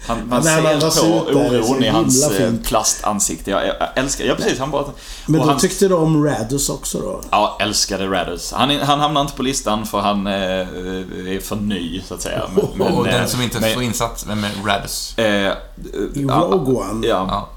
Han, 0.07 0.18
man 0.28 0.45
när 0.45 0.62
han 0.62 0.91
ser 0.91 1.01
på 1.01 1.38
oron 1.38 1.84
i 1.84 1.88
hans 1.88 2.24
eh, 2.24 2.30
fint. 2.30 2.64
plastansikte. 2.64 3.51
Jag, 3.51 3.66
jag 3.66 3.76
älskar, 3.95 4.24
ja 4.24 4.34
precis, 4.34 4.59
han 4.59 4.70
bara... 4.70 4.84
Men 5.26 5.41
och 5.41 5.47
då 5.47 5.53
han, 5.53 5.61
tyckte 5.61 5.88
du 5.88 5.95
om 5.95 6.24
Radus 6.24 6.68
också 6.68 7.01
då? 7.01 7.20
Ja, 7.30 7.59
älskade 7.61 8.07
Raddus. 8.07 8.53
Han, 8.53 8.70
han 8.70 9.01
hamnar 9.01 9.20
inte 9.20 9.32
på 9.32 9.43
listan 9.43 9.86
för 9.86 10.01
han 10.01 10.26
eh, 10.26 10.32
är 10.32 11.41
för 11.41 11.57
ny, 11.57 12.03
så 12.03 12.14
att 12.14 12.22
säga. 12.22 12.43
Men, 12.74 12.93
Och 12.93 13.07
eh, 13.09 13.14
den 13.14 13.28
som 13.28 13.43
inte 13.43 13.59
är 13.59 13.61
men- 13.61 13.74
så 13.74 13.80
insatt, 13.80 14.24
vem 14.28 14.45
är 14.45 14.51
Radus? 14.66 15.18
Eh, 15.18 15.24
I 15.26 15.55
ja, 16.28 16.49
Rogue 16.51 16.74
One? 16.74 17.07
Ja. 17.07 17.26
Ja. 17.28 17.49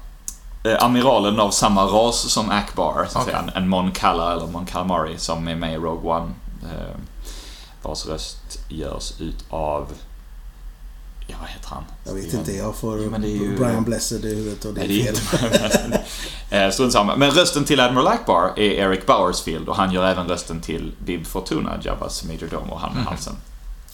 Eh, 0.64 0.84
amiralen 0.84 1.40
av 1.40 1.50
samma 1.50 1.84
ras 1.84 2.16
som 2.32 2.50
Akbar, 2.50 3.06
så 3.10 3.18
att 3.18 3.24
Okej. 3.28 3.34
säga. 3.40 3.52
En- 3.54 3.68
Mon 3.68 3.92
Cala 3.92 4.32
eller 4.32 4.46
Mon 4.46 4.66
Calamari 4.66 5.18
som 5.18 5.48
är 5.48 5.54
med 5.54 5.72
i 5.72 5.76
Rogue 5.76 6.10
One. 6.12 6.30
Eh, 6.62 6.96
vars 7.82 8.06
röst 8.06 8.58
görs 8.68 9.12
utav... 9.20 9.88
Ja, 11.26 11.36
vad 11.40 11.48
heter 11.50 11.68
han? 11.68 11.84
Jag 12.04 12.14
vet 12.14 12.34
inte, 12.34 12.52
jag 12.52 12.74
får 12.74 13.02
Jo, 13.02 13.10
men 13.10 13.20
det 13.20 13.28
är 13.28 13.36
ju- 13.36 13.56
Brian 13.56 13.84
Blessed 13.84 14.24
i 14.24 14.34
huvudet 14.34 14.64
och 14.64 14.74
det 14.74 14.80
är 14.80 14.88
Nej, 14.88 15.02
det 15.02 15.08
är 15.08 15.14
fel. 15.14 15.84
inte 15.84 16.02
Eh, 16.50 16.70
Strunt 16.70 16.92
samma. 16.92 17.16
Men 17.16 17.30
rösten 17.30 17.64
till 17.64 17.80
Admiral 17.80 18.06
Akbar 18.06 18.52
är 18.56 18.70
Eric 18.70 19.06
Bowersfield 19.06 19.68
och 19.68 19.76
han 19.76 19.92
gör 19.92 20.04
även 20.06 20.28
rösten 20.28 20.60
till 20.60 20.92
Bib 21.04 21.26
Fortuna, 21.26 21.78
Jabbas 21.82 22.24
Majordom 22.24 22.70
och 22.70 22.80
han 22.80 22.90
med 22.92 22.98
Mhm. 23.00 23.06
halsen. 23.06 23.36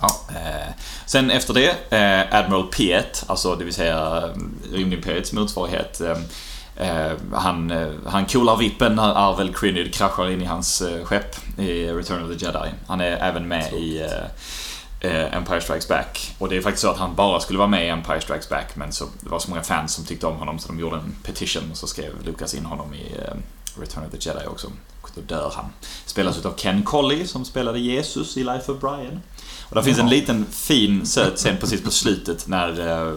Ja. 0.00 0.20
Eh, 0.30 0.72
sen 1.06 1.30
efter 1.30 1.54
det, 1.54 1.68
eh, 1.96 2.38
Admiral 2.38 2.66
Piet, 2.66 3.24
alltså 3.26 3.54
det 3.56 3.64
vill 3.64 3.74
säga 3.74 4.16
eh, 4.16 4.72
Rymdimperiets 4.72 5.32
motsvarighet. 5.32 6.00
Eh, 6.00 6.16
han, 7.32 7.70
eh, 7.70 7.88
han 8.06 8.26
coolar 8.26 8.56
vippen 8.56 8.94
när 8.94 9.30
Arvel 9.30 9.54
Crynyd 9.54 9.94
kraschar 9.94 10.30
in 10.30 10.42
i 10.42 10.44
hans 10.44 10.82
eh, 10.82 11.04
skepp 11.04 11.58
i 11.58 11.90
Return 11.92 12.24
of 12.24 12.38
the 12.38 12.46
Jedi. 12.46 12.68
Han 12.86 13.00
är 13.00 13.16
även 13.16 13.48
med 13.48 13.72
i 13.72 14.00
eh, 14.00 14.24
eh, 15.00 15.36
Empire 15.36 15.60
Strikes 15.60 15.88
Back. 15.88 16.34
Och 16.38 16.48
det 16.48 16.56
är 16.56 16.62
faktiskt 16.62 16.82
så 16.82 16.90
att 16.90 16.98
han 16.98 17.14
bara 17.14 17.40
skulle 17.40 17.58
vara 17.58 17.68
med 17.68 17.86
i 17.86 17.88
Empire 17.88 18.20
Strikes 18.20 18.48
Back 18.48 18.76
men 18.76 18.92
så 18.92 19.04
det 19.20 19.30
var 19.30 19.38
så 19.38 19.50
många 19.50 19.62
fans 19.62 19.92
som 19.92 20.04
tyckte 20.04 20.26
om 20.26 20.36
honom 20.36 20.58
så 20.58 20.68
de 20.68 20.78
gjorde 20.78 20.96
en 20.96 21.14
petition 21.22 21.70
och 21.70 21.76
så 21.76 21.86
skrev 21.86 22.12
Lucas 22.24 22.54
in 22.54 22.64
honom 22.64 22.94
i 22.94 23.14
eh, 23.18 23.34
Return 23.80 24.04
of 24.04 24.10
the 24.10 24.28
Jedi 24.28 24.46
också. 24.46 24.72
Och 25.00 25.10
då 25.14 25.20
dör 25.20 25.52
han. 25.56 25.64
Spelas 26.06 26.38
utav 26.38 26.54
Ken 26.56 26.82
Colley 26.82 27.26
som 27.26 27.44
spelade 27.44 27.78
Jesus 27.78 28.36
i 28.36 28.44
Life 28.44 28.72
of 28.72 28.80
Brian. 28.80 29.20
Och 29.68 29.74
där 29.74 29.82
finns 29.82 29.98
en 29.98 30.08
liten 30.08 30.46
fin 30.46 31.06
söt 31.06 31.36
scen 31.36 31.56
precis 31.60 31.82
på 31.82 31.90
slutet 31.90 32.46
när 32.46 32.88
eh, 32.88 33.14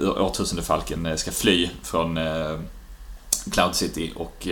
Eh, 0.00 0.22
årtusendefalken 0.22 1.06
eh, 1.06 1.16
ska 1.16 1.30
fly 1.30 1.70
från 1.82 2.16
eh, 2.16 2.58
Cloud 3.50 3.74
City 3.74 4.12
och 4.16 4.48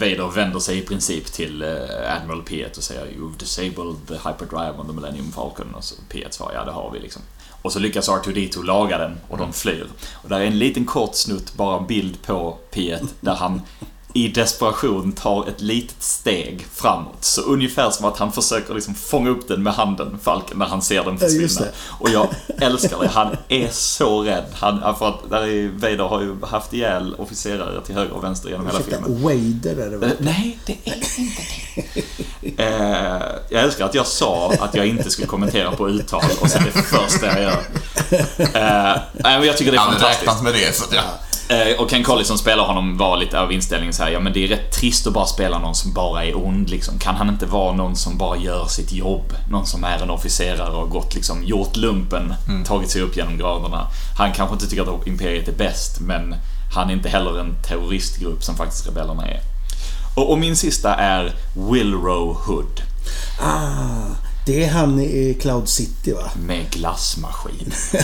Vader 0.00 0.34
vänder 0.34 0.60
sig 0.60 0.78
i 0.78 0.82
princip 0.82 1.26
till 1.26 1.62
Admiral 2.08 2.42
P1 2.42 2.76
och 2.76 2.82
säger 2.82 3.06
You've 3.06 3.38
disabled 3.38 3.96
the 4.08 4.14
hyperdrive 4.14 4.74
on 4.78 4.86
the 4.86 4.92
Millennium 4.92 5.32
Falcon 5.32 5.74
och 5.74 5.84
så 5.84 5.94
Piet 6.08 6.34
svarar 6.34 6.54
ja 6.54 6.64
det 6.64 6.70
har 6.70 6.90
vi 6.90 6.98
liksom. 6.98 7.22
Och 7.62 7.72
så 7.72 7.78
lyckas 7.78 8.08
R2D2 8.08 8.64
laga 8.64 8.98
den 8.98 9.20
och 9.28 9.38
de 9.38 9.52
flyr. 9.52 9.86
Och 10.12 10.28
där 10.28 10.40
är 10.40 10.44
en 10.44 10.58
liten 10.58 10.84
kort 10.84 11.14
snutt, 11.14 11.54
bara 11.54 11.78
en 11.78 11.86
bild 11.86 12.22
på 12.22 12.58
P1 12.72 13.08
där 13.20 13.34
han 13.34 13.62
i 14.14 14.28
desperation 14.28 15.12
tar 15.12 15.48
ett 15.48 15.60
litet 15.60 16.02
steg 16.02 16.66
framåt. 16.74 17.16
Så 17.24 17.40
ungefär 17.42 17.90
som 17.90 18.04
att 18.04 18.18
han 18.18 18.32
försöker 18.32 18.74
liksom 18.74 18.94
fånga 18.94 19.30
upp 19.30 19.48
den 19.48 19.62
med 19.62 19.72
handen, 19.74 20.18
Falken, 20.22 20.58
när 20.58 20.66
han 20.66 20.82
ser 20.82 21.04
den 21.04 21.18
Ja, 21.20 21.26
försvinna. 21.28 21.70
Och 21.88 22.10
jag 22.10 22.28
älskar 22.60 22.98
det. 23.00 23.08
Han 23.08 23.36
är 23.48 23.68
så 23.70 24.22
rädd. 24.22 24.44
Han, 24.54 24.96
för 24.98 25.08
att 25.08 25.30
där 25.30 25.42
är, 25.42 25.68
Vader 25.68 26.04
har 26.08 26.20
ju 26.22 26.36
haft 26.46 26.72
ihjäl 26.72 27.14
officerare 27.18 27.80
till 27.86 27.94
höger 27.94 28.12
och 28.12 28.24
vänster 28.24 28.48
genom 28.48 28.66
hela 28.66 28.80
filmen. 28.80 29.22
Wader 29.22 29.70
är 29.82 29.90
det 29.90 29.94
Eh, 29.94 30.00
väl? 30.00 30.12
Nej, 30.18 30.58
det 30.66 30.76
är 30.84 30.94
inte 30.94 31.06
det. 32.44 32.62
Eh, 32.62 33.22
jag 33.48 33.62
älskar 33.62 33.84
att 33.84 33.94
jag 33.94 34.06
sa 34.06 34.52
att 34.60 34.74
jag 34.74 34.86
inte 34.86 35.10
skulle 35.10 35.26
kommentera 35.28 35.70
på 35.72 35.88
uttal 35.90 36.22
och 36.40 36.50
sen 36.50 36.62
det 36.64 36.82
första 36.82 37.26
jag 37.26 37.42
gör. 37.42 37.62
Eh, 38.38 39.46
jag 39.46 39.56
tycker 39.56 39.72
det 39.72 39.78
är 39.78 39.82
fantastiskt. 39.82 40.20
räknat 40.22 40.42
med 40.42 40.54
det, 40.54 40.74
så 40.76 40.84
att 40.84 40.92
jag... 40.92 41.04
Eh, 41.04 41.10
och 41.78 41.90
Ken 41.90 42.04
Colley 42.04 42.24
som 42.24 42.38
spelar 42.38 42.64
honom 42.64 42.98
var 42.98 43.16
lite 43.16 43.40
av 43.40 43.52
inställningen 43.52 43.94
så 43.94 44.02
här, 44.02 44.10
ja 44.10 44.20
men 44.20 44.32
det 44.32 44.44
är 44.44 44.48
rätt 44.48 44.72
trist 44.72 45.06
att 45.06 45.12
bara 45.12 45.26
spela 45.26 45.58
någon 45.58 45.74
som 45.74 45.92
bara 45.92 46.24
är 46.24 46.36
ond 46.36 46.70
liksom. 46.70 46.98
Kan 46.98 47.14
han 47.14 47.28
inte 47.28 47.46
vara 47.46 47.72
någon 47.72 47.96
som 47.96 48.18
bara 48.18 48.36
gör 48.36 48.66
sitt 48.66 48.92
jobb? 48.92 49.32
Någon 49.50 49.66
som 49.66 49.84
är 49.84 50.02
en 50.02 50.10
officerare 50.10 50.76
och 50.76 50.90
gått 50.90 51.14
liksom, 51.14 51.44
gjort 51.44 51.76
lumpen, 51.76 52.34
tagit 52.66 52.90
sig 52.90 53.02
upp 53.02 53.16
genom 53.16 53.38
graderna. 53.38 53.86
Han 54.18 54.32
kanske 54.32 54.54
inte 54.54 54.66
tycker 54.66 54.82
att 54.82 55.06
Imperiet 55.06 55.48
är 55.48 55.52
bäst, 55.52 56.00
men 56.00 56.34
han 56.74 56.90
är 56.90 56.94
inte 56.94 57.08
heller 57.08 57.40
en 57.40 57.54
terroristgrupp 57.68 58.44
som 58.44 58.56
faktiskt 58.56 58.86
rebellerna 58.88 59.26
är. 59.26 59.40
Och, 60.16 60.30
och 60.30 60.38
min 60.38 60.56
sista 60.56 60.94
är 60.94 61.32
Wilrow 61.70 62.36
Hood 62.46 62.82
Ah, 63.40 64.27
det 64.48 64.64
är 64.64 64.70
han 64.70 65.00
i 65.00 65.36
Cloud 65.40 65.68
City 65.68 66.12
va? 66.12 66.30
med 66.46 66.70
glassmaskin. 66.70 67.72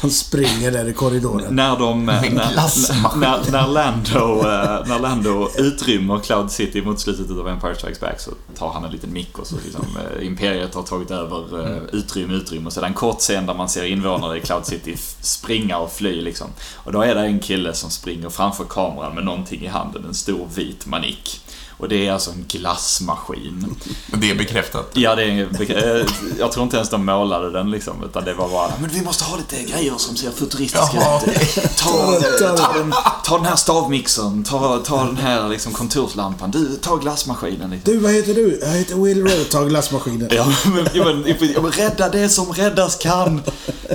Han 0.00 0.10
springer 0.10 0.70
där 0.70 0.88
i 0.88 0.92
korridoren. 0.92 1.56
När 1.56 1.78
de... 1.78 2.06
När, 2.06 2.52
glassmaskin. 2.52 3.20
när, 3.20 3.50
när, 3.50 3.66
Lando, 3.66 4.38
eh, 4.38 4.88
när 4.88 4.98
Lando 4.98 5.48
utrymmer 5.56 6.18
Cloud 6.18 6.50
City 6.50 6.82
mot 6.82 7.00
slutet 7.00 7.30
av 7.30 7.48
Empire 7.48 7.74
Strikes 7.74 8.00
Back 8.00 8.20
så 8.20 8.30
tar 8.58 8.70
han 8.70 8.84
en 8.84 8.90
liten 8.90 9.12
mick 9.12 9.38
och 9.38 9.46
så 9.46 9.56
liksom 9.64 9.84
eh, 9.96 10.26
Imperiet 10.26 10.74
har 10.74 10.82
tagit 10.82 11.10
över 11.10 11.66
eh, 11.66 11.82
utrymme, 11.92 12.34
utrymme 12.34 12.66
och 12.66 12.72
så 12.72 12.80
är 12.80 12.82
det 12.82 12.88
en 12.88 12.94
kort 12.94 13.18
scen 13.18 13.46
där 13.46 13.54
man 13.54 13.68
ser 13.68 13.84
invånare 13.84 14.38
i 14.38 14.40
Cloud 14.40 14.66
City 14.66 14.96
springa 15.20 15.78
och 15.78 15.92
fly 15.92 16.20
liksom. 16.20 16.48
Och 16.74 16.92
då 16.92 17.02
är 17.02 17.14
det 17.14 17.20
en 17.20 17.40
kille 17.40 17.74
som 17.74 17.90
springer 17.90 18.28
framför 18.28 18.64
kameran 18.64 19.14
med 19.14 19.24
någonting 19.24 19.62
i 19.62 19.66
handen, 19.66 20.04
en 20.08 20.14
stor 20.14 20.48
vit 20.54 20.86
manik. 20.86 21.40
Och 21.78 21.88
det 21.88 22.06
är 22.06 22.12
alltså 22.12 22.30
en 22.30 22.44
glassmaskin. 22.48 23.76
Det 24.12 24.30
är 24.30 24.34
bekräftat. 24.34 24.90
Ja, 24.92 25.14
det 25.14 25.24
är, 25.24 26.00
eh, 26.00 26.06
jag 26.38 26.52
tror 26.52 26.64
inte 26.64 26.76
ens 26.76 26.90
de 26.90 27.06
målade 27.06 27.50
den 27.50 27.70
liksom, 27.70 28.04
utan 28.04 28.24
det 28.24 28.34
var 28.34 28.48
bara 28.48 28.72
Men 28.80 28.90
vi 28.90 29.02
måste 29.02 29.24
ha 29.24 29.36
lite 29.36 29.62
grejer 29.72 29.94
som 29.96 30.16
ser 30.16 30.30
futuristiska 30.30 30.88
Jaha. 30.94 31.22
ut. 31.26 31.76
Ta, 31.76 31.88
ta, 32.56 32.72
den, 32.72 32.94
ta 33.24 33.36
den 33.36 33.46
här 33.46 33.56
stavmixern, 33.56 34.44
ta, 34.44 34.78
ta 34.78 35.04
den 35.04 35.16
här 35.16 35.48
liksom 35.48 35.72
kontorslampan. 35.72 36.50
Du, 36.50 36.76
ta 36.76 36.96
glassmaskinen. 36.96 37.70
Liksom. 37.70 37.92
Du, 37.92 37.98
vad 37.98 38.12
heter 38.12 38.34
du? 38.34 38.58
Jag 38.62 38.68
heter 38.68 38.94
Will 38.94 39.18
Rowe. 39.22 39.44
Ta 39.44 39.64
glassmaskinen. 39.64 40.28
Ja, 40.30 40.46
men, 40.64 40.88
ja, 40.94 41.04
men, 41.04 41.24
ja, 41.54 41.60
men 41.62 41.70
rädda 41.72 42.08
det 42.08 42.28
som 42.28 42.52
räddas 42.52 42.96
kan. 42.96 43.42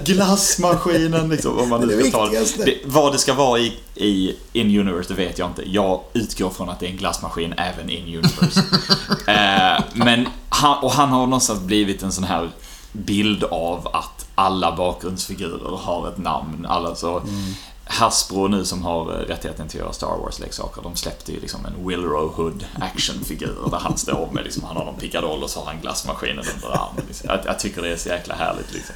Glassmaskinen 0.05 1.29
liksom. 1.29 1.59
Om 1.59 1.69
man 1.69 1.81
nu 1.81 1.97
det 1.97 2.09
ska 2.09 2.17
ta 2.17 2.23
viktigaste. 2.23 2.65
det. 2.65 2.77
Vad 2.85 3.13
det 3.13 3.17
ska 3.17 3.33
vara 3.33 3.59
i, 3.59 3.73
i 3.95 4.35
In-Universe, 4.53 5.13
det 5.13 5.25
vet 5.25 5.37
jag 5.37 5.49
inte. 5.49 5.69
Jag 5.69 6.01
utgår 6.13 6.49
från 6.49 6.69
att 6.69 6.79
det 6.79 6.85
är 6.85 6.89
en 6.89 6.97
glassmaskin 6.97 7.53
även 7.57 7.89
In-Universe. 7.89 8.59
eh, 9.31 9.83
men 9.93 10.27
han, 10.49 10.83
och 10.83 10.91
han 10.91 11.09
har 11.09 11.25
någonstans 11.25 11.61
blivit 11.61 12.03
en 12.03 12.11
sån 12.11 12.23
här 12.23 12.49
bild 12.91 13.43
av 13.43 13.87
att 13.87 14.25
alla 14.35 14.75
bakgrundsfigurer 14.75 15.77
har 15.77 16.07
ett 16.07 16.17
namn. 16.17 16.65
Alla 16.69 16.95
så, 16.95 17.21
Hasbro 17.85 18.47
nu 18.47 18.65
som 18.65 18.83
har 18.83 19.11
eh, 19.11 19.17
rättigheten 19.17 19.67
till 19.67 19.79
att 19.79 19.83
göra 19.83 19.93
Star 19.93 20.17
Wars-leksaker, 20.17 20.81
de 20.81 20.95
släppte 20.95 21.31
ju 21.31 21.39
liksom 21.39 21.65
en 21.65 21.87
Wilrow 21.87 22.33
Hood 22.35 22.65
actionfigur 22.79 23.69
där 23.71 23.77
han 23.77 23.97
står 23.97 24.29
med, 24.31 24.43
liksom, 24.43 24.63
han 24.63 24.77
har 24.77 24.85
någon 24.85 24.99
pickadoll 24.99 25.43
och 25.43 25.49
så 25.49 25.59
har 25.59 25.65
han 25.65 25.81
glassmaskinen 25.81 26.45
under 26.55 26.67
armen. 26.67 27.03
Liksom. 27.07 27.29
Jag, 27.29 27.39
jag 27.45 27.59
tycker 27.59 27.81
det 27.81 27.89
är 27.89 27.97
så 27.97 28.09
jäkla 28.09 28.35
härligt 28.35 28.73
liksom. 28.73 28.95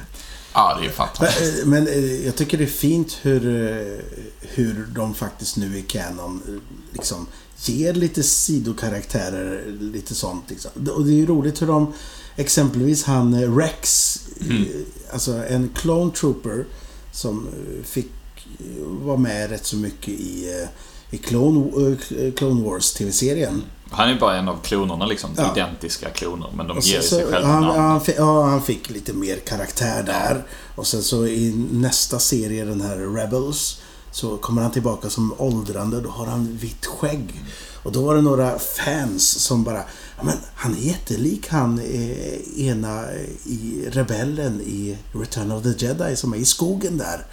Ja, 0.58 0.78
det 0.80 0.86
är 0.86 0.90
fantastiskt. 0.90 1.66
Men, 1.66 1.84
men 1.84 1.94
eh, 1.94 2.26
jag 2.26 2.36
tycker 2.36 2.58
det 2.58 2.64
är 2.64 2.68
fint 2.68 3.18
hur, 3.22 3.46
eh, 3.46 3.98
hur 4.40 4.86
de 4.94 5.14
faktiskt 5.14 5.56
nu 5.56 5.78
i 5.78 5.82
Canon 5.82 6.42
eh, 6.48 6.54
liksom 6.92 7.26
ger 7.56 7.94
lite 7.94 8.22
sidokaraktärer, 8.22 9.64
lite 9.80 10.14
sånt 10.14 10.44
liksom. 10.48 10.70
Och 10.94 11.04
det 11.04 11.12
är 11.12 11.16
ju 11.16 11.26
roligt 11.26 11.62
hur 11.62 11.66
de, 11.66 11.92
exempelvis 12.36 13.04
han 13.04 13.34
eh, 13.34 13.56
Rex, 13.56 14.16
eh, 14.40 14.66
alltså 15.12 15.32
en 15.32 15.70
clone 15.74 16.12
trooper 16.12 16.64
som 17.12 17.46
eh, 17.48 17.84
fick 17.84 18.12
eh, 18.58 18.84
vara 18.84 19.16
med 19.16 19.50
rätt 19.50 19.66
så 19.66 19.76
mycket 19.76 20.08
i, 20.08 20.60
eh, 20.62 20.68
i 21.10 21.18
Clone, 21.18 21.96
eh, 22.10 22.32
Clone 22.32 22.64
Wars 22.64 22.92
TV-serien. 22.92 23.62
Han 23.90 24.10
är 24.10 24.20
bara 24.20 24.36
en 24.36 24.48
av 24.48 24.58
klonerna 24.62 25.06
liksom, 25.06 25.30
Ja. 25.36 25.52
identiska 25.52 26.10
kloner, 26.10 26.48
men 26.56 26.66
de 26.66 26.76
Och 26.78 26.82
ger 26.84 27.00
så, 27.00 27.08
sig 27.08 27.24
så, 27.24 27.30
själva 27.30 27.48
han, 27.48 27.62
namn. 27.62 27.78
han, 27.80 28.00
ja, 28.16 28.44
han 28.44 28.62
fick 28.62 28.90
lite 28.90 29.12
mer 29.12 29.36
karaktär 29.36 30.02
där. 30.02 30.44
Och 30.74 30.86
sen 30.86 31.02
så 31.02 31.26
i 31.26 31.54
nästa 31.72 32.18
serie, 32.18 32.64
den 32.64 32.80
här 32.80 32.96
Rebels, 32.96 33.80
så 34.12 34.36
kommer 34.36 34.62
han 34.62 34.70
tillbaka 34.70 35.10
som 35.10 35.34
åldrande. 35.38 36.00
Då 36.00 36.10
har 36.10 36.26
han 36.26 36.56
vitt 36.56 36.86
skägg. 36.86 37.42
Och 37.82 37.92
då 37.92 38.02
var 38.06 38.14
det 38.14 38.22
några 38.22 38.58
fans 38.58 39.28
som 39.28 39.64
bara 39.64 39.82
men 40.22 40.34
han 40.54 40.74
är 40.76 40.80
jättelik 40.80 41.48
han 41.48 41.78
eh, 41.78 42.60
ena 42.68 43.04
i 43.44 43.84
Rebellen 43.92 44.60
i 44.60 44.98
Return 45.14 45.52
of 45.52 45.62
the 45.62 45.86
Jedi 45.86 46.16
som 46.16 46.32
är 46.32 46.36
i 46.36 46.44
skogen 46.44 46.98
där. 46.98 47.26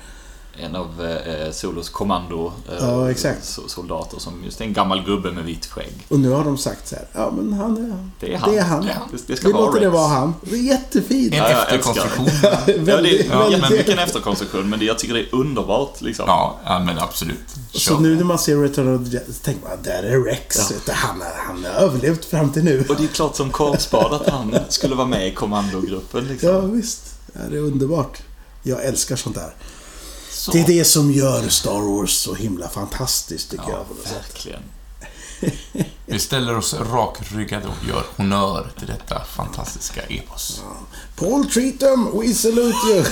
En 0.59 0.75
av 0.75 1.05
eh, 1.05 1.51
Solos 1.51 1.89
kommando 1.89 2.51
eh, 2.71 3.13
Ja, 3.89 4.03
som 4.17 4.43
just 4.45 4.61
är 4.61 4.65
en 4.65 4.73
gammal 4.73 5.03
gubbe 5.05 5.31
med 5.31 5.43
vitt 5.43 5.65
skägg. 5.65 6.05
Och 6.09 6.19
nu 6.19 6.29
har 6.29 6.43
de 6.43 6.57
sagt 6.57 6.87
så 6.87 6.95
här, 6.95 7.05
ja 7.13 7.31
men 7.37 7.53
han 7.53 7.77
är 7.77 8.09
Det 8.19 8.33
är 8.33 8.37
han. 8.37 8.51
Det 8.51 8.57
är 8.57 8.63
han. 8.63 8.81
Det 8.85 8.91
är 8.91 8.93
han. 8.95 9.07
Det, 9.11 9.27
det 9.27 9.35
ska 9.37 9.47
Vi 9.47 9.53
vara 9.53 9.65
låter 9.65 9.79
det 9.79 9.85
Rex. 9.85 9.93
vara 9.93 10.07
han. 10.07 10.33
Det 10.41 10.55
är 10.55 10.59
jättefint. 10.59 11.33
En 11.33 11.37
Ja, 11.39 11.49
efterkonstruktion. 11.49 12.27
Ja, 12.43 12.57
det, 12.65 12.77
Väldigt- 12.77 13.25
ja, 13.31 13.39
väldigt- 13.39 13.61
men 13.61 13.71
vilken 13.71 13.99
efterkonstruktion, 13.99 14.69
men 14.69 14.79
det, 14.79 14.85
jag 14.85 14.99
tycker 14.99 15.13
det 15.13 15.19
är 15.19 15.35
underbart 15.35 16.01
liksom. 16.01 16.25
Ja, 16.27 16.59
ja, 16.65 16.79
men 16.79 16.99
absolut. 16.99 17.39
Så 17.71 17.99
nu 17.99 18.15
när 18.15 18.23
man 18.23 18.39
ser 18.39 18.57
Return 18.57 18.95
of 18.95 19.09
the 19.09 19.17
Jedi 19.17 19.33
så 19.33 19.43
tänker 19.43 19.67
man, 19.69 19.77
där 19.83 20.03
är 20.03 20.23
Rex. 20.23 20.71
Ja. 20.87 20.93
Han, 20.93 21.21
han 21.47 21.65
har 21.65 21.81
överlevt 21.81 22.25
fram 22.25 22.51
till 22.51 22.63
nu. 22.63 22.85
Och 22.89 22.95
det 22.95 23.03
är 23.03 23.07
klart 23.07 23.35
som 23.35 23.49
korvspad 23.51 24.13
att 24.13 24.29
han 24.29 24.55
skulle 24.69 24.95
vara 24.95 25.07
med 25.07 25.27
i 25.27 25.31
kommandogruppen 25.31 26.27
liksom. 26.27 26.49
Ja, 26.49 26.59
visst. 26.61 27.01
Ja, 27.33 27.39
det 27.49 27.57
är 27.57 27.61
underbart. 27.61 28.21
Jag 28.63 28.85
älskar 28.85 29.15
sånt 29.15 29.35
där. 29.35 29.53
Så. 30.35 30.51
Det 30.51 30.61
är 30.61 30.67
det 30.67 30.85
som 30.85 31.11
gör 31.11 31.49
Star 31.49 31.81
Wars 31.81 32.11
så 32.11 32.35
himla 32.35 32.69
fantastiskt, 32.69 33.51
tycker 33.51 33.69
jag. 33.69 33.79
Något 33.79 34.07
sätt. 34.07 34.15
Verkligen. 34.15 34.61
Vi 36.05 36.19
ställer 36.19 36.57
oss 36.57 36.73
rakryggade 36.73 37.67
och 37.67 37.87
gör 37.87 38.03
honör 38.15 38.71
till 38.77 38.87
detta 38.87 39.23
fantastiska 39.23 40.01
epos. 40.01 40.61
Paul 41.15 41.51
Treatham, 41.51 42.19
we 42.19 42.33
salute 42.33 42.77
you! 42.87 43.03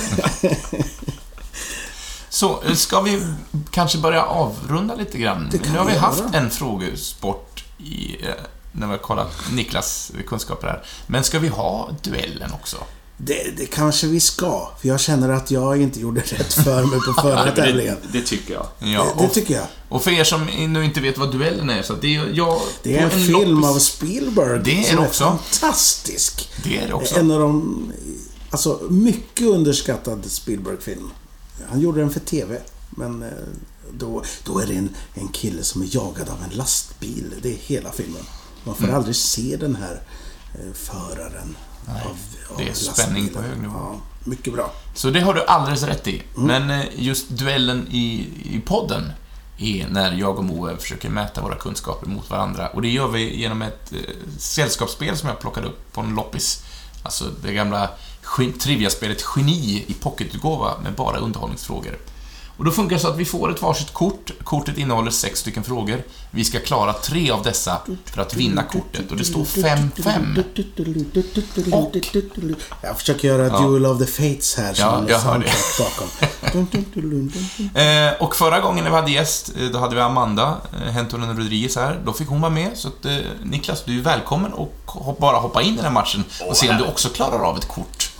Så, 2.28 2.62
eh, 2.62 2.74
ska 2.74 3.00
vi 3.00 3.26
kanske 3.70 3.98
börja 3.98 4.22
avrunda 4.22 4.94
lite 4.94 5.18
grann? 5.18 5.52
Nu 5.72 5.78
har 5.78 5.86
vi 5.86 5.96
haft 5.96 6.20
göra. 6.20 6.30
en 6.32 6.50
frågesport 6.50 7.64
i, 7.78 8.26
eh, 8.26 8.34
när 8.72 8.86
vi 8.86 8.92
har 8.92 8.98
kollat 8.98 9.32
Niklas 9.52 10.12
kunskaper 10.26 10.66
här. 10.66 10.84
Men 11.06 11.24
ska 11.24 11.38
vi 11.38 11.48
ha 11.48 11.90
duellen 12.02 12.52
också? 12.52 12.76
Det, 13.16 13.56
det 13.56 13.66
kanske 13.66 14.06
vi 14.06 14.20
ska, 14.20 14.68
för 14.80 14.88
jag 14.88 15.00
känner 15.00 15.28
att 15.28 15.50
jag 15.50 15.82
inte 15.82 16.00
gjorde 16.00 16.20
rätt 16.20 16.52
för 16.54 16.84
mig 16.84 16.98
på 17.00 17.12
förra 17.22 17.50
tävlingen. 17.52 17.96
det, 18.12 18.18
det 18.18 18.24
tycker 18.26 18.54
jag. 18.54 18.66
Ja, 18.78 18.86
det, 19.16 19.20
det 19.22 19.26
och, 19.26 19.32
tycker 19.32 19.54
jag. 19.54 19.66
och 19.88 20.02
för 20.02 20.10
er 20.10 20.24
som 20.24 20.44
nu 20.72 20.84
inte 20.84 21.00
vet 21.00 21.18
vad 21.18 21.32
duellen 21.32 21.70
är, 21.70 21.82
så 21.82 21.94
det 21.94 22.16
är 22.16 22.28
jag... 22.32 22.60
Det 22.82 22.96
är 22.98 23.02
en, 23.04 23.10
på 23.10 23.16
film 23.16 23.58
loppis- 23.58 23.68
av 23.68 23.78
Spielberg 23.78 24.60
Det 24.64 24.78
är 24.78 24.82
som 24.82 24.96
det 24.96 25.02
är 25.02 25.06
också. 25.06 25.24
fantastisk. 25.24 26.50
Det 26.64 26.78
är 26.78 26.86
det 26.88 26.94
också. 26.94 27.18
En 27.18 27.30
av 27.30 27.40
de... 27.40 27.92
Alltså, 28.50 28.80
mycket 28.90 29.46
underskattad 29.46 30.24
Spielberg-film. 30.30 31.10
Han 31.70 31.80
gjorde 31.80 32.00
den 32.00 32.10
för 32.10 32.20
TV, 32.20 32.58
men 32.90 33.22
eh, 33.22 33.28
då, 33.98 34.22
då 34.46 34.58
är 34.58 34.66
det 34.66 34.74
en, 34.74 34.88
en 35.14 35.28
kille 35.28 35.62
som 35.62 35.82
är 35.82 35.86
jagad 35.90 36.28
av 36.28 36.38
en 36.50 36.56
lastbil. 36.58 37.34
Det 37.42 37.48
är 37.52 37.56
hela 37.56 37.92
filmen. 37.92 38.22
Man 38.64 38.74
får 38.74 38.84
Mm. 38.84 38.96
aldrig 38.96 39.16
se 39.16 39.56
den 39.60 39.76
här 39.76 40.02
eh, 40.54 40.72
föraren 40.74 41.56
Nej, 41.88 42.02
det 42.58 42.68
är 42.68 42.74
spänning 42.74 43.28
på 43.28 43.42
hög 43.42 43.58
nivå. 43.58 43.74
Ja, 43.74 43.96
mycket 44.24 44.52
bra. 44.52 44.72
Så 44.94 45.10
det 45.10 45.20
har 45.20 45.34
du 45.34 45.44
alldeles 45.44 45.82
rätt 45.82 46.08
i. 46.08 46.22
Mm. 46.36 46.46
Men 46.46 46.80
eh, 46.80 46.86
just 46.96 47.28
duellen 47.28 47.88
i, 47.90 48.28
i 48.42 48.60
podden 48.66 49.12
är 49.58 49.88
när 49.88 50.12
jag 50.12 50.38
och 50.38 50.44
Moe 50.44 50.76
försöker 50.76 51.08
mäta 51.08 51.42
våra 51.42 51.54
kunskaper 51.54 52.06
mot 52.06 52.30
varandra. 52.30 52.68
Och 52.68 52.82
det 52.82 52.88
gör 52.88 53.08
vi 53.08 53.36
genom 53.36 53.62
ett 53.62 53.92
eh, 53.92 53.98
sällskapsspel 54.38 55.16
som 55.16 55.28
jag 55.28 55.40
plockade 55.40 55.66
upp 55.66 55.92
på 55.92 56.00
en 56.00 56.14
loppis. 56.14 56.64
Alltså 57.02 57.24
det 57.42 57.52
gamla 57.52 57.90
triviaspelet 58.60 59.24
Geni 59.36 59.84
i 59.86 59.94
pocketutgåva 59.94 60.78
med 60.82 60.94
bara 60.94 61.18
underhållningsfrågor. 61.18 61.98
Och 62.56 62.64
då 62.64 62.70
funkar 62.70 62.96
det 62.96 63.02
så 63.02 63.08
att 63.08 63.16
vi 63.16 63.24
får 63.24 63.50
ett 63.50 63.62
varsitt 63.62 63.92
kort. 63.92 64.30
Kortet 64.44 64.78
innehåller 64.78 65.10
sex 65.10 65.40
stycken 65.40 65.64
frågor. 65.64 66.02
Vi 66.30 66.44
ska 66.44 66.58
klara 66.60 66.92
tre 66.92 67.30
av 67.30 67.42
dessa 67.42 67.80
för 68.04 68.22
att 68.22 68.34
vinna 68.34 68.62
kortet. 68.62 69.10
Och 69.10 69.16
det 69.16 69.24
står 69.24 69.44
5-5. 69.44 70.34
Och- 71.72 71.92
Jag 72.82 72.98
försöker 72.98 73.28
göra 73.28 73.46
Ja. 73.46 73.58
Duel 73.60 73.86
of 73.86 73.98
the 73.98 74.06
Fates 74.06 74.54
här 74.56 74.74
som 74.74 74.84
Ja, 74.84 75.04
jag 75.08 75.18
hör 75.18 75.38
det. 75.38 75.52
bakom. 75.78 76.08
Eh, 77.74 78.22
och 78.22 78.36
förra 78.36 78.60
gången 78.60 78.84
när 78.84 78.90
vi 78.90 78.96
hade 78.96 79.10
gäst, 79.10 79.52
eh, 79.60 79.66
då 79.68 79.78
hade 79.78 79.94
vi 79.94 80.00
Amanda 80.00 80.56
eh, 80.72 80.92
Hentonen 80.92 81.36
Rodriguez 81.38 81.76
här. 81.76 82.00
Då 82.04 82.12
fick 82.12 82.28
hon 82.28 82.40
vara 82.40 82.52
med, 82.52 82.70
så 82.74 82.88
att, 82.88 83.04
eh, 83.04 83.16
Niklas, 83.44 83.82
du 83.84 83.98
är 83.98 84.02
välkommen 84.02 84.52
och 84.52 84.74
bara 85.20 85.36
hoppa 85.36 85.62
in 85.62 85.72
i 85.72 85.76
den 85.76 85.84
här 85.84 85.92
matchen 85.92 86.24
och 86.50 86.56
se 86.56 86.70
om 86.70 86.76
du 86.76 86.84
också 86.84 87.08
klarar 87.08 87.38
av 87.44 87.58
ett 87.58 87.68
kort. 87.68 88.10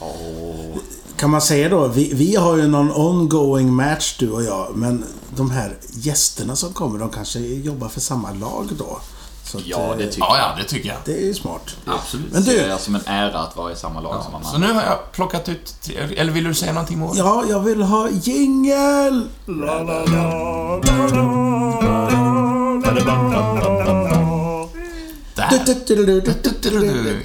Kan 1.16 1.30
man 1.30 1.40
säga 1.40 1.68
då, 1.68 1.86
vi, 1.88 2.14
vi 2.14 2.36
har 2.36 2.56
ju 2.56 2.66
någon 2.68 2.92
ongoing 2.92 3.74
match 3.74 4.16
du 4.18 4.30
och 4.30 4.42
jag, 4.42 4.68
men 4.74 5.04
de 5.36 5.50
här 5.50 5.76
gästerna 5.92 6.56
som 6.56 6.72
kommer, 6.72 6.98
de 6.98 7.10
kanske 7.10 7.38
jobbar 7.38 7.88
för 7.88 8.00
samma 8.00 8.32
lag 8.32 8.68
då? 8.78 8.98
Så 9.44 9.58
att, 9.58 9.66
Ja, 9.66 9.94
det 9.98 10.04
eh, 10.04 10.10
tycker 10.10 10.20
Ja, 10.22 10.36
ja, 10.38 10.62
det 10.62 10.68
tycker 10.68 10.88
jag. 10.88 10.96
det 11.04 11.12
är 11.12 11.26
ju 11.26 11.34
smart. 11.34 11.76
Absolut. 11.86 12.32
Men 12.32 12.42
jag. 12.44 12.54
du- 12.54 12.58
Det 12.58 12.64
är 12.72 12.76
som 12.78 12.94
en 12.94 13.00
ära 13.06 13.38
att 13.38 13.56
vara 13.56 13.72
i 13.72 13.76
samma 13.76 14.00
lag 14.00 14.22
som 14.22 14.32
Så 14.32 14.36
Amanda. 14.48 14.58
nu 14.68 14.72
har 14.74 14.82
jag 14.82 15.12
plockat 15.12 15.48
ut 15.48 15.74
tre, 15.82 15.94
eller 16.16 16.32
vill 16.32 16.44
du 16.44 16.54
säga 16.54 16.72
någonting 16.72 16.98
Moa? 16.98 17.12
Ja, 17.16 17.44
jag 17.48 17.60
vill 17.60 17.82
ha 17.82 18.08
jingel! 18.10 19.28
Där. 25.34 25.48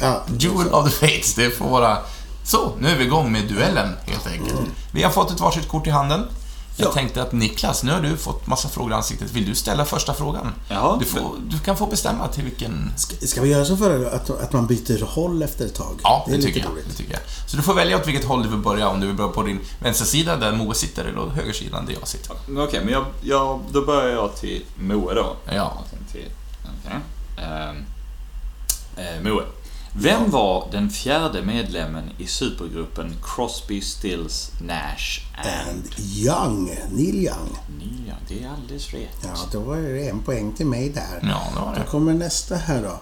Ja, 0.02 0.24
Duel 0.28 0.74
of 0.74 0.86
the 0.86 1.08
Fates, 1.08 1.36
det 1.36 1.50
får 1.58 1.70
vara... 1.70 1.98
Så, 2.50 2.72
nu 2.80 2.90
är 2.90 2.96
vi 2.98 3.04
igång 3.04 3.32
med 3.32 3.48
duellen, 3.48 3.94
helt 4.06 4.28
enkelt. 4.28 4.60
Vi 4.92 5.04
har 5.04 5.12
fått 5.12 5.32
ett 5.32 5.40
varsitt 5.40 5.68
kort 5.68 5.88
i 5.88 5.90
handen. 5.90 6.26
Jag 6.78 6.88
Ja. 6.88 6.92
tänkte 6.94 7.22
att 7.22 7.32
Niklas, 7.32 7.84
nu 7.84 7.92
har 7.92 8.02
du 8.02 8.18
fått 8.18 8.48
massa 8.48 8.70
frågor 8.70 8.92
i 8.92 8.96
ansiktet. 8.96 9.32
Vill 9.32 9.46
du 9.46 9.56
ställa 9.56 9.86
första 9.86 10.14
frågan? 10.14 10.52
Du, 11.00 11.06
får, 11.06 11.32
du 11.48 11.60
kan 11.60 11.78
få 11.78 11.86
bestämma 11.86 12.28
till 12.28 12.44
vilken... 12.44 12.92
Ska, 12.96 13.28
ska 13.28 13.42
vi 13.42 13.50
göra 13.50 13.66
så 13.66 13.78
för 13.78 14.06
att, 14.06 14.30
att 14.30 14.54
man 14.54 14.68
byter 14.68 15.06
håll 15.06 15.42
efter 15.44 15.66
ett 15.66 15.76
tag? 15.76 16.00
Ja, 16.04 16.26
är 16.28 16.32
det, 16.32 16.38
lite 16.38 16.48
tycker 16.48 16.60
jag, 16.60 16.72
det 16.90 16.94
tycker 16.94 17.12
jag. 17.14 17.22
Så 17.48 17.58
du 17.58 17.64
får 17.64 17.74
välja 17.74 17.98
åt 17.98 18.08
vilket 18.08 18.26
håll 18.26 18.44
du 18.44 18.50
vill 18.50 18.60
börja. 18.60 18.88
Om 18.90 19.00
du 19.00 19.08
vill 19.08 19.16
börja 19.16 19.32
på 19.32 19.44
din 19.44 19.60
vänstersida 19.80 20.36
där 20.38 20.52
Moe 20.52 20.74
sitter 20.76 21.06
eller 21.06 21.28
högersidan 21.30 21.86
där 21.86 21.94
jag 22.00 22.08
sitter. 22.08 22.36
Okej, 22.58 22.82
men 22.84 22.94
jag, 22.94 23.06
jag, 23.22 23.60
då 23.72 23.86
börjar 23.86 24.10
jag 24.16 24.36
till 24.36 24.66
Moe 24.80 25.14
då. 25.14 25.36
Ja. 25.56 25.74
Till, 26.12 26.26
okej. 26.64 26.98
Ehm, 27.46 27.86
eh, 28.98 29.22
Moe. 29.32 29.44
Vem 29.94 30.32
var 30.32 30.68
den 30.72 30.90
fjärde 30.90 31.42
medlemmen 31.42 32.04
i 32.18 32.28
supergruppen 32.28 33.16
Crosby, 33.24 33.82
Stills, 33.82 34.52
Nash 34.62 35.22
and... 35.38 35.70
And 35.70 35.84
Young, 35.98 36.66
Neil 36.92 37.16
Young. 37.16 37.58
Ja, 38.08 38.14
det 38.28 38.44
är 38.44 38.50
alldeles 38.50 38.94
rätt. 38.94 39.18
Ja, 39.24 39.36
då 39.52 39.60
var 39.60 39.78
det 39.78 40.10
en 40.10 40.20
poäng 40.20 40.54
till 40.54 40.66
mig 40.66 40.90
där. 40.90 41.20
Ja, 41.22 41.42
det 41.54 41.60
var 41.60 41.74
Då 41.76 41.80
det. 41.82 41.86
kommer 41.90 42.14
nästa 42.14 42.56
här 42.56 42.82
då. 42.82 43.00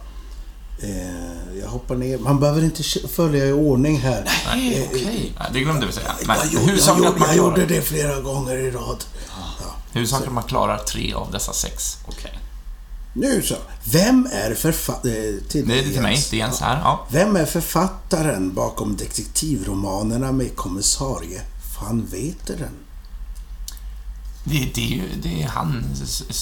Eh, 0.88 1.60
jag 1.62 1.68
hoppar 1.68 1.96
ner. 1.96 2.18
Man 2.18 2.40
behöver 2.40 2.64
inte 2.64 2.84
följa 3.08 3.46
i 3.46 3.52
ordning 3.52 3.98
här. 4.00 4.30
Nej, 4.56 4.90
okej. 4.92 5.34
Nej, 5.40 5.50
Det 5.54 5.60
glömde 5.60 5.86
vi 5.86 5.92
säga. 5.94 6.12
Men 6.28 6.38
jag 6.38 6.54
gjorde, 6.54 6.74
jag, 6.88 6.98
gjorde, 6.98 7.20
jag 7.26 7.36
gjorde 7.36 7.66
det 7.66 7.82
flera 7.82 8.22
gånger 8.22 8.56
i 8.58 8.72
rad. 8.72 9.04
Ja. 9.30 9.66
huvudsaken 9.92 10.28
att 10.28 10.34
man 10.34 10.44
klarar 10.44 10.78
tre 10.78 11.14
av 11.14 11.32
dessa 11.32 11.54
sex. 11.54 11.98
Okej. 12.08 12.40
Nu 13.18 13.42
så. 13.42 13.56
Vem 13.84 14.28
är 14.32 14.54
författaren... 14.56 15.04
Det 15.04 15.38
är 15.40 15.50
till 15.50 16.02
mig. 16.02 16.26
Det 16.32 16.36
är 16.36 16.40
Jens 16.40 16.60
här. 16.62 16.78
Ja. 16.80 17.08
Vem 17.12 17.36
är 17.36 17.46
författaren 17.46 18.54
bakom 18.54 18.96
detektivromanerna 18.98 20.32
med 20.32 20.56
kommissarie 20.56 21.42
van 21.80 22.06
Veteren? 22.06 22.74
Det, 24.44 24.70
det 24.76 24.82
är 24.82 24.96
ju 24.96 25.04
det 25.24 25.44
är 25.44 25.48
han, 25.48 25.84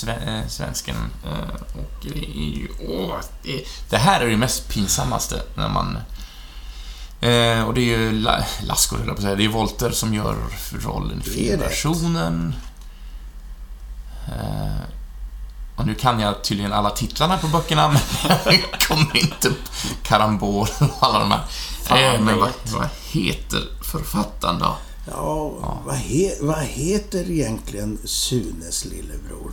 eh, 0.08 0.48
svensken. 0.48 0.96
Eh, 1.26 1.56
Och 1.74 2.04
det 2.04 2.20
är 2.20 2.58
ju... 2.58 2.68
Åh, 2.88 3.16
det, 3.44 3.64
det 3.90 3.98
här 3.98 4.22
är 4.22 4.30
det 4.30 4.38
mest 4.38 4.70
pinsammaste 4.70 5.42
när 5.58 5.70
man... 5.70 5.98
Eh, 7.22 7.64
och 7.68 7.74
det 7.74 7.82
är 7.82 7.98
ju 8.00 8.12
La, 8.12 8.46
Lasko, 8.64 8.98
höll 8.98 9.08
jag 9.08 9.16
på 9.16 9.20
att 9.20 9.24
säga. 9.24 9.36
Det 9.36 9.46
är 9.46 9.50
Volter 9.50 9.92
som 9.92 10.14
gör 10.14 10.36
rollen 10.72 11.22
i 11.26 11.30
filmversionen. 11.30 12.56
Eh, 14.28 14.82
nu 15.86 15.96
kan 15.96 16.20
jag 16.20 16.44
tydligen 16.44 16.74
alla 16.74 16.90
titlarna 16.90 17.38
på 17.38 17.48
böckerna, 17.48 17.88
men 17.88 18.00
jag 18.46 18.80
kommer 18.88 19.18
inte 19.18 19.50
på 19.50 19.56
Karambol 20.04 20.68
och 20.80 20.90
alla 21.08 21.20
de 21.20 21.32
här. 21.32 21.42
Fan, 21.84 21.98
Eh, 21.98 22.22
men 22.22 22.40
vad 22.40 22.50
vad, 22.74 22.88
heter 23.12 23.62
författaren 23.92 24.60
då? 24.60 24.78
Ja, 25.12 25.52
Vad, 25.86 25.96
he, 25.96 26.32
vad 26.42 26.60
heter 26.64 27.32
egentligen 27.32 27.98
Sunes 28.06 28.86
lillebror? 28.86 29.52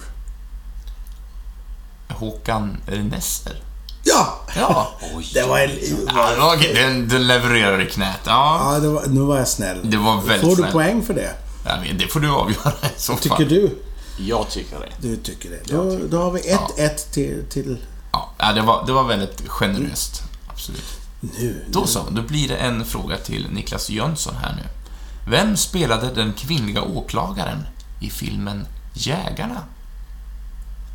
Håkan 2.08 2.76
Ernester? 2.86 3.56
Ja! 4.04 4.38
Ja. 4.56 4.88
Det 5.34 5.42
var 5.42 5.58
en... 5.58 5.70
Ja, 6.06 6.56
den, 6.74 7.08
den 7.08 7.26
levererar 7.26 7.80
i 7.80 7.86
knät. 7.90 8.20
Ja, 8.24 8.72
Ja, 8.74 8.78
det 8.80 8.88
var, 8.88 9.02
nu 9.06 9.20
var 9.20 9.38
jag 9.38 9.48
snäll. 9.48 9.80
det 9.90 9.96
var 9.96 10.16
väldigt 10.20 10.40
Får 10.40 10.48
du 10.48 10.54
snällt. 10.56 10.72
poäng 10.72 11.02
för 11.02 11.14
det? 11.14 11.34
Ja, 11.64 11.72
men 11.86 11.98
det 11.98 12.06
får 12.08 12.20
du 12.20 12.30
avgöra 12.30 12.72
i 12.82 12.88
så 13.00 13.12
fall. 13.12 13.20
Tycker 13.22 13.44
du? 13.46 13.82
Jag 14.26 14.50
tycker 14.50 14.80
det. 14.80 15.08
Du 15.08 15.16
tycker 15.16 15.50
det. 15.50 15.60
Då, 15.64 15.98
då 16.10 16.18
har 16.18 16.30
vi 16.30 16.40
1-1 16.40 17.12
till, 17.12 17.44
till 17.50 17.78
Ja, 18.12 18.52
det 18.52 18.62
var, 18.62 18.86
det 18.86 18.92
var 18.92 19.04
väldigt 19.04 19.48
generöst. 19.48 20.22
Absolut. 20.46 21.00
nu. 21.20 21.64
Då 21.68 21.86
så, 21.86 22.10
då 22.10 22.22
blir 22.22 22.48
det 22.48 22.56
en 22.56 22.84
fråga 22.84 23.16
till 23.16 23.50
Niklas 23.50 23.90
Jönsson 23.90 24.34
här 24.36 24.54
nu. 24.56 24.62
Vem 25.30 25.56
spelade 25.56 26.14
den 26.14 26.32
kvinnliga 26.32 26.82
åklagaren 26.82 27.66
i 28.00 28.10
filmen 28.10 28.66
Jägarna? 28.94 29.64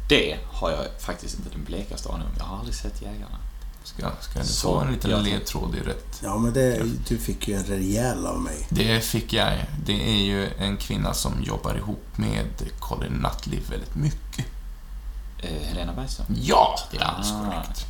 Det 0.09 0.37
har 0.51 0.71
jag 0.71 0.85
faktiskt 0.99 1.37
inte 1.37 1.49
den 1.49 1.63
blekaste 1.63 2.09
aning 2.09 2.27
om. 2.27 2.33
Jag 2.37 2.43
har 2.43 2.57
aldrig 2.57 2.75
sett 2.75 3.01
Jägarna. 3.01 3.37
Ska, 3.87 4.07
ska 4.21 4.39
du 4.39 4.45
Så, 4.45 4.67
få 4.73 4.79
en 4.79 4.91
liten 4.91 5.23
ledtråd 5.23 5.75
i 5.75 5.79
rätt? 5.79 6.19
Ja, 6.23 6.37
men 6.37 6.53
det, 6.53 6.81
du 7.07 7.17
fick 7.17 7.47
ju 7.47 7.53
en 7.55 7.63
rejäl 7.63 8.25
av 8.27 8.39
mig. 8.41 8.67
Det 8.69 9.01
fick 9.05 9.33
jag. 9.33 9.53
Det 9.85 10.09
är 10.09 10.23
ju 10.25 10.49
en 10.57 10.77
kvinna 10.77 11.13
som 11.13 11.43
jobbar 11.43 11.75
ihop 11.77 12.03
med 12.15 12.45
Colin 12.79 13.11
Nutley 13.13 13.59
väldigt 13.69 13.95
mycket. 13.95 14.45
Eh, 15.39 15.67
Helena 15.67 15.93
Bergström. 15.93 16.25
Ja, 16.41 16.79
det 16.91 16.97
är 16.97 17.01
alldeles 17.03 17.31
Ah. 17.31 17.45
korrekt. 17.45 17.85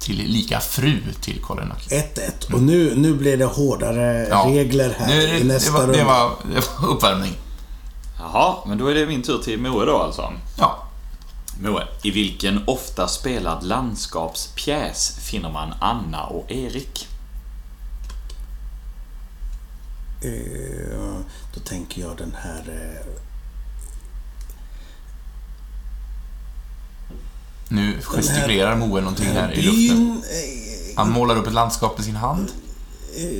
Till 0.00 0.16
lika 0.16 0.60
fru 0.60 1.00
till 1.20 1.40
Colin 1.40 1.68
Nutley. 1.68 2.00
1-1. 2.00 2.52
Och 2.54 2.62
nu, 2.62 2.94
nu 2.96 3.14
blir 3.14 3.36
det 3.36 3.44
hårdare 3.44 4.26
Ja. 4.30 4.44
regler 4.48 4.94
här 4.98 5.08
Nu, 5.08 5.22
i 5.38 5.44
nästa 5.44 5.72
det, 5.72 5.78
var, 5.78 5.86
runda. 5.86 5.98
det, 5.98 6.04
var, 6.04 6.30
det 6.54 6.80
var 6.80 6.88
uppvärmning. 6.88 7.32
Jaha, 8.18 8.54
men 8.66 8.78
då 8.78 8.86
är 8.86 8.94
det 8.94 9.06
min 9.06 9.22
tur 9.22 9.38
till 9.38 9.58
Moe 9.60 9.84
då 9.84 9.98
alltså. 9.98 10.32
Ja. 10.58 10.83
Moe, 11.60 11.86
i 12.02 12.10
vilken 12.10 12.60
ofta 12.66 13.08
spelad 13.08 13.62
landskapspjäs 13.64 15.16
finner 15.20 15.50
man 15.52 15.74
Anna 15.80 16.24
och 16.26 16.50
Erik? 16.50 17.08
Eh, 20.22 21.18
då 21.54 21.60
tänker 21.60 22.00
jag 22.00 22.16
den 22.16 22.34
här... 22.42 22.60
Eh, 22.68 23.06
Nu 27.68 28.00
gestikulerar 28.02 28.76
Moe 28.76 29.00
någonting 29.00 29.26
här 29.26 29.52
i 29.52 29.62
luften. 29.62 30.22
Eh, 30.30 30.96
Han 30.96 31.10
målar 31.10 31.36
upp 31.36 31.46
ett 31.46 31.52
landskap 31.52 31.96
med 31.98 32.04
sin 32.04 32.16
hand. 32.16 32.52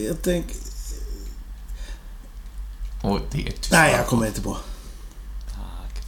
jag 0.09 0.23
tänker... 0.23 0.57
Och 3.03 3.21
det 3.31 3.47
är 3.47 3.51
tyst. 3.53 3.73
Nej, 3.73 3.93
jag 3.93 4.07
kommer 4.07 4.27
inte 4.27 4.41
på. 4.43 4.57
Tack 5.49 6.07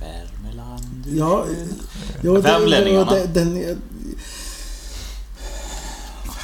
Ja, 1.06 1.44
eh, 1.50 1.66
jo, 2.22 2.34
det- 2.34 2.40
Värmlänningarna. 2.40 3.10
Den, 3.10 3.32
den, 3.54 3.82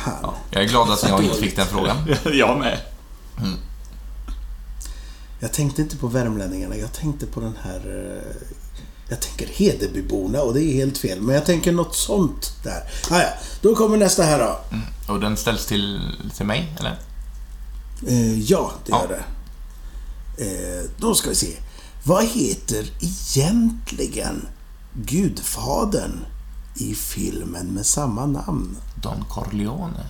fan. 0.04 0.18
Ja, 0.22 0.34
jag 0.50 0.62
är 0.62 0.68
glad 0.68 0.90
att 0.90 1.02
jag 1.08 1.22
inte 1.24 1.36
fick 1.40 1.56
den 1.56 1.66
frågan. 1.66 1.96
jag 2.32 2.58
med. 2.58 2.78
Jag 5.40 5.52
tänkte 5.52 5.82
inte 5.82 5.96
på 5.96 6.06
värmlänningarna. 6.06 6.76
Jag 6.76 6.92
tänkte 6.92 7.26
på 7.26 7.40
den 7.40 7.56
här... 7.62 7.76
eh, 8.16 8.46
Jag 9.08 9.20
tänker 9.20 9.46
Hedebyborna 9.46 10.42
och 10.42 10.54
det 10.54 10.62
är 10.62 10.72
helt 10.74 10.98
fel. 10.98 11.20
Men 11.20 11.34
jag 11.34 11.44
tänker 11.46 11.72
något 11.72 11.94
sånt 11.96 12.52
där. 12.64 12.82
Ah, 13.10 13.18
ja, 13.20 13.28
då 13.60 13.74
kommer 13.74 13.96
nästa 13.96 14.22
här 14.22 14.38
då. 14.38 14.58
Och 15.12 15.20
den 15.20 15.36
ställs 15.36 15.66
till, 15.66 16.00
till 16.36 16.46
mig, 16.46 16.72
eller? 16.80 16.98
Eh, 18.08 18.40
ja, 18.40 18.72
det 18.86 18.90
Ja. 18.92 19.02
gör 19.08 19.08
det. 19.08 19.24
Eh, 20.44 20.84
då 20.98 21.14
ska 21.14 21.28
vi 21.28 21.34
se. 21.36 21.56
Vad 22.04 22.24
heter 22.26 22.90
egentligen 23.00 24.48
Gudfadern 24.94 26.24
i 26.74 26.94
filmen 26.94 27.66
med 27.66 27.86
samma 27.86 28.26
namn? 28.26 28.76
Don 28.94 29.24
Corleone. 29.30 30.06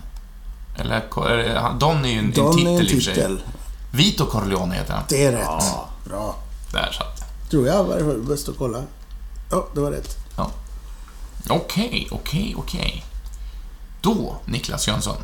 Eller, 0.79 1.79
Don 1.79 2.05
är 2.05 2.09
ju 2.09 2.19
en, 2.19 2.25
en 2.25 2.33
Don 2.33 2.57
titel 2.57 2.67
är 2.67 2.81
en 2.81 2.83
i 2.83 2.87
och 2.87 2.91
för 2.91 3.01
sig. 3.01 3.15
titel. 3.15 3.43
Vito 3.93 4.27
Corleone 4.27 4.75
heter 4.75 4.95
han. 4.95 5.03
Det 5.09 5.25
är 5.25 5.33
rätt. 5.33 5.45
Ja. 5.47 5.89
Bra. 6.05 6.37
Där 6.73 6.93
satt 6.93 7.17
det. 7.17 7.51
Tror 7.51 7.67
jag 7.67 7.85
var 7.85 7.97
det 7.97 8.19
bäst 8.19 8.49
att 8.49 8.59
kolla. 8.59 8.83
Ja, 9.51 9.67
det 9.75 9.81
var 9.81 9.91
rätt. 9.91 10.17
Ja. 10.37 10.51
Okej, 11.49 12.09
okej, 12.11 12.55
okej. 12.59 13.05
Då, 14.01 14.37
Niklas 14.45 14.89
Jönsson, 14.89 15.17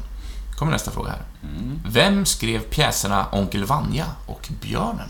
kommer 0.57 0.73
nästa 0.73 0.90
fråga 0.90 1.11
här. 1.11 1.23
Vem 1.86 2.27
skrev 2.27 2.61
pjäserna 2.61 3.27
Onkel 3.32 3.65
Vanja 3.65 4.07
och 4.27 4.49
Björnen? 4.62 5.09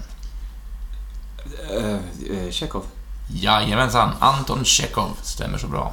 Uh, 1.73 1.97
uh, 2.31 2.51
Tjechov. 2.51 2.85
Jajamensan, 3.35 4.11
Anton 4.21 4.65
Tjechov. 4.65 5.11
Stämmer 5.23 5.59
så 5.59 5.67
bra. 5.67 5.93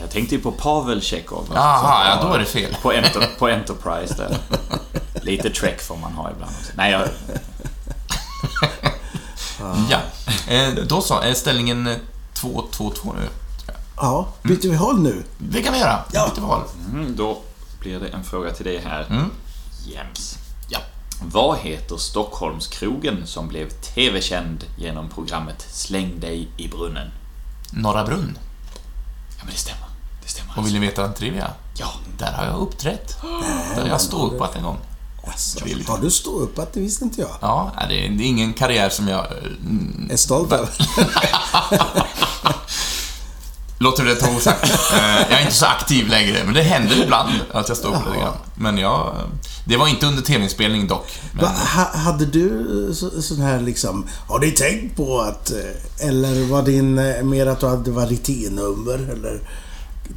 Jag 0.00 0.10
tänkte 0.10 0.34
ju 0.34 0.40
på 0.40 0.52
Pavel 0.52 1.02
Tjechov. 1.02 1.52
Jaha, 1.54 2.08
ja, 2.08 2.22
då 2.28 2.34
är 2.34 2.38
det 2.38 2.44
fel. 2.44 2.76
På, 2.82 2.92
Enter, 2.92 3.28
på 3.38 3.48
Enterprise 3.48 4.14
där. 4.14 4.38
Lite 5.22 5.50
Trek 5.50 5.82
får 5.82 5.96
man 5.96 6.12
ha 6.12 6.30
ibland 6.30 6.52
också. 6.60 6.72
Nej, 6.76 6.92
jag, 6.92 7.08
Ja. 9.90 9.98
Eh, 10.48 10.74
då 10.74 11.00
så, 11.00 11.20
är 11.20 11.34
ställningen 11.34 11.86
eh, 11.86 11.96
2-2-2 12.34 13.14
nu. 13.20 13.28
Ja, 13.96 14.28
byter 14.42 14.68
vi 14.68 14.76
håll 14.76 15.00
nu? 15.00 15.22
Det 15.38 15.62
kan 15.62 15.72
vi 15.72 15.78
göra. 15.78 16.04
Ja. 16.12 16.30
Byter 16.34 16.46
val. 16.46 16.62
mm, 16.92 17.16
då 17.16 17.42
blir 17.80 18.00
det 18.00 18.08
en 18.08 18.24
fråga 18.24 18.50
till 18.50 18.64
dig 18.64 18.78
här. 18.78 19.06
Mm. 19.10 19.30
Jens. 19.86 20.38
Vad 21.22 21.58
heter 21.58 21.96
Stockholmskrogen 21.96 23.26
som 23.26 23.48
blev 23.48 23.68
TV-känd 23.70 24.64
genom 24.78 25.08
programmet 25.08 25.66
Släng 25.70 26.20
dig 26.20 26.48
i 26.56 26.68
brunnen? 26.68 27.10
Norra 27.70 28.04
Brunn. 28.04 28.38
Ja, 29.38 29.42
men 29.44 29.52
det 29.52 29.58
stämmer. 29.60 29.86
Det 30.22 30.28
stämmer. 30.28 30.58
Och 30.58 30.66
vill 30.66 30.72
ni 30.72 30.78
veta 30.78 31.04
en 31.04 31.14
trivia? 31.14 31.50
Ja. 31.78 31.86
Där 32.18 32.32
har 32.32 32.44
jag 32.44 32.60
uppträtt. 32.60 33.16
Där 33.74 33.82
har 33.82 33.88
jag 33.88 34.00
ståuppat 34.00 34.56
en 34.56 34.62
gång. 34.62 34.78
Alltså, 35.26 35.64
har 35.88 35.98
du 35.98 36.10
stå 36.10 36.30
upp 36.30 36.58
att 36.58 36.72
det 36.72 36.80
visste 36.80 37.04
inte 37.04 37.20
jag. 37.20 37.36
Ja, 37.40 37.72
det 37.88 38.06
är, 38.06 38.20
ingen 38.20 38.52
karriär 38.54 38.88
som 38.88 39.08
jag... 39.08 39.24
eh, 39.24 40.10
Är 40.10 40.16
stolt 40.16 40.52
över. 40.52 40.68
Låter 43.78 44.04
det 44.04 44.14
ta 44.14 44.28
osagt. 44.36 44.72
Eh, 44.96 45.20
jag 45.30 45.38
är 45.38 45.40
inte 45.40 45.54
så 45.54 45.66
aktiv 45.66 46.08
längre, 46.08 46.44
men 46.44 46.54
det 46.54 46.62
händer 46.62 47.02
ibland 47.02 47.30
att 47.52 47.68
jag 47.68 47.76
står 47.78 47.88
upp 47.88 48.06
lite 48.06 48.18
grann. 48.18 48.36
Men 48.54 48.78
jag... 48.78 49.14
Det 49.64 49.76
var 49.76 49.88
inte 49.88 50.06
under 50.06 50.22
tv-inspelning 50.22 50.86
dock. 50.86 51.06
Men, 51.32 51.44
Va, 51.44 51.50
ha, 51.76 51.98
hade 51.98 52.26
du 52.26 52.66
så, 52.94 53.22
sån 53.22 53.40
här 53.40 53.60
liksom... 53.60 54.06
Har 54.28 54.38
ni 54.38 54.50
tänkt 54.50 54.96
på 54.96 55.20
att... 55.20 55.50
eh, 55.50 56.08
Eller 56.08 56.44
var 56.44 56.62
din 56.62 56.98
eh, 56.98 57.22
mer 57.22 57.46
att 57.46 57.60
du 57.60 57.66
hade 57.66 57.90
variténummer 57.90 58.94
eller... 59.12 59.40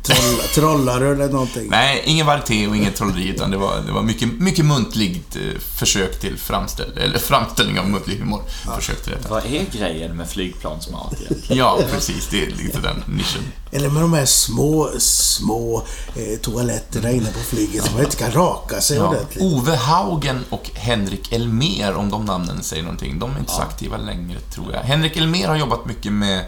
troll, 0.03 0.39
trollar 0.55 1.01
eller 1.01 1.29
någonting? 1.29 1.67
Nej, 1.69 2.03
ingen 2.05 2.25
varieté 2.25 2.67
och 2.67 2.75
inget 2.75 2.95
trolleri, 2.95 3.27
utan 3.27 3.51
det 3.51 3.57
var, 3.57 3.81
det 3.85 3.91
var 3.91 4.01
mycket, 4.01 4.31
mycket 4.39 4.65
muntligt 4.65 5.35
eh, 5.35 5.59
försök 5.75 6.19
till 6.19 6.37
framställ, 6.37 6.97
eller 6.97 7.19
framställning 7.19 7.79
av 7.79 7.89
muntlig 7.89 8.17
humor. 8.17 8.41
Försök 8.75 9.03
till 9.03 9.11
detta. 9.13 9.29
Vad 9.29 9.45
är 9.45 9.65
grejen 9.77 10.17
med 10.17 10.29
flygplansmat 10.29 11.13
egentligen? 11.21 11.57
Ja, 11.57 11.79
precis. 11.91 12.27
Det 12.31 12.43
är 12.45 12.47
lite 12.51 12.79
den 12.79 13.03
nischen. 13.07 13.41
Eller 13.71 13.89
med 13.89 14.01
de 14.01 14.13
här 14.13 14.25
små, 14.25 14.89
små 14.99 15.83
eh, 16.15 16.39
toaletterna 16.41 17.11
inne 17.11 17.31
på 17.31 17.39
flyget 17.39 17.83
som 17.85 17.93
man 17.95 18.03
inte 18.03 18.17
kan 18.17 18.31
raka 18.31 18.81
sig 18.81 18.97
Ja. 18.97 19.07
ordentligt. 19.07 19.43
Ove 19.43 19.75
Haugen 19.75 20.45
och 20.49 20.69
Henrik 20.73 21.31
Elmer, 21.33 21.93
om 21.95 22.09
de 22.11 22.25
namnen 22.25 22.63
säger 22.63 22.83
någonting. 22.83 23.19
De 23.19 23.35
är 23.35 23.39
inte 23.39 23.51
så 23.51 23.61
aktiva 23.61 23.97
längre, 23.97 24.39
tror 24.39 24.73
jag. 24.73 24.79
Henrik 24.81 25.17
Elmer 25.17 25.47
har 25.47 25.55
jobbat 25.55 25.85
mycket 25.85 26.11
med 26.11 26.45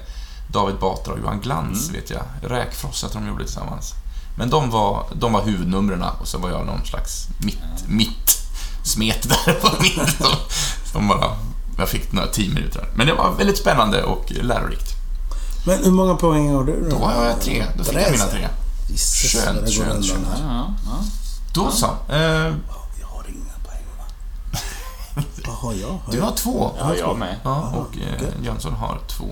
David 0.52 0.76
Batra 0.80 1.14
och 1.14 1.20
Johan 1.20 1.40
Glans, 1.40 1.90
vet 1.90 2.10
jag. 2.10 2.22
Räkfrost 2.42 3.04
att 3.04 3.14
de 3.14 3.28
gjorde 3.28 3.44
tillsammans. 3.46 3.94
Men 4.38 4.50
de 4.50 4.70
var, 4.70 5.06
de 5.14 5.34
var 5.34 5.42
huvudnumren 5.44 6.04
och 6.22 6.28
så 6.28 6.38
var 6.38 6.50
jag 6.50 6.66
någon 6.66 6.86
slags 6.86 7.28
mitt, 7.38 7.60
mitt 7.88 8.38
smet 8.84 9.30
där 9.30 9.54
på 9.54 9.82
mitt. 9.82 10.22
Som, 10.92 11.08
bara, 11.08 11.36
jag 11.78 11.90
fick 11.90 12.12
några 12.12 12.28
tio 12.28 12.54
minuter. 12.54 12.90
Men 12.96 13.08
det 13.08 13.14
var 13.14 13.32
väldigt 13.32 13.58
spännande 13.58 14.04
och 14.04 14.32
lärorikt. 14.32 14.92
Men 15.66 15.84
hur 15.84 15.92
många 15.92 16.16
poäng 16.16 16.54
har 16.56 16.64
du 16.64 16.90
Då 16.90 17.06
har 17.06 17.26
jag 17.26 17.42
tre. 17.42 17.64
Då 17.78 17.84
fick 17.84 17.96
jag 17.96 18.12
mina 18.12 18.26
tre. 18.26 18.48
Gisses, 18.90 19.32
Skönt, 19.44 19.70
skönt, 19.70 20.06
skönt. 20.06 20.28
Ja, 20.40 20.74
ja. 20.86 21.04
Då 21.54 21.72
så. 21.72 21.86
Eh, 21.86 22.18
Jag 22.20 23.08
har 23.08 23.26
inga 23.28 23.54
poäng 23.66 23.86
va? 23.98 24.06
Vad 25.48 25.56
har 25.56 25.74
jag? 25.74 25.88
Har 25.88 26.12
du 26.12 26.18
jag? 26.18 26.26
har 26.26 26.32
två. 26.36 26.72
ja 26.80 26.96
jag 26.96 27.18
med. 27.18 27.36
Ja, 27.44 27.74
och 27.76 27.98
eh, 27.98 28.46
Jönsson 28.46 28.74
har 28.74 29.00
två. 29.08 29.26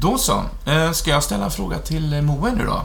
Då 0.00 0.18
så. 0.18 0.42
Eh, 0.66 0.92
ska 0.92 1.10
jag 1.10 1.22
ställa 1.22 1.44
en 1.44 1.50
fråga 1.50 1.78
till 1.78 2.12
eh, 2.12 2.20
Moe 2.22 2.52
nu 2.54 2.64
då? 2.64 2.82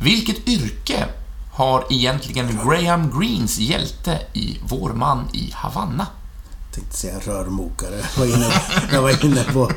Vilket 0.00 0.48
yrke 0.48 1.06
har 1.52 1.84
egentligen 1.90 2.58
Graham 2.64 3.20
Greens 3.20 3.58
hjälte 3.58 4.18
i 4.32 4.58
Vår 4.68 4.90
man 4.92 5.24
i 5.32 5.50
Havanna? 5.54 6.06
tänkte 6.74 6.96
säga 6.96 7.18
rörmokare. 7.18 8.02
Jag 8.16 8.20
var 8.26 8.36
inne, 8.36 8.52
jag 8.92 9.02
var 9.02 9.24
inne 9.24 9.44
på 9.52 9.70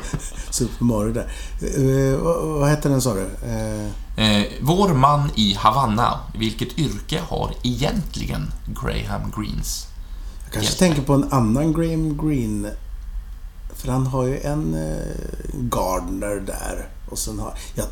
Super 0.50 0.84
Mario 0.84 1.12
där. 1.12 1.30
Eh, 1.60 2.18
vad, 2.18 2.46
vad 2.46 2.68
hette 2.68 2.88
den 2.88 3.02
sa 3.02 3.14
du? 3.14 3.22
Eh, 3.48 3.90
Eh, 4.18 4.46
vår 4.60 4.88
man 4.94 5.30
i 5.34 5.54
Havanna. 5.54 6.18
Vilket 6.38 6.78
yrke 6.78 7.20
har 7.28 7.50
egentligen 7.62 8.52
Graham 8.66 9.32
Greens? 9.36 9.86
jag 10.44 10.52
kanske 10.52 10.70
Hjälp 10.70 10.78
tänker 10.78 11.02
på 11.02 11.12
en 11.14 11.32
annan 11.32 11.72
Graham 11.72 12.18
Greene. 12.18 12.70
För 13.78 13.92
han 13.92 14.06
har 14.06 14.24
ju 14.24 14.40
en 14.40 14.74
eh, 14.74 15.14
Gardner 15.54 16.36
där. 16.46 16.88
Och 17.10 17.18
sen 17.18 17.38
har... 17.38 17.54
Ja, 17.74 17.84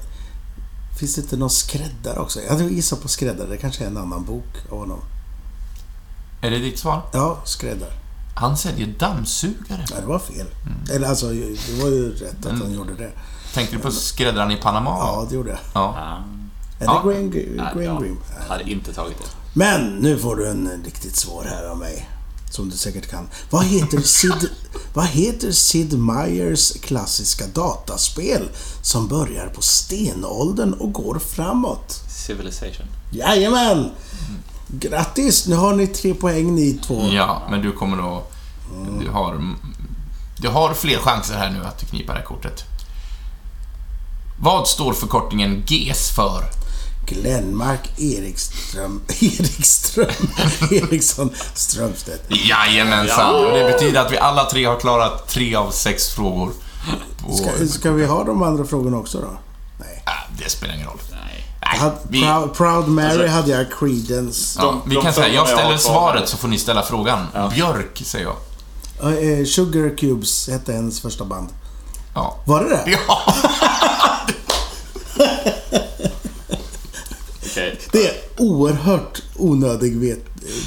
finns 0.98 1.14
det 1.14 1.20
inte 1.20 1.36
någon 1.36 1.50
skräddare 1.50 2.18
också? 2.18 2.40
Jag 2.40 2.50
hade 2.50 2.64
gissat 2.64 3.02
på 3.02 3.08
skräddare. 3.08 3.48
Det 3.48 3.56
kanske 3.56 3.84
är 3.84 3.88
en 3.88 3.96
annan 3.96 4.24
bok 4.24 4.44
av 4.70 4.78
honom. 4.78 5.00
Är 6.42 6.50
det 6.50 6.58
ditt 6.58 6.78
svar? 6.78 7.02
Ja, 7.12 7.38
skräddare. 7.44 7.90
Han 8.34 8.56
säljer 8.56 8.86
dammsugare. 8.98 9.84
Nej, 9.90 10.00
det 10.00 10.06
var 10.06 10.18
fel. 10.18 10.46
Eller 10.92 11.08
alltså, 11.08 11.26
det 11.28 11.82
var 11.82 11.88
ju 11.88 12.12
rätt 12.14 12.46
att 12.46 12.58
han 12.58 12.72
gjorde 12.72 12.94
det. 12.94 13.10
Tänkte 13.54 13.76
du 13.76 13.82
på 13.82 13.90
skräddaren 13.90 14.50
i 14.50 14.56
Panama? 14.56 14.90
Ja, 14.90 15.26
det 15.28 15.34
gjorde 15.34 15.50
jag. 15.50 15.58
Ja. 15.74 15.94
Ja. 15.96 16.24
Är 16.80 16.84
Ja. 16.84 17.02
det 17.04 17.12
Graham, 17.12 17.30
Nej, 17.30 17.56
Graham 17.56 17.82
ja, 17.82 18.00
Greene? 18.00 18.16
hade 18.48 18.70
inte 18.70 18.92
tagit 18.92 19.18
det. 19.18 19.30
Men 19.52 19.96
nu 19.96 20.18
får 20.18 20.36
du 20.36 20.48
en 20.48 20.82
riktigt 20.84 21.16
svår 21.16 21.44
här 21.44 21.64
av 21.70 21.78
mig. 21.78 22.08
Som 22.50 22.70
du 22.70 22.76
säkert 22.76 23.10
kan. 23.10 23.28
Vad 23.50 23.64
heter 23.64 24.00
Sid, 24.00 24.50
vad 24.94 25.06
heter 25.06 25.52
Sid 25.52 25.92
Meier's 25.92 26.80
klassiska 26.82 27.44
dataspel 27.46 28.48
som 28.82 29.08
börjar 29.08 29.46
på 29.46 29.62
stenåldern 29.62 30.72
och 30.72 30.92
går 30.92 31.18
framåt? 31.18 32.02
Civilization. 32.26 32.86
Jajamän! 33.12 33.90
Grattis! 34.68 35.46
Nu 35.46 35.56
har 35.56 35.74
ni 35.74 35.86
tre 35.86 36.14
poäng 36.14 36.54
ni 36.54 36.72
två. 36.86 37.08
Ja, 37.12 37.42
men 37.50 37.62
du 37.62 37.72
kommer 37.72 38.18
att... 38.18 38.32
Du 39.00 39.10
har, 39.10 39.54
du 40.38 40.48
har 40.48 40.74
fler 40.74 40.98
chanser 40.98 41.34
här 41.34 41.50
nu 41.50 41.64
att 41.64 41.90
knipa 41.90 42.12
det 42.12 42.18
här 42.18 42.26
kortet. 42.26 42.64
Vad 44.40 44.68
står 44.68 44.92
förkortningen 44.92 45.64
GES 45.66 46.10
för? 46.10 46.44
Glenmark 47.06 47.90
Erikström... 47.98 49.00
Erikström... 49.08 50.10
Eriksson 50.70 51.30
Strömstedt. 51.54 52.22
Jajamensan! 52.28 53.34
Och 53.34 53.52
det 53.52 53.64
betyder 53.64 54.00
att 54.00 54.12
vi 54.12 54.18
alla 54.18 54.44
tre 54.44 54.64
har 54.64 54.80
klarat 54.80 55.28
tre 55.28 55.54
av 55.54 55.70
sex 55.70 56.08
frågor. 56.08 56.52
Ska, 57.34 57.66
ska 57.66 57.92
vi 57.92 58.06
ha 58.06 58.24
de 58.24 58.42
andra 58.42 58.64
frågorna 58.64 58.96
också 58.96 59.18
då? 59.20 59.38
Nej. 59.78 60.02
Ah, 60.06 60.10
det 60.38 60.50
spelar 60.50 60.74
ingen 60.74 60.86
roll. 60.86 60.98
Nej. 61.10 61.44
Had, 61.60 61.92
vi, 62.08 62.20
Proud, 62.22 62.54
Proud 62.54 62.88
Mary 62.88 63.06
Alltså- 63.06 63.26
hade 63.26 63.50
jag 63.50 63.66
Creedence. 63.78 64.58
ja, 64.62 64.82
vi 64.86 64.96
kan 64.96 65.12
säga, 65.12 65.28
jag 65.34 65.48
ställer 65.48 65.76
svaret 65.76 66.28
så 66.28 66.36
får 66.36 66.48
ni 66.48 66.58
ställa 66.58 66.82
frågan. 66.82 67.26
Björk, 67.54 68.02
säger 68.04 68.26
jag. 68.26 68.36
Eh, 69.02 69.44
Sugar 69.44 69.96
Cubes 69.96 70.48
hette 70.48 70.72
hennes 70.72 71.00
första 71.00 71.24
band. 71.24 71.48
Ja. 72.14 72.36
Var 72.44 72.64
det 72.64 72.68
det? 72.68 72.98
Ja. 73.08 73.34
Det 77.96 78.06
är 78.06 78.14
oerhört 78.36 79.22
onödig 79.36 79.96
vet, 79.96 80.18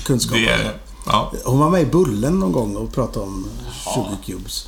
kunskap. 0.06 0.38
det 0.38 0.50
är... 0.50 0.74
Ja. 1.06 1.32
Hon 1.46 1.60
var 1.60 1.70
med 1.70 1.82
i 1.82 1.86
Bullen 1.86 2.40
någon 2.40 2.52
gång 2.52 2.76
och 2.76 2.94
pratade 2.94 3.26
om 3.26 3.48
Sugar 3.94 4.18
Cubes. 4.26 4.68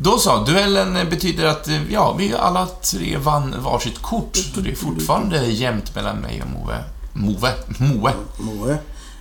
Då 0.00 0.18
så, 0.18 0.44
duellen 0.44 1.08
betyder 1.10 1.46
att 1.46 1.68
eh, 1.68 1.92
ja, 1.92 2.14
vi 2.18 2.34
alla 2.34 2.66
tre 2.66 3.16
vann 3.16 3.54
varsitt 3.62 4.02
kort. 4.02 4.36
Så 4.36 4.60
det 4.60 4.70
är 4.70 4.74
fortfarande 4.74 5.46
jämnt 5.46 5.94
mellan 5.94 6.16
mig 6.16 6.42
och 6.42 6.48
Moe. 6.48 6.84
Moe? 7.12 7.52
Moe. 7.78 8.12
Moe? 8.38 8.78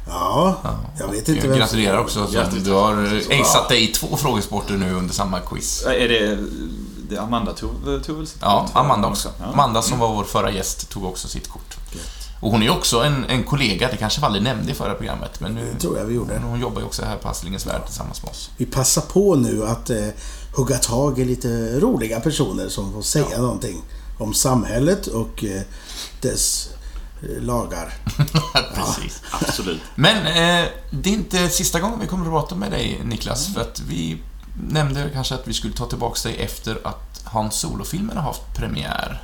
Ja, 0.07 0.55
jag 0.99 1.07
vet 1.07 1.27
inte 1.29 1.41
Jag 1.41 1.49
vem 1.49 1.59
gratulerar 1.59 1.97
också 1.97 2.27
Grattis. 2.33 2.63
du 2.63 2.71
har 2.71 2.93
eh, 3.31 3.41
aceat 3.41 3.69
dig 3.69 3.83
i 3.83 3.87
två 3.87 4.17
frågesporter 4.17 4.73
nu 4.73 4.93
under 4.93 5.13
samma 5.13 5.39
quiz. 5.39 5.85
Är 5.85 6.07
det... 6.07 6.37
det 7.09 7.17
Amanda 7.17 7.53
tog, 7.53 7.71
tog 8.05 8.17
väl 8.17 8.27
sitt 8.27 8.41
Ja, 8.41 8.65
kort? 8.67 8.75
Amanda 8.75 9.07
också. 9.07 9.29
Ja. 9.39 9.45
Amanda 9.45 9.81
som 9.81 9.99
var 9.99 10.13
vår 10.13 10.23
förra 10.23 10.51
gäst 10.51 10.89
tog 10.89 11.05
också 11.05 11.27
sitt 11.27 11.47
kort. 11.49 11.76
Och 12.39 12.51
hon 12.51 12.63
är 12.63 12.69
också 12.69 13.03
en, 13.03 13.25
en 13.25 13.43
kollega, 13.43 13.87
det 13.91 13.97
kanske 13.97 14.25
aldrig 14.25 14.43
nämnde 14.43 14.71
i 14.71 14.75
förra 14.75 14.93
programmet, 14.93 15.39
men 15.39 15.55
nu... 15.55 15.73
Det 15.73 15.79
tror 15.79 15.97
jag 15.97 16.05
vi 16.05 16.15
gjorde. 16.15 16.39
Hon 16.39 16.59
jobbar 16.59 16.81
ju 16.81 16.87
också 16.87 17.05
här 17.05 17.17
på 17.17 17.29
Astlingens 17.29 17.67
Värld 17.67 17.85
tillsammans 17.85 18.23
med 18.23 18.31
oss. 18.31 18.49
Vi 18.57 18.65
passar 18.65 19.01
på 19.01 19.35
nu 19.35 19.65
att 19.65 19.89
eh, 19.89 20.07
hugga 20.55 20.77
tag 20.77 21.19
i 21.19 21.25
lite 21.25 21.79
roliga 21.79 22.19
personer 22.19 22.69
som 22.69 22.93
får 22.93 23.01
säga 23.01 23.37
någonting 23.37 23.83
om 24.17 24.33
samhället 24.33 25.07
och 25.07 25.43
eh, 25.43 25.61
dess 26.21 26.69
eh, 27.23 27.43
lagar. 27.43 27.93
Precis. 28.75 29.21
Absolut. 29.31 29.81
Men 29.95 30.17
eh, 30.17 30.69
det 30.91 31.09
är 31.09 31.13
inte 31.13 31.49
sista 31.49 31.79
gången 31.79 31.99
vi 31.99 32.07
kommer 32.07 32.25
att 32.25 32.31
prata 32.31 32.55
med 32.55 32.71
dig, 32.71 33.01
Niklas, 33.03 33.53
för 33.53 33.61
att 33.61 33.81
vi 33.87 34.17
nämnde 34.69 35.09
kanske 35.13 35.35
att 35.35 35.47
vi 35.47 35.53
skulle 35.53 35.73
ta 35.73 35.85
tillbaka 35.85 36.29
dig 36.29 36.37
efter 36.37 36.79
att 36.83 37.06
Hans 37.31 37.55
Solo-filmen 37.55 38.17
har 38.17 38.23
haft 38.23 38.53
premiär. 38.55 39.21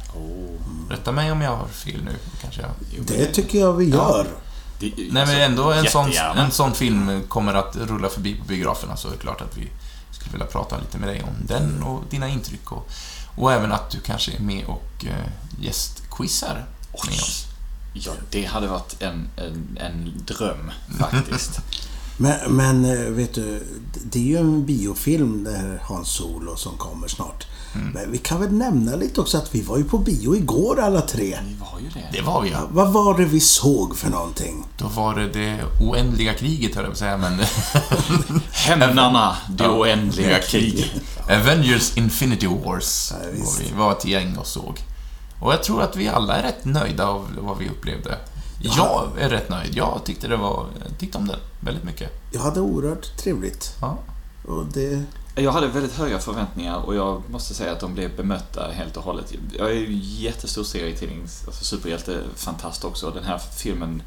Rätta 0.89 1.11
mig 1.11 1.31
om 1.31 1.41
jag 1.41 1.55
har 1.55 1.67
fel 1.67 2.03
nu, 2.03 2.15
kanske 2.41 2.61
jag... 2.61 2.71
Det 3.07 3.25
tycker 3.25 3.59
jag 3.59 3.73
vi 3.73 3.89
gör. 3.89 4.27
Det, 4.79 4.93
Nej, 5.11 5.25
men 5.25 5.41
ändå 5.41 5.71
en 5.71 5.85
sån, 5.85 6.11
en 6.35 6.51
sån 6.51 6.73
film 6.73 7.21
kommer 7.27 7.53
att 7.53 7.75
rulla 7.75 8.09
förbi 8.09 8.35
på 8.35 8.45
biograferna 8.45 8.97
så 8.97 9.07
är 9.07 9.11
det 9.11 9.17
klart 9.17 9.41
att 9.41 9.57
vi 9.57 9.67
skulle 10.11 10.31
vilja 10.31 10.47
prata 10.47 10.77
lite 10.77 10.97
med 10.97 11.09
dig 11.09 11.23
om 11.23 11.47
den 11.47 11.83
och 11.83 12.03
dina 12.09 12.27
intryck 12.27 12.71
och, 12.71 12.89
och 13.35 13.53
även 13.53 13.71
att 13.71 13.89
du 13.89 13.99
kanske 13.99 14.31
är 14.31 14.39
med 14.39 14.65
och 14.65 15.05
uh, 15.05 15.11
gästquizar 15.59 16.65
med 17.05 17.13
oss. 17.13 17.45
Ja, 17.93 18.11
det 18.29 18.45
hade 18.45 18.67
varit 18.67 19.01
en, 19.01 19.29
en, 19.35 19.77
en 19.81 20.23
dröm 20.25 20.71
faktiskt. 20.99 21.61
Men, 22.17 22.55
men 22.55 22.85
eh, 22.85 23.09
vet 23.09 23.33
du, 23.33 23.63
det 24.03 24.19
är 24.19 24.23
ju 24.23 24.37
en 24.37 24.65
biofilm 24.65 25.43
det 25.43 25.51
här 25.51 25.81
Hans 25.83 26.09
Solo 26.09 26.55
som 26.55 26.77
kommer 26.77 27.07
snart. 27.07 27.47
Mm. 27.75 27.87
Men 27.87 28.11
vi 28.11 28.17
kan 28.17 28.39
väl 28.41 28.53
nämna 28.53 28.95
lite 28.95 29.21
också 29.21 29.37
att 29.37 29.55
vi 29.55 29.61
var 29.61 29.77
ju 29.77 29.83
på 29.83 29.97
bio 29.97 30.35
igår 30.35 30.79
alla 30.79 31.01
tre. 31.01 31.39
Vi 31.47 31.55
var 31.59 31.79
ju 31.79 31.89
det. 31.89 32.17
Det 32.17 32.21
var 32.21 32.41
vi 32.41 32.49
ja. 32.49 32.67
Vad 32.71 32.93
var 32.93 33.17
det 33.17 33.25
vi 33.25 33.39
såg 33.39 33.95
för 33.95 34.09
någonting? 34.09 34.65
Då 34.77 34.87
var 34.87 35.15
det 35.15 35.27
det 35.27 35.59
oändliga 35.81 36.33
kriget 36.33 36.75
höll 36.75 36.83
jag 36.83 36.91
på 36.91 36.93
att 36.93 36.97
säga, 36.97 37.17
men 37.17 37.39
Hämnarna, 38.51 39.37
det 39.49 39.67
oändliga 39.67 40.39
kriget. 40.39 40.91
Avengers 41.29 41.97
Infinity 41.97 42.47
Wars 42.47 43.11
Ja, 43.11 43.17
var 43.17 43.59
vi 43.63 43.71
var 43.77 43.91
ett 43.91 44.05
gäng 44.05 44.37
och 44.37 44.47
såg. 44.47 44.79
Och 45.39 45.53
jag 45.53 45.63
tror 45.63 45.81
att 45.81 45.95
vi 45.95 46.07
alla 46.07 46.35
är 46.35 46.43
rätt 46.43 46.65
nöjda 46.65 47.07
av 47.07 47.27
vad 47.39 47.57
vi 47.57 47.69
upplevde. 47.69 48.17
Jag 48.61 49.07
är 49.19 49.29
rätt 49.29 49.49
nöjd. 49.49 49.75
Jag 49.75 50.01
tyckte 50.05 50.27
det 50.27 50.37
var... 50.37 50.65
Jag 50.87 50.97
tyckte 50.99 51.17
om 51.17 51.27
den 51.27 51.39
väldigt 51.59 51.83
mycket. 51.83 52.09
Jag 52.31 52.41
hade 52.41 52.61
oerhört 52.61 53.17
trevligt. 53.17 53.75
Ja. 53.81 53.97
Och 54.47 54.65
det... 54.73 55.03
Jag 55.35 55.51
hade 55.51 55.67
väldigt 55.67 55.93
höga 55.93 56.19
förväntningar 56.19 56.77
och 56.77 56.95
jag 56.95 57.21
måste 57.29 57.53
säga 57.53 57.71
att 57.71 57.79
de 57.79 57.93
blev 57.93 58.15
bemötta 58.15 58.71
helt 58.71 58.97
och 58.97 59.03
hållet. 59.03 59.33
Jag 59.57 59.69
är 59.69 59.73
ju 59.73 59.99
jättestor 60.01 60.63
serietidnings, 60.63 61.43
alltså 61.45 61.63
superhjältefantast 61.65 62.85
också. 62.85 63.11
Den 63.11 63.23
här 63.23 63.41
filmen, 63.57 64.03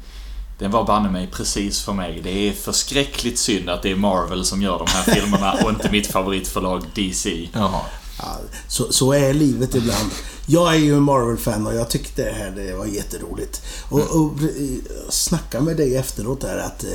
den 0.59 0.71
var 0.71 0.85
banne 0.85 1.11
mig 1.11 1.29
precis 1.31 1.81
för 1.81 1.93
mig. 1.93 2.21
Det 2.23 2.49
är 2.49 2.53
förskräckligt 2.53 3.39
synd 3.39 3.69
att 3.69 3.81
det 3.81 3.91
är 3.91 3.95
Marvel 3.95 4.45
som 4.45 4.61
gör 4.61 4.79
de 4.79 4.87
här 4.87 5.13
filmerna 5.13 5.53
och 5.63 5.69
inte 5.69 5.91
mitt 5.91 6.07
favoritförlag 6.07 6.83
DC. 6.95 7.49
Jaha. 7.53 7.81
Ja, 8.19 8.37
så, 8.67 8.93
så 8.93 9.13
är 9.13 9.33
livet 9.33 9.75
ibland. 9.75 10.11
Jag 10.45 10.73
är 10.75 10.79
ju 10.79 10.95
en 10.95 11.03
Marvel-fan 11.03 11.67
och 11.67 11.75
jag 11.75 11.89
tyckte 11.89 12.23
det 12.25 12.31
här 12.31 12.51
det 12.51 12.73
var 12.73 12.85
jätteroligt. 12.85 13.61
Och, 13.89 13.99
och 13.99 14.43
eh, 14.43 15.09
snacka 15.09 15.61
med 15.61 15.77
dig 15.77 15.95
efteråt 15.95 16.41
där 16.41 16.57
att 16.57 16.83
eh, 16.83 16.89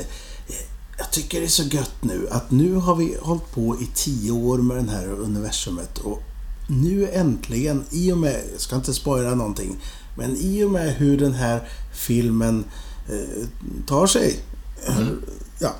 jag 1.02 1.10
tycker 1.10 1.40
det 1.40 1.46
är 1.46 1.50
så 1.50 1.62
gött 1.62 1.96
nu 2.00 2.28
att 2.30 2.50
nu 2.50 2.74
har 2.74 2.96
vi 2.96 3.16
hållit 3.20 3.50
på 3.54 3.76
i 3.80 3.88
tio 3.94 4.30
år 4.30 4.58
med 4.58 4.84
det 4.84 4.90
här 4.90 5.08
universumet 5.08 5.98
och 5.98 6.22
nu 6.68 7.08
äntligen, 7.12 7.84
i 7.90 8.12
och 8.12 8.18
med, 8.18 8.42
jag 8.52 8.60
ska 8.60 8.76
inte 8.76 8.94
spoila 8.94 9.34
någonting, 9.34 9.76
men 10.16 10.36
i 10.36 10.64
och 10.64 10.70
med 10.70 10.94
hur 10.94 11.18
den 11.18 11.32
här 11.32 11.68
filmen 11.92 12.64
eh, 13.08 13.46
tar 13.86 14.06
sig. 14.06 14.40
Mm. 14.88 15.22
Ja. 15.58 15.74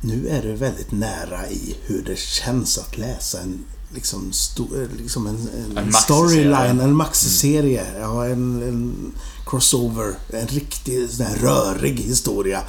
Nu 0.00 0.28
är 0.28 0.42
det 0.42 0.54
väldigt 0.54 0.92
nära 0.92 1.48
i 1.50 1.76
hur 1.86 2.02
det 2.02 2.18
känns 2.18 2.78
att 2.78 2.98
läsa 2.98 3.40
en 3.40 3.64
liksom, 3.94 4.32
sto, 4.32 4.68
liksom 4.98 5.26
en, 5.26 5.36
en, 5.36 5.78
En 5.78 5.92
storyline, 5.92 6.80
en 6.80 6.94
maxiserie. 6.94 7.86
Ja, 8.00 8.26
en, 8.26 8.62
en 8.62 9.12
crossover. 9.46 10.14
En 10.32 10.46
riktig 10.46 11.10
sån 11.10 11.26
här 11.26 11.36
rörig 11.36 12.00
historia. 12.00 12.62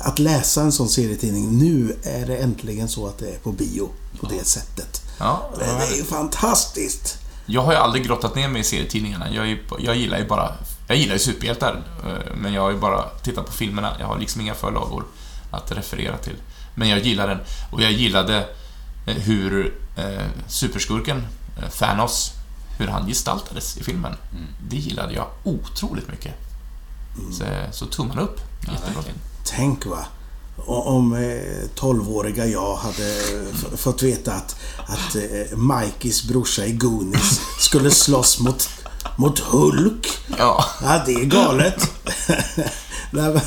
Att 0.00 0.18
läsa 0.18 0.62
en 0.62 0.72
sån 0.72 0.88
serietidning, 0.88 1.58
nu 1.58 1.96
är 2.02 2.26
det 2.26 2.36
äntligen 2.36 2.88
så 2.88 3.06
att 3.06 3.18
det 3.18 3.28
är 3.34 3.38
på 3.38 3.52
bio 3.52 3.88
på 4.20 4.26
det 4.26 4.44
sättet. 4.46 5.02
Ja, 5.18 5.50
Det 5.58 5.64
är 5.64 5.96
ju 5.96 6.04
fantastiskt. 6.04 7.18
Jag 7.46 7.62
har 7.62 7.72
ju 7.72 7.78
aldrig 7.78 8.04
grottat 8.06 8.34
ner 8.34 8.48
mig 8.48 8.60
i 8.60 8.64
serietidningarna. 8.64 9.34
Jag, 9.34 9.50
är, 9.50 9.58
jag 9.78 9.96
gillar 9.96 10.18
ju 10.18 10.26
bara... 10.26 10.52
Jag 10.88 10.96
gillar 10.96 11.12
ju 11.12 11.18
superhjältar, 11.18 11.82
eh, 12.06 12.36
men 12.36 12.52
jag 12.52 12.62
har 12.62 12.70
ju 12.70 12.78
bara 12.78 13.08
tittat 13.08 13.46
på 13.46 13.52
filmerna. 13.52 13.96
Jag 14.00 14.06
har 14.06 14.18
liksom 14.18 14.40
inga 14.40 14.54
förlagor 14.54 15.04
att 15.50 15.72
referera 15.72 16.16
till. 16.16 16.36
Men 16.74 16.88
jag 16.88 16.98
gillar 16.98 17.28
den. 17.28 17.38
Och 17.72 17.82
jag 17.82 17.92
gillade 17.92 18.48
eh, 19.06 19.14
hur 19.14 19.74
eh, 19.96 20.26
superskurken, 20.48 21.26
eh, 21.62 21.68
Thanos, 21.68 22.32
hur 22.78 22.86
han 22.88 23.06
gestaltades 23.06 23.76
i 23.76 23.82
filmen. 23.84 24.12
Det 24.68 24.76
gillade 24.76 25.14
jag 25.14 25.26
otroligt 25.44 26.08
mycket. 26.08 26.34
Så, 27.32 27.44
så 27.72 27.86
tummen 27.86 28.18
upp. 28.18 28.40
Jättebra 28.72 29.02
film. 29.02 29.18
Tänk 29.44 29.86
va. 29.86 30.04
Om 30.66 31.12
eh, 31.14 31.80
12-åriga 31.80 32.46
jag 32.46 32.76
hade 32.76 33.20
fått 33.76 34.02
veta 34.02 34.32
att, 34.32 34.56
att 34.86 35.16
eh, 35.16 35.58
Mikeys 35.58 36.28
brorsa 36.28 36.66
i 36.66 36.72
Goonies 36.72 37.40
skulle 37.58 37.90
slåss 37.90 38.40
mot, 38.40 38.68
mot 39.16 39.38
Hulk. 39.38 40.08
Ja. 40.38 40.64
Ja, 40.82 41.02
det 41.06 41.12
är 41.12 41.24
galet. 41.24 41.90
Nej, 43.10 43.34
men, 43.34 43.40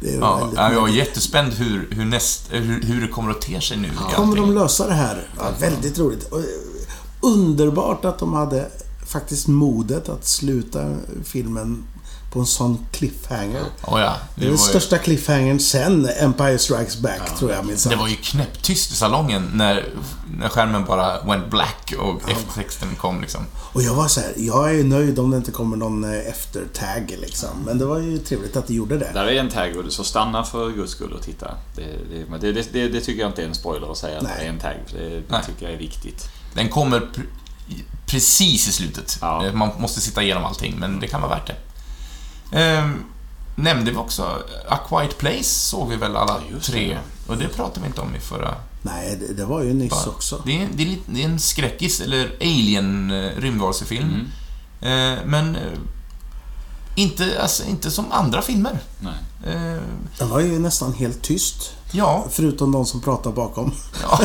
det 0.00 0.14
är 0.14 0.20
Ja, 0.20 0.72
jag 0.72 0.88
är 0.88 0.92
jättespänd 0.92 1.52
hur, 1.52 1.88
hur, 1.90 2.04
näst, 2.04 2.46
hur, 2.50 2.82
hur 2.82 3.00
det 3.00 3.08
kommer 3.08 3.30
att 3.30 3.40
te 3.40 3.60
sig 3.60 3.76
nu. 3.76 3.88
i 3.88 4.14
Kommer 4.14 4.36
de 4.36 4.54
lösa 4.54 4.86
det 4.86 4.94
här? 4.94 5.28
Ja, 5.38 5.50
väldigt 5.60 5.98
roligt. 5.98 6.32
Eh, 6.32 6.38
Underbart 7.20 8.04
att 8.04 8.18
de 8.18 8.32
hade 8.32 8.70
faktiskt 9.06 9.48
modet 9.48 10.08
att 10.08 10.26
sluta 10.26 10.96
filmen 11.24 11.84
på 12.32 12.40
en 12.40 12.46
sån 12.46 12.86
cliffhanger. 12.92 13.62
Oh, 13.86 14.00
ja, 14.00 14.16
Det 14.34 14.40
är 14.40 14.48
den 14.48 14.56
var 14.56 14.64
ju- 14.64 14.68
största 14.68 14.98
cliffhangern 14.98 15.60
sen 15.60 16.08
Empire 16.18 16.58
Strikes 16.58 16.98
Back, 17.00 17.38
tror 17.38 17.52
jag 17.52 17.64
minsann. 17.66 17.90
Det 17.90 17.96
var 17.96 18.08
ju 18.08 18.16
knäpptyst 18.16 18.92
i 18.92 18.94
salongen 18.94 19.50
när, 19.54 19.84
när 20.38 20.48
skärmen 20.48 20.84
bara 20.84 21.20
went 21.22 21.50
black 21.50 21.94
och 21.98 22.30
eftertexten 22.30 22.88
kom 22.96 23.20
liksom. 23.20 23.40
Och 23.72 23.82
jag 23.82 23.94
var 23.94 24.08
så 24.08 24.20
här, 24.20 24.32
jag 24.36 24.74
är 24.78 24.84
nöjd 24.84 25.18
om 25.18 25.30
det 25.30 25.36
inte 25.36 25.50
kommer 25.50 25.76
någon 25.76 26.04
eh, 26.04 26.28
eftertag 26.28 27.14
liksom. 27.20 27.48
Men 27.66 27.78
det 27.78 27.84
var 27.86 27.98
ju 27.98 28.18
trevligt 28.18 28.56
att 28.56 28.66
det 28.66 28.74
gjorde 28.74 28.98
det. 28.98 29.10
Där 29.14 29.24
är 29.24 29.40
en 29.40 29.50
tag, 29.50 29.76
och 29.76 29.92
så 29.92 30.04
stanna 30.04 30.44
för 30.44 30.70
guds 30.70 30.92
skull 30.92 31.12
och 31.12 31.22
titta. 31.22 31.54
Det, 31.76 31.82
det, 31.82 32.38
det, 32.40 32.52
det, 32.52 32.72
det, 32.72 32.88
det 32.88 33.00
tycker 33.00 33.20
jag 33.20 33.30
inte 33.30 33.42
är 33.42 33.46
en 33.46 33.54
spoiler 33.54 33.90
att 33.90 33.98
säga 33.98 34.16
att 34.16 34.22
Nej. 34.22 34.32
det 34.38 34.44
är 34.44 34.48
en 34.48 34.58
tag. 34.58 34.74
För 34.86 34.98
det, 34.98 35.08
det 35.08 35.22
Nej. 35.28 35.42
tycker 35.46 35.64
jag 35.64 35.74
är 35.74 35.78
viktigt. 35.78 36.28
Den 36.54 36.68
kommer 36.68 37.00
pr 37.00 37.20
precis 38.06 38.68
i 38.68 38.72
slutet. 38.72 39.18
Ja. 39.20 39.52
Man 39.54 39.70
måste 39.78 40.00
sitta 40.00 40.22
igenom 40.22 40.44
allting, 40.44 40.74
men 40.78 41.00
det 41.00 41.06
kan 41.06 41.20
vara 41.20 41.30
värt 41.34 41.46
det. 41.46 41.54
Ehm, 42.52 43.04
nämnde 43.56 43.90
vi 43.90 43.96
också 43.96 44.42
A 44.68 44.78
Quiet 44.88 45.18
Place 45.18 45.44
såg 45.44 45.88
vi 45.88 45.96
väl 45.96 46.16
alla 46.16 46.32
Ja, 46.32 46.54
just 46.54 46.66
det, 46.66 46.72
tre. 46.72 46.90
ja. 46.92 46.98
Och 47.26 47.36
det 47.38 47.48
pratade 47.48 47.80
vi 47.80 47.86
inte 47.86 48.00
om 48.00 48.14
i 48.14 48.20
förra... 48.20 48.54
Nej, 48.82 49.16
det, 49.20 49.34
det 49.34 49.44
var 49.44 49.62
ju 49.62 49.74
nyss 49.74 49.90
bara- 49.90 50.06
också. 50.08 50.42
Det 50.46 50.62
är, 50.62 50.68
det, 50.74 50.82
är 50.82 50.86
lite, 50.86 51.02
det 51.12 51.20
är 51.22 51.28
en 51.28 51.38
skräckis, 51.38 52.00
eller 52.00 52.32
alien 52.40 53.10
eh, 53.10 53.30
rymdvarelsefilm. 53.40 54.08
Mm. 54.80 55.18
Eh, 55.18 55.24
men 55.26 55.56
eh, 55.56 55.62
inte, 56.96 57.42
alltså, 57.42 57.64
inte 57.64 57.90
som 57.90 58.12
andra 58.12 58.42
filmer. 58.42 58.78
Nej. 59.00 59.14
Eh, 59.54 59.80
Den 60.18 60.28
var 60.28 60.40
ju 60.40 60.58
nästan 60.58 60.92
helt 60.92 61.22
tyst. 61.22 61.72
Ja, 61.92 62.24
Förutom 62.30 62.72
de 62.72 62.86
som 62.86 63.00
pratade 63.00 63.34
bakom. 63.34 63.72
ja. 64.02 64.20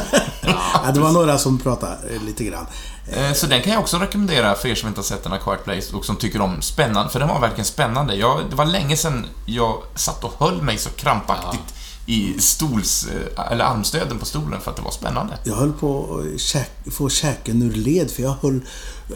Ja, 0.86 0.92
det 0.94 1.00
var 1.00 1.12
några 1.12 1.38
som 1.38 1.60
pratade 1.60 1.98
lite 2.26 2.44
grann. 2.44 2.66
Eh, 3.08 3.34
Så 3.34 3.48
den 3.48 3.62
kan 3.62 3.74
jag 3.74 3.82
också 3.82 3.98
rekommendera 3.98 4.56
för 4.56 4.70
er 4.70 4.76
som 4.76 4.88
inte 4.88 5.00
har 5.00 5.04
sett 5.06 5.24
den, 5.24 5.34
A 5.34 5.38
Quiet 5.44 5.64
Place, 5.64 5.96
och 5.96 6.06
som 6.06 6.16
tycker 6.16 6.42
om 6.42 6.62
spännande, 6.62 7.10
för 7.12 7.20
den 7.20 7.28
var 7.30 7.40
verkligen 7.40 7.66
spännande. 7.66 8.16
Jag, 8.16 8.40
det 8.50 8.56
var 8.56 8.66
länge 8.66 8.98
sedan 8.98 9.26
jag 9.46 9.78
satt 9.96 10.24
och 10.24 10.34
höll 10.40 10.62
mig 10.62 10.78
så 10.78 10.90
krampaktigt 10.90 11.74
i 12.06 12.34
stols, 12.40 13.08
eh, 13.38 13.52
eller 13.52 13.66
armstöden 13.66 14.20
på 14.20 14.26
stolen 14.26 14.62
för 14.62 14.72
att 14.72 14.78
det 14.78 14.84
var 14.84 14.92
spännande. 14.92 15.38
Jag 15.44 15.56
höll 15.56 15.74
på 15.74 16.22
att 16.34 16.40
käk, 16.42 16.72
få 16.92 17.10
käken 17.10 17.62
ur 17.62 17.72
led 17.74 18.12
för 18.12 18.24
jag 18.24 18.36
höll, 18.42 18.62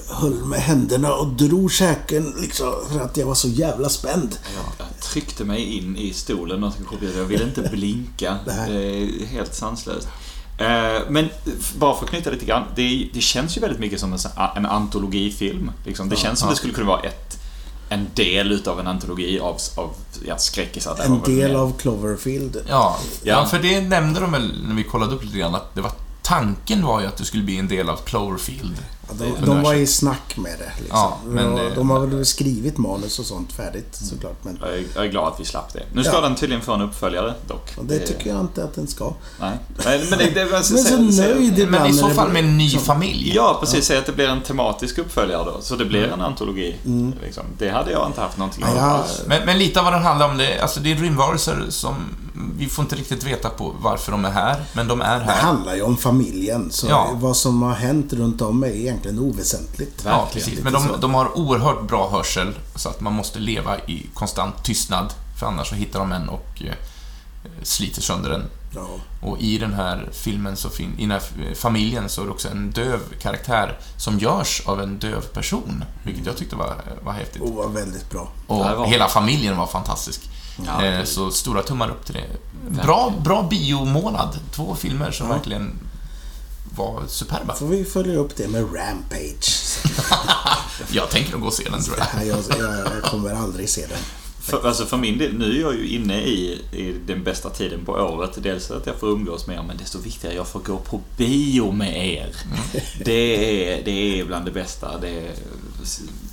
höll 0.09 0.33
med 0.45 0.59
händerna 0.59 1.13
och 1.13 1.27
drog 1.27 1.71
käken 1.71 2.33
liksom 2.41 2.73
för 2.91 2.99
att 2.99 3.17
jag 3.17 3.25
var 3.27 3.35
så 3.35 3.47
jävla 3.47 3.89
spänd. 3.89 4.37
Jag 4.79 4.87
tryckte 5.01 5.43
mig 5.45 5.77
in 5.77 5.97
i 5.97 6.13
stolen 6.13 6.63
och 6.63 6.73
jag 7.17 7.25
ville 7.25 7.43
inte 7.43 7.61
blinka. 7.71 8.37
Det 8.45 8.51
är 8.51 9.25
helt 9.25 9.55
sanslöst. 9.55 10.07
Eh, 10.59 11.01
Men 11.09 11.29
bara 11.79 11.95
för 11.97 12.03
att 12.05 12.09
knyta 12.09 12.29
lite 12.29 12.45
grann. 12.45 12.63
Det, 12.75 13.09
det 13.13 13.21
känns 13.21 13.57
ju 13.57 13.61
väldigt 13.61 13.79
mycket 13.79 13.99
som 13.99 14.13
en, 14.13 14.19
en 14.55 14.65
antologifilm. 14.65 15.71
Liksom. 15.85 16.09
Det 16.09 16.15
känns 16.15 16.39
som 16.39 16.47
Ja. 16.47 16.51
det 16.53 16.57
skulle 16.57 16.73
kunna 16.73 16.87
vara 16.87 16.99
ett, 17.01 17.37
en 17.89 18.07
del 18.13 18.51
utav 18.51 18.79
en 18.79 18.87
antologi 18.87 19.39
av, 19.39 19.57
av 19.75 19.93
ja, 20.25 20.37
skräckisar. 20.37 20.97
En 21.05 21.21
del 21.21 21.55
av 21.55 21.77
Cloverfield. 21.77 22.63
Ja, 22.69 22.97
ja. 23.23 23.33
Ja. 23.33 23.45
för 23.45 23.59
det 23.59 23.81
nämnde 23.81 24.19
de 24.19 24.31
väl 24.31 24.53
när 24.67 24.75
vi 24.75 24.83
kollade 24.83 25.15
upp 25.15 25.23
lite 25.23 25.37
grann, 25.37 25.55
att 25.55 25.75
det 25.75 25.81
var 25.81 25.91
tanken 26.21 26.85
var 26.85 27.01
ju 27.01 27.07
att 27.07 27.17
det 27.17 27.25
skulle 27.25 27.43
bli 27.43 27.57
en 27.57 27.67
del 27.67 27.89
av 27.89 27.97
Cloverfield. 27.97 28.75
Ja, 29.09 29.13
de, 29.39 29.45
de 29.45 29.61
var 29.61 29.73
i 29.73 29.87
snack 29.87 30.37
med 30.37 30.51
det. 30.59 30.71
Liksom. 30.81 30.87
Ja, 30.97 31.17
men 31.25 31.55
det- 31.55 31.75
de 31.75 31.89
har 31.89 31.99
väl 31.99 32.25
skrivit 32.25 32.77
manus 32.77 33.19
och 33.19 33.25
sånt 33.25 33.51
färdigt 33.53 33.95
såklart. 33.95 34.37
Men 34.43 34.57
Jag 34.61 34.69
är, 34.69 34.83
jag 34.95 35.05
är 35.05 35.09
glad 35.09 35.33
att 35.33 35.39
vi 35.39 35.45
slapp 35.45 35.73
det. 35.73 35.83
Nu 35.93 36.03
ska 36.03 36.13
Ja. 36.13 36.21
den 36.21 36.35
tydligen 36.35 36.61
få 36.63 36.73
en 36.73 36.81
uppföljare 36.81 37.33
dock. 37.47 37.73
och 37.77 37.85
det 37.85 37.99
tycker 37.99 38.29
jag 38.29 38.39
inte 38.39 38.63
att 38.63 38.75
den 38.75 38.87
ska. 38.87 39.13
Nej. 39.39 39.57
Nej, 39.85 40.05
men 40.09 40.19
det, 40.19 40.25
det, 40.33 40.45
men, 40.45 40.51
Men 40.51 40.63
så 41.13 41.21
nöjd 41.21 41.59
ibland. 41.59 41.83
Men 41.83 41.91
i 41.91 41.97
så 41.97 42.07
det 42.07 42.13
fall 42.13 42.31
med 42.31 42.43
en 42.43 42.57
ny 42.57 42.69
familj. 42.69 43.31
Ja, 43.35 43.57
precis. 43.59 43.85
Säg 43.85 43.97
att 43.97 44.05
det 44.05 44.11
blir 44.11 44.27
en 44.29 44.41
tematisk 44.41 44.97
uppföljare 44.97 45.43
då. 45.45 45.57
Så 45.61 45.75
det 45.75 45.85
blir 45.85 46.03
en 46.07 46.21
antologi. 46.21 46.75
Liksom. 47.23 47.43
Det 47.57 47.69
hade 47.69 47.91
jag 47.91 48.07
inte 48.07 48.21
haft 48.21 48.37
någonting 48.37 48.63
Ja, 48.67 48.71
emot 48.71 48.81
alls. 48.83 49.21
Men, 49.27 49.45
men 49.45 49.57
lite 49.59 49.79
av 49.79 49.85
vad 49.85 49.93
den 49.93 50.03
handlar 50.03 50.29
om, 50.29 50.37
det, 50.37 50.59
alltså 50.61 50.79
det 50.79 50.91
är 50.91 50.95
rymdvarelser 50.95 51.65
som 51.69 51.95
vi 52.57 52.65
får 52.67 52.83
inte 52.83 52.95
riktigt 52.95 53.23
veta 53.23 53.49
på 53.49 53.75
varför 53.81 54.11
de 54.11 54.25
är 54.25 54.29
här, 54.31 54.55
men 54.73 54.87
de 54.87 55.01
är 55.01 55.19
Det 55.19 55.25
här. 55.25 55.41
handlar 55.41 55.75
ju 55.75 55.81
om 55.81 55.97
familjen. 55.97 56.71
Så 56.71 56.87
Ja. 56.89 57.09
vad 57.13 57.37
som 57.37 57.61
har 57.61 57.73
hänt 57.73 58.13
runt 58.13 58.41
om 58.41 58.63
är 58.63 58.67
egentligen 58.97 59.19
oväsentligt. 59.19 60.01
Ja, 60.05 60.29
precis. 60.33 60.59
Men 60.63 60.73
de, 60.73 60.87
de 60.99 61.13
har 61.13 61.37
oerhört 61.37 61.87
bra 61.87 62.09
hörsel, 62.09 62.53
så 62.75 62.89
att 62.89 63.01
man 63.01 63.13
måste 63.13 63.39
leva 63.39 63.79
i 63.79 64.05
konstant 64.13 64.63
tystnad, 64.63 65.13
för 65.39 65.45
annars 65.47 65.67
så 65.69 65.75
hittar 65.75 65.99
de 65.99 66.11
en 66.11 66.29
och 66.29 66.61
eh, 66.65 66.73
sliter 67.63 68.01
sönder 68.01 68.29
den. 68.29 68.43
Ja. 68.75 68.87
Och 69.21 69.39
i 69.39 69.57
den 69.57 69.73
här 69.73 70.09
filmen, 70.11 70.57
så 70.57 70.69
fin- 70.69 70.95
i 70.97 71.01
den 71.01 71.11
här 71.11 71.21
familjen, 71.55 72.09
så 72.09 72.21
är 72.21 72.25
det 72.25 72.31
också 72.31 72.49
en 72.49 72.71
döv 72.71 72.99
karaktär 73.21 73.79
som 73.97 74.19
görs 74.19 74.61
av 74.65 74.81
en 74.81 74.99
döv 74.99 75.21
person, 75.21 75.83
vilket 76.03 76.25
jag 76.25 76.37
tyckte 76.37 76.55
var, 76.55 76.75
var 77.03 77.13
häftigt. 77.13 77.41
Och 77.41 77.51
var 77.53 77.69
väldigt 77.69 78.09
bra. 78.09 78.27
Och 78.47 78.57
var- 78.59 78.85
hela 78.87 79.07
familjen 79.07 79.57
var 79.57 79.67
fantastisk. 79.67 80.21
Ja, 80.65 80.85
Eh, 80.85 81.03
Så 81.03 81.31
stora 81.31 81.63
tummar 81.63 81.89
upp 81.89 82.05
till 82.05 82.15
det. 82.15 82.27
Bra, 82.83 83.13
bra 83.23 83.43
biomånad. 83.49 84.39
Två 84.51 84.75
filmer 84.75 85.11
som 85.11 85.27
Ja. 85.27 85.33
verkligen 85.33 85.73
var 86.77 87.03
superba. 87.07 87.55
Får 87.55 87.67
vi 87.67 87.85
följa 87.85 88.19
upp 88.19 88.35
det 88.35 88.47
med 88.47 88.61
Rampage. 88.61 89.79
Jag 90.91 91.09
tänker 91.09 91.31
nog 91.31 91.41
gå 91.41 91.47
och 91.47 91.53
se 91.53 91.69
den, 91.69 91.83
tror 91.83 91.97
jag. 91.97 92.07
Nej, 92.15 92.27
jag, 92.27 92.39
jag 92.59 93.03
kommer 93.03 93.33
aldrig 93.33 93.69
se 93.69 93.81
den. 93.81 93.99
För, 94.47 94.67
alltså 94.67 94.85
för 94.85 94.97
min 94.97 95.17
del, 95.17 95.33
nu 95.33 95.57
är 95.57 95.61
jag 95.61 95.75
ju 95.75 95.89
inne 95.89 96.21
i, 96.21 96.61
i 96.71 96.95
den 97.07 97.23
bästa 97.23 97.49
tiden 97.49 97.85
på 97.85 97.91
året. 97.91 98.43
Dels 98.43 98.71
att 98.71 98.85
jag 98.85 98.95
får 98.95 99.07
umgås 99.07 99.47
med 99.47 99.57
er, 99.57 99.63
men 99.63 99.77
desto 99.77 99.99
viktigare 99.99 100.35
jag 100.35 100.47
får 100.47 100.59
gå 100.59 100.77
på 100.77 101.01
bio 101.17 101.71
med 101.71 102.07
er. 102.07 102.35
Det, 103.05 103.73
är, 103.73 103.85
det 103.85 104.19
är 104.19 104.25
bland 104.25 104.45
det 104.45 104.51
bästa. 104.51 104.97
Det 104.97 105.09
är 105.09 105.31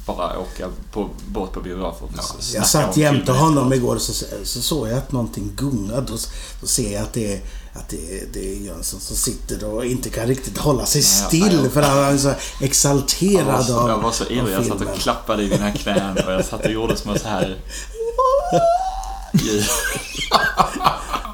bara 0.07 0.39
åka 0.39 0.69
på 0.93 1.11
båt 1.27 1.53
på 1.53 1.61
biograf 1.61 2.03
och 2.03 2.11
Ja, 2.17 2.23
Jag 2.55 2.67
satt 2.67 2.97
jämte 2.97 3.33
honom 3.33 3.73
igår 3.73 3.99
så, 3.99 4.13
så 4.45 4.63
såg 4.63 4.89
jag 4.89 4.99
att 4.99 5.13
någonting 5.13 5.53
gungade. 5.57 6.19
Så, 6.19 6.29
så 6.61 6.67
ser 6.67 6.93
jag 6.93 7.03
att 7.03 7.13
det 7.13 7.33
är, 7.33 7.41
att 7.75 7.89
det 7.89 8.33
det 8.33 8.53
är 8.53 8.57
Jönsson 8.57 9.01
som 9.01 9.17
sitter 9.17 9.65
och 9.65 9.85
inte 9.85 10.11
kan 10.11 10.27
riktigt 10.27 10.59
hålla 10.59 10.87
sig 10.87 11.03
still. 11.03 11.61
nej. 11.63 11.71
För 11.71 11.83
han 11.83 12.15
är 12.15 12.19
så 12.19 12.29
Jag 12.29 12.37
exalterad 12.61 13.65
så, 13.65 13.79
av 13.79 13.89
jag 13.89 13.99
var 13.99 14.13
så 14.13 14.25
ivrig. 14.25 14.55
Jag 14.55 14.67
satt 14.67 14.81
och 14.81 14.97
klappade 14.99 15.43
i 15.43 15.49
mina 15.49 15.73
knän 15.73 16.17
och 16.27 16.33
jag 16.33 16.45
satt 16.45 16.65
och 16.65 16.71
gjorde 16.73 16.97
små 16.97 17.19
så 17.19 17.29
här... 17.29 17.57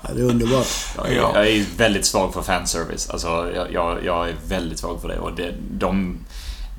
Ja, 0.03 0.15
det 0.17 0.21
är 0.23 0.27
underbart. 0.27 0.67
Jag 0.97 1.09
är, 1.09 1.17
Ja. 1.17 1.31
jag 1.35 1.49
är 1.49 1.65
väldigt 1.77 2.07
svag 2.07 2.35
för 2.35 2.43
fanservice. 2.43 3.11
Alltså, 3.11 3.29
jag, 3.55 3.73
jag, 3.73 4.05
jag 4.05 4.29
är 4.29 4.37
väldigt 4.47 4.79
svag 4.79 5.01
för 5.01 5.09
det. 5.09 5.19
Och 5.19 5.33
det, 5.37 5.55
de, 5.71 6.19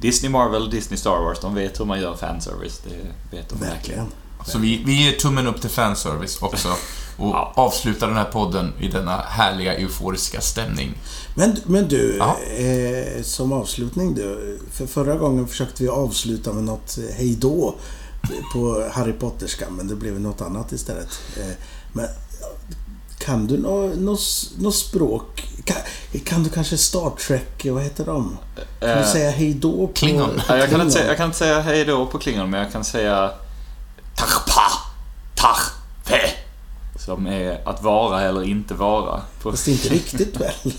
Disney 0.01 0.31
Marvel, 0.31 0.69
Disney 0.69 0.97
Star 0.97 1.19
Wars, 1.23 1.39
de 1.41 1.55
vet 1.55 1.79
hur 1.79 1.85
man 1.85 2.01
gör 2.01 2.15
fanservice. 2.15 2.81
Det 2.83 3.35
vet 3.37 3.49
de 3.49 3.59
verkligen. 3.59 3.75
Verkligen. 3.75 4.07
Så 4.45 4.57
vi, 4.57 4.83
vi 4.85 5.03
ger 5.05 5.11
tummen 5.11 5.47
upp 5.47 5.61
till 5.61 5.69
fanservice 5.69 6.41
också. 6.41 6.67
Och 7.17 7.27
Ja. 7.27 7.53
avslutar 7.55 8.07
den 8.07 8.15
här 8.17 8.23
podden 8.25 8.73
i 8.79 8.87
denna 8.87 9.17
härliga 9.17 9.73
euforiska 9.73 10.41
stämning. 10.41 10.93
Men, 11.35 11.57
men 11.65 11.87
du, 11.87 12.15
Ja. 12.19 12.37
eh, 12.57 13.21
som 13.23 13.53
avslutning 13.53 14.13
du. 14.15 14.59
För 14.73 14.85
förra 14.87 15.15
gången 15.15 15.47
försökte 15.47 15.83
vi 15.83 15.89
avsluta 15.89 16.53
med 16.53 16.63
något 16.63 16.97
eh, 16.97 17.15
hej 17.17 17.35
då 17.39 17.75
på 18.53 18.87
Harry 18.91 19.13
Potterska, 19.13 19.65
men 19.69 19.87
det 19.87 19.95
blev 19.95 20.19
något 20.19 20.41
annat 20.41 20.71
istället. 20.71 21.09
Eh, 21.37 21.55
men 21.93 22.05
kan 23.19 23.47
du 23.47 23.57
något 23.57 23.95
nå, 23.99 24.17
nå 24.57 24.71
språk? 24.71 25.47
Kan, 25.65 25.77
kan 26.25 26.43
du 26.43 26.49
kanske 26.49 26.77
Star 26.77 27.09
Trek, 27.27 27.65
vad 27.65 27.83
heter 27.83 28.05
de? 28.05 28.37
Kan 28.79 28.89
du 28.89 28.93
Eh, 28.93 29.05
säga 29.11 29.31
hej 29.31 29.53
då 29.53 29.87
på 29.87 29.93
Klingon. 29.93 30.41
Ja, 30.47 30.57
jag, 30.57 30.59
kan 30.59 30.67
Klingon? 30.67 30.81
inte 30.87 30.93
säga, 30.93 31.07
jag 31.07 31.17
kan 31.17 31.25
inte 31.25 31.37
säga 31.37 31.61
hej 31.61 31.85
då 31.85 32.05
på 32.05 32.17
Klingon, 32.17 32.49
men 32.49 32.59
jag 32.63 32.71
kan 32.71 32.83
säga 32.83 33.31
Som 37.15 37.27
är 37.27 37.61
att 37.65 37.83
vara 37.83 38.21
eller 38.21 38.43
inte 38.43 38.73
vara. 38.73 39.21
På, 39.41 39.51
Fast 39.51 39.67
inte 39.67 39.89
riktigt 39.89 40.37
väl? 40.41 40.53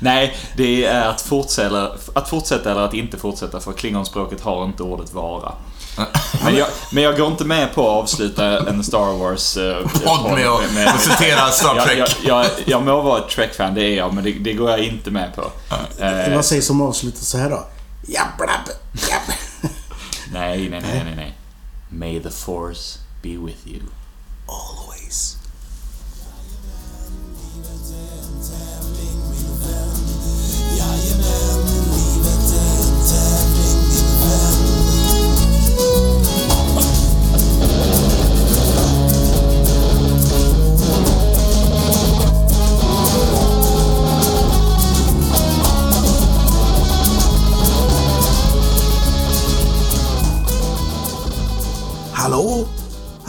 nej, 0.00 0.36
det 0.56 0.84
är 0.84 1.04
att 1.08 1.20
fortsätta, 1.20 1.90
att 2.14 2.28
fortsätta 2.28 2.70
eller 2.70 2.80
att 2.80 2.94
inte 2.94 3.18
fortsätta, 3.18 3.60
för 3.60 3.72
klingonspråket 3.72 4.40
har 4.40 4.64
inte 4.64 4.82
ordet 4.82 5.12
vara. 5.12 5.52
Men 6.44 6.56
jag, 6.56 6.68
men 6.92 7.02
jag 7.02 7.16
går 7.16 7.26
inte 7.26 7.44
med 7.44 7.74
på 7.74 7.80
att 7.90 8.02
avsluta 8.02 8.68
en 8.68 8.84
Star 8.84 9.18
Wars... 9.18 9.56
eh, 9.56 9.86
Podd 10.04 10.38
med 10.74 10.88
att 10.88 11.00
citera 11.00 11.50
Star 11.50 11.76
jag, 11.76 11.84
Trek. 11.86 11.98
jag, 11.98 12.08
jag, 12.44 12.50
jag 12.66 12.82
må 12.82 13.02
vara 13.02 13.18
ett 13.18 13.28
Trek-fan, 13.28 13.74
det 13.74 13.82
är 13.84 13.96
jag, 13.96 14.14
men 14.14 14.24
det, 14.24 14.32
det 14.32 14.52
går 14.52 14.70
jag 14.70 14.78
inte 14.78 15.10
med 15.10 15.34
på. 15.34 15.42
Eh, 16.04 16.34
Vad 16.34 16.44
sägs 16.44 16.70
om 16.70 16.80
avslutet 16.82 17.22
så 17.22 17.38
här 17.38 17.50
då? 17.50 17.64
Jabblab, 18.08 18.68
jabb. 19.10 19.36
nej, 20.32 20.68
nej, 20.70 20.80
nej, 20.80 21.02
nej, 21.04 21.14
nej. 21.16 21.38
May 21.90 22.22
the 22.22 22.30
force 22.30 22.98
be 23.22 23.28
with 23.28 23.66
you. 23.66 23.80
Always. 24.48 25.01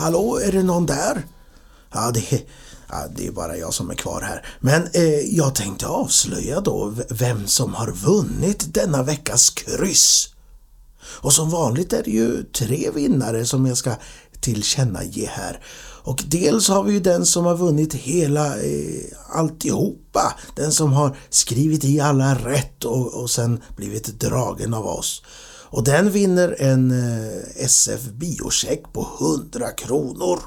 Hallå, 0.04 0.38
är 0.38 0.52
det 0.52 0.62
någon 0.62 0.86
där? 0.86 1.26
Ja, 1.92 2.10
det, 2.10 2.32
är- 2.32 2.42
ja, 2.88 2.96
det 3.16 3.26
är 3.26 3.30
bara 3.32 3.56
jag 3.56 3.74
som 3.74 3.90
är 3.90 3.94
kvar 3.94 4.20
här. 4.20 4.46
Men 4.60 4.82
eh, 4.92 5.20
jag 5.36 5.54
tänkte 5.54 5.86
avslöja 5.86 6.60
då 6.60 6.94
vem 7.10 7.46
som 7.46 7.74
har 7.74 7.90
vunnit 7.92 8.74
denna 8.74 9.02
veckas 9.02 9.50
kryss. 9.50 10.28
Och 11.04 11.32
som 11.32 11.50
vanligt 11.50 11.92
är 11.92 12.02
det 12.02 12.10
ju 12.10 12.42
tre 12.42 12.90
vinnare 12.94 13.44
som 13.46 13.66
jag 13.66 13.76
ska 13.76 13.94
tillkännage 14.40 15.28
här. 15.30 15.60
Och 16.02 16.22
dels 16.26 16.68
har 16.68 16.82
vi 16.82 16.92
ju 16.92 17.00
den 17.00 17.26
som 17.26 17.44
har 17.44 17.56
vunnit 17.56 17.94
hela 17.94 18.46
eh, 18.46 19.02
alltihopa. 19.28 20.34
Den 20.56 20.72
som 20.72 20.92
har 20.92 21.16
skrivit 21.30 21.84
i 21.84 22.00
alla 22.00 22.34
rätt 22.34 22.84
och, 22.84 23.14
och 23.22 23.30
sen 23.30 23.62
blivit 23.76 24.20
dragen 24.20 24.74
av 24.74 24.86
oss. 24.86 25.22
Och 25.74 25.84
den 25.84 26.10
vinner 26.10 26.56
en 26.58 26.90
eh, 26.90 27.64
SF 27.64 28.02
biocheck 28.02 28.82
på 28.92 29.08
100 29.20 29.70
kronor. 29.70 30.40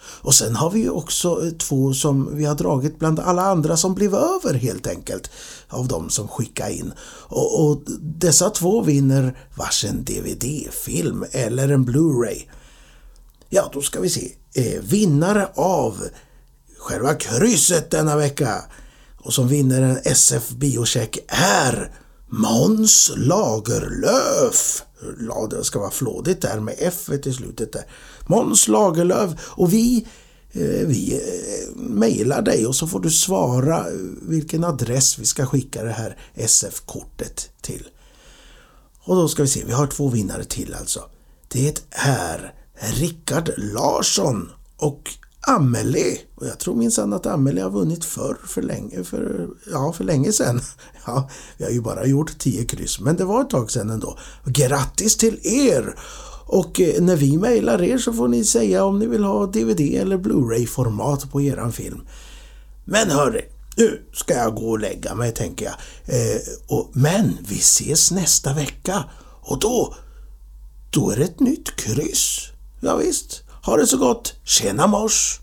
Och 0.00 0.34
sen 0.34 0.56
har 0.56 0.70
vi 0.70 0.80
ju 0.80 0.90
också 0.90 1.46
eh, 1.46 1.50
två 1.50 1.94
som 1.94 2.36
vi 2.36 2.44
har 2.44 2.54
dragit 2.54 2.98
bland 2.98 3.20
alla 3.20 3.42
andra 3.42 3.76
som 3.76 3.94
blev 3.94 4.14
över 4.14 4.54
helt 4.54 4.86
enkelt 4.86 5.30
av 5.68 5.88
de 5.88 6.10
som 6.10 6.28
skickade 6.28 6.72
in. 6.72 6.92
Och, 7.28 7.64
och 7.64 7.82
dessa 8.00 8.50
två 8.50 8.82
vinner 8.82 9.38
varsin 9.56 10.04
DVD-film 10.04 11.24
eller 11.30 11.68
en 11.68 11.86
Blu-ray. 11.86 12.42
Ja, 13.48 13.70
då 13.72 13.82
ska 13.82 14.00
vi 14.00 14.10
se. 14.10 14.32
Eh, 14.54 14.80
vinnare 14.82 15.48
av 15.54 16.02
själva 16.78 17.14
krysset 17.14 17.90
denna 17.90 18.16
vecka 18.16 18.64
och 19.18 19.32
som 19.32 19.48
vinner 19.48 19.82
en 19.82 19.98
SF 20.04 20.50
biocheck 20.50 21.18
är 21.28 22.01
Måns 22.34 23.12
Lagerlöf. 23.16 24.82
Ja, 25.28 25.46
det 25.50 25.64
ska 25.64 25.78
vara 25.78 25.90
flådigt 25.90 26.42
där 26.42 26.60
med 26.60 26.74
F 26.78 27.08
i 27.24 27.32
slutet 27.32 27.72
där. 27.72 27.84
Måns 28.26 28.68
Lagerlöf 28.68 29.30
och 29.40 29.72
vi 29.72 30.06
eh, 30.52 30.86
vi 30.86 31.14
eh, 31.14 31.76
mejlar 31.76 32.42
dig 32.42 32.66
och 32.66 32.76
så 32.76 32.86
får 32.86 33.00
du 33.00 33.10
svara 33.10 33.78
eh, 33.78 33.94
vilken 34.22 34.64
adress 34.64 35.18
vi 35.18 35.26
ska 35.26 35.46
skicka 35.46 35.82
det 35.82 35.92
här 35.92 36.18
SF-kortet 36.34 37.50
till. 37.60 37.88
Och 39.00 39.16
då 39.16 39.28
ska 39.28 39.42
vi 39.42 39.48
se, 39.48 39.64
vi 39.64 39.72
har 39.72 39.86
två 39.86 40.08
vinnare 40.08 40.44
till 40.44 40.74
alltså. 40.74 41.00
Det 41.48 41.84
är 41.90 42.54
Rickard 42.74 43.50
Larsson 43.56 44.50
och 44.76 45.10
Amelie. 45.46 46.18
Och 46.34 46.46
jag 46.46 46.58
tror 46.58 46.74
minsann 46.74 47.12
att 47.12 47.26
Amelie 47.26 47.62
har 47.62 47.70
vunnit 47.70 48.04
förr, 48.04 48.36
för 48.46 48.62
länge, 48.62 49.04
för, 49.04 49.48
ja, 49.72 49.92
för 49.92 50.04
länge 50.04 50.32
sedan. 50.32 50.60
Ja, 51.06 51.30
vi 51.56 51.64
har 51.64 51.70
ju 51.70 51.80
bara 51.80 52.06
gjort 52.06 52.38
tio 52.38 52.64
kryss, 52.64 53.00
men 53.00 53.16
det 53.16 53.24
var 53.24 53.40
ett 53.40 53.50
tag 53.50 53.70
sedan 53.70 53.90
ändå. 53.90 54.18
Grattis 54.44 55.16
till 55.16 55.40
er! 55.42 55.94
Och 56.46 56.80
eh, 56.80 57.02
när 57.02 57.16
vi 57.16 57.36
mejlar 57.38 57.82
er 57.82 57.98
så 57.98 58.12
får 58.12 58.28
ni 58.28 58.44
säga 58.44 58.84
om 58.84 58.98
ni 58.98 59.06
vill 59.06 59.24
ha 59.24 59.46
DVD 59.46 59.80
eller 59.80 60.16
Blu-ray-format 60.18 61.30
på 61.30 61.42
eran 61.42 61.72
film. 61.72 62.00
Men 62.84 63.10
hörni, 63.10 63.40
nu 63.76 64.02
ska 64.12 64.34
jag 64.34 64.54
gå 64.54 64.70
och 64.70 64.78
lägga 64.78 65.14
mig 65.14 65.32
tänker 65.32 65.64
jag. 65.64 65.74
Eh, 66.04 66.40
och, 66.68 66.90
men 66.92 67.38
vi 67.48 67.56
ses 67.58 68.10
nästa 68.10 68.54
vecka 68.54 69.04
och 69.42 69.58
då, 69.58 69.94
då 70.90 71.10
är 71.10 71.16
det 71.16 71.24
ett 71.24 71.40
nytt 71.40 71.76
kryss. 71.76 72.48
Ja, 72.80 72.96
visst. 72.96 73.41
Ha 73.62 73.76
det 73.76 73.86
så 73.86 73.96
gott. 73.96 74.34
Tjena 74.44 74.86
mors! 74.86 75.41